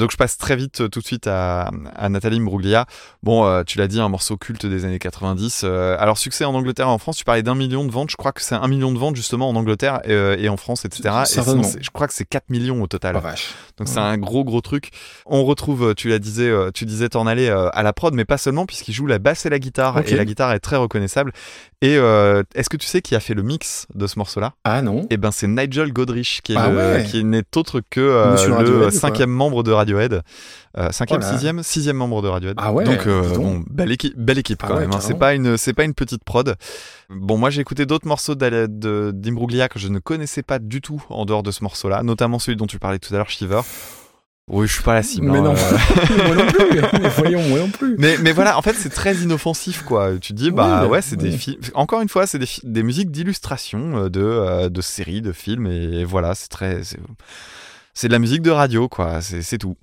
[0.00, 2.86] Donc je passe très vite, euh, tout de suite à, à Nathalie Mbruglia.
[3.22, 5.60] Bon, euh, tu l'as dit, un morceau culte des années 90.
[5.64, 7.18] Euh, alors succès en Angleterre et en France.
[7.18, 8.10] Tu parlais d'un million de ventes.
[8.10, 10.86] Je crois que c'est un million de ventes justement en Angleterre et, et en France,
[10.86, 11.14] etc.
[11.22, 13.14] Et sinon, je crois que c'est 4 millions au total.
[13.18, 13.52] Oh, vache.
[13.76, 14.88] Donc c'est un gros gros truc.
[15.26, 18.64] On retrouve, tu la disais, tu disais Tornallé euh, à la prod, mais pas seulement
[18.64, 21.32] puisqu'il joue la basse et la guitare et la guitare est très reconnaissable.
[21.82, 24.54] Et euh, est-ce que tu sais qui a fait le mix de ce morceau-là?
[24.64, 25.06] Ah non.
[25.10, 27.04] Eh ben c'est Nigel Godrich qui est Ah le- ouais.
[27.04, 30.22] qui n'est autre que le cinquième membre de Radiohead,
[30.78, 32.56] euh, cinquième, Oh sixième, sixième membre de Radiohead.
[32.58, 33.42] Ah ouais, Donc, euh, dis donc.
[33.42, 34.92] bon, belle équipe, belle équipe Ah quand ouais, même.
[34.92, 35.00] hein.
[35.00, 36.54] C'est pas une, c'est pas une petite prod.
[37.08, 41.24] Bon, moi j'ai écouté d'autres morceaux d'Imbruglia que je ne connaissais pas du tout en
[41.24, 43.60] dehors de ce morceau-là, notamment celui dont tu parlais tout à l'heure, Shiver.
[44.52, 45.30] Oui, je suis pas la cible.
[45.30, 46.24] Mais hein, non, euh.
[46.26, 46.80] moi non plus.
[47.00, 47.94] Mais voyons, moi non plus.
[47.98, 50.18] Mais, mais voilà, en fait, c'est très inoffensif, quoi.
[50.20, 51.60] Tu te dis, bah Oui, ouais, c'est des films.
[51.74, 56.34] Encore une fois, c'est des, des musiques d'illustration de, de séries, de films, et voilà,
[56.34, 56.80] c'est très.
[57.94, 59.20] C'est de la musique de radio, quoi.
[59.20, 59.76] C'est tout.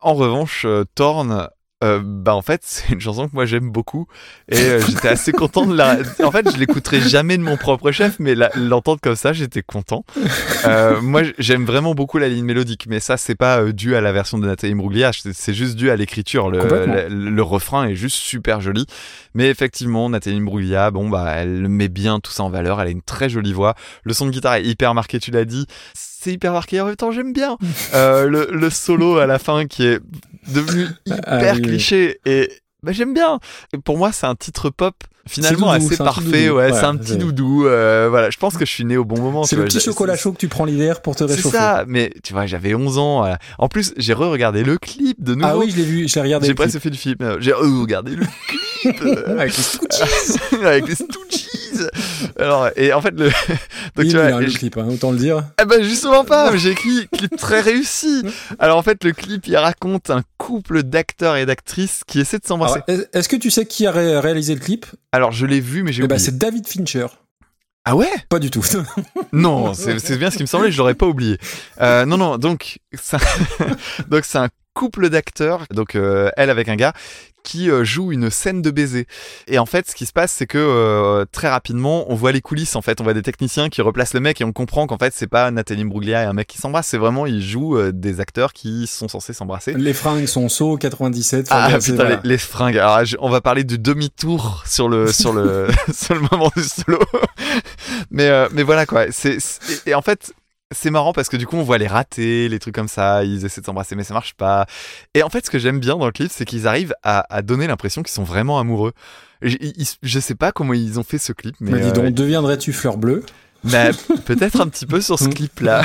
[0.00, 1.48] En revanche, euh, Thorn.
[1.82, 4.06] euh, bah en fait c'est une chanson que moi j'aime beaucoup
[4.48, 7.90] et euh, j'étais assez content de la en fait je l'écouterai jamais de mon propre
[7.90, 10.04] chef mais l'entendre comme ça j'étais content
[10.66, 14.12] euh, moi j'aime vraiment beaucoup la ligne mélodique mais ça c'est pas dû à la
[14.12, 16.94] version de Nathalie Imbruglia c'est juste dû à l'écriture le, Complètement.
[16.94, 18.86] le, le refrain est juste super joli
[19.34, 22.92] mais effectivement Nathalie Imbruglia bon bah elle met bien tout ça en valeur elle a
[22.92, 25.66] une très jolie voix le son de guitare est hyper marqué tu l'as dit
[26.24, 27.56] c'est hyper marqué en même temps j'aime bien
[27.94, 30.00] Euh, le, le solo à la fin qui est
[30.52, 31.62] devenu hyper Ah oui, oui.
[31.62, 32.50] cliché et
[32.82, 33.38] bah, j'aime bien
[33.72, 34.94] et pour moi c'est un titre pop
[35.26, 38.28] finalement C'est doudou, assez c'est parfait ouais, Ouais, c'est un petit c'est- doudou euh, voilà
[38.28, 40.22] je pense que je suis né au bon moment C'est le vois, petit chocolat c'est-
[40.22, 41.56] chaud que tu prends l'hiver pour te c'est réchauffer.
[41.56, 43.38] ça mais tu vois j'avais 11 ans voilà.
[43.58, 46.20] en plus j'ai re-regardé le clip de nouveau Ah oui, je l'ai vu, je l'ai
[46.20, 46.46] regardé.
[46.46, 48.26] j'ai presque fait le film j'ai re-regardé le
[48.82, 50.62] clip euh, Avec les Stooges.
[50.62, 51.46] avec les Stooges
[52.38, 53.26] alors et en fait le
[53.96, 55.44] donc Il tu est vois bien, le je- clip, hein, autant le dire.
[55.60, 58.22] eh ben justement pas, j'ai écrit clip très réussi.
[58.58, 62.46] Alors en fait le clip il raconte un couple d'acteurs et d'actrices qui essaient de
[62.46, 62.80] s'embrasser.
[63.12, 64.86] Est-ce que tu sais qui a ré- réalisé le clip?
[65.12, 66.24] Alors je l'ai vu mais j'ai Eh ben, oublié.
[66.26, 67.06] c'est David Fincher.
[67.84, 68.10] ah ouais?
[68.28, 68.64] Pas du tout.
[69.32, 71.38] Non, c'est bien ce qui me semblait, je l'aurais pas oublié.
[71.80, 73.16] Euh, non non, donc c'est
[73.60, 73.76] un-
[74.08, 76.92] donc c'est un couple d'acteurs, donc euh, elle avec un gars,
[77.44, 79.06] qui euh, joue une scène de baiser.
[79.46, 82.40] Et en fait, ce qui se passe, c'est que euh, très rapidement, on voit les
[82.40, 82.74] coulisses.
[82.74, 85.12] En fait, on voit des techniciens qui replacent le mec et on comprend qu'en fait,
[85.14, 86.88] c'est pas Nathalie Bruglia et un mec qui s'embrasse.
[86.88, 89.74] C'est vraiment, ils jouent euh, des acteurs qui sont censés s'embrasser.
[89.74, 91.46] Les fringues sont saut 97.
[91.52, 92.20] enfin, Ah putain, voilà.
[92.24, 92.78] les, les fringues.
[92.78, 96.62] Alors, je- on va parler du demi-tour sur le sur le sur le moment du
[96.64, 96.98] solo.
[98.10, 99.04] mais euh, mais voilà quoi.
[99.10, 99.38] C'est-
[99.86, 100.32] et en fait.
[100.74, 103.44] C'est marrant parce que du coup on voit les rater, les trucs comme ça, ils
[103.46, 104.66] essaient de s'embrasser mais ça marche pas.
[105.14, 107.42] Et en fait ce que j'aime bien dans le clip c'est qu'ils arrivent à, à
[107.42, 108.92] donner l'impression qu'ils sont vraiment amoureux.
[109.42, 111.92] Je, ils- je sais pas comment ils ont fait ce clip mais Mais dis euh,
[111.92, 113.24] donc, deviendrais-tu fleur bleue?
[113.64, 113.86] Bah,
[114.26, 115.34] peut-être un petit peu sur ce Mm.
[115.34, 115.82] clip-là.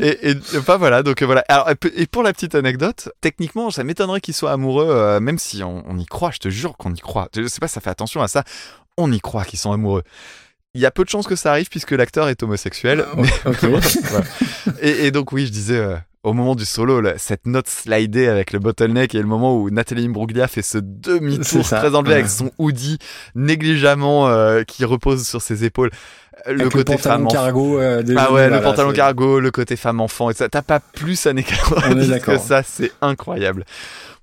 [0.00, 1.42] et, et enfin voilà, donc euh, voilà.
[1.48, 5.62] Alors, et pour la petite anecdote, techniquement, ça m'étonnerait qu'ils soient amoureux, euh, même si
[5.62, 6.30] on, on y croit.
[6.30, 7.28] Je te jure qu'on y croit.
[7.34, 8.44] Je sais pas, ça fait attention à ça.
[8.98, 10.02] On y croit qu'ils sont amoureux.
[10.74, 13.04] Il y a peu de chances que ça arrive puisque l'acteur est homosexuel.
[13.16, 13.28] mais-
[13.62, 14.26] voilà.
[14.82, 15.78] et, et donc oui, je disais.
[15.78, 19.58] euh, au moment du solo, là, cette note slidée avec le bottleneck et le moment
[19.60, 22.96] où Nathalie Imbruglia fait ce demi-tour très enlevé avec son hoodie
[23.34, 25.90] négligemment euh, qui repose sur ses épaules.
[26.48, 27.78] Euh, Le Avec côté le pantalon femme cargo.
[27.78, 30.48] euh, des- Ah ouais, le pantalon cargo, le côté femme enfant et ça.
[30.48, 33.64] T'as pas plus années 90 que ça, c'est incroyable.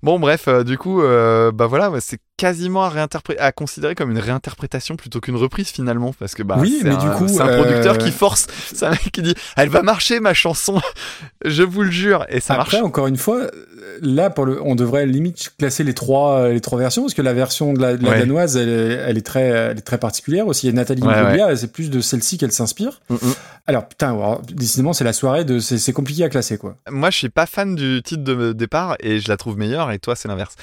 [0.03, 4.95] Bon bref, du coup, bah voilà, c'est quasiment à, réinterpré- à considérer comme une réinterprétation
[4.95, 7.47] plutôt qu'une reprise finalement, parce que bah Oui, c'est mais un, du coup, c'est un
[7.49, 10.81] euh, producteur qui force, c'est un mec qui dit, elle va marcher ma chanson,
[11.45, 12.87] je vous le jure, et ça Après, marche.
[12.87, 13.49] encore une fois, euh,
[14.01, 17.21] là, pour le, on devrait limite classer les trois, euh, les trois versions, parce que
[17.21, 18.19] la version de la, de la Ouais.
[18.19, 20.67] danoise, elle est, elle est très, elle est très particulière aussi.
[20.67, 23.01] Et Nathalie Ouais, c'est plus de celle-ci qu'elle s'inspire.
[23.09, 23.33] Mm, mm.
[23.67, 26.75] Alors, putain, alors, décidément, c'est la soirée de, c'est, c'est compliqué à classer, quoi.
[26.89, 29.99] Moi, je suis pas fan du titre de départ et je la trouve meilleure et
[29.99, 30.55] toi, c'est l'inverse.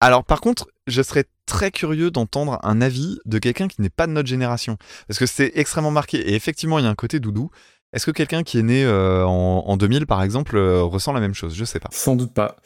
[0.00, 4.06] Alors, par contre, je serais très curieux d'entendre un avis de quelqu'un qui n'est pas
[4.06, 4.76] de notre génération.
[5.08, 6.18] Parce que c'est extrêmement marqué.
[6.18, 7.50] Et effectivement, il y a un côté doudou.
[7.92, 11.20] Est-ce que quelqu'un qui est né euh, en, en 2000, par exemple, euh, ressent la
[11.20, 11.54] même chose?
[11.54, 11.88] Je sais pas.
[11.92, 12.56] Sans doute pas.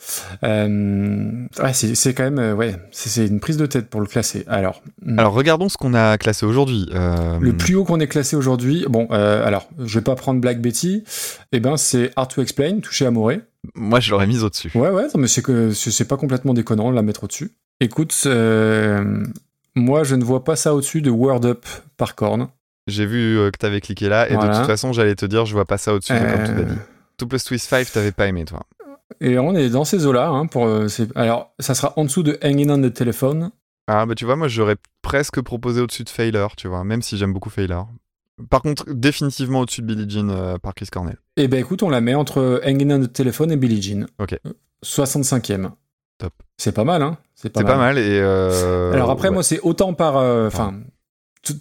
[0.43, 4.45] Euh, ouais, c'est, quand même, ouais, c'est, une prise de tête pour le classer.
[4.49, 6.89] Alors, mm, Alors, regardons ce qu'on a classé aujourd'hui.
[6.91, 11.05] Le plus haut qu'on ait classé aujourd'hui, bon, alors, je vais pas prendre Black Betty,
[11.53, 13.43] eh ben, c'est Hard to Explain, touché à Moré.
[13.75, 14.71] Moi, je l'aurais mise au-dessus.
[14.75, 17.53] Ouais, ouais, non, mais c'est que c'est pas complètement déconnant de la mettre au-dessus.
[17.81, 19.25] Écoute, euh,
[19.75, 21.65] moi je ne vois pas ça au-dessus de Word Up
[21.97, 22.49] par Korn.
[22.87, 24.29] J'ai vu euh, que t'avais cliqué là.
[24.29, 26.53] Et de toute façon, j'allais te dire, je vois pas ça au-dessus, de comme tu
[26.53, 26.75] l'as Euh,
[27.19, 27.27] dit.
[27.27, 28.65] Plus Twist 5, t'avais pas aimé, toi.
[29.21, 30.29] Et on est dans ces eaux-là.
[30.29, 33.51] Hein, pour, euh, alors, ça sera en dessous de Hanging on the Telephone.
[33.87, 37.17] Ah, bah tu vois, moi j'aurais presque proposé au-dessus de Failure, tu vois, même si
[37.19, 37.89] j'aime beaucoup Failure.
[38.49, 41.17] Par contre, définitivement au-dessus de Billie Jean euh, par Chris Cornell.
[41.37, 44.07] Et ben écoute, on la met entre Hanging on the Telephone et Billie Jean.
[44.19, 44.39] Ok.
[44.85, 45.71] 65e.
[46.19, 46.33] Top.
[46.57, 48.19] C'est pas mal, hein C'est pas mal et.
[48.21, 49.35] euh, Alors après, ouais.
[49.35, 50.17] moi, c'est autant par...
[50.17, 50.75] euh, Enfin,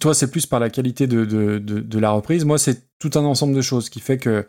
[0.00, 2.44] toi, c'est plus par la qualité de, de, de, de la reprise.
[2.44, 4.46] Moi, c'est tout un ensemble de choses qui fait que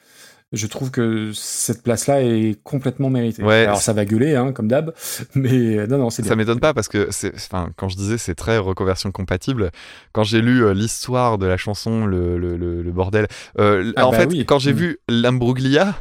[0.53, 3.41] je trouve que cette place-là est complètement méritée.
[3.43, 4.93] Ouais, Alors ça va gueuler, hein, comme d'hab,
[5.35, 8.35] mais euh, non, non, c'est Ça m'étonne pas parce que enfin, quand je disais c'est
[8.35, 9.71] très reconversion compatible,
[10.11, 13.27] quand j'ai lu euh, l'histoire de la chanson, le, le, le, le bordel,
[13.59, 14.45] euh, Ah en bah fait, oui.
[14.45, 14.77] quand j'ai Mm.
[14.77, 15.95] vu l'Ambruglia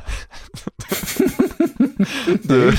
[2.44, 2.70] de,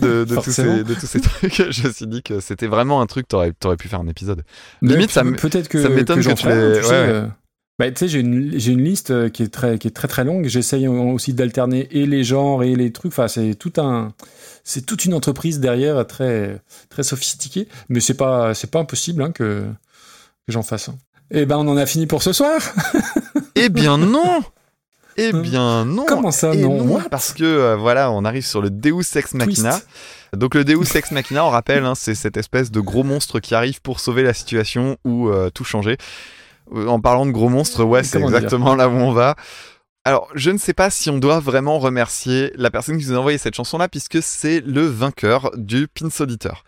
[0.00, 3.00] de, de, tous ces, de tous ces trucs, je me suis dit que c'était vraiment
[3.00, 4.42] un truc, t'aurais, t'aurais pu faire un épisode.
[4.82, 6.82] Mais limite, ça peut-être que m'étonne que tu tu sais, ouais.
[6.90, 7.26] euh,
[7.78, 10.46] Bah, tu sais, j'ai une, liste euh, qui est très, qui est très très longue.
[10.46, 13.12] J'essaye aussi d'alterner et les genres et les trucs.
[13.12, 14.14] Enfin, c'est tout un,
[14.64, 17.68] c'est toute une entreprise derrière très, très sophistiquée.
[17.90, 19.66] Mais c'est pas, c'est pas impossible hein, que,
[20.46, 20.88] que j'en fasse.
[20.88, 20.96] un.
[21.30, 22.60] Eh ben, on en a fini pour ce soir.
[23.58, 24.42] Eh bien non
[25.16, 27.00] Eh bien non Comment ça, Et non?
[27.10, 29.70] Parce que euh, voilà, on arrive sur le Deus Ex Machina.
[29.70, 29.88] Twist.
[30.34, 33.54] Donc le Deus Ex Machina, on rappelle, hein, c'est cette espèce de gros monstre qui
[33.54, 35.96] arrive pour sauver la situation ou euh, tout changer.
[36.74, 39.36] Euh, En parlant de gros monstres, ouais, c'est exactement là où on va.
[40.04, 43.18] Alors, je ne sais pas si on doit vraiment remercier la personne qui nous a
[43.18, 46.62] envoyé cette chanson-là, puisque c'est le vainqueur du Pins Auditeur.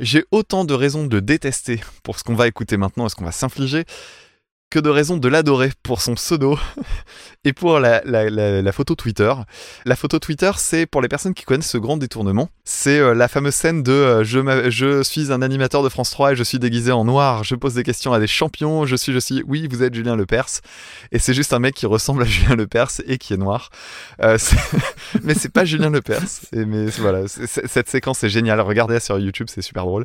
[0.00, 3.24] J'ai autant de raisons de détester pour ce qu'on va écouter maintenant et ce qu'on
[3.24, 3.84] va s'infliger,
[4.74, 6.58] que de raisons de l'adorer pour son pseudo
[7.44, 8.02] et pour la,
[8.72, 9.32] photo Twitter.
[9.84, 12.48] La photo Twitter, c'est pour les personnes qui connaissent ce grand détournement.
[12.64, 16.32] C'est euh, la fameuse scène de euh, je, je suis un animateur de France 3
[16.32, 19.12] et je suis déguisé en noir, je pose des questions à des champions, je suis,
[19.12, 20.60] je suis, oui, vous êtes Julien Lepers.
[21.12, 23.70] Et c'est juste un mec qui ressemble à Julien Lepers et qui est noir.
[24.24, 24.38] Euh,
[25.22, 26.48] mais c'est pas Julien Lepers.
[26.52, 28.60] Et mais voilà, cette séquence est géniale.
[28.60, 30.04] Regardez-la sur YouTube, c'est super drôle.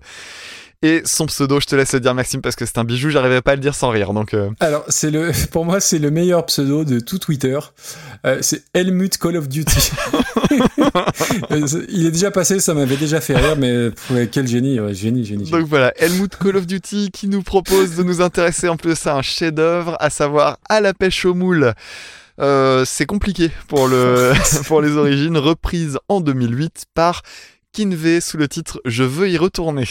[0.82, 3.42] Et son pseudo, je te laisse le dire, Maxime, parce que c'est un bijou, j'arriverai
[3.42, 4.14] pas à le dire sans rire.
[4.14, 7.60] Donc, euh, Alors, c'est le, pour moi, c'est le meilleur pseudo de tout Twitter.
[8.26, 9.92] Euh, c'est Helmut Call of Duty.
[11.52, 14.96] Euh, Il est déjà passé, ça m'avait déjà fait rire, mais ouais, quel génie, ouais,
[14.96, 15.46] génie, génie.
[15.46, 15.52] génie.
[15.52, 19.16] Donc voilà, Helmut Call of Duty qui nous propose de nous intéresser en plus à
[19.16, 21.74] un chef-d'œuvre, à savoir à la pêche au moule.
[22.40, 24.34] Euh, c'est compliqué pour, le,
[24.66, 27.22] pour les origines, reprise en 2008 par
[27.72, 29.86] Kinvey sous le titre Je veux y retourner.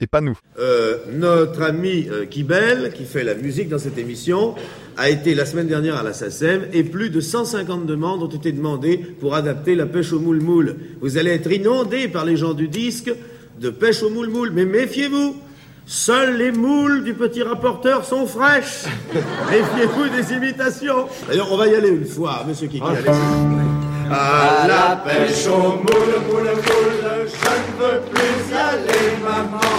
[0.00, 0.36] Et pas nous.
[0.58, 4.54] Euh, notre ami euh, Kibel, qui fait la musique dans cette émission,
[4.96, 8.52] a été la semaine dernière à la SACEM et plus de 150 demandes ont été
[8.52, 10.76] demandées pour adapter la pêche au moule-moule.
[11.00, 13.12] Vous allez être inondés par les gens du disque
[13.60, 15.36] de pêche au moule-moule, mais méfiez-vous
[15.86, 18.84] Seules les moules du petit rapporteur sont fraîches.
[19.50, 21.08] Méfiez-vous des imitations.
[21.28, 22.80] D'ailleurs, on va y aller une fois, monsieur Kiki.
[22.80, 23.12] plaît.
[24.10, 29.74] À la pêche au moule, moule, moule, je ne veux plus y aller, maman.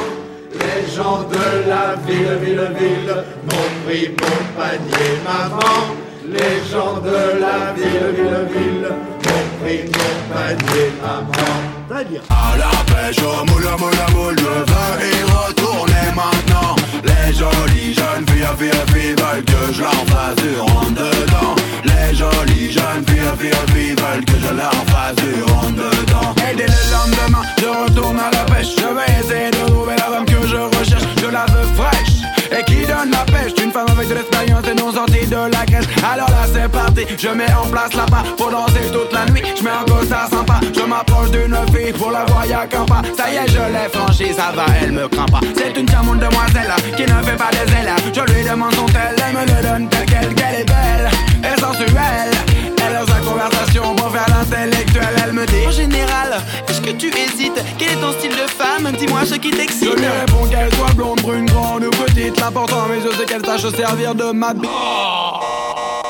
[0.51, 5.95] Les gens de la ville, ville, ville m'ont pris mon panier, maman.
[6.27, 11.74] Les gens de la ville, ville, ville m'ont pris mon panier, maman.
[11.89, 12.22] Très bien.
[12.30, 16.75] À la pêche au moule, moule, moule, je veux y retourner maintenant.
[17.03, 21.55] Les jolies jeunes filles, filles, filles veulent que je leur fasse du rond dedans.
[21.83, 26.33] Les jolies jeunes filles, filles, filles veulent que je leur fasse du rond dedans.
[26.49, 28.75] Et dès le lendemain, je retourne à la pêche.
[28.77, 31.03] Je vais essayer de trouver la femme que je recherche.
[31.22, 32.14] Je la veux fraîche.
[32.51, 35.65] Et qui donne la pêche Une femme avec de l'expérience et non sortie de la
[35.65, 39.25] caisse Alors là c'est parti, je mets en place la part Pour danser toute la
[39.32, 42.85] nuit, je mets un costard sympa Je m'approche d'une fille pour la voir y'a qu'un
[42.85, 43.01] pas.
[43.17, 45.40] Ça y est je l'ai franchi, ça va, elle me craint pas.
[45.56, 47.93] C'est une charmante demoiselle qui ne fait pas des ailes.
[48.14, 51.09] Je lui demande son tel, elle me le donne telle qu'elle Qu'elle est belle
[51.43, 52.32] et sensuelle.
[52.77, 55.65] Elle conversation pour faire l'intellectuel Elle me dit.
[55.67, 57.59] En général, est-ce que tu hésites?
[57.77, 58.91] Quel est ton style de femme?
[58.97, 59.99] Dis-moi ce qui Je t'excite.
[59.99, 62.39] lui réponds qu'elle soit blonde, brune, grande ou petite.
[62.39, 66.05] L'important mes yeux c'est qu'elle sache se servir de ma bite À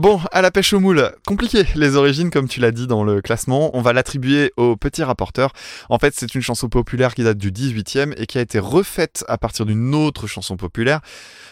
[0.00, 1.64] Bon, à la pêche au moule, compliqué.
[1.74, 5.52] Les origines, comme tu l'as dit dans le classement, on va l'attribuer au petit rapporteur.
[5.90, 9.26] En fait, c'est une chanson populaire qui date du 18e et qui a été refaite
[9.28, 11.02] à partir d'une autre chanson populaire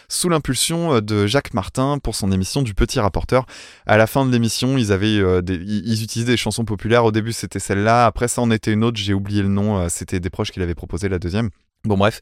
[0.07, 3.45] sous l'impulsion de Jacques Martin pour son émission du petit rapporteur.
[3.85, 7.05] À la fin de l'émission, ils avaient euh, ils utilisaient des chansons populaires.
[7.05, 8.07] Au début, c'était celle-là.
[8.07, 8.97] Après, ça en était une autre.
[8.97, 9.77] J'ai oublié le nom.
[9.77, 11.51] Euh, C'était des proches qui l'avaient proposé la deuxième.
[11.83, 12.19] Bon, bref.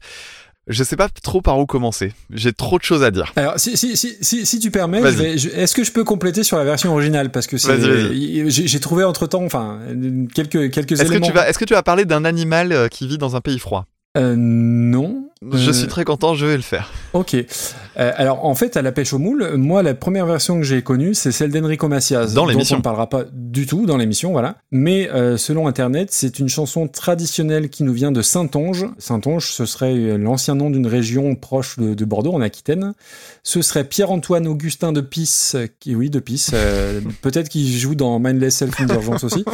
[0.68, 2.12] Je sais pas trop par où commencer.
[2.30, 3.32] J'ai trop de choses à dire.
[3.36, 6.64] Alors, si, si, si, si, si tu permets, est-ce que je peux compléter sur la
[6.64, 7.30] version originale?
[7.30, 9.80] Parce que j'ai trouvé entre temps, enfin,
[10.34, 11.26] quelques, quelques Est-ce que éléments.
[11.26, 13.58] tu vas, est-ce que tu vas parler d'un animal euh, qui vit dans un pays
[13.58, 13.86] froid?
[14.16, 15.27] Euh, non.
[15.42, 16.90] Je Euh, suis très content, je vais le faire.
[17.12, 17.34] Ok.
[17.34, 17.44] Euh,
[18.16, 21.14] alors en fait, à la pêche au moule, moi la première version que j'ai connue,
[21.14, 22.32] c'est celle d'Enrico Macias.
[22.34, 22.76] Dans l'émission.
[22.76, 24.56] On ne parlera pas du tout dans l'émission, voilà.
[24.70, 28.86] Mais euh, selon Internet, c'est une chanson traditionnelle qui nous vient de Saintonge.
[28.98, 32.92] Saintonge, ce serait l'ancien nom d'une région proche de, de Bordeaux, en Aquitaine.
[33.42, 38.18] Ce serait Pierre-Antoine Augustin de Pisse, qui oui de Pisse, euh, peut-être qu'il joue dans
[38.18, 39.44] Mindless Self Indulgence aussi,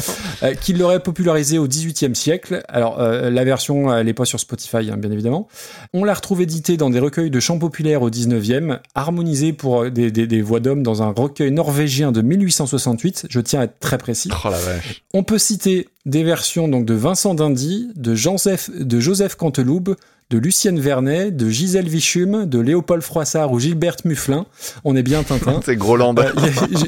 [0.43, 2.63] euh, qui l'aurait popularisé au XVIIIe siècle.
[2.69, 5.49] Alors euh, la version, elle n'est pas sur Spotify, hein, bien évidemment.
[5.93, 10.11] On l'a retrouve édité dans des recueils de chants populaires au 19e, harmonisé pour des,
[10.11, 13.27] des, des voix d'hommes dans un recueil norvégien de 1868.
[13.31, 14.31] Je tiens à être très précis.
[14.45, 15.05] Oh la vache.
[15.13, 19.97] On peut citer des versions donc de Vincent Dindy, de Joseph, de Joseph Canteloube,
[20.31, 24.47] de Lucienne Vernet, de Gisèle Vichum, de Léopold Froissart ou Gilberte Mufflin.
[24.85, 25.61] On est bien Tintin.
[25.65, 26.15] C'est Groland.
[26.19, 26.31] Euh,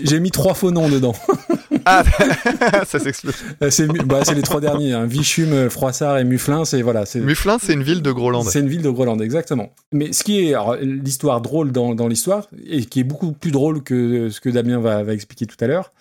[0.05, 1.15] j'ai- mis trois faux noms dedans.
[1.89, 2.02] Ah,
[2.86, 3.36] ça s'explique.
[3.62, 4.92] Euh, C'est bah, c'est les trois derniers.
[4.92, 5.06] Hein.
[5.06, 6.65] Vichum, euh, Froissart et Mufflin.
[6.65, 7.06] C'est voilà.
[7.06, 8.42] c'est- Mufflin, c'est une ville de Groland.
[8.42, 9.70] c'est une ville de Groland, exactement.
[9.92, 13.84] Mais ce qui est l'histoire drôle dans, dans l'histoire, et qui est beaucoup plus drôle
[13.84, 15.92] que ce que Damien va, va expliquer tout à l'heure.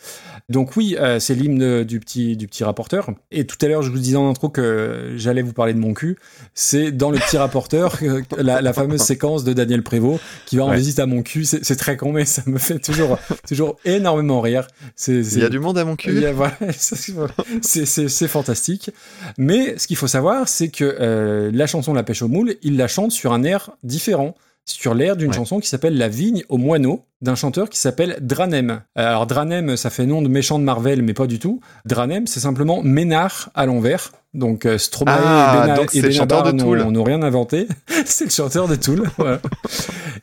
[0.47, 3.09] Donc oui, euh, c'est l'hymne du petit, du petit rapporteur.
[3.31, 5.95] Et tout à l'heure, je vous disais en intro que j'allais vous parler de mon
[5.95, 6.17] cul.
[6.53, 10.65] C'est dans le petit rapporteur, que la, la fameuse séquence de Daniel Prévost qui va
[10.65, 10.77] en Ouais.
[10.77, 11.45] visite à mon cul.
[11.45, 13.17] C'est très con, mais ça me fait toujours,
[13.47, 14.67] toujours énormément rire.
[14.95, 16.11] C'est- Il y a du monde à mon cul.
[16.13, 17.33] il y a- voilà, ça, c'est- voilà.
[17.63, 18.91] c'est c'est- c'est fantastique.
[19.39, 22.77] Mais ce qu'il faut savoir, c'est que euh, la chanson La pêche au moule, il
[22.77, 24.35] la chante sur un air différent.
[24.65, 25.35] Sur l'air d'une Ouais.
[25.35, 28.71] chanson qui s'appelle La vigne au moineau, d'un chanteur qui s'appelle Dranem.
[28.71, 31.59] Euh, Alors Dranem, ça fait nom de méchant de Marvel, mais pas du tout.
[31.85, 34.11] Dranem, c'est simplement Ménard à l'envers.
[34.35, 37.67] Donc euh, Stromae Ah, et, Bena- donc et c'est le chanteur Benabar n'ont rien inventé.
[38.05, 39.03] c'est le chanteur de Tool.
[39.17, 39.39] voilà.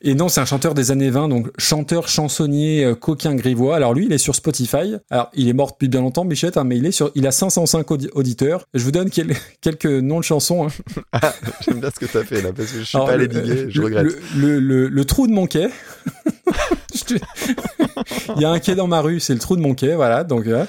[0.03, 3.75] Et non, c'est un chanteur des années 20, donc chanteur, chansonnier, euh, coquin grivois.
[3.77, 4.97] Alors lui, il est sur Spotify.
[5.11, 7.33] Alors il est mort depuis bien longtemps, Bichette, hein, mais il est sur, il a
[7.33, 8.67] 505 audi- auditeurs.
[8.75, 10.67] Je vous donne quel- quelques noms de chansons.
[10.69, 11.21] hein.
[11.67, 13.41] J'aime bien ce que t'as fait là, parce que je suis Alors, pas allé le-
[13.41, 14.07] diguer, je le- regrette.
[14.37, 14.59] Le,
[14.89, 15.69] le, trou de mon quai.
[17.07, 17.15] Te-
[18.37, 20.25] il y a un quai dans ma rue, c'est le trou de mon quai, voilà.
[20.25, 20.65] Donc, euh,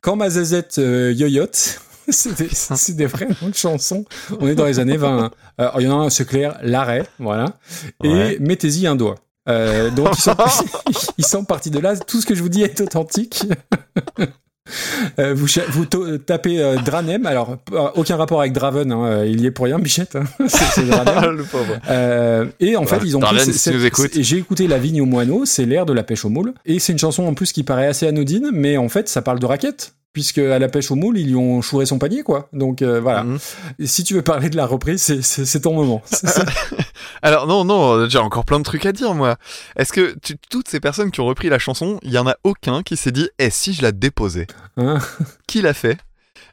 [0.00, 1.80] quand ma zazette euh, yoyote.
[2.76, 4.04] C'est des, de chansons.
[4.40, 5.18] On est dans les années 20.
[5.24, 5.30] hein.
[5.60, 7.58] Euh, Il y en a un, c'est clair, l'arrêt, voilà.
[8.02, 8.36] Et Ouais.
[8.40, 9.16] mettez-y un doigt.
[9.48, 10.34] Euh, donc ils sont,
[11.18, 11.96] ils sont partis de là.
[11.96, 13.44] Tout ce que je vous dis est authentique.
[15.18, 15.86] Euh, vous
[16.26, 17.56] tapez euh, Dranem, alors
[17.94, 20.14] aucun rapport avec Draven, hein, il y est pour rien, Bichette.
[20.16, 20.24] hein.
[20.46, 21.36] c'est Dranem.
[21.36, 21.78] le pauvre.
[21.88, 23.80] Euh, et en fait, ils ont Draven, pris si nous
[24.22, 26.52] J'ai écouté La Vigne au moineau, c'est l'air de la pêche au moule.
[26.66, 29.38] Et c'est une chanson en plus qui paraît assez anodine, mais en fait, ça parle
[29.38, 29.94] de raquette.
[30.18, 32.48] Puisque à la pêche au moule, ils lui ont chouré son panier, quoi.
[32.52, 33.22] Donc euh, voilà.
[33.22, 33.38] Mhm.
[33.78, 36.02] Et si tu veux parler de la reprise, c'est- ton moment.
[37.22, 39.36] Alors non, non, j'ai encore plein de trucs à dire moi.
[39.76, 42.34] Est-ce que tu- toutes ces personnes qui ont repris la chanson, il y en a
[42.42, 44.98] aucun qui s'est dit "Eh si je la déposais Hein
[45.46, 45.98] Qui l'a fait?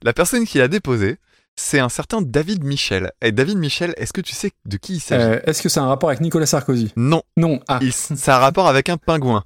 [0.03, 1.17] La personne qui l'a déposée,
[1.55, 3.11] c'est un certain David Michel.
[3.21, 5.23] Et David Michel, est-ce que tu sais de qui il s'agit?
[5.23, 6.91] Euh, Est-ce que c'est un rapport avec Nicolas Sarkozy?
[6.97, 7.23] Non.
[7.37, 7.61] Non.
[7.67, 7.79] Ah.
[7.81, 9.43] Il- ça a rapport avec un pingouin.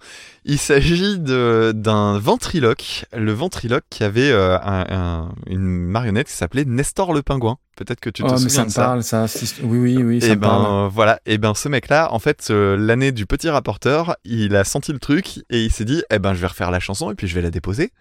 [0.51, 6.33] Il s'agit de- d'un ventriloque, le ventriloque qui avait euh, un- un- une marionnette qui
[6.33, 7.57] s'appelait Nestor le pingouin.
[7.77, 8.81] Peut-être que tu te Oh, mais souviens ça de me ça.
[8.83, 9.25] parle, ça.
[9.63, 10.63] Oui, oui, oui, ça Et me parle.
[10.63, 14.63] ben voilà, et ben ce mec-là, en fait, euh, l'année du petit rapporteur, il a
[14.63, 17.15] senti le truc et il s'est dit, eh ben je vais refaire la chanson et
[17.15, 17.91] puis je vais la déposer.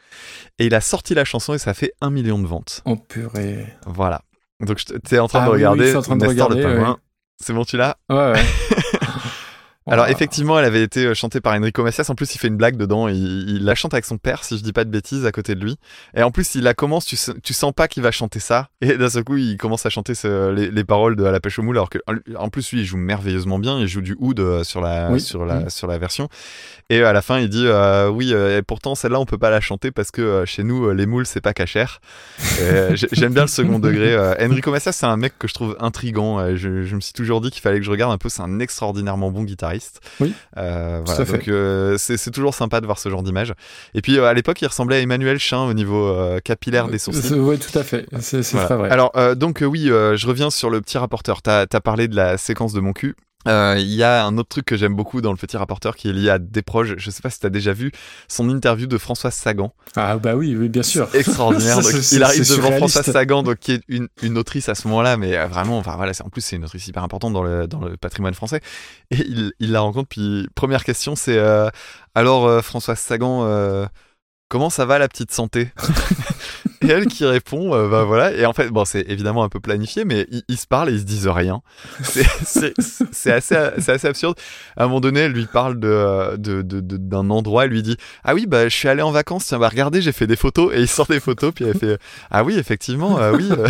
[0.58, 2.80] Et il a sorti la chanson et ça fait un million de ventes.
[2.86, 3.66] Oh purée.
[3.86, 4.22] Voilà.
[4.66, 6.48] Donc t'es en train Ah de oui, oui, regarder je suis en train de Nestor
[6.48, 6.92] le regarder, pingouin.
[6.92, 6.96] ouais.
[7.40, 7.96] C'est bon, tu l'as?
[8.10, 8.42] Ouais, ouais.
[9.90, 12.06] Alors effectivement, elle avait été euh, chantée par Enrico Macias.
[12.08, 13.08] En plus, il fait une blague dedans.
[13.08, 13.16] Il,
[13.50, 15.60] il la chante avec son père, si je dis pas de bêtises, à côté de
[15.64, 15.76] lui.
[16.16, 17.04] Et en plus, il la commence.
[17.06, 18.68] Tu, tu sens pas qu'il va chanter ça.
[18.80, 21.40] Et d'un seul coup, il commence à chanter ce- les, les paroles de À la
[21.40, 21.76] pêche au moule.
[21.76, 21.98] Alors que,
[22.36, 23.78] en plus, lui, il joue merveilleusement bien.
[23.80, 25.20] Il joue du oud euh, sur la Oui.
[25.20, 25.70] sur la Mm.
[25.70, 26.28] sur la version.
[26.90, 28.32] Et à la fin, il dit euh, oui.
[28.32, 30.92] euh, et pourtant, celle-là, on peut pas la chanter parce que euh, chez nous, euh,
[30.94, 32.00] les moules, c'est pas cachère.
[32.60, 34.12] Euh, J'aime bien le second degré.
[34.14, 36.38] Euh, Enrico Macias, c'est un mec que je trouve intrigant.
[36.38, 38.28] Euh, Je, je me suis toujours dit qu'il fallait que je regarde un peu.
[38.28, 39.77] C'est un extraordinairement bon guitariste.
[40.20, 40.32] Oui.
[40.56, 43.52] Euh, voilà, donc euh, c'est c'est toujours sympa de voir ce genre d'image.
[43.94, 46.98] Et puis euh, à l'époque, il ressemblait à Emmanuel Chin au niveau euh, capillaire des
[46.98, 47.34] sourcils.
[47.34, 48.06] Oui, tout à fait.
[48.20, 48.76] C'est c'est Voilà.
[48.76, 48.90] vrai.
[48.90, 51.42] Alors euh, donc euh, oui, euh, je reviens sur le petit rapporteur.
[51.42, 53.14] T'as as parlé de la séquence de mon cul.
[53.46, 56.08] Euh, Il y a un autre truc que j'aime beaucoup dans le petit rapporteur qui
[56.08, 56.96] est lié à Desproges.
[56.98, 57.92] Je sais pas si t'as déjà vu
[58.26, 59.72] son interview de Françoise Sagan.
[59.96, 61.08] Ah bah oui, oui, bien sûr.
[61.14, 61.76] Extraordinaire.
[61.76, 62.72] Ça, Donc, c'est- il arrive devant.
[62.72, 65.94] Françoise Sagan, donc qui est une, une autrice à ce moment-là, mais euh, vraiment, enfin
[65.96, 68.60] voilà, en plus c'est une autrice hyper importante dans le dans le patrimoine français.
[69.12, 70.08] Et il, il la rencontre.
[70.08, 71.68] Puis première question, c'est euh,
[72.16, 73.86] alors Françoise Sagan,
[74.48, 75.70] comment ça va la petite santé?
[76.82, 78.32] Et elle qui répond, euh, bah voilà.
[78.32, 80.92] Et en fait, bon, c'est évidemment un peu planifié, mais ils, ils se parlent et
[80.92, 81.60] ils se disent rien.
[82.02, 82.74] C'est-
[83.30, 84.36] assez, absurde.
[84.76, 87.64] À un moment donné, elle lui parle de de- de- de- d'un endroit.
[87.64, 89.46] Elle lui dit, ah oui, bah je suis allé en vacances.
[89.46, 90.72] Tiens, bah regardez, j'ai fait des photos.
[90.74, 91.52] Et il sort des photos.
[91.54, 91.98] Puis elle fait,
[92.30, 93.48] ah oui, effectivement, euh, oui.
[93.50, 93.66] euh.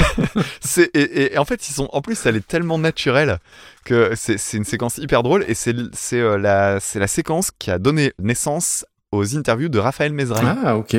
[0.61, 1.89] c'est et, et en fait, ils sont.
[1.93, 3.39] En plus, elle est tellement naturelle
[3.85, 5.45] que c'est une séquence hyper drôle.
[5.49, 5.75] Et c'est
[6.15, 10.45] euh, la c'est la séquence qui a donné naissance aux interviews de Raphaël Mesrahi.
[10.65, 10.95] Ah, ok.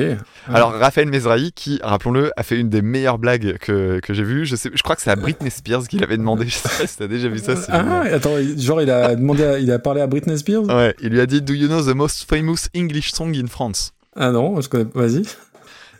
[0.48, 4.44] Alors Raphaël Mesrahi, qui, rappelons-le, a fait une des meilleures blagues que, que j'ai vues.
[4.46, 6.46] Je, sais, je crois que c'est à Britney Spears qu'il avait demandé.
[6.48, 7.54] Je sais pas si t'as déjà vu ça.
[7.68, 10.64] Ah, attends, genre il a demandé, à- il a parlé à Britney Spears?
[10.64, 13.92] Ouais, il lui a dit Do you know the most famous English song in France?
[14.16, 15.00] Ah non, je connais pas.
[15.06, 15.22] Vas-y.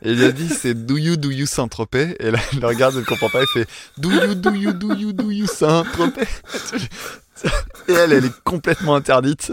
[0.02, 2.16] Et il lui a dit c'est Do you do you Saint-Tropez?
[2.18, 3.42] Et là, il le regarde, il ne comprend pas.
[3.42, 6.26] Il fait Do you do you do you do you Saint-Tropez?
[7.88, 9.50] Et elle, elle est complètement interdite.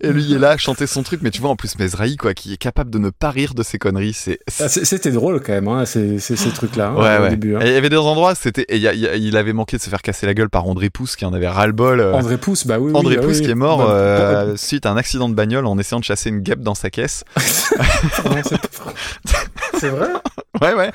[0.00, 1.20] Et lui, il est là à chanter son truc.
[1.22, 3.62] Mais tu vois, en plus, Mesrahi, quoi, qui est capable de ne pas rire de
[3.62, 4.12] ses conneries.
[4.12, 7.30] C'est Ah, C'était drôle quand même, hein, ces, ces, ces trucs-là, hein, Ouais, au ouais.
[7.30, 7.56] début.
[7.56, 7.60] hein.
[7.62, 9.36] Et Il y avait des endroits, c'était, et il, y a- il y a- il
[9.36, 12.00] avait manqué de se faire casser la gueule par André Pousse, qui en avait ras-le-bol.
[12.00, 12.92] euh, André Pousse, bah oui.
[12.94, 13.44] André bah Pousse oui.
[13.44, 16.28] qui est mort Bah, euh, suite à un accident de bagnole en essayant de chasser
[16.30, 17.24] une guêpe dans sa caisse.
[18.22, 18.36] pardon,
[19.80, 20.08] c'est- vrai
[20.60, 20.90] Ouais, ouais.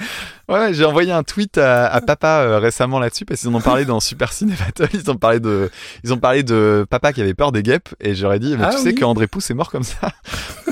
[0.50, 3.62] Ouais, j'ai envoyé un tweet à, à papa euh, récemment là-dessus parce qu'ils en ont
[3.62, 4.90] parlé dans Super Ciné Battle.
[4.94, 5.72] Ils ont parlé de,
[6.04, 8.72] ils ont parlé de papa qui avait peur des guêpes et j'aurais dit, mais Ah
[8.72, 8.96] tu sais oui.
[8.96, 10.12] qu'André Pousse est mort comme ça.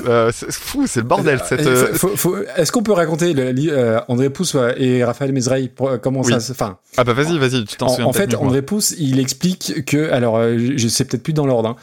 [0.06, 1.40] Euh, c'est fou, c'est le bordel.
[1.48, 5.32] Cette, euh, faut- faut- Est-ce qu'on peut raconter le, euh, André Pousse euh, et Raphaël
[5.36, 6.32] euh, comment Oui.
[6.32, 6.52] ça se.
[6.52, 8.38] Enfin, Ah bah vas-y, vas-y, tu t'en en, souviens en fait, mieux.
[8.38, 11.76] André Pousse, il explique que, alors, euh, je sais peut-être plus dans l'ordre, hein,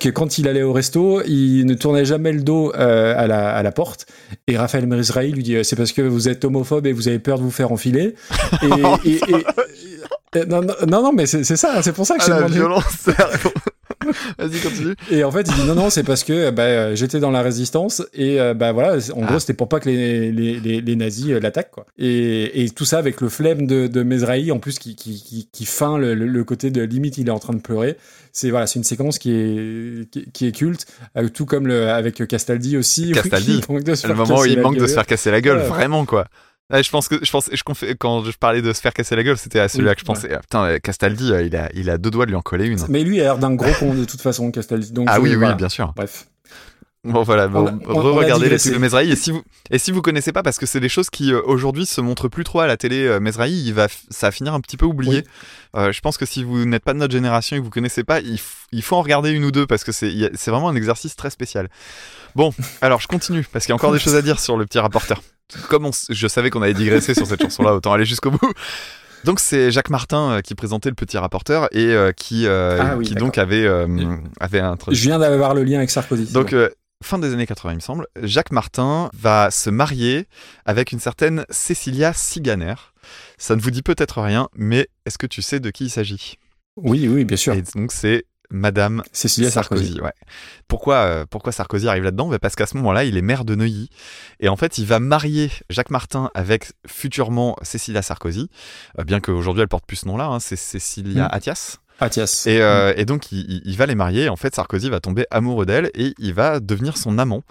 [0.00, 3.50] que quand il allait au resto, il ne tournait jamais le dos euh, à, la,
[3.54, 4.06] à la porte.
[4.46, 7.18] Et Raphaël Mesrahi lui dit euh, c'est parce que vous êtes homophobe et vous avez
[7.18, 8.14] peur de vous faire enfiler.
[8.62, 9.20] Et, et- et-
[10.40, 13.18] et- non, non, non, mais c'est ça, c'est pour ça que Ah, la violence, c'est
[13.18, 13.52] la réponse.
[14.38, 14.94] Vas-y, continue.
[15.10, 18.02] Et en fait, il dit non, non, c'est parce que bah, j'étais dans la résistance
[18.14, 19.26] et euh, bah voilà, en Ah.
[19.26, 21.86] gros, c'était pour pas que les, les, les, les nazis euh, l'attaquent quoi.
[21.98, 25.48] Et, et tout ça avec le flemme de, de Mesrahi en plus qui, qui, qui,
[25.52, 27.96] qui feint le, côté de limite, il est en train de pleurer.
[28.32, 31.88] C'est voilà, c'est une séquence qui est qui, qui est culte, euh, tout comme le,
[31.88, 33.12] avec Castaldi aussi.
[33.14, 33.60] Castaldi,
[33.94, 35.66] se le moment où il manque de se faire casser la gueule, Ouais.
[35.66, 36.26] vraiment quoi.
[36.70, 37.62] Ouais, je pense que je pense je
[37.94, 40.04] quand je parlais de se faire casser la gueule, c'était à celui-là Oui, que je
[40.04, 40.34] pensais.
[40.34, 42.66] Ah, Putain, euh, Castaldi, euh, il a il a deux doigts de lui en coller
[42.66, 42.84] une.
[42.90, 44.92] Mais lui il a l'air d'un gros con de toute façon, Castaldi.
[44.92, 45.54] Donc, Ah oui, oui, voilà.
[45.54, 45.92] bien sûr.
[45.96, 46.26] Bref.
[47.04, 49.40] Bon voilà, On bon, re-regardez les trucs de Mesrahi et si vous
[49.70, 52.28] et si vous connaissez pas parce que c'est des choses qui euh, aujourd'hui se montrent
[52.28, 53.18] plus trop à la télé.
[53.20, 55.24] Mesrahi, il va ça va finir un petit peu oublié.
[55.76, 58.04] Euh, je pense que si vous n'êtes pas de notre génération et que vous connaissez
[58.04, 58.38] pas, il,
[58.72, 61.30] il faut en regarder une ou deux parce que c'est c'est vraiment un exercice très
[61.30, 61.68] spécial.
[62.34, 64.66] Bon, alors je continue parce qu'il y a encore des choses à dire sur le
[64.66, 65.22] petit rapporteur.
[65.68, 68.52] Comme on je savais qu'on allait digresser sur cette chanson-là, autant aller jusqu'au bout.
[69.24, 72.96] Donc c'est Jacques Martin euh, qui présentait le petit rapporteur et euh, qui, euh, Ah
[72.96, 76.32] oui, qui donc avait, euh, avait un Je viens d'avoir le lien avec Sarkozy.
[76.32, 76.68] donc, euh,
[77.02, 80.26] fin des années 80, il me semble, Jacques Martin va se marier
[80.66, 82.74] avec une certaine Cécilia Siganer.
[83.38, 86.38] Ça ne vous dit peut-être rien, mais est-ce que tu sais de qui il s'agit?
[86.76, 87.54] Oui, oui, bien sûr.
[87.54, 90.00] Et donc, c'est Madame Cécilia Sarkozy.
[90.00, 90.12] ouais.
[90.68, 92.28] Pourquoi, euh, pourquoi Sarkozy arrive là-dedans?
[92.28, 93.90] Bah, Parce qu'à ce moment-là, il est maire de Neuilly.
[94.40, 98.48] Et en fait, il va marier Jacques Martin avec futurement Cécilia Sarkozy,
[98.98, 101.28] euh, bien qu'aujourd'hui elle porte plus ce nom-là, hein, c'est Cécilia Mm.
[101.32, 101.76] Attias.
[102.00, 102.46] Athias.
[102.46, 104.28] Et, euh, et donc, il, va les marier.
[104.28, 107.42] En fait, Sarkozy va tomber amoureux d'elle et il va devenir son amant.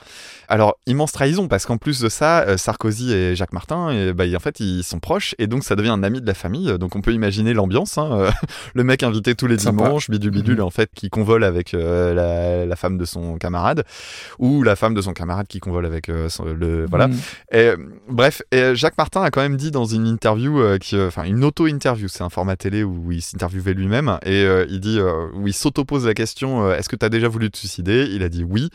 [0.50, 4.24] Alors, immense trahison, parce qu'en plus de ça, euh, Sarkozy et Jacques Martin, et, bah,
[4.36, 5.36] en fait, ils sont proches.
[5.40, 6.78] Et donc, ça devient un ami de la famille.
[6.80, 7.98] Donc, on peut imaginer l'ambiance.
[7.98, 8.30] hein,
[8.74, 10.64] le mec invité tous les dimanches, bidule bidule, Mhm.
[10.64, 13.84] en fait, qui convole avec euh, la, la femme de son camarade.
[14.40, 16.86] Ou la femme de son camarade qui convole avec euh, son- le.
[16.90, 17.10] Voilà.
[17.52, 17.78] Et, euh,
[18.10, 22.08] bref, et Jacques Martin a quand même dit dans une interview, qui, enfin une auto-interview,
[22.08, 25.54] c'est un format télé où il s'interviewait lui-même, et euh, il dit, euh, où il
[25.54, 28.08] s'auto-pose la question, euh, est-ce que tu as déjà voulu te suicider?
[28.12, 28.70] Il a dit oui.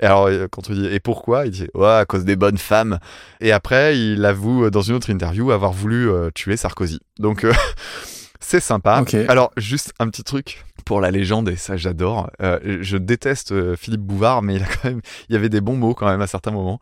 [0.00, 1.46] Et alors, euh, quand on dit, et pourquoi?
[1.46, 2.98] Il dit, ouais, à cause des bonnes femmes.
[3.40, 7.00] Et après, il avoue dans une autre interview avoir voulu tuer Sarkozy.
[7.18, 7.46] Donc,
[8.44, 9.02] c'est sympa.
[9.28, 12.28] Alors, juste un petit truc pour la légende, et ça j'adore.
[12.42, 15.60] Euh, je déteste euh, Philippe Bouvard, mais il a quand même, il y avait des
[15.60, 16.80] bons mots quand même à certains moments.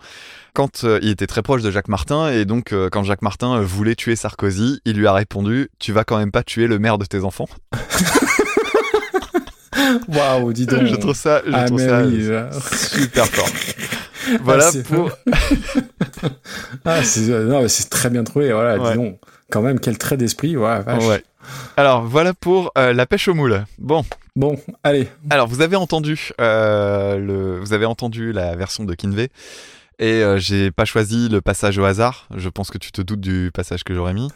[0.54, 3.94] Quand euh, il était très proche de Jacques Martin, et donc quand Jacques Martin voulait
[3.94, 7.04] tuer Sarkozy, il lui a répondu Tu vas quand même pas tuer le maire de
[7.04, 7.48] tes enfants
[10.08, 10.84] Waouh, dis donc.
[10.84, 12.24] Je trouve ça, je Ah, trouve ça oui,
[12.76, 13.48] super fort.
[14.42, 15.10] Voilà Ah, pour.
[16.84, 18.52] Ah, c'est très bien trouvé.
[18.52, 18.90] Voilà, Ouais.
[18.92, 19.18] dis donc.
[19.50, 20.56] Quand même, quel trait d'esprit.
[20.56, 21.04] Ouais, vache.
[21.04, 21.24] Ouais.
[21.76, 23.64] Alors voilà pour euh, la pêche au moule.
[23.78, 24.04] Bon,
[24.36, 25.08] Bon, allez.
[25.28, 29.28] alors vous avez entendu euh, le, vous avez entendu la version de Kinvey.
[29.98, 32.26] Et euh, j'ai pas choisi le passage au hasard.
[32.34, 34.30] Je pense que tu te doutes du passage que j'aurais mis.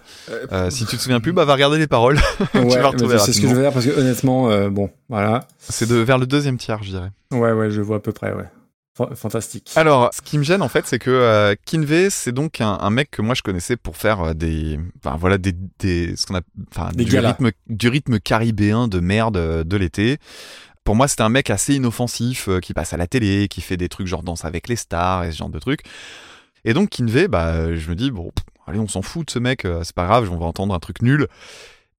[0.53, 2.19] Euh, si tu te souviens plus, bah va regarder les paroles.
[2.55, 5.47] Ouais, vas mais retrouver c'est ce que je veux dire parce que honnêtement, bon, voilà.
[5.59, 7.11] C'est de vers le deuxième tiers, je dirais.
[7.33, 8.45] Ouais, ouais, je vois à peu près, ouais.
[8.97, 9.73] Fa- Fantastique.
[9.75, 12.91] Alors, ce qui me gêne en fait, c'est que euh, Kinvey, c'est donc un, un
[12.91, 16.37] mec que moi je connaissais pour faire euh, des, enfin voilà, des, des, ce qu'on
[16.37, 17.31] a, enfin du galas.
[17.31, 20.19] rythme, du rythme caribéen de merde euh, de l'été.
[20.85, 23.77] Pour moi, c'était un mec assez inoffensif euh, qui passe à la télé, qui fait
[23.77, 25.81] des trucs genre danse avec les stars et ce genre de trucs.
[26.65, 29.39] Et donc Kinvey, bah, je me dis bon, pff, allez, on s'en fout de ce
[29.39, 31.27] mec, c'est pas grave, on va entendre un truc nul.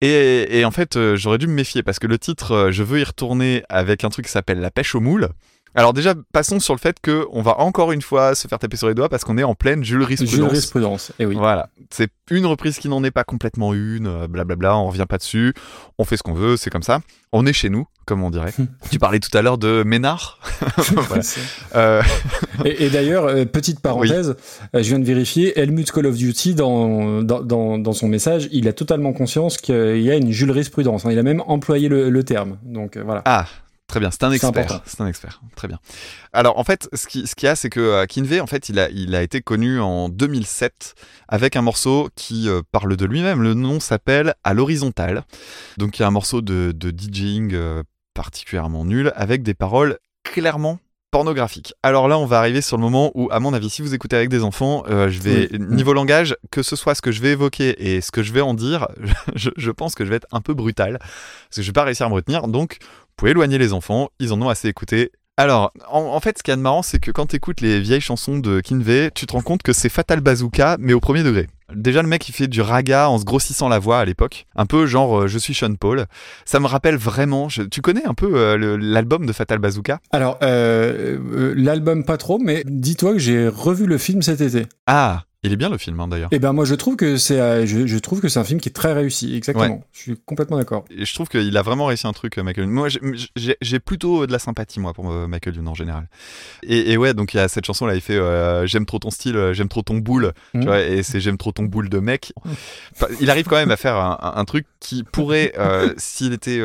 [0.01, 3.03] Et, et en fait, j'aurais dû me méfier parce que le titre, je veux y
[3.03, 5.29] retourner avec un truc qui s'appelle La pêche aux moules.
[5.75, 8.77] Alors déjà, passons sur le fait que on va encore une fois se faire taper
[8.77, 11.11] sur les doigts parce qu'on est en pleine jurisprudence.
[11.19, 11.35] Et oui.
[11.35, 15.17] Voilà, c'est une reprise qui n'en est pas complètement une, euh, blablabla, on revient pas
[15.17, 15.53] dessus,
[15.97, 17.01] on fait ce qu'on veut, c'est comme ça.
[17.33, 18.53] On est chez nous, comme on dirait.
[18.91, 20.39] tu parlais tout à l'heure de Ménard.
[20.77, 21.23] Voilà.
[21.75, 22.01] Euh,
[22.63, 24.35] Et, et d'ailleurs, euh, petite parenthèse,
[24.75, 28.47] euh, je viens de vérifier, Helmut Call of Duty, dans, dans, dans, dans son message,
[28.53, 31.05] il a totalement conscience qu'il y a une jurisprudence.
[31.05, 31.09] hein.
[31.11, 32.57] Il a même employé le, le terme.
[32.63, 33.21] Donc euh, voilà.
[33.25, 33.45] Ah,
[33.87, 34.51] très bien, c'est un expert.
[34.85, 35.79] C'est un expert, très bien.
[36.33, 38.69] Alors en fait, ce qui- ce qu'il y a, c'est que euh, Kinvey, en fait,
[38.69, 40.95] il a, il a été connu en 2007
[41.27, 43.41] avec un morceau qui euh, parle de lui-même.
[43.41, 45.23] Le nom s'appelle À l'horizontale.
[45.77, 47.83] Donc il y a un morceau de, de DJing euh,
[48.13, 50.79] particulièrement nul avec des paroles clairement
[51.15, 51.73] pornographiques.
[51.81, 54.17] Alors là, on va arriver sur le moment où, à mon avis, si vous écoutez
[54.17, 55.59] avec des enfants, euh, je vais Oui.
[55.59, 58.41] niveau langage, que ce soit ce que je vais évoquer et ce que je vais
[58.41, 58.89] en dire,
[59.35, 61.85] je, je pense que je vais être un peu brutal parce que je vais pas
[61.85, 62.49] réussir à me retenir.
[62.49, 65.11] Donc, vous pouvez éloigner les enfants, ils en ont assez écouté.
[65.37, 68.01] Alors, en, en fait, ce a de marrant, c'est que quand tu écoutes les vieilles
[68.01, 71.47] chansons de Kinvey, tu te rends compte que c'est Fatal Bazooka, mais au premier degré.
[71.73, 74.45] Déjà, le mec, il fait du raga en se grossissant la voix à l'époque.
[74.55, 76.05] Un peu genre euh, Je suis Sean Paul.
[76.45, 77.49] Ça me rappelle vraiment.
[77.49, 79.99] je- tu connais un peu euh, l'album de Fatal Bazooka?
[80.11, 84.67] Alors, euh, l'album pas trop, mais dis-toi que j'ai revu le film cet été.
[84.85, 86.29] Ah, il est bien le film hein, d'ailleurs.
[86.31, 88.59] Et ben moi je trouve que c'est euh, je, je trouve que c'est un film
[88.59, 89.65] qui est très réussi exactement.
[89.75, 89.81] Ouais.
[89.93, 90.85] Je suis complètement d'accord.
[90.89, 92.67] Et je trouve qu'il a vraiment réussi un truc, euh, Michael.
[92.67, 96.07] Moi, j'ai- plutôt de la sympathie, moi, pour euh, Michael Youn en général.
[96.63, 98.99] Et, et ouais, donc il y a cette chanson là, il fait euh, J'aime trop
[98.99, 100.31] ton style, j'aime trop ton boule.
[100.53, 100.61] Mhm.
[100.61, 102.33] Tu vois, et c'est J'aime trop ton boule de mec.
[102.95, 106.61] Enfin, il arrive quand même à faire un, truc qui pourrait, euh, s'il était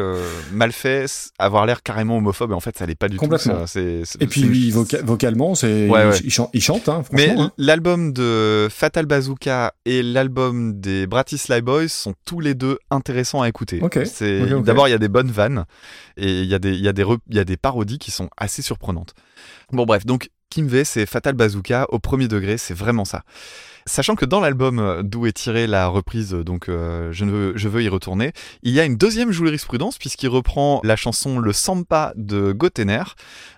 [0.52, 1.06] mal fait,
[1.38, 2.52] avoir l'air carrément homophobe.
[2.52, 3.60] Et en fait, ça l'est pas du Complètement.
[3.62, 3.66] tout.
[3.66, 3.80] ça.
[4.20, 6.18] Et puis lui, voca- vocalement, c'est Ouais, il, ouais.
[6.24, 7.52] il chante, il chante hein, Mais hein.
[7.58, 13.48] l'album de Fatal Bazooka et l'album des Bratislava Boys sont tous les deux intéressants à
[13.48, 13.80] écouter.
[14.62, 15.64] D'abord il y a des bonnes vannes
[16.16, 17.98] et il y a des il y a des re- il y a des parodies
[17.98, 19.14] qui sont assez surprenantes.
[19.72, 23.22] Bon bref, donc Kimve, c'est Fatal Bazooka au premier degré, c'est vraiment ça.
[23.86, 27.30] Sachant que dans l'album euh, d'où est tirée la reprise, euh, donc euh, je, ne
[27.30, 28.32] veux, je veux y retourner,
[28.62, 33.02] il y a une deuxième jurisprudence puisqu'il reprend la chanson Le Sampa de Gotener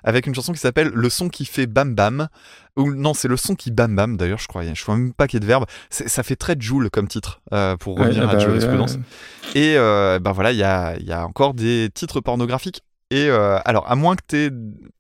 [0.05, 2.29] avec une chanson qui s'appelle Le son qui fait bam bam.
[2.77, 4.63] Ou non, c'est le son qui bam bam d'ailleurs, je crois.
[4.65, 5.67] Je crois même pas qu'il y ait de verbe.
[5.91, 8.95] Ça fait très Joule comme titre euh, pour revenir ah à bah, jurisprudence.
[8.95, 9.61] ouais.
[9.61, 12.83] Et euh, ben voilà, il y a, il y a encore des titres pornographiques.
[13.11, 14.51] Et euh, alors, à moins que tu aies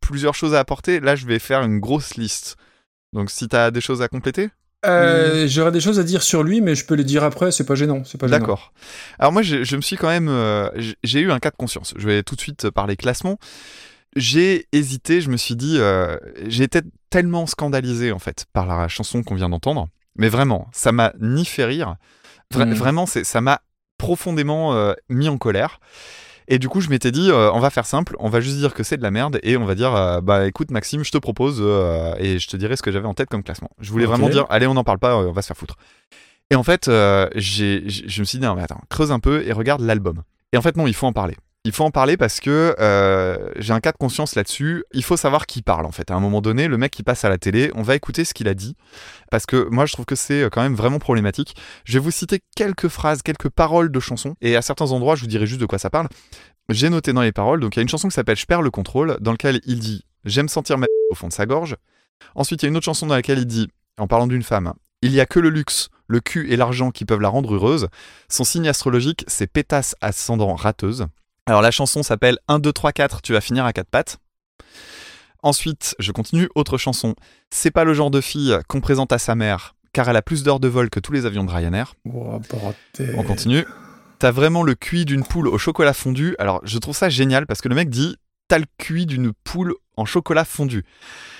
[0.00, 2.56] plusieurs choses à apporter, là je vais faire une grosse liste.
[3.14, 4.50] Donc si tu as des choses à compléter?
[4.84, 7.64] Euh, J'aurais des choses à dire sur lui, mais je peux les dire après, c'est
[7.64, 8.02] pas gênant.
[8.04, 8.38] C'est pas gênant.
[8.40, 8.72] D'accord.
[9.18, 10.68] Alors moi, je, je me suis quand même, euh,
[11.04, 11.94] j'ai eu un cas de conscience.
[11.96, 13.38] Je vais tout de suite parler classement.
[14.16, 15.20] J'ai hésité.
[15.20, 19.48] Je me suis dit, euh, été tellement scandalisé en fait par la chanson qu'on vient
[19.48, 19.88] d'entendre.
[20.16, 21.96] Mais vraiment, ça m'a ni fait rire.
[22.52, 22.74] Vra- Mhm.
[22.74, 23.60] Vraiment, ça m'a
[23.98, 25.80] profondément euh, mis en colère.
[26.48, 28.74] Et du coup, je m'étais dit, euh, on va faire simple, on va juste dire
[28.74, 31.16] que c'est de la merde et on va dire, euh, bah écoute Maxime, je te
[31.18, 33.70] propose euh, et je te dirai ce que j'avais en tête comme classement.
[33.78, 35.76] Je voulais vraiment dire, allez, on n'en parle pas, on va se faire foutre.
[36.50, 39.80] Et en fait, je me suis dit, non mais attends, creuse un peu et regarde
[39.82, 40.22] l'album.
[40.52, 41.36] Et en fait, non, il faut en parler.
[41.64, 44.84] Il faut en parler parce que euh, j'ai un cas de conscience là-dessus.
[44.92, 46.10] Il faut savoir qui parle en fait.
[46.10, 48.34] À un moment donné, le mec qui passe à la télé, on va écouter ce
[48.34, 48.74] qu'il a dit
[49.30, 51.54] parce que moi je trouve que c'est euh, quand même vraiment problématique.
[51.84, 55.20] Je vais vous citer quelques phrases, quelques paroles de chansons et à certains endroits, je
[55.20, 56.08] vous dirai juste de quoi ça parle.
[56.68, 58.62] J'ai noté dans les paroles, donc il y a une chanson qui s'appelle Je perds
[58.62, 61.76] le contrôle, dans lequel il dit J'aime sentir ma au fond de sa gorge.
[62.34, 63.68] Ensuite, il y a une autre chanson dans laquelle il dit,
[63.98, 67.04] en parlant d'une femme, Il y a que le luxe, le cul et l'argent qui
[67.04, 67.88] peuvent la rendre heureuse.
[68.28, 71.06] Son signe astrologique, c'est pétasse ascendant rateuse.
[71.46, 74.18] Alors la chanson s'appelle 1, 2, 3, 4, tu vas finir à quatre pattes.
[75.42, 77.16] Ensuite, je continue, autre chanson.
[77.50, 80.44] C'est pas le genre de fille qu'on présente à sa mère, car elle a plus
[80.44, 81.94] d'heures de vol que tous les avions de Ryanair.
[82.04, 82.40] Oh.
[83.16, 83.64] On continue.
[84.20, 86.36] T'as vraiment le cuit d'une poule au chocolat fondu.
[86.38, 89.74] Alors, je trouve ça génial parce que le mec dit T'as le cuit d'une poule
[89.96, 90.84] en chocolat fondu.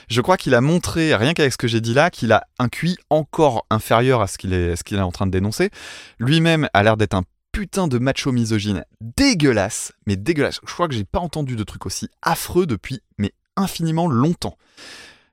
[0.08, 2.68] Je crois qu'il a montré, rien qu'avec ce que j'ai dit là, qu'il a un
[2.68, 5.70] cuit encore inférieur à ce qu'il est, ce qu'il est en train de dénoncer.
[6.18, 7.22] Lui-même a l'air d'être un
[7.62, 10.58] putain de macho misogyne dégueulasse, mais dégueulasse.
[10.66, 14.58] Je crois que j'ai pas entendu de truc aussi affreux depuis, mais infiniment longtemps.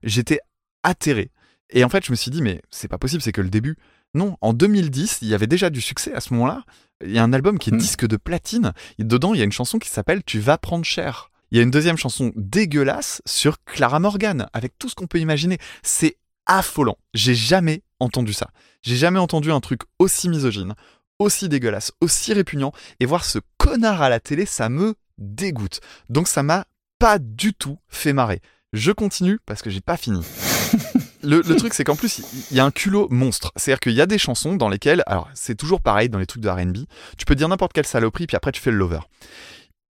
[0.04, 0.40] J'étais
[0.84, 1.32] atterré.
[1.72, 3.78] Et en fait, je me suis dit, mais c'est pas possible, c'est que le début.
[4.14, 6.66] Non, en 2010, il y avait déjà du succès à ce moment-là.
[7.04, 7.78] Il y a un album qui est Hmm.
[7.80, 8.74] disque de platine.
[9.00, 11.32] Et dedans, il y a une chanson qui s'appelle Tu vas prendre cher.
[11.50, 15.20] Il y a une deuxième chanson dégueulasse sur Clara Morgan, avec tout ce qu'on peut
[15.20, 15.58] imaginer.
[15.82, 17.00] C'est affolant.
[17.16, 18.50] J'ai jamais entendu ça.
[18.84, 20.74] J'ai jamais entendu un truc aussi misogyne,
[21.20, 22.72] aussi dégueulasse, aussi répugnant.
[23.00, 25.82] Et voir ce connard à la télé, ça me dégoûte.
[26.10, 26.66] Donc ça m'a
[26.98, 28.42] pas du tout fait marrer.
[28.74, 30.22] Je continue parce que j'ai pas fini.
[31.22, 33.52] Le, le truc, c'est qu'en plus, il y a un culot monstre.
[33.58, 36.42] C'est-à-dire qu'il y a des chansons dans lesquelles, alors c'est toujours pareil dans les trucs
[36.42, 36.78] de RB,
[37.18, 39.00] tu peux dire n'importe quelle saloperie, puis après tu fais le lover.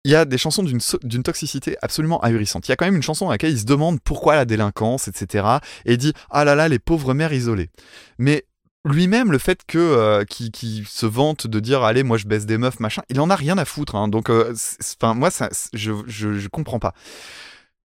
[0.05, 2.67] Il y a des chansons d'une so- d'une toxicité absolument ahurissante.
[2.67, 5.07] Il y a quand même une chanson dans laquelle il se demande pourquoi la délinquance,
[5.07, 5.45] etc.
[5.85, 7.69] Et il dit ah là là, les pauvres mères isolées.
[8.17, 8.45] Mais
[8.85, 12.45] lui-même, le fait que euh, qui, qui se vante de dire allez, moi je baisse
[12.45, 13.95] des meufs, machin, il en a rien à foutre.
[13.95, 14.07] hein.
[14.07, 14.53] Donc, euh,
[15.01, 16.93] enfin, moi, ça, je, je, je comprends pas.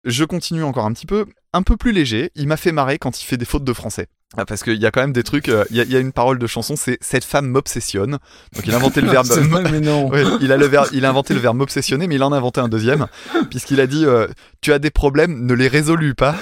[0.05, 2.29] Je continue encore un petit peu, un peu plus léger.
[2.35, 4.07] Il m'a fait marrer quand il fait des fautes de français.
[4.37, 5.49] Ah, parce qu'il y a quand même des trucs.
[5.49, 8.11] euh, Il y, a- il y a une parole de chanson, c'est cette femme m'obsessionne.
[8.53, 9.27] Donc il a inventé le verbe.
[9.71, 10.09] Mais non.
[10.11, 12.37] Ouais, il a le verbe, il a inventé le verbe m'obsessionner, mais il en a
[12.37, 13.07] inventé un deuxième,
[13.49, 14.27] puisqu'il a dit euh,
[14.61, 16.35] tu as des problèmes, ne les résolus pas.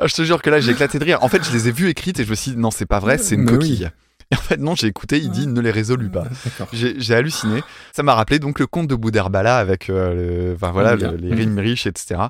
[0.00, 1.18] Ah, je te jure que là j'ai éclaté de rire.
[1.22, 2.98] En fait, je les ai vues écrites et je me suis dit non, c'est pas
[3.00, 3.58] vrai, c'est une Mais oui.
[3.58, 3.90] coquille.
[4.32, 6.22] Et en fait, non, j'ai écouté, il dit ne les résolus pas.
[6.44, 6.68] D'accord.
[6.72, 7.64] J'ai halluciné.
[7.92, 11.34] Ça m'a rappelé donc le conte de Boudherbala avec euh, le- enfin, voilà, le- les
[11.34, 12.20] rimes riches, etc.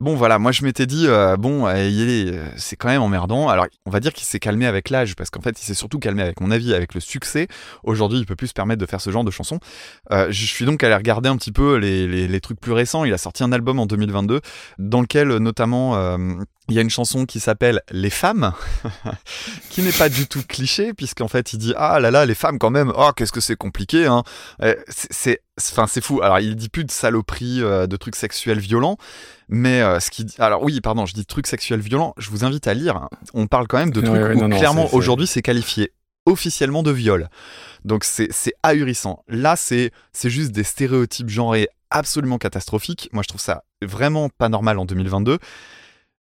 [0.00, 3.50] Bon, voilà, moi je m'étais dit, euh, bon, euh, euh, c'est quand même emmerdant.
[3.50, 5.98] Alors, on va dire qu'il s'est calmé avec l'âge, parce qu'en fait, il s'est surtout
[5.98, 7.46] calmé avec mon avis, avec le succès.
[7.82, 9.60] Aujourd'hui, il peut plus se permettre de faire ce genre de chansons.
[10.10, 13.04] Je suis donc allé regarder un petit peu les, les- les trucs plus récents.
[13.04, 14.40] Il a sorti un album en 2022,
[14.78, 16.16] dans lequel euh, notamment.
[16.68, 18.52] Il y a une chanson qui s'appelle Les femmes,
[19.70, 22.58] qui n'est pas du tout cliché, puisqu'en fait il dit Ah là là, les femmes
[22.58, 24.22] quand même, oh qu'est-ce que c'est compliqué, hein.
[24.62, 26.20] Euh, c'est- enfin, c'est fou.
[26.22, 28.96] Alors il dit plus de saloperies, euh, de trucs sexuels violents,
[29.48, 30.34] mais euh, ce qui dit.
[30.38, 33.08] Alors oui, pardon, je dis trucs sexuels violents, je vous invite à lire.
[33.34, 35.92] On parle quand même de trucs ouais, où non, non, clairement aujourd'hui c'est qualifié
[36.26, 37.28] officiellement de viol.
[37.84, 39.22] Donc c'est c'est ahurissant.
[39.28, 43.08] Là, c'est c'est juste des stéréotypes genrés absolument catastrophiques.
[43.12, 45.38] Moi, je trouve ça vraiment pas normal en 2022.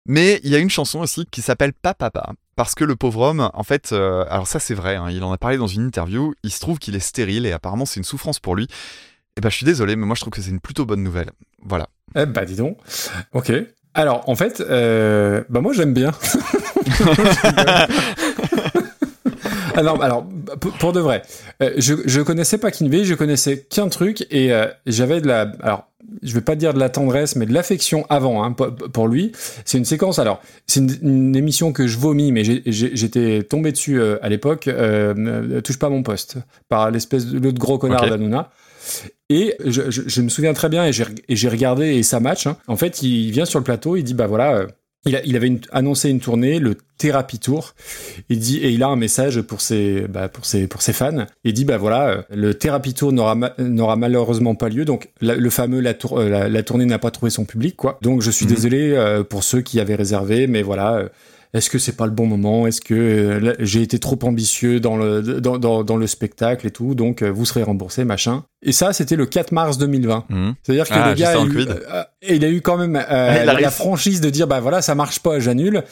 [0.07, 2.33] Mais il y a une chanson aussi qui s'appelle Pas Papa.
[2.55, 5.33] Parce que le pauvre homme, en fait, euh, alors ça c'est vrai, hein, il en
[5.33, 8.05] a parlé dans une interview, il se trouve qu'il est stérile et apparemment c'est une
[8.05, 8.67] souffrance pour lui.
[9.37, 11.31] Et ben je suis désolé, mais moi je trouve que c'est une plutôt bonne nouvelle.
[11.63, 11.89] Voilà.
[12.15, 12.79] Eh bah dis donc.
[13.35, 13.53] Ok.
[13.93, 16.13] Alors en fait, euh, bah moi j'aime bien.
[19.77, 20.27] ah non, alors
[20.79, 21.23] pour, de vrai,
[21.63, 25.53] euh, je je connaissais pas Kinvey, je connaissais qu'un truc et euh, j'avais de la.
[25.63, 25.87] Alors
[26.23, 29.33] je vais pas dire de la tendresse, mais de l'affection avant hein, pour- lui.
[29.65, 30.21] C'est une séquence.
[30.21, 34.71] Alors, c'est une, une émission que je vomis, mais j'étais tombé dessus euh, à l'époque.
[35.65, 36.37] Touche pas à mon poste
[36.69, 38.11] par l'espèce de l'autre gros connard Ok.
[38.11, 38.51] d'Anouna.
[39.31, 42.47] Et je, je- je me souviens très bien, et j'ai regardé et ça match.
[42.47, 42.57] hein.
[42.69, 44.67] En fait, il vient sur le plateau, il dit bah voilà,
[45.07, 47.75] il, a- il avait une- annoncé une tournée, le Therapy Tour.
[48.29, 51.27] Il dit et il a un message pour ses bah, pour ses pour ses fans.
[51.45, 54.85] Il dit bah voilà, euh, le Therapy Tour n'aura n'aura malheureusement pas lieu.
[54.85, 57.77] Donc la- le fameux la, tour- euh, la, la tournée n'a pas trouvé son public
[57.77, 57.99] quoi.
[58.03, 58.53] Donc je suis Mhm.
[58.55, 61.09] désolé euh, pour ceux qui avaient réservé, mais voilà.
[61.57, 62.67] Est-ce que c'est pas le bon moment?
[62.67, 66.71] Est-ce que euh, j'ai été trop ambitieux dans le dans, dans, dans le spectacle et
[66.71, 68.45] tout Donc euh, vous serez remboursé machin.
[68.63, 70.25] Et ça c'était le 4 mars 2020.
[70.29, 70.55] Mhm.
[70.63, 74.31] C'est-à-dire que Ah, le gars eu, euh, il a eu quand même la franchise de
[74.31, 75.83] dire bah voilà ça marche pas j'annule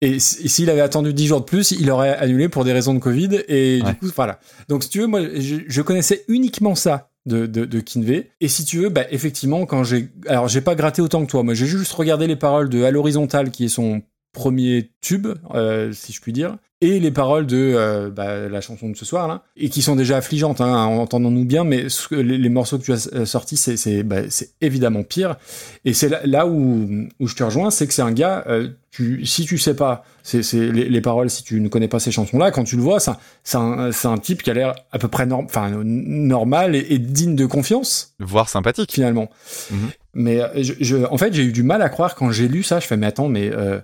[0.00, 2.98] et s'il avait attendu 10 jours de plus il aurait annulé pour des raisons de
[2.98, 3.90] Covid et Ouais.
[3.90, 7.64] du coup voilà donc si tu veux moi je, je connaissais uniquement ça de, de,
[7.64, 11.24] de Kinvey et si tu veux bah effectivement quand j'ai alors j'ai pas gratté autant
[11.24, 14.02] que toi moi j'ai juste regardé les paroles de à l'horizontale qui est son
[14.32, 18.88] premier tube euh, si je puis dire et les paroles de euh, bah, la chanson
[18.88, 22.38] de ce soir là et qui sont déjà affligeantes hein, entendons-nous bien mais ce les,
[22.38, 25.36] les morceaux que tu as euh, sortis c'est c'est bah, c'est évidemment pire
[25.84, 26.88] et c'est là, là où,
[27.20, 30.04] où je te rejoins, c'est que c'est un gars, euh, tu, si tu sais pas
[30.22, 32.82] c'est c'est les, les paroles, si tu ne connais pas ces chansons-là, quand tu le
[32.82, 35.44] vois, c'est un, c'est un, c'est un type qui a l'air à peu près norm,
[35.44, 38.92] enfin, normal et, et digne de confiance, Voire sympathique.
[38.92, 39.28] finalement.
[39.70, 39.78] Mhm.
[40.14, 42.62] Mais euh, je, je- en fait, j'ai eu du mal à croire quand j'ai lu
[42.62, 42.78] ça.
[42.80, 43.80] Je fais, mais attends, mais euh,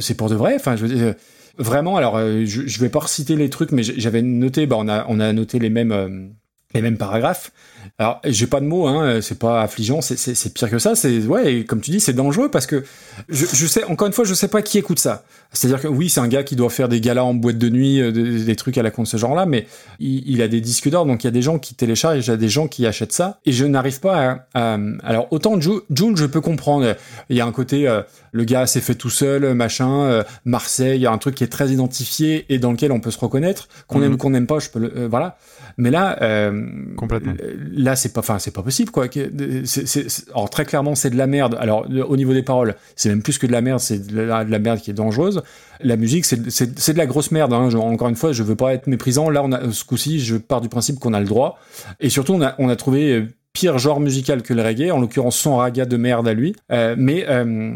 [0.00, 1.14] c'est pour de vrai Enfin, dire,
[1.58, 4.88] vraiment, alors, euh, je, je vais pas reciter les trucs, mais j'avais noté, bah, on
[4.88, 6.26] a, on a noté les mêmes, euh,
[6.74, 7.52] les mêmes paragraphes.
[7.98, 10.96] Alors, j'ai pas de mots, hein, c'est pas affligeant, c'est- pire que ça.
[10.96, 12.82] C'est ouais, et comme tu dis, c'est dangereux parce que
[13.28, 15.24] je, sais, encore une fois, je sais pas qui écoute ça.
[15.52, 18.00] C'est-à-dire que oui, c'est un gars qui doit faire des galas en boîte de nuit,
[18.00, 19.66] euh, des, trucs à la con de ce genre-là, mais
[20.00, 22.32] il, a des disques d'or, donc il y a des gens qui téléchargent, il y
[22.32, 26.16] a des gens qui achètent ça, et je n'arrive pas à, alors autant Ju- Jul,
[26.16, 26.96] je peux comprendre.
[27.28, 28.02] Il y a un côté, euh,
[28.34, 30.02] le gars s'est fait tout seul, machin.
[30.02, 32.98] euh, Marseille, il y a un truc qui est très identifié et dans lequel on
[33.00, 34.04] peut se reconnaître, qu'on Mhm.
[34.04, 35.38] aime ou qu'on n'aime pas, je peux le, euh, voilà.
[35.78, 37.32] Mais là, euh, Complètement.
[37.72, 39.08] là c'est pas, enfin c'est pas possible quoi.
[39.08, 39.30] Que-
[39.64, 41.56] c'est- c'est- c'est- alors très clairement c'est de la merde.
[41.60, 44.44] Alors au niveau des paroles, c'est même plus que de la merde, c'est de la,
[44.44, 45.42] de la merde qui est dangereuse.
[45.80, 47.52] La musique, c'est c'est- c'est de la grosse merde.
[47.52, 47.70] Hein.
[47.70, 49.30] Je- encore une fois, je veux pas être méprisant.
[49.30, 51.58] Là, on a ce coup-ci, je pars du principe qu'on a le droit.
[52.00, 55.00] Et surtout, on a, on a trouvé euh, pire genre musical que le reggae, en
[55.00, 56.54] l'occurrence son raga de merde à lui.
[56.70, 57.72] Euh, mais euh,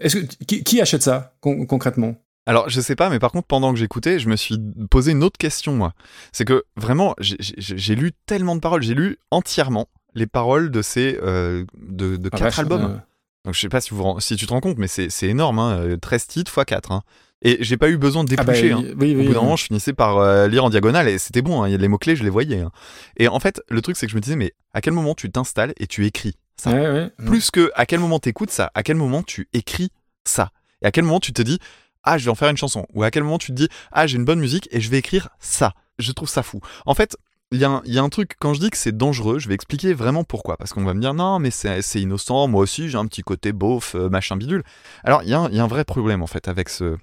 [0.00, 2.14] est-ce que qui, qui achète ça con- concrètement?
[2.46, 4.56] Alors, je sais pas, mais par contre, pendant que j'écoutais, je me suis
[4.90, 5.92] posé une autre question, moi.
[6.32, 11.18] C'est que vraiment, j'ai- lu tellement de paroles, j'ai lu entièrement les paroles de ces
[11.22, 12.82] euh, de, de Ah, quatre albums.
[12.82, 12.96] euh,
[13.44, 15.78] Donc, je sais pas si, vous, si tu te rends compte, mais c'est énorme, hein,
[15.78, 16.92] euh, 13 titres x 4.
[16.92, 17.02] Hein.
[17.44, 18.72] Et j'ai pas eu besoin de Ah bah, déplucher.
[18.72, 18.82] hein.
[18.98, 21.42] oui, Au oui, bout d'un moment, je finissais par euh, lire en diagonale et c'était
[21.42, 21.62] bon.
[21.62, 22.60] hein, il y a les mots-clés, je les voyais.
[22.60, 22.70] hein.
[23.16, 25.30] Et en fait, le truc, c'est que je me disais, mais à quel moment tu
[25.30, 26.70] t'installes et tu écris ça?
[26.70, 27.10] Ouais, ouais.
[27.26, 29.90] Plus que à quel moment t'écoutes ça, à quel moment tu écris
[30.24, 30.50] ça?
[30.82, 31.58] Et à quel moment tu te dis,
[32.04, 32.86] ah, je vais en faire une chanson.
[32.94, 34.98] Ou à quel moment tu te dis, ah, j'ai une bonne musique et je vais
[34.98, 35.74] écrire ça.
[35.98, 36.60] Je trouve ça fou.
[36.86, 37.16] En fait,
[37.52, 40.24] il y, a un- truc, quand je dis que c'est dangereux, je vais expliquer vraiment
[40.24, 40.56] pourquoi.
[40.56, 43.52] Parce qu'on va me dire, non, mais c'est innocent, moi aussi j'ai un petit côté
[43.52, 44.62] beauf, euh, machin bidule.
[45.04, 46.96] Alors, il y, a un- vrai problème en fait avec ce.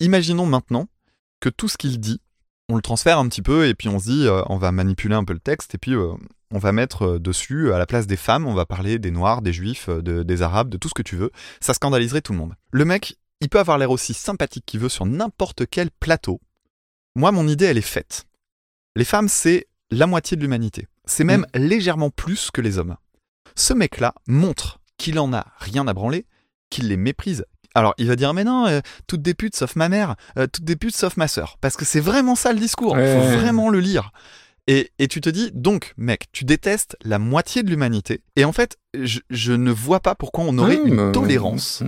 [0.00, 0.86] Imaginons maintenant
[1.40, 2.20] que tout ce qu'il dit,
[2.68, 5.14] on le transfère un petit peu et puis on se dit, euh, on va manipuler
[5.14, 6.12] un peu le texte et puis euh,
[6.50, 9.52] on va mettre dessus, à la place des femmes, on va parler des noirs, des
[9.52, 11.30] juifs, de- des arabes, de tout ce que tu veux.
[11.60, 12.54] Ça scandaliserait tout le monde.
[12.70, 16.40] Le mec, il peut avoir l'air aussi sympathique qu'il veut sur n'importe quel plateau.
[17.16, 18.24] Moi, mon idée, elle est faite.
[18.96, 20.86] Les femmes, c'est la moitié de l'humanité.
[21.04, 22.96] C'est même légèrement plus que les hommes.
[23.56, 26.26] Ce mec-là montre qu'il en a rien à branler,
[26.70, 27.44] qu'il les méprise.
[27.74, 30.64] Alors, il va dire, mais non, euh, toutes des putes sauf ma mère, euh, toutes
[30.64, 31.56] des putes sauf ma sœur.
[31.60, 32.96] Parce que c'est vraiment ça le discours.
[32.96, 33.14] Il Ouais.
[33.20, 34.12] faut vraiment le lire.
[34.66, 38.22] Et, et tu te dis, donc, mec, tu détestes la moitié de l'humanité.
[38.36, 41.82] Et en fait, je, je ne vois pas pourquoi on aurait une tolérance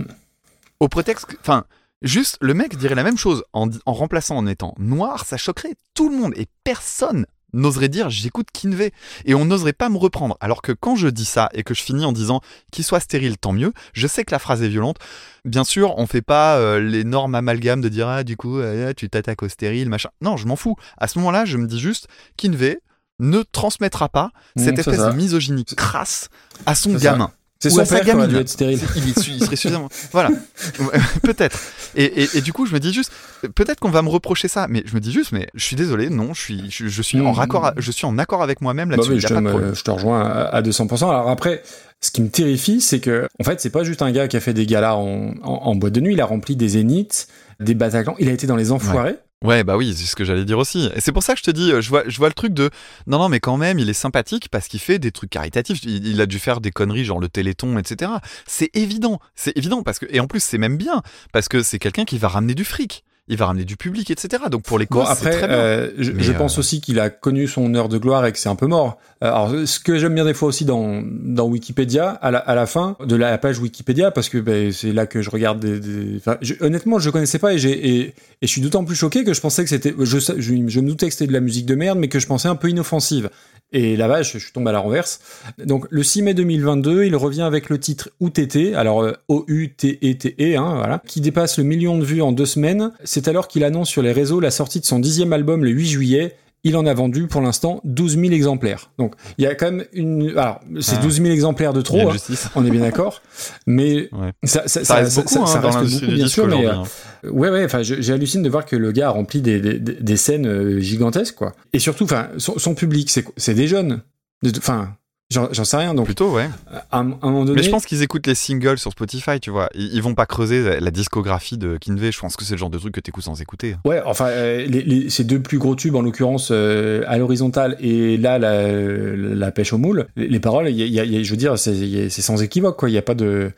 [0.79, 1.63] au prétexte que- Enfin,
[2.01, 5.75] juste, le mec dirait la même chose en, en remplaçant en étant noir, ça choquerait
[5.93, 6.33] tout le monde.
[6.37, 8.91] Et personne n'oserait dire j'écoute Kinvey.
[9.25, 10.37] Et on n'oserait pas me reprendre.
[10.41, 13.37] Alors que quand je dis ça et que je finis en disant qu'il soit stérile,
[13.37, 14.97] tant mieux, je sais que la phrase est violente.
[15.45, 19.09] Bien sûr, on fait pas euh, l'énorme amalgame de dire ah, du coup, euh, tu
[19.09, 20.09] t'attaques au stérile, machin.
[20.21, 20.75] Non, je m'en fous.
[20.97, 22.79] À ce moment-là, je me dis juste Kinvey
[23.19, 25.09] ne transmettra pas Mmh, cette espèce ça.
[25.11, 26.29] de misogynie crasse
[26.67, 27.31] à son ça.
[27.59, 28.27] C'est son père qui aurait gamine.
[28.27, 28.79] dû être stérile.
[28.95, 29.13] Il,
[29.43, 29.89] serait suffisamment.
[30.11, 30.29] Voilà.
[31.23, 31.59] peut-être.
[31.95, 33.11] Et, et- et du coup, je me dis juste,
[33.55, 36.09] peut-être qu'on va me reprocher ça, mais je me dis juste, mais je suis désolé,
[36.09, 37.35] non, je suis, je, je suis en Mm.
[37.35, 39.13] raccord, je suis en accord avec moi-même Bah là-dessus.
[39.13, 41.09] oui, je te rejoins à, à 200%.
[41.09, 41.63] Alors après,
[42.01, 44.39] Ce qui me terrifie, c'est que, en fait, c'est pas juste un gars qui a
[44.39, 47.27] fait des galas en, en, boîte de nuit, il a rempli des zéniths,
[47.59, 49.15] des Bataclan, il a été dans les Enfoirés.
[49.43, 50.89] Ouais, bah oui, c'est ce que j'allais dire aussi.
[50.95, 52.53] Et c'est pour ça que je te dis, euh, je vois, je vois le truc
[52.53, 52.71] de
[53.05, 55.83] non, non, mais quand même, il est sympathique parce qu'il fait des trucs caritatifs.
[55.83, 58.13] Il, il a dû faire des conneries genre le Téléthon, etc.
[58.47, 61.03] C'est évident, c'est évident parce que et en plus c'est même bien
[61.33, 64.43] parce que c'est quelqu'un qui va ramener du fric, il va ramener du public, etc.
[64.49, 65.57] Donc pour les Bon, causes, c'est après, très bien.
[65.57, 68.39] euh, je, je euh, pense aussi qu'il a connu son heure de gloire et que
[68.39, 68.97] c'est un peu mort.
[69.23, 72.55] Euh, Alors, ce que j'aime bien des fois aussi dans, dans Wikipédia, à la, à
[72.55, 75.79] la fin de la page Wikipédia, parce que ben, c'est là que je regarde des...
[75.79, 78.95] des- enfin, je- honnêtement, je connaissais pas et, j'ai, et, et je suis d'autant plus
[78.95, 79.93] choqué que je pensais que c'était...
[79.99, 82.27] Je, je, je me doutais que c'était de la musique de merde, mais que je
[82.27, 83.29] pensais un peu inoffensive.
[83.73, 85.19] Et là-bas, je, je suis tombé à la renverse.
[85.65, 90.75] Donc, le 6 mai 2022, il revient avec le titre OUTT, alors euh, O-U-T-E-T-E, hein,
[90.77, 92.91] voilà, qui dépasse le million de vues en deux semaines.
[93.03, 95.85] C'est alors qu'il annonce sur les réseaux la sortie de son dixième album le 8
[95.85, 96.37] juillet.
[96.63, 98.89] Il en a vendu pour l'instant 12 000 exemplaires.
[98.97, 100.29] Donc, il y a quand même une...
[100.37, 101.01] Alors, c'est Ah.
[101.03, 102.15] 12 000 exemplaires de trop, hein,
[102.55, 103.21] on est bien d'accord.
[103.67, 104.33] Mais Ouais.
[104.43, 106.65] ça, ça, Ça reste beaucoup, hein, reste beaucoup, bien sûr, mais...
[106.65, 106.83] euh, hein.
[107.31, 110.45] Ouais, ouais, enfin, j'hallucine de voir que le gars a rempli des, des, des- scènes
[110.47, 111.53] euh, gigantesques, quoi.
[111.73, 114.01] Et surtout, enfin, son, son public, c'est c'est des jeunes.
[114.43, 114.95] De- Enfin,
[115.29, 115.93] j'en sais rien.
[115.93, 116.49] Donc, Plutôt, ouais.
[116.91, 117.57] à, un- à un moment donné.
[117.57, 119.69] Mais je pense qu'ils écoutent les singles sur Spotify, tu vois.
[119.75, 122.11] Ils, ils vont pas creuser la, discographie de Kinvey.
[122.11, 123.75] Je pense que c'est le genre de truc que t'écoutes sans écouter.
[123.85, 127.75] Ouais, enfin, euh, les, les- ces deux plus gros tubes, en l'occurrence, euh, à l'horizontale
[127.79, 128.71] et là, la,
[129.15, 131.29] la pêche au moule, les, les paroles, y a- y a- il y a- je
[131.31, 132.89] veux dire, c'est sans équivoque, quoi.
[132.89, 133.51] Il n'y a pas de.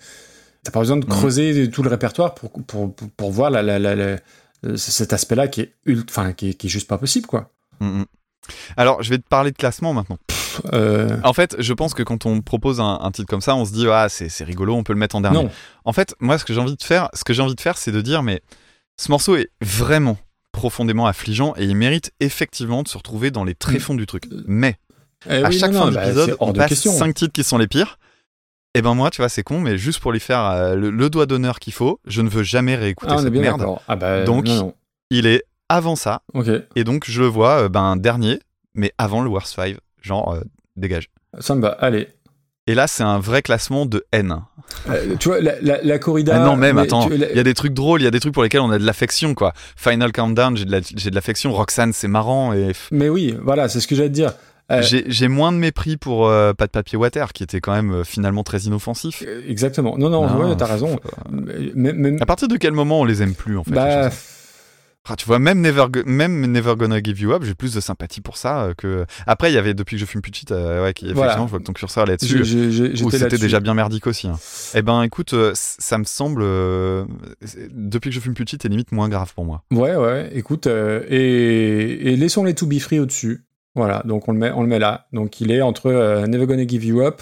[0.63, 1.09] T'as pas besoin de Mhm.
[1.11, 4.17] creuser tout le répertoire pour, pour, pour, pour voir la, la, euh,
[4.75, 7.51] cet aspect-là qui est, ult- enfin, qui, est, qui est juste pas possible, quoi.
[7.79, 8.05] Mm, mm.
[8.75, 10.17] Alors, je vais te parler de classement maintenant.
[10.73, 13.65] Euh, En fait, je pense que quand on propose un, un titre comme ça, on
[13.65, 15.43] se dit ah c'est rigolo, on peut le mettre en dernier.
[15.43, 15.49] non.
[15.85, 17.77] En fait, moi, ce que j'ai envie de faire, ce que j'ai envie de faire,
[17.77, 18.41] c'est de dire mais
[18.97, 20.17] ce morceau est vraiment
[20.51, 24.23] profondément affligeant et il mérite effectivement de se retrouver dans les tréfonds du truc.
[24.47, 24.75] Mais
[25.29, 26.91] Eh à oui, chaque non, fin bah, d'épisode, hors on passe question.
[26.91, 27.97] cinq titres qui sont les pires.
[28.75, 31.09] Et ben moi, tu vois, c'est con, mais juste pour lui faire euh, le, le
[31.09, 33.65] doigt d'honneur qu'il faut, je ne veux jamais réécouter Ah, cette merde.
[33.87, 34.75] Ah, bah, Donc, non.
[35.09, 36.21] Il est avant ça,
[36.75, 38.39] et donc je le vois euh, ben dernier,
[38.75, 40.41] mais avant le Worst 5, genre euh,
[40.75, 41.09] dégage.
[41.39, 41.69] Ça me va.
[41.69, 42.07] Allez.
[42.67, 44.35] Et là, c'est un vrai classement de haine.
[44.89, 46.35] Euh, tu vois, la, la, la corrida.
[46.35, 48.19] Ah non, même, attends, la- il y a des trucs drôles, il y a des
[48.19, 49.53] trucs pour lesquels on a de l'affection, quoi.
[49.75, 50.79] Final Countdown, j'ai de la-
[51.11, 51.51] l'affection.
[51.51, 52.53] Roxane, c'est marrant.
[52.53, 54.33] Et Mais oui, voilà, c'est ce que j'allais te dire.
[54.71, 58.05] Euh, j'ai moins de mépris pour euh, Pas de papier water, qui était quand même
[58.05, 59.23] finalement très inoffensif.
[59.47, 59.97] Exactement.
[59.97, 60.99] Non, non, Non, ouais, t'as raison.
[61.31, 64.11] Mais- mais- même- À partir de quel moment on les aime plus, en fait bah,
[65.11, 68.21] Ah, tu vois, même Never, même Never Gonna Give You Up, j'ai plus de sympathie
[68.21, 69.05] pour ça euh, que.
[69.25, 71.43] Après, il y avait Depuis que je fume plus petite, euh, ouais, qui effectivement, Voilà.
[71.45, 72.45] je vois que ton curseur là-dessus.
[73.11, 74.27] c'était déjà bien merdique aussi.
[74.27, 74.37] hein.
[74.75, 76.41] Eh ben, écoute, euh, ça me semble.
[76.43, 77.05] euh,
[77.71, 79.63] depuis que je fume plus petite, c'est limite moins grave pour moi.
[79.71, 83.45] Ouais, ouais, écoute, euh, et, et laissons les To Be Free au-dessus.
[83.75, 85.07] Voilà, donc on le met, on le met là.
[85.13, 87.21] Donc il est entre Never Gonna Give You Up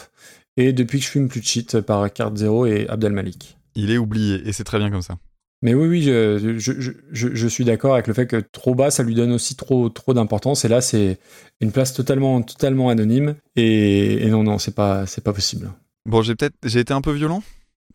[0.56, 3.58] et Depuis que je fume plus shit par Carte Zero et Abdel Malik.
[3.76, 5.18] Il est oublié et c'est très bien comme ça.
[5.62, 6.72] Mais oui, oui, je, je,
[7.12, 9.90] je, je- suis d'accord avec le fait que trop bas, ça lui donne aussi trop,
[9.90, 10.66] trop d'importance.
[10.66, 11.18] Et là, c'est
[11.62, 13.36] une place totalement, totalement anonyme.
[13.56, 15.72] Et, et non, non, c'est pas, c'est pas possible.
[16.06, 17.42] Bon, j'ai peut-être, j'ai été un peu violent.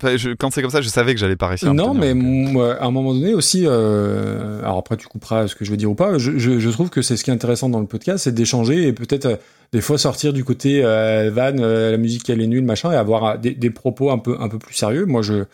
[0.03, 1.73] Enfin, quand c'est comme ça, je savais que j'allais pas réussir.
[1.75, 2.77] Non, mais euh.
[2.81, 5.91] à un moment donné aussi, euh, alors après tu couperas ce que je veux dire
[5.91, 8.89] ou pas, je, trouve que c'est ce qui est intéressant dans le podcast, c'est d'échanger
[8.89, 9.37] et peut-être euh,
[9.73, 12.97] des fois sortir du côté euh, van, euh, la musique elle est nulle, machin, et
[12.97, 15.07] avoir euh, des, des propos un peu, un peu plus sérieux.
[15.07, 15.45] Moi, je,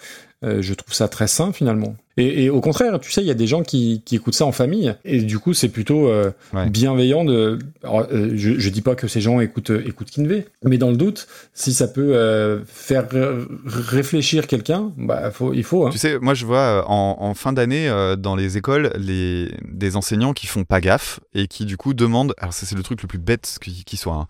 [0.45, 1.97] euh, je trouve ça très sain finalement.
[2.17, 4.45] Et, et au contraire, tu sais, il y a des gens qui, qui écoutent ça
[4.45, 6.69] en famille, et du coup, c'est plutôt euh, Ouais.
[6.69, 7.61] bienveillant de.
[7.85, 10.97] alors, euh, je, je dis pas que ces gens écoutent, écoutent Kinvey, mais dans le
[10.97, 15.87] doute, si ça peut faire ré- réfléchir quelqu'un, bah faut, il faut.
[15.87, 15.91] Hein.
[15.91, 20.33] Tu sais, moi je vois en, en fin d'année dans les écoles les, des enseignants
[20.33, 23.09] qui font pas gaffe et qui du coup demandent, alors ça c'est le truc le
[23.09, 24.27] plus bête qui, qui soit, hein.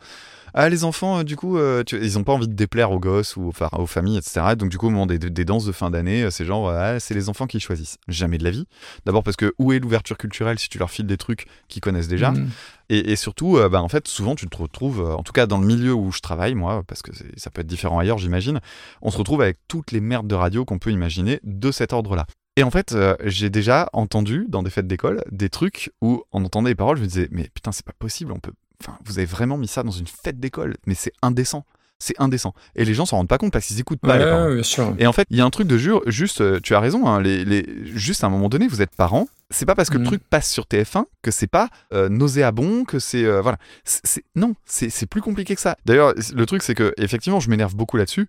[0.55, 2.99] Ah les enfants euh, du coup euh, tu- ils ont pas envie de déplaire aux
[3.01, 4.55] gosses ou enfin, aux familles etc.
[4.57, 6.99] Donc du coup au moment des, des danses de fin d'année euh, c'est genre ah,
[7.01, 7.99] c'est les enfants qui choisissent.
[8.09, 8.67] Jamais de la vie.
[9.07, 12.09] D'abord parce que où est l'ouverture culturelle si tu leur files des trucs qu'ils connaissent
[12.09, 12.49] déjà Mhm.
[12.91, 15.47] et, et surtout, euh, bah, en fait, souvent, tu te retrouves, euh, en tout cas
[15.47, 18.60] dans le milieu où je travaille, moi, parce que ça peut être différent ailleurs, j'imagine,
[19.02, 22.27] on se retrouve avec toutes les merdes de radio qu'on peut imaginer de cet ordre-là.
[22.57, 26.44] Et en fait, euh, j'ai déjà entendu dans des fêtes d'école des trucs où on
[26.44, 28.52] entendait les paroles, je me disais, mais putain, c'est pas possible, on peut.
[28.83, 31.65] Enfin, vous avez vraiment mis ça dans une fête d'école, mais c'est indécent.
[32.01, 32.55] C'est indécent.
[32.77, 34.49] Et les gens s'en rendent pas compte parce qu'ils écoutent pas Ouais, les paroles.
[34.51, 34.95] ouais, bien sûr.
[35.01, 37.09] Et en fait, il y a un truc de jure, juste, euh, tu as raison,
[37.09, 39.27] hein, les, les- juste à un moment donné, vous êtes parents.
[39.51, 42.99] C'est pas parce que le truc passe sur TF1 que c'est pas euh, nauséabond, que
[43.01, 43.57] c'est euh, voilà.
[43.85, 45.77] C'est- non, c'est c'est plus compliqué que ça.
[45.87, 48.29] D'ailleurs, le truc c'est que effectivement, je m'énerve beaucoup là-dessus.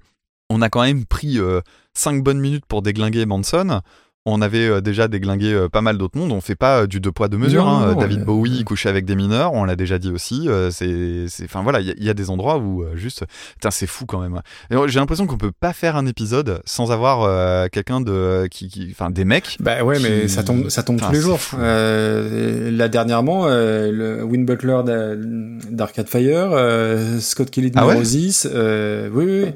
[0.50, 1.38] On a quand même pris
[1.94, 3.82] 5 bonnes minutes pour déglinguer Manson.
[4.26, 6.32] On avait euh, déjà déglingué euh, pas mal d'autres mondes.
[6.32, 7.64] On fait pas euh, du deux poids deux mesures.
[7.66, 7.94] Non, hein.
[7.94, 8.26] non, David ouais.
[8.26, 10.48] Bowie couché avec des mineurs, on l'a déjà dit aussi.
[10.72, 13.24] c'est, enfin voilà, il y, a- il y a des endroits où juste,
[13.54, 14.42] putain, c'est fou quand même.
[14.72, 18.90] Et J'ai l'impression qu'on peut pas faire un épisode sans avoir euh, quelqu'un de, qui,
[18.92, 19.58] enfin des mecs.
[19.60, 21.40] Bah ouais, mais ça tombe, ça tombe tous les jours.
[21.58, 25.16] Euh, là dernièrement, euh, le Win Butler d'A-
[25.72, 26.52] d'Arcade Fire,
[27.22, 27.96] Scott Kelly de Ah ouais?
[27.98, 29.52] Oui, oui, oui.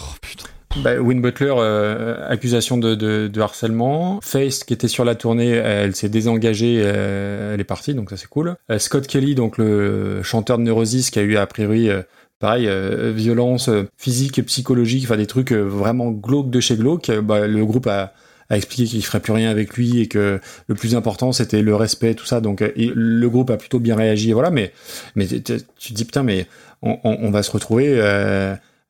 [0.00, 0.44] Oh putain.
[0.82, 4.20] Bah, Win Butler, euh, accusation de, de, de harcèlement.
[4.22, 8.16] Face, qui était sur la tournée, elle s'est désengagée, euh, elle est partie, donc ça
[8.16, 8.54] c'est cool.
[8.70, 12.02] Euh, Scott Kelly, donc le chanteur de Neurosis, qui a eu a priori, euh,
[12.38, 17.10] pareil, euh, violence euh, physique et psychologique, enfin des trucs vraiment glauques de chez glauque.
[17.10, 18.12] Bah, le groupe a,
[18.48, 21.74] a expliqué qu'il ferait plus rien avec lui et que le plus important c'était le
[21.74, 22.40] respect, tout ça.
[22.40, 24.50] Donc le groupe a plutôt bien réagi, voilà.
[24.50, 24.72] Mais
[25.16, 26.46] mais tu te dis putain, mais
[26.82, 28.00] on, on, on va se retrouver.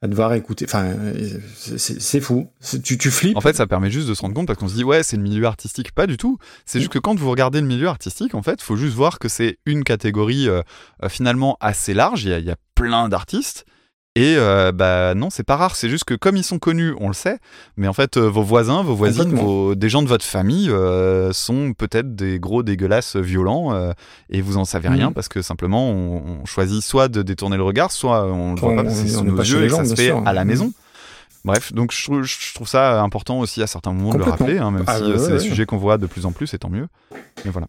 [0.00, 0.64] À devoir écouter.
[0.64, 1.40] Enfin, euh,
[1.76, 2.48] c'est- fou.
[2.84, 3.36] Tu, tu flippes.
[3.36, 5.16] En fait, ça permet juste de se rendre compte parce qu'on se dit ouais, c'est
[5.16, 5.90] le milieu artistique.
[5.92, 6.38] Pas du tout.
[6.66, 9.28] C'est juste que quand vous regardez le milieu artistique, en fait, faut juste voir que
[9.28, 10.62] c'est une catégorie euh,
[11.02, 12.22] euh, finalement assez large.
[12.24, 13.64] Il y a, il y a plein d'artistes.
[14.20, 15.76] Et euh, bah non, c'est pas rare.
[15.76, 17.38] C'est juste que comme ils sont connus, on le sait.
[17.76, 21.32] Mais en fait, euh, vos voisins, vos voisines, vos, des gens de votre famille euh,
[21.32, 23.92] sont peut-être des gros dégueulasses violents euh,
[24.30, 25.14] et vous en savez rien Mhm.
[25.14, 28.70] parce que simplement on, on choisit soit de détourner le regard, soit on le voit
[28.72, 30.22] On- pas parce que c'est sous nos yeux et que ça se fait sûr.
[30.26, 30.48] à la Mhm.
[30.50, 30.72] maison.
[31.44, 34.58] Bref, donc je trouve, je trouve ça important aussi à certains moments de le rappeler,
[34.58, 35.38] hein, même Ah, si ouais, c'est ouais, des ouais.
[35.48, 36.88] sujets qu'on voit de plus en plus, et tant mieux.
[37.44, 37.68] Et voilà.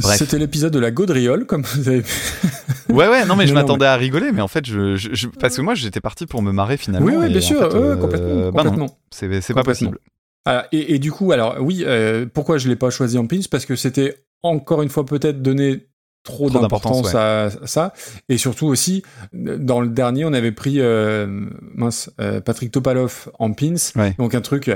[0.00, 2.10] C'était l'épisode de la gaudriole, comme vous avez pu.
[2.88, 5.56] Ouais, ouais, non, mais je m'attendais à rigoler, mais en fait, je, je- je- parce
[5.56, 7.06] que moi, j'étais parti pour me marrer finalement.
[7.06, 8.52] Oui, oui, bien en sûr, fait, euh, complètement.
[8.52, 8.98] bah non, complètement.
[9.10, 9.98] c'est pas possible.
[10.46, 13.40] Ah, et, et du coup, alors oui, euh, pourquoi je l'ai pas choisi en pins?
[13.50, 15.88] Parce que c'était encore une fois peut-être donné
[16.22, 17.92] trop, Trop d'importance à, à ça,
[18.28, 21.26] et surtout aussi dans le dernier, on avait pris euh,
[21.74, 22.10] mince
[22.44, 24.14] Patrick Topalov en pins, Ouais.
[24.18, 24.70] donc un truc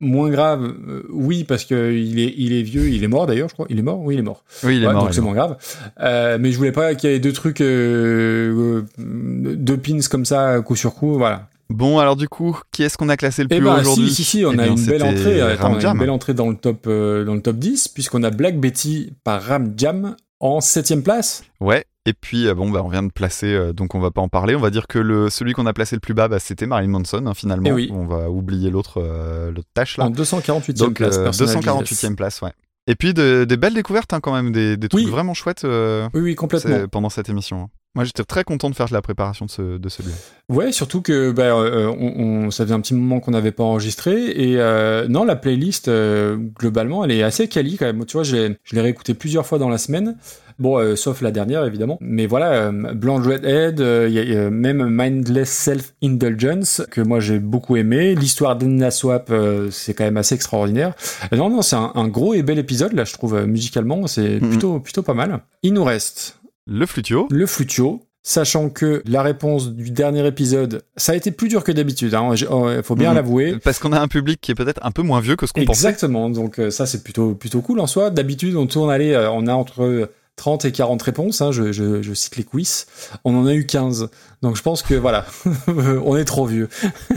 [0.00, 3.48] moins grave, euh, oui parce que il est il est vieux, il est mort d'ailleurs,
[3.48, 4.44] je crois, il est mort, oui il est mort.
[4.64, 5.04] Oui, il est Ouais, mort.
[5.04, 5.56] donc c'est moins grave.
[6.00, 10.24] Euh, mais je voulais pas qu'il y ait deux trucs, euh, euh, deux pins comme
[10.24, 11.48] ça, coup sur coup, voilà.
[11.68, 14.08] Bon, alors du coup, qui est-ce qu'on a classé le plus Eh haut ben, aujourd'hui
[14.10, 15.40] si, si, si, on Eh a bien, une belle entrée.
[15.40, 18.24] Attends, on a une belle entrée dans le top, euh, dans le top 10, puisqu'on
[18.24, 21.44] a Black Betty par Ram Jam en septième place.
[21.60, 21.84] Ouais.
[22.06, 24.28] Et puis, euh, bon, bah, on vient de placer, euh, donc on va pas en
[24.28, 24.54] parler.
[24.56, 26.88] On va dire que le, celui qu'on a placé le plus bas, bah, c'était Marilyn
[26.90, 27.66] Manson, hein, finalement.
[27.68, 27.90] Eh oui.
[27.92, 30.06] On va oublier l'autre euh, l'autre tâche là.
[30.06, 31.18] En 248e Donc, place.
[31.18, 32.16] euh, Personal 248e Business.
[32.16, 32.52] place, ouais.
[32.86, 35.10] Et puis, de- des belles découvertes, hein, quand même, des, des trucs Oui.
[35.10, 36.88] vraiment chouettes euh, Oui, oui, complètement.
[36.88, 37.68] pendant cette émission.
[37.96, 40.14] Moi, j'étais très content de faire la préparation de, ce, de celui-là.
[40.48, 43.64] Ouais, surtout que bah, euh, on, on- ça faisait un petit moment qu'on n'avait pas
[43.64, 44.26] enregistré.
[44.30, 48.04] Et euh, non, la playlist, euh, globalement, elle est assez quali quand même.
[48.06, 50.16] Tu vois, je l'ai je l'ai réécouté plusieurs fois dans la semaine.
[50.60, 51.96] Bon, sauf la dernière, évidemment.
[52.02, 57.38] Mais voilà, Blonde Redhead, y a, il y a même Mindless Self-Indulgence, que moi j'ai
[57.38, 58.14] beaucoup aimé.
[58.14, 59.32] L'histoire d'Enna Swap,
[59.70, 60.92] c'est quand même assez extraordinaire.
[61.32, 64.06] Non, non, c'est un, un gros et bel épisode, là, je trouve, musicalement.
[64.06, 64.48] C'est Mhm.
[64.50, 65.40] plutôt, plutôt pas mal.
[65.62, 66.38] Il nous reste
[66.72, 67.26] Le flutio.
[67.30, 68.00] le flutio.
[68.22, 72.14] Sachant que la réponse du dernier épisode, ça a été plus dur que d'habitude.
[72.14, 72.34] Hein.
[72.50, 73.16] Oh, faut bien Mhm.
[73.16, 73.56] l'avouer.
[73.64, 75.64] Parce qu'on a un public qui est peut-être un peu moins vieux que ce qu'on
[75.64, 75.86] pensait.
[75.88, 76.28] Exactement.
[76.28, 78.10] Donc euh, ça, c'est plutôt plutôt cool en soi.
[78.10, 81.40] D'habitude, on tourne euh, on a entre 30 et 40 réponses.
[81.40, 81.50] Hein.
[81.50, 82.84] Je, je, je cite les quiz.
[83.24, 84.10] On en a eu 15.
[84.42, 85.24] Donc je pense que voilà,
[86.04, 86.68] on est trop vieux.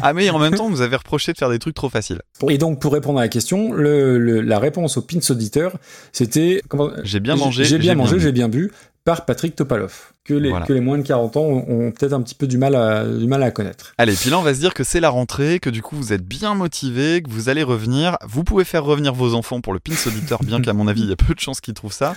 [0.02, 2.22] Ah, mais en même temps, on nous avait reproché de faire des trucs trop faciles.
[2.50, 5.78] Et donc pour répondre à la question, le, le- la réponse au pins auditeur,
[6.14, 6.62] c'était
[7.04, 7.66] J'ai bien mangé.
[7.66, 8.72] J'ai bien mangé, j'ai bien bu
[9.06, 10.12] par Patrick Topalov.
[10.24, 10.66] Que les, Voilà.
[10.66, 13.04] que les moins de 40 ans ont, ont peut-être un petit peu du mal à,
[13.06, 13.94] du mal à connaître.
[13.98, 16.14] Allez, puis là, on va se dire que c'est la rentrée, que du coup, vous
[16.14, 18.16] êtes bien motivés, que vous allez revenir.
[18.26, 21.10] Vous pouvez faire revenir vos enfants pour le pins auditeur, bien qu'à mon avis, il
[21.10, 22.16] y a peu de chances qu'ils trouvent ça.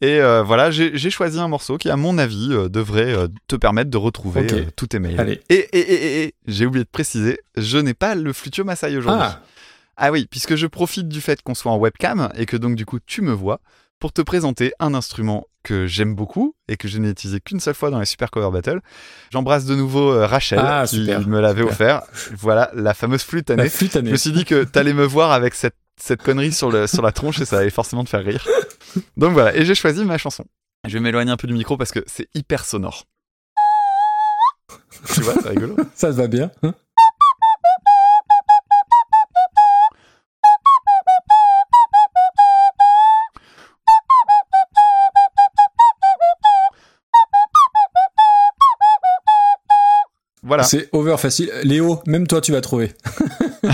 [0.00, 3.56] Et euh, voilà, j'ai choisi un morceau qui, à mon avis, euh, devrait euh, te
[3.56, 4.52] permettre de retrouver Ok.
[4.52, 5.18] euh, tous tes mails.
[5.18, 5.40] Allez.
[5.48, 8.96] Et, et, et, et, et, j'ai oublié de préciser, je n'ai pas le flutio Masai
[8.96, 9.26] aujourd'hui.
[9.26, 9.40] Ah,
[9.96, 12.86] Ah oui, puisque je profite du fait qu'on soit en webcam et que donc du
[12.86, 13.60] coup tu me vois
[14.00, 17.74] pour te présenter un instrument que j'aime beaucoup et que je n'ai utilisé qu'une seule
[17.74, 18.80] fois dans les Super Cover Battle.
[19.30, 22.02] J'embrasse de nouveau euh, Rachel Ah, qui super, me l'avait offert.
[22.38, 23.64] Voilà, la fameuse flûte année.
[23.64, 24.08] la flûte année.
[24.08, 27.02] Je me suis dit que t'allais me voir avec cette, cette connerie sur, le, sur
[27.02, 28.44] la tronche et ça allait forcément te faire rire.
[29.18, 30.44] Donc voilà, et j'ai choisi ma chanson.
[30.88, 33.04] Je vais m'éloigner un peu du micro parce que c'est hyper sonore.
[35.14, 35.76] tu vois, c'est rigolo.
[35.94, 36.50] Ça te va bien.
[36.62, 36.74] hein?
[50.50, 50.64] Voilà.
[50.64, 51.48] C'est over facile.
[51.62, 52.90] Léo, même toi, tu vas trouver.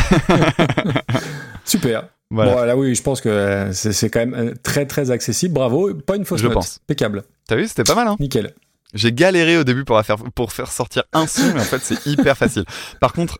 [1.65, 2.09] Super.
[2.31, 2.55] Voilà.
[2.55, 5.55] Bon, là, oui, je pense que euh, c'est quand même euh, très, très accessible.
[5.55, 5.95] Bravo.
[5.95, 6.55] Pas une fausse Je note.
[6.55, 6.81] pense.
[6.85, 7.23] Impeccable.
[7.49, 8.53] T'as vu, c'était pas mal, hein Nickel.
[8.95, 11.81] J'ai galéré au début pour, la faire, pour faire sortir un son, mais en fait,
[11.83, 12.65] c'est hyper facile.
[13.01, 13.39] Par contre,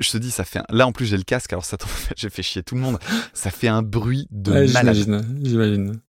[0.00, 0.60] je te dis, ça fait.
[0.60, 2.80] un- Là, en plus, j'ai le casque, alors ça tombe- j'ai fait chier tout le
[2.80, 2.98] monde.
[3.34, 4.94] Ça fait un bruit de Ouais, malade.
[4.96, 6.00] j'imagine, j'imagine.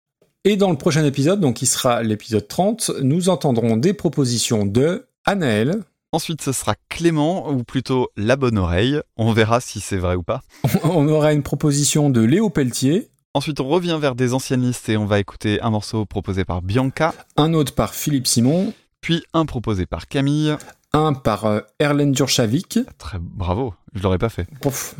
[0.43, 5.05] Et dans le prochain épisode, donc qui sera l'épisode 30, nous entendrons des propositions de
[5.25, 5.79] Anaël.
[6.13, 8.99] Ensuite, ce sera Clément, ou plutôt La Bonne Oreille.
[9.15, 10.41] On verra si c'est vrai ou pas.
[10.83, 14.97] On aura une proposition de Léo Pelletier, Ensuite, on revient vers des anciennes listes et
[14.97, 19.45] on va écouter un morceau proposé par Bianca, un autre par Philippe Simon, puis un
[19.45, 20.53] proposé par Camille.
[20.91, 22.79] un par euh, Erlen Djurchavik.
[22.97, 24.49] Très bravo, je l'aurais pas fait.
[24.59, 24.95] Pouf,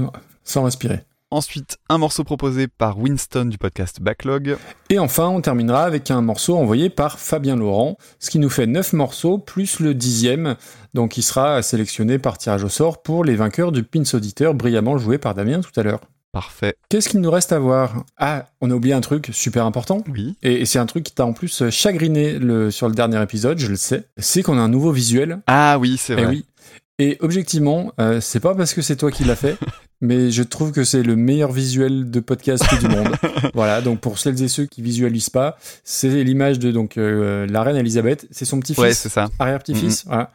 [0.45, 1.03] sans respirer.
[1.33, 4.57] Ensuite, un morceau proposé par Winston du podcast Backlog.
[4.89, 8.67] Et enfin, on terminera avec un morceau envoyé par Fabien Laurent, ce qui nous fait
[8.67, 10.57] 9 morceaux plus le dixième,
[10.93, 14.97] donc il sera sélectionné par tirage au sort pour les vainqueurs du Pins Auditeur brillamment
[14.97, 16.01] joué par Damien tout à l'heure.
[16.33, 16.75] Parfait.
[16.89, 18.05] Qu'est-ce qu'il nous reste à voir?
[18.17, 20.01] Ah, on a oublié un truc super important.
[20.09, 20.35] Oui.
[20.43, 23.57] Et, et c'est un truc qui t'a en plus chagriné le, sur le dernier épisode,
[23.57, 24.05] je le sais.
[24.17, 25.39] C'est qu'on a un nouveau visuel.
[25.47, 26.27] Ah oui, c'est Eh vrai.
[26.27, 26.45] oui.
[27.03, 29.57] Et objectivement, euh, c'est pas parce que c'est toi qui l'as fait,
[30.01, 33.09] mais je trouve que c'est le meilleur visuel de podcast du monde.
[33.55, 37.63] voilà, donc pour celles et ceux qui visualisent pas, c'est l'image de donc euh, la
[37.63, 39.29] reine Elisabeth, c'est son petit-fils, Ouais, c'est ça.
[39.39, 40.29] arrière-petit-fils, voilà.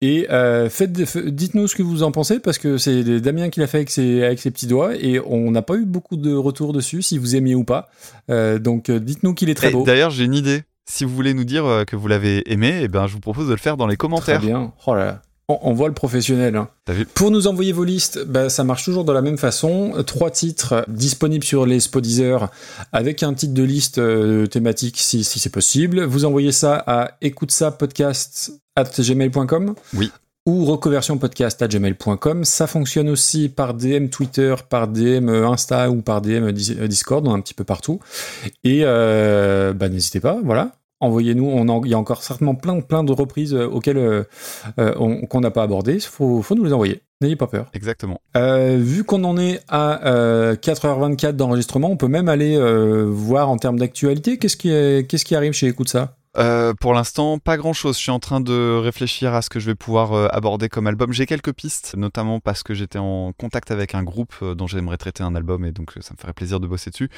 [0.00, 3.66] Et euh, faites, dites-nous ce que vous en pensez parce que c'est Damien qui l'a
[3.66, 6.72] fait avec ses, avec ses petits doigts et on n'a pas eu beaucoup de retours
[6.72, 7.90] dessus si vous aimez ou pas.
[8.30, 9.84] Euh, donc euh, dites-nous qu'il est très Et beau.
[9.84, 10.62] D'ailleurs, j'ai une idée.
[10.90, 13.52] Si vous voulez nous dire que vous l'avez aimé, eh ben, je vous propose de
[13.52, 14.40] le faire dans les Très commentaires.
[14.40, 14.72] bien.
[14.86, 15.22] Oh là là.
[15.62, 16.56] On, voit le professionnel.
[16.56, 16.68] hein.
[16.88, 19.92] Vu Pour nous envoyer vos listes, bah, ça marche toujours de la même façon.
[20.06, 22.48] Trois titres disponibles sur les Spodizer
[22.92, 26.02] avec un titre de liste euh, thématique si, si c'est possible.
[26.04, 30.10] Vous envoyez ça à écoute ça podcast at gmail.com Oui.
[30.46, 32.44] ou reconversionpodcast at gmail.com.
[32.44, 37.40] Ça fonctionne aussi par DM Twitter, par DM Insta ou par DM Dis- Discord, un
[37.40, 38.00] petit peu partout.
[38.64, 40.72] Et euh, bah, n'hésitez pas, voilà.
[41.00, 44.24] Envoyez-nous, on en- il y a encore certainement plein, plein de reprises euh, auxquelles euh,
[44.78, 45.98] euh, on- qu'on n'a pas abordées.
[46.00, 47.00] Faut, faut nous les envoyer.
[47.22, 47.66] N'ayez pas peur.
[47.74, 48.20] Exactement.
[48.36, 52.58] Euh, vu qu'on en est à euh, 4h24 d'enregistrement, on peut même aller
[53.06, 56.16] voir en termes d'actualité qu'est-ce qui, est- qu'est-ce qui arrive chez Écoute ça?
[56.36, 57.96] Euh, pour l'instant, pas grand chose.
[57.96, 60.86] Je suis en train de réfléchir à ce que je vais pouvoir euh, aborder comme
[60.86, 61.12] album.
[61.12, 65.22] J'ai quelques pistes, notamment parce que j'étais en contact avec un groupe dont j'aimerais traiter
[65.24, 67.10] un album et donc ça me ferait plaisir de bosser dessus.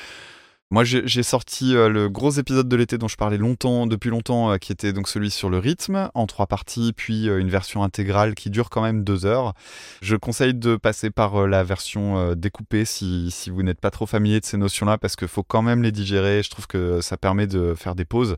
[0.72, 4.52] Moi, j'ai sorti euh, le gros épisode de l'été dont je parlais longtemps, depuis longtemps,
[4.52, 7.82] euh, qui était donc celui sur le rythme, en trois parties, puis euh, une version
[7.82, 9.52] intégrale qui dure quand même deux heures.
[10.00, 14.40] Je conseille de passer par la version découpée si, si vous n'êtes pas trop familier
[14.40, 16.42] de ces notions-là, parce qu'il faut quand même les digérer.
[16.42, 18.36] Je trouve que ça permet de faire des pauses,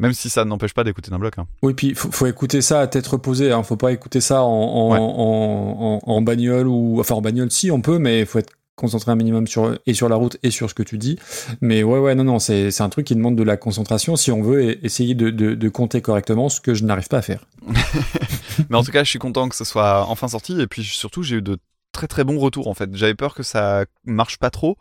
[0.00, 1.38] même si ça n'empêche pas d'écouter d'un bloc.
[1.38, 1.46] hein.
[1.62, 3.52] Oui, puis faut, faut écouter ça à tête reposée.
[3.52, 3.62] Hein.
[3.62, 4.98] Faut pas écouter ça en, en, Ouais.
[4.98, 8.52] en, en- en bagnole ou enfin en bagnole si on peut, mais il faut être
[8.78, 11.18] concentré un minimum sur et sur la route et sur ce que tu dis.
[11.60, 14.30] Mais ouais, ouais, non, non, c'est c'est un truc qui demande de la concentration si
[14.32, 17.22] on veut e- essayer de, de, de compter correctement, ce que je n'arrive pas à
[17.22, 17.44] faire.
[18.70, 20.60] Mais en tout cas, je suis content que ce soit enfin sorti.
[20.60, 21.58] Et puis surtout, j'ai eu de
[21.98, 22.94] très très bons retours en fait.
[22.94, 24.78] J'avais peur que ça marche pas trop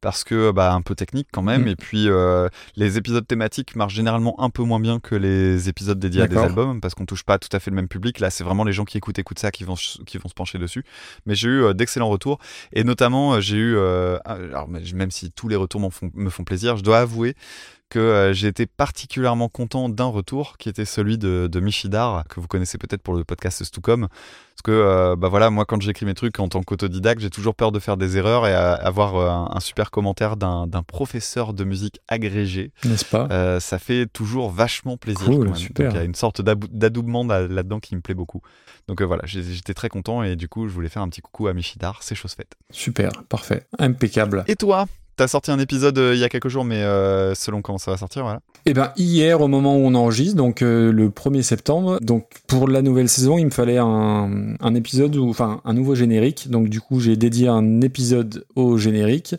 [0.00, 1.64] parce que bah un peu technique quand même.
[1.64, 1.68] Mm.
[1.68, 5.98] Et puis euh, les épisodes thématiques marchent généralement un peu moins bien que les épisodes
[5.98, 8.18] dédiés à des albums parce qu'on touche pas tout à fait le même public.
[8.18, 10.58] Là, c'est vraiment les gens qui écoutent écoutent ça qui vont qui vont se pencher
[10.58, 10.84] dessus.
[11.26, 12.38] Mais j'ai eu euh, d'excellents retours
[12.72, 13.78] et notamment euh, j'ai eu
[14.24, 17.36] alors même si tous les retours font, me font plaisir, je dois avouer
[17.90, 22.40] que euh, j'ai été particulièrement content d'un retour qui était celui de, de Michidar, que
[22.40, 24.08] vous connaissez peut-être pour le podcast Stucom.
[24.08, 27.54] Parce que, euh, bah voilà, moi quand j'écris mes trucs en tant qu'autodidacte, j'ai toujours
[27.54, 31.52] peur de faire des erreurs et à- avoir euh, un, un super commentaire d'un professeur
[31.54, 32.72] de musique agrégé.
[32.84, 33.28] N'est-ce pas?
[33.30, 35.26] Euh, ça fait toujours vachement plaisir.
[35.26, 38.40] Cool, il y a une sorte d'adoubement là- là-dedans qui me plaît beaucoup.
[38.88, 41.52] Donc voilà, j'étais très content et du coup je voulais faire un petit coucou à
[41.52, 42.54] Michidar, c'est chose faite.
[42.70, 44.44] Super, parfait, impeccable.
[44.48, 44.86] Et toi?
[45.16, 47.92] T'as sorti un épisode euh, il y a quelques jours, mais euh, selon comment ça
[47.92, 48.40] va sortir, voilà.
[48.66, 52.66] Eh ben hier, au moment où on enregistre, donc euh, le 1er septembre, donc pour
[52.66, 56.50] la nouvelle saison, il me fallait un, un épisode, ou enfin un nouveau générique.
[56.50, 59.36] Donc du coup, j'ai dédié un épisode au générique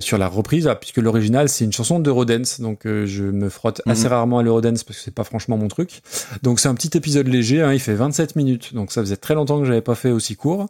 [0.00, 2.60] sur la reprise, ah, puisque l'original c'est une chanson d'Eurodance.
[2.60, 3.92] Donc je me frotte Mhm.
[3.92, 6.02] assez rarement à l'Eurodance parce que c'est pas franchement mon truc.
[6.42, 8.74] Donc c'est un petit épisode léger, hein, il fait 27 minutes.
[8.74, 10.66] Donc ça faisait très longtemps que j'avais pas fait aussi court.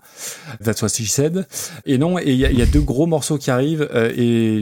[0.64, 1.46] That's what she said.
[1.84, 4.12] Et non, et il y, y a deux gros morceaux qui arrivent euh,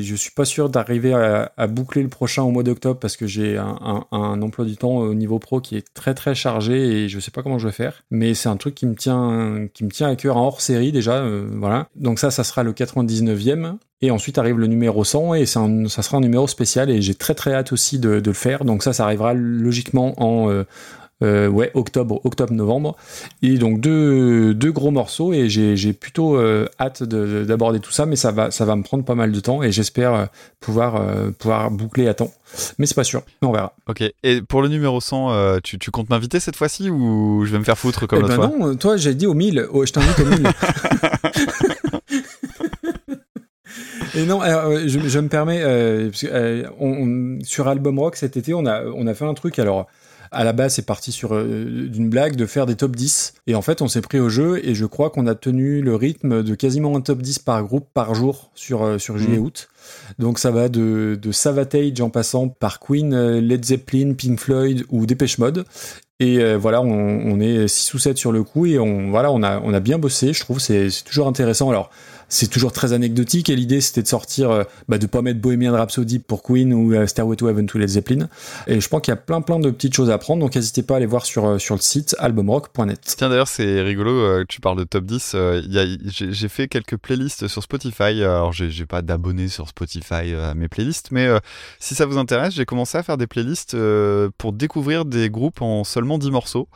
[0.01, 3.59] je suis pas sûr d'arriver à, boucler le prochain au mois d'octobre parce que j'ai
[3.59, 7.31] un, emploi du temps au niveau pro qui est très très chargé et je sais
[7.31, 8.05] pas comment je vais faire.
[8.11, 10.93] Mais c'est un truc qui me tient qui me tient à cœur en hors série
[10.93, 11.89] déjà, euh, voilà.
[11.97, 13.79] Donc ça, ça sera le 99e.
[14.03, 17.15] Et ensuite arrive le numéro 100 et un- ça sera un numéro spécial et j'ai
[17.15, 18.65] très très hâte aussi de, de le faire.
[18.65, 20.65] Donc ça, ça arrivera logiquement en, euh,
[21.23, 22.95] Euh, ouais, octobre, octobre-novembre.
[23.43, 27.91] Et donc deux, deux gros morceaux et j'ai j'ai plutôt euh, hâte de- d'aborder tout
[27.91, 30.27] ça, mais ça va, ça va me prendre pas mal de temps et j'espère euh,
[30.61, 32.31] pouvoir, euh, pouvoir boucler à temps.
[32.78, 33.75] Mais c'est pas sûr, on verra.
[33.89, 37.53] Ok, et pour le numéro 100, euh, tu, tu comptes m'inviter cette fois-ci ou je
[37.53, 39.93] vais me faire foutre comme Eh ben non, toi j'ai dit au 1000, oh, je
[39.93, 40.47] t'invite au 1000.
[44.15, 46.89] Et non, alors, je, je me permets, euh, parce que, euh, on-
[47.39, 49.59] on- sur Album Rock cet été, on a, on a fait un truc.
[49.59, 49.86] Alors,
[50.37, 53.35] à la base, c'est parti sur euh, d'une blague de faire des top 10.
[53.47, 55.97] Et en fait, on s'est pris au jeu et je crois qu'on a tenu le
[55.97, 59.69] rythme de quasiment un top 10 par groupe par jour sur, euh, sur juillet-août.
[60.19, 64.85] Donc ça va de, de Savatage en passant par Queen, euh, Led Zeppelin, Pink Floyd
[64.91, 65.65] ou Dépêche Mode.
[66.19, 69.31] Et euh, voilà, on, on est 6 ou 7 sur le coup et on, voilà,
[69.33, 71.69] on, a, on a bien bossé, je trouve, c'est c'est toujours intéressant.
[71.71, 71.91] Alors,
[72.29, 75.73] c'est toujours très anecdotique et l'idée c'était de sortir, euh, bah, de pas mettre Bohemian
[75.73, 78.29] Rhapsody pour Queen ou euh, Stairway to Heaven to Led Zeppelin.
[78.67, 80.83] Et je pense qu'il y a plein plein de petites choses à apprendre, donc n'hésitez
[80.83, 83.15] pas à aller voir sur, euh, sur le site albumrock.net.
[83.17, 85.87] Tiens d'ailleurs c'est rigolo, euh, que tu parles de top 10, euh, il y a-
[86.11, 91.11] j'ai fait quelques playlists sur Spotify, alors j'ai pas d'abonnés sur Spotify à mes playlists,
[91.11, 91.29] mais
[91.79, 93.77] si ça vous intéresse, j'ai commencé à faire des playlists
[94.39, 96.69] pour découvrir des groupes en seulement 10 morceaux.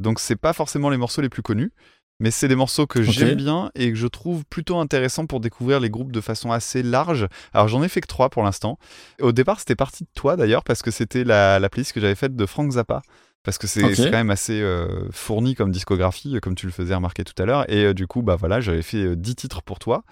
[0.00, 1.72] Donc c'est pas forcément les morceaux les plus connus,
[2.20, 5.80] mais c'est des morceaux que j'aime bien et que je trouve plutôt intéressants pour découvrir
[5.80, 7.26] les groupes de façon assez large.
[7.52, 8.78] Alors j'en ai fait que 3 pour l'instant.
[9.20, 12.14] Au départ c'était parti de toi d'ailleurs parce que c'était la, la playlist que j'avais
[12.14, 13.02] faite de Frank Zappa.
[13.42, 16.96] Parce que c'est quand même assez euh, fourni comme discographie, euh, comme tu le faisais
[16.96, 17.64] remarquer tout à l'heure.
[17.70, 20.02] Et euh, du coup, bah voilà, j'avais fait euh, 10 titres pour toi.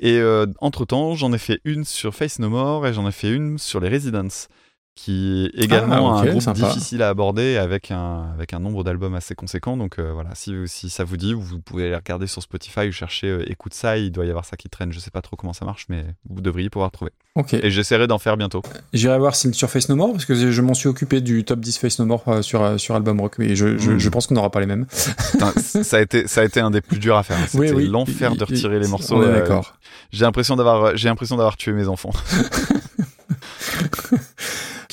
[0.00, 3.30] Et euh, entre-temps, j'en ai fait une sur Face No More et j'en ai fait
[3.30, 4.48] une sur les Residents,
[4.96, 6.68] qui est également Ah, ok, un groupe sympa.
[6.68, 9.76] difficile à aborder avec un, avec un nombre d'albums assez conséquent.
[9.76, 12.92] Donc euh, voilà, si, si ça vous dit, vous pouvez aller regarder sur Spotify ou
[12.92, 14.92] chercher euh, Écoute ça, il doit y avoir ça qui traîne.
[14.92, 17.10] Je sais pas trop comment ça marche, mais vous devriez pouvoir trouver.
[17.34, 17.54] Ok.
[17.54, 18.62] Et j'essaierai d'en faire bientôt.
[18.92, 21.58] J'irai voir si sur Face No More parce que je m'en suis occupé du top
[21.58, 23.98] 10 Face No More euh, sur, euh, sur Album Rock et je, je, Mm.
[23.98, 24.86] je pense qu'on n'aura pas les mêmes.
[25.32, 27.36] Putain, ça, a été, ça a été un des plus durs à faire.
[27.54, 27.86] Oui, C'était oui.
[27.88, 29.24] l'enfer de il- retirer les morceaux.
[29.24, 29.74] d'accord.
[30.12, 32.12] J'ai l'impression d'avoir tué mes enfants.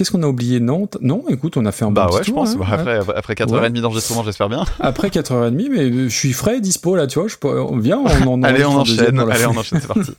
[0.02, 1.24] Qu'est-ce qu'on a oublié Non, t- non.
[1.30, 2.56] Écoute, on a fait un Bah bon ouais, petit je tour, pense.
[2.56, 2.58] hein.
[2.60, 3.70] Bah, après, après 4h30 Ouais.
[3.82, 4.66] d'enregistrement, j'espère bien.
[4.80, 7.28] Après 4h30, mais je suis frais, dispo là, tu vois.
[7.28, 9.20] Je peux, on vient, on, en Allez, on enchaîne.
[9.20, 9.80] Allez, on enchaîne.
[9.80, 10.12] C'est parti.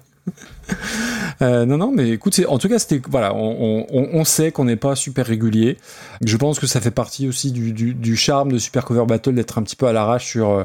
[1.41, 4.95] Euh, non, non, mais écoute, en tout cas, c'était voilà, on, sait qu'on n'est pas
[4.95, 5.77] super régulier.
[6.23, 9.63] Je pense que ça fait partie aussi du, charme de Super Cover Battle d'être un
[9.63, 10.63] petit peu à l'arrache sur, euh,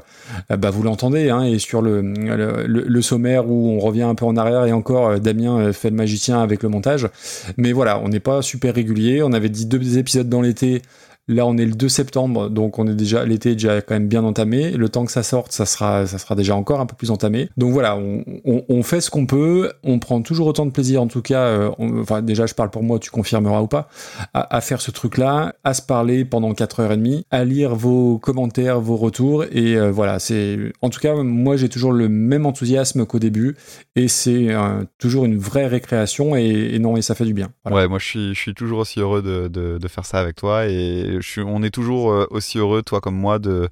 [0.57, 4.36] bah vous l'entendez, hein, et sur le, le, sommaire où on revient un peu en
[4.36, 7.09] arrière et encore euh, Damien euh, fait le magicien avec le montage.
[7.57, 9.23] Mais voilà, on n'est pas super régulier.
[9.23, 10.83] On avait dit deux épisodes dans l'été.
[11.27, 14.09] Là, on est le 2 septembre, donc on est déjà l'été est déjà quand même
[14.09, 14.73] bien entamé.
[14.73, 17.49] Le temps que ça sorte, ça sera, ça sera déjà encore un peu plus entamé.
[17.57, 17.97] Donc voilà,
[18.44, 19.73] on, fait ce qu'on peut.
[19.85, 21.44] On prend toujours autant de plaisir, en tout cas.
[21.47, 23.89] euh, on- enfin, déjà, je parle pour moi, tu confirmeras ou pas,
[24.35, 28.97] à, à faire ce truc-là, à se parler pendant 4h30, à lire vos commentaires, vos
[28.97, 29.44] retours.
[29.51, 33.57] Et euh, voilà, c'est, en tout cas, moi, j'ai toujours le même enthousiasme qu'au début,
[33.97, 36.35] et c'est euh, toujours une vraie récréation.
[36.37, 37.51] Et, et non, et ça fait du bien.
[37.65, 37.77] Voilà.
[37.83, 40.37] Ouais, moi je suis, je suis toujours aussi heureux de, de, de faire ça avec
[40.37, 43.69] toi et je suis, on est toujours euh, aussi heureux, toi comme moi, de,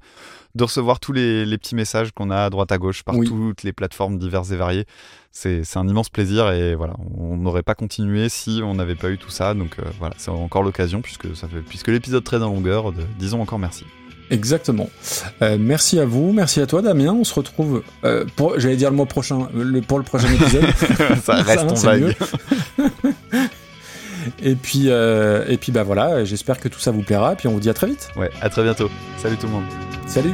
[0.55, 3.27] de recevoir tous les, les petits messages qu'on a à droite à gauche par Oui.
[3.27, 4.85] toutes les plateformes diverses et variées.
[5.35, 9.09] C'est c'est un immense plaisir et voilà, on n'aurait pas continué si on n'avait pas
[9.09, 9.53] eu tout ça.
[9.55, 13.01] Donc euh, voilà, c'est encore l'occasion puisque, ça fait- puisque l'épisode traîne en longueur, de-
[13.17, 13.83] disons encore merci.
[14.29, 14.89] Exactement.
[15.41, 17.13] Euh, merci à vous, merci à toi Damien.
[17.13, 20.65] On se retrouve euh, pour, j'allais dire le mois prochain, le, pour le prochain épisode.
[21.23, 22.15] ça reste en vague.
[24.43, 26.23] et puis, euh, et puis bah voilà.
[26.25, 27.33] J'espère que tout ça vous plaira.
[27.33, 28.09] Et puis on vous dit à très vite.
[28.15, 28.89] Ouais, à très bientôt.
[29.17, 29.65] Salut tout le monde.
[30.07, 30.33] Salut.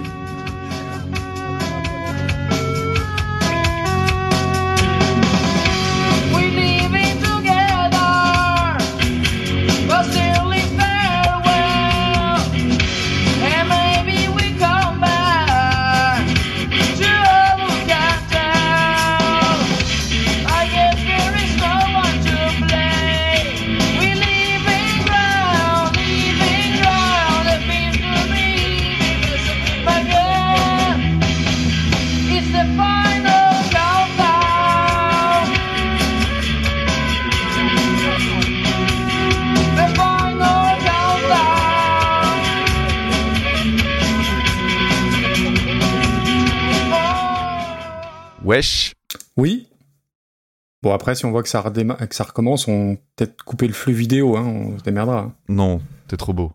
[50.90, 53.68] Bon après, si on voit que ça, redéma- que ça recommence, on peut peut-être couper
[53.68, 54.36] le flux vidéo.
[54.38, 55.32] Hein, on se démerdera.
[55.48, 56.52] Non, t'es trop beau.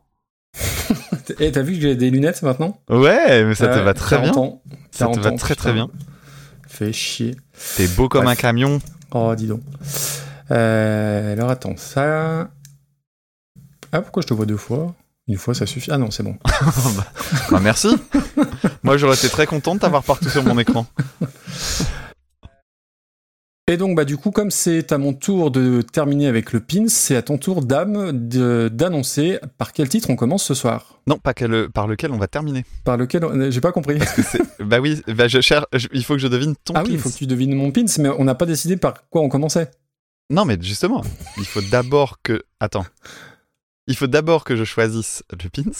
[1.38, 2.78] Eh, t'as vu que j'ai des lunettes maintenant?
[2.90, 4.32] Ouais, mais ça te Euh, va très bien.
[4.32, 4.62] 40 ans.
[4.90, 5.88] Ça te 40 va ans, très très bien.
[6.66, 7.36] Fait chier.
[7.76, 8.36] T'es beau comme Bref.
[8.38, 8.78] un camion.
[9.12, 9.60] Oh, dis donc.
[10.50, 12.50] Euh, alors attends, ça.
[13.92, 14.94] Ah, pourquoi je te vois deux fois?
[15.28, 15.92] Une fois, ça suffit.
[15.92, 16.36] Ah non, c'est bon.
[17.52, 17.96] Bah, merci.
[18.82, 20.86] Moi, j'aurais été très content de t'avoir partout sur mon écran.
[23.66, 26.86] Et donc, bah, du coup, comme c'est à mon tour de terminer avec le pins,
[26.88, 31.00] c'est à ton tour, Dame, de- d'annoncer par quel titre on commence ce soir.
[31.06, 32.66] Non, pas quel- par lequel on va terminer.
[32.84, 33.96] Par lequel on- J'ai pas compris.
[33.98, 35.64] Parce que c'est- bah oui, bah je cherche.
[35.72, 37.04] je- il faut que je devine ton Ah oui, il pins.
[37.04, 39.70] faut que tu devines mon pins, mais on n'a pas décidé par quoi on commençait.
[40.28, 41.02] Non, mais justement,
[41.38, 42.42] il faut d'abord que.
[42.60, 42.84] Attends.
[43.86, 45.70] Il faut d'abord que je choisisse le pins,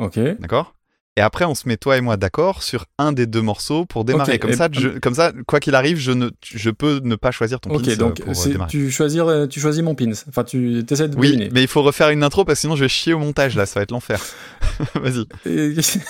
[0.00, 0.18] Ok.
[0.40, 0.74] d'accord?
[1.18, 4.06] Et après, on se met toi et moi d'accord sur un des deux morceaux pour
[4.06, 4.36] démarrer.
[4.36, 7.30] Ok, comme, ça, je- comme ça, quoi qu'il arrive, je, ne, je peux ne pas
[7.30, 8.70] choisir ton Ok, pins euh, donc pour euh, démarrer.
[8.70, 10.10] tu, choisir, euh, tu choisis mon pins.
[10.28, 11.50] Enfin, tu essaies de Oui, deviner.
[11.52, 13.66] mais il faut refaire une intro parce que sinon je vais chier au montage là,
[13.66, 14.22] ça va être l'enfer.
[14.94, 15.26] Vas-y.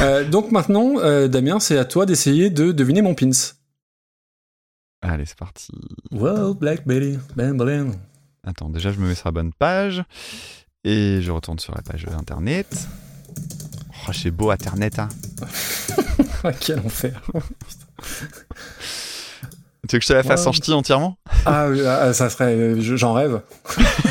[0.00, 3.30] Euh, donc maintenant, euh, Damien, c'est à toi d'essayer de deviner mon pins.
[5.00, 5.68] Allez, c'est parti.
[6.10, 7.94] Wow, Black Betty, bam, bam.
[8.46, 10.02] Attends, déjà je me mets sur la bonne page
[10.82, 12.86] et je retourne sur la page internet.
[14.06, 15.08] Oh, c'est beau internet, hein.
[16.44, 17.20] Ah, quel enfer.
[19.88, 20.48] Tu veux que je te la fasse Ouais.
[20.48, 21.18] en ch'ti entièrement?
[21.44, 23.40] Ah, oui, ah, ça serait, euh, je- j'en rêve.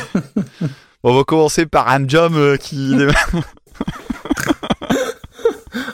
[1.03, 2.95] On va commencer par un job euh, qui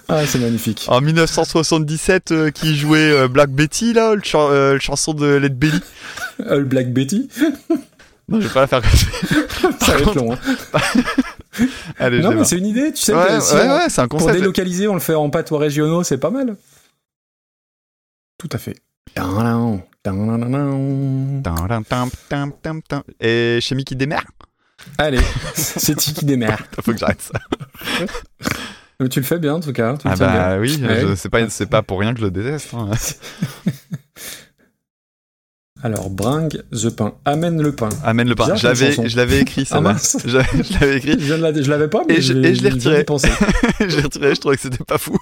[0.10, 0.86] Ah, c'est magnifique.
[0.90, 5.26] en 1977 euh, qui jouait euh, Black Betty là, le, chan- euh, le chanson de
[5.36, 5.80] Led Belly.
[6.40, 7.30] Le Black Betty,
[8.28, 8.82] Non, je vais pas la faire.
[9.80, 10.34] ça va être long.
[10.34, 10.82] hein.
[11.98, 13.14] Allez, Non, mais c'est une idée, tu sais.
[13.16, 14.38] Ouais, que si ouais, on- ouais, c'est un Pour concept.
[14.40, 16.56] délocaliser, on le fait en patois régionaux, c'est pas mal.
[18.38, 18.78] Tout à fait.
[23.20, 24.20] Et chez Mickey Demer?
[24.98, 25.20] Allez,
[25.56, 26.64] c'est Tiki des mers.
[26.84, 27.38] Faut que j'arrête ça.
[29.02, 29.98] Mais tu le fais bien en tout cas.
[29.98, 30.60] Tu Ah bah bien.
[30.62, 31.02] oui, Ouais.
[31.02, 32.74] je- c'est pas, c'est pas pour rien que je le déteste.
[32.74, 32.90] hein.
[35.82, 37.14] Alors, bringue the pain.
[37.26, 37.90] Amène le pain.
[38.04, 38.54] Amène le pain.
[38.54, 39.78] Bizarre Je l'avais, je l'avais écrit ça.
[39.78, 40.18] Ah mince.
[40.26, 41.16] je, je l'avais écrit.
[41.20, 43.06] Je, la- je l'avais pas, mais Et je- l'ai retiré.
[43.80, 45.18] je l'ai retiré, je trouvais que c'était pas fou.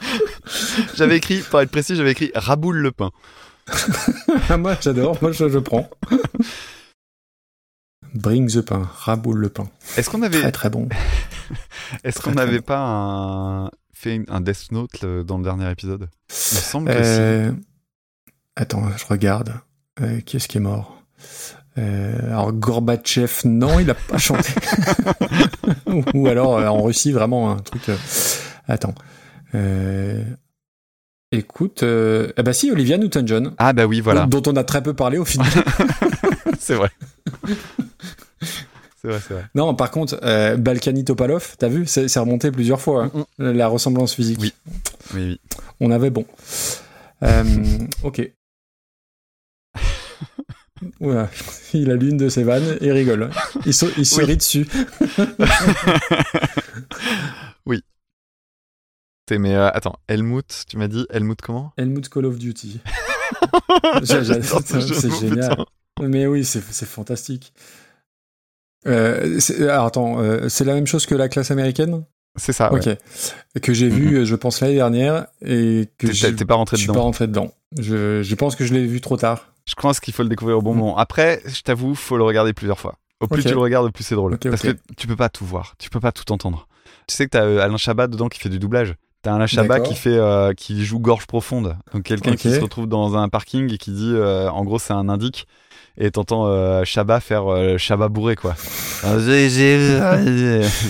[0.96, 3.10] j'avais écrit, pour être précis, j'avais écrit raboule le pain.
[4.48, 5.16] Ah, moi, j'adore.
[5.22, 5.88] Moi, je, je prends.
[8.14, 8.88] Bring the pain.
[8.92, 9.68] Raboule le pain.
[9.96, 10.88] Est-ce qu'on avait, Très, très bon.
[12.04, 12.64] est-ce qu'on n'avait bon.
[12.64, 16.08] pas un, fait un Death Note dans le dernier épisode?
[16.28, 17.52] Il me semble que Euh,
[18.56, 19.54] Attends, je regarde.
[20.00, 21.02] Euh, qui est-ce qui est mort?
[21.78, 24.50] Euh, Alors, Gorbatchev, non, il a pas chanté.
[26.14, 27.88] Ou alors, euh, en Russie, vraiment, un truc...
[27.88, 27.96] euh,
[28.68, 28.94] Attends.
[31.32, 31.84] Écoute...
[31.84, 33.54] Ah bah si, Olivia Newton-John.
[33.58, 34.26] Ah bah oui, voilà.
[34.26, 35.48] Dont on a très peu parlé au final.
[36.58, 36.90] c'est vrai.
[39.00, 39.44] c'est vrai, c'est vrai.
[39.54, 40.18] non, par contre,
[40.56, 41.86] Balkany Topalov, t'as vu?
[41.86, 44.38] C'est remonté plusieurs fois, hein, la ressemblance physique.
[44.40, 44.52] Oui.
[45.14, 45.40] Oui, oui.
[45.80, 46.24] On avait bon.
[48.02, 48.30] Ok.
[51.00, 51.28] Oula,
[51.74, 53.30] il a l'une de ses vannes et rigole.
[53.66, 54.24] Il se, il se Oui.
[54.24, 54.66] rit dessus.
[59.26, 61.72] T'es- Mais euh, attends, Helmut, tu m'as dit Helmut comment?
[61.76, 62.80] Helmut Call of Duty.
[64.04, 64.40] C'est génial.
[65.20, 65.64] putain.
[66.02, 67.52] Mais oui, c'est fantastique.
[68.86, 72.04] Euh, alors attends, euh, c'est la même chose que la classe américaine?
[72.36, 72.80] C'est ça, ouais.
[72.88, 73.60] Ok.
[73.62, 76.86] Que j'ai vu, euh, je pense, l'année dernière et que T'es- pas rentré je suis
[76.88, 77.00] dedans.
[77.00, 77.52] pas rentré dedans.
[77.78, 79.49] Je, je pense que je l'ai vu trop tard.
[79.70, 80.98] Je pense qu'il faut le découvrir au bon moment.
[80.98, 82.96] Après, je t'avoue, faut le regarder plusieurs fois.
[83.20, 84.32] Au plus tu le regardes, au plus c'est drôle.
[84.50, 86.66] Parce que tu peux pas tout voir, tu peux pas tout entendre.
[87.06, 88.94] Tu sais que t'as euh, Alain Chabat dedans qui fait du doublage.
[89.22, 91.76] T'as Alain Chabat qui fait, euh, qui joue gorge profonde.
[91.92, 94.92] Donc quelqu'un qui se retrouve dans un parking et qui dit, euh, en gros, c'est
[94.94, 95.46] un indique.
[95.98, 97.44] Et t'entends euh, Chabat faire
[97.78, 98.54] Chabat bourré quoi.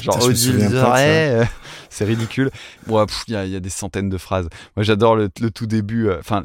[0.02, 0.68] Genre Odile
[1.90, 2.50] c'est ridicule.
[2.86, 4.48] Bon, il y, a- il y a des centaines de phrases.
[4.76, 6.10] Moi j'adore le, le tout début.
[6.12, 6.44] Enfin,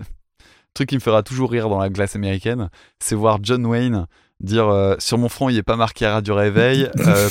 [0.75, 4.05] truc qui me fera toujours rire dans la glace américaine, c'est voir John Wayne
[4.41, 7.29] dire euh, sur mon front il est pas marqué radio réveil euh,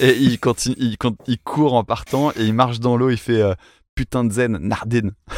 [0.00, 0.96] et il continue il,
[1.44, 3.52] court en partant et il marche dans l'eau il fait euh,
[3.94, 5.12] putain de zen Nardine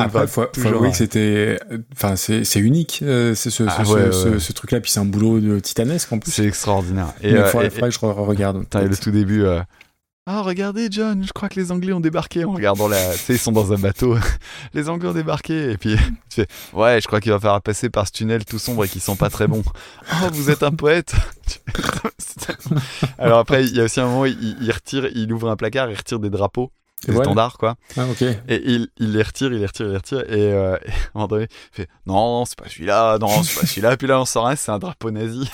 [0.00, 1.58] Après, faut, faut avouer que c'était,
[1.92, 4.38] enfin, c'est, unique, euh, c'est ce, Ah ce, ouais, ce, ouais.
[4.40, 6.32] ce truc-là, puis c'est un boulot de titanesque en plus.
[6.32, 8.64] c'est extraordinaire et, Mais euh, faudrait, et- faudrait que je re- regarde.
[8.74, 9.44] Le tout début.
[9.44, 9.60] euh,
[10.28, 13.12] Ah, regardez, John, je crois que les Anglais ont débarqué en regardant la.
[13.12, 14.16] Tu sais, ils sont dans un bateau.
[14.74, 15.70] les Anglais ont débarqué.
[15.70, 15.94] Et puis,
[16.28, 18.88] tu fais Ouais, je crois qu'il va falloir passer par ce tunnel tout sombre et
[18.88, 19.62] qui sent pas très bon.
[20.10, 21.14] Oh, vous êtes un poète
[23.18, 25.90] Alors après, il y a aussi un moment, il, il retire, il ouvre un placard,
[25.90, 26.72] il retire des drapeaux,
[27.06, 27.22] des Ouais.
[27.24, 27.76] standards, quoi.
[27.96, 28.22] Ah, ok.
[28.22, 30.20] Et il, il les retire, il les retire, il les retire.
[30.28, 33.60] Et, euh, et à un moment donné, il fait Non, c'est pas celui-là, non, c'est
[33.60, 33.96] pas celui-là.
[33.96, 35.48] Puis là, on sort un, c'est un drapeau nazi.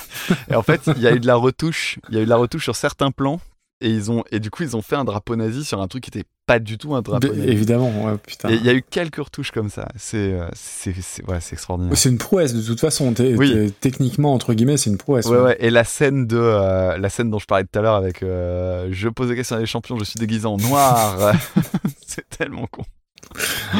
[0.50, 1.98] Et en fait, il y a eu de la retouche.
[2.08, 3.38] Il y a eu de la retouche sur certains plans
[3.82, 6.04] et ils ont et du coup ils ont fait un drapeau nazi sur un truc
[6.04, 7.48] qui était pas du tout un drapeau nazi.
[7.48, 8.50] Évidemment, ouais, putain.
[8.50, 9.88] Il y a eu quelques retouches comme ça.
[9.96, 10.94] C'est euh, c'est
[11.28, 11.96] ouais, extraordinaire.
[11.96, 13.12] C'est une prouesse de toute façon.
[13.18, 13.72] Oui.
[13.80, 15.28] Techniquement entre guillemets, c'est une prouesse.
[15.58, 18.88] Et la scène de euh, la scène dont je parlais tout à l'heure avec euh,
[18.90, 21.34] je pose des questions à des champions, je suis déguisé en noir.
[22.06, 22.84] c'est tellement con.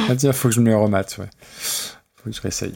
[0.09, 1.17] Ah tiens, faut que je me le remate.
[1.19, 1.29] Ouais.
[2.17, 2.75] Faut que je réessaye.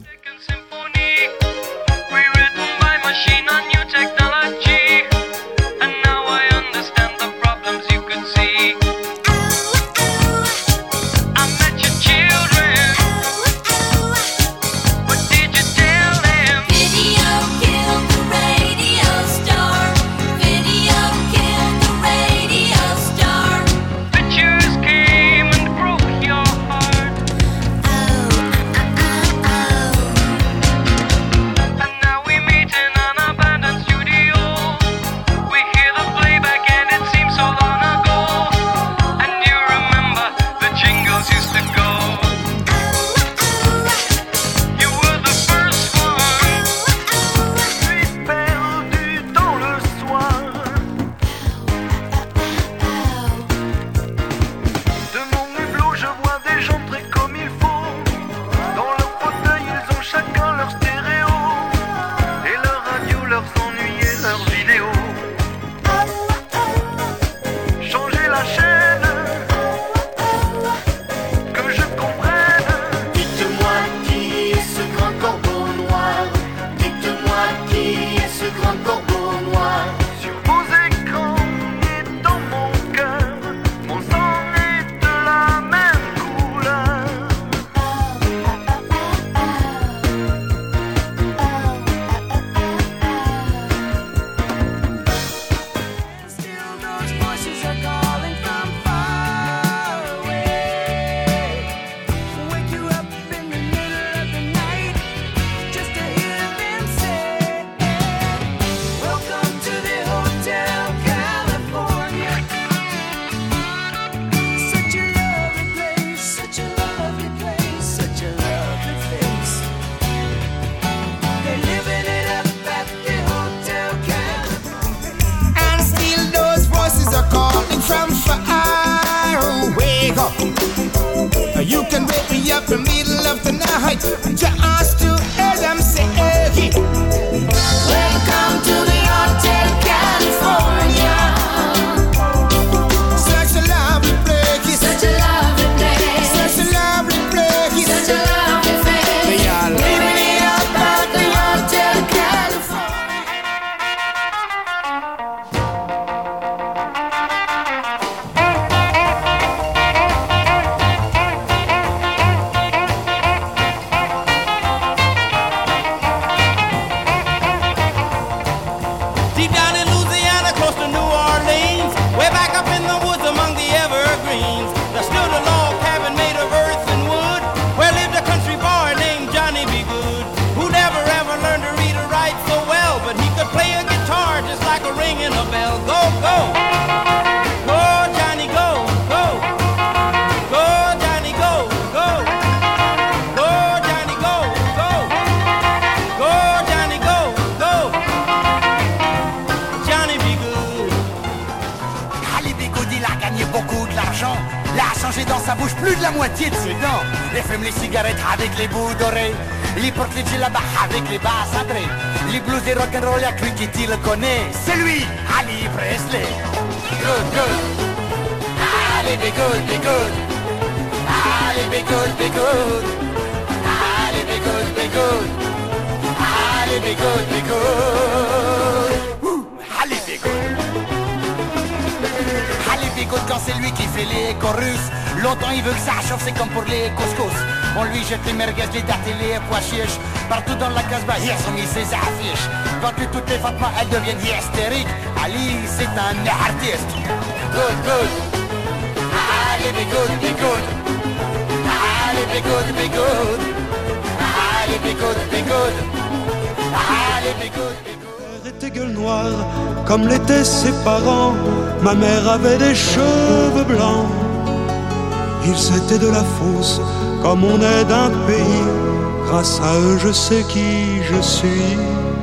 [269.97, 272.16] je sais qui je suis.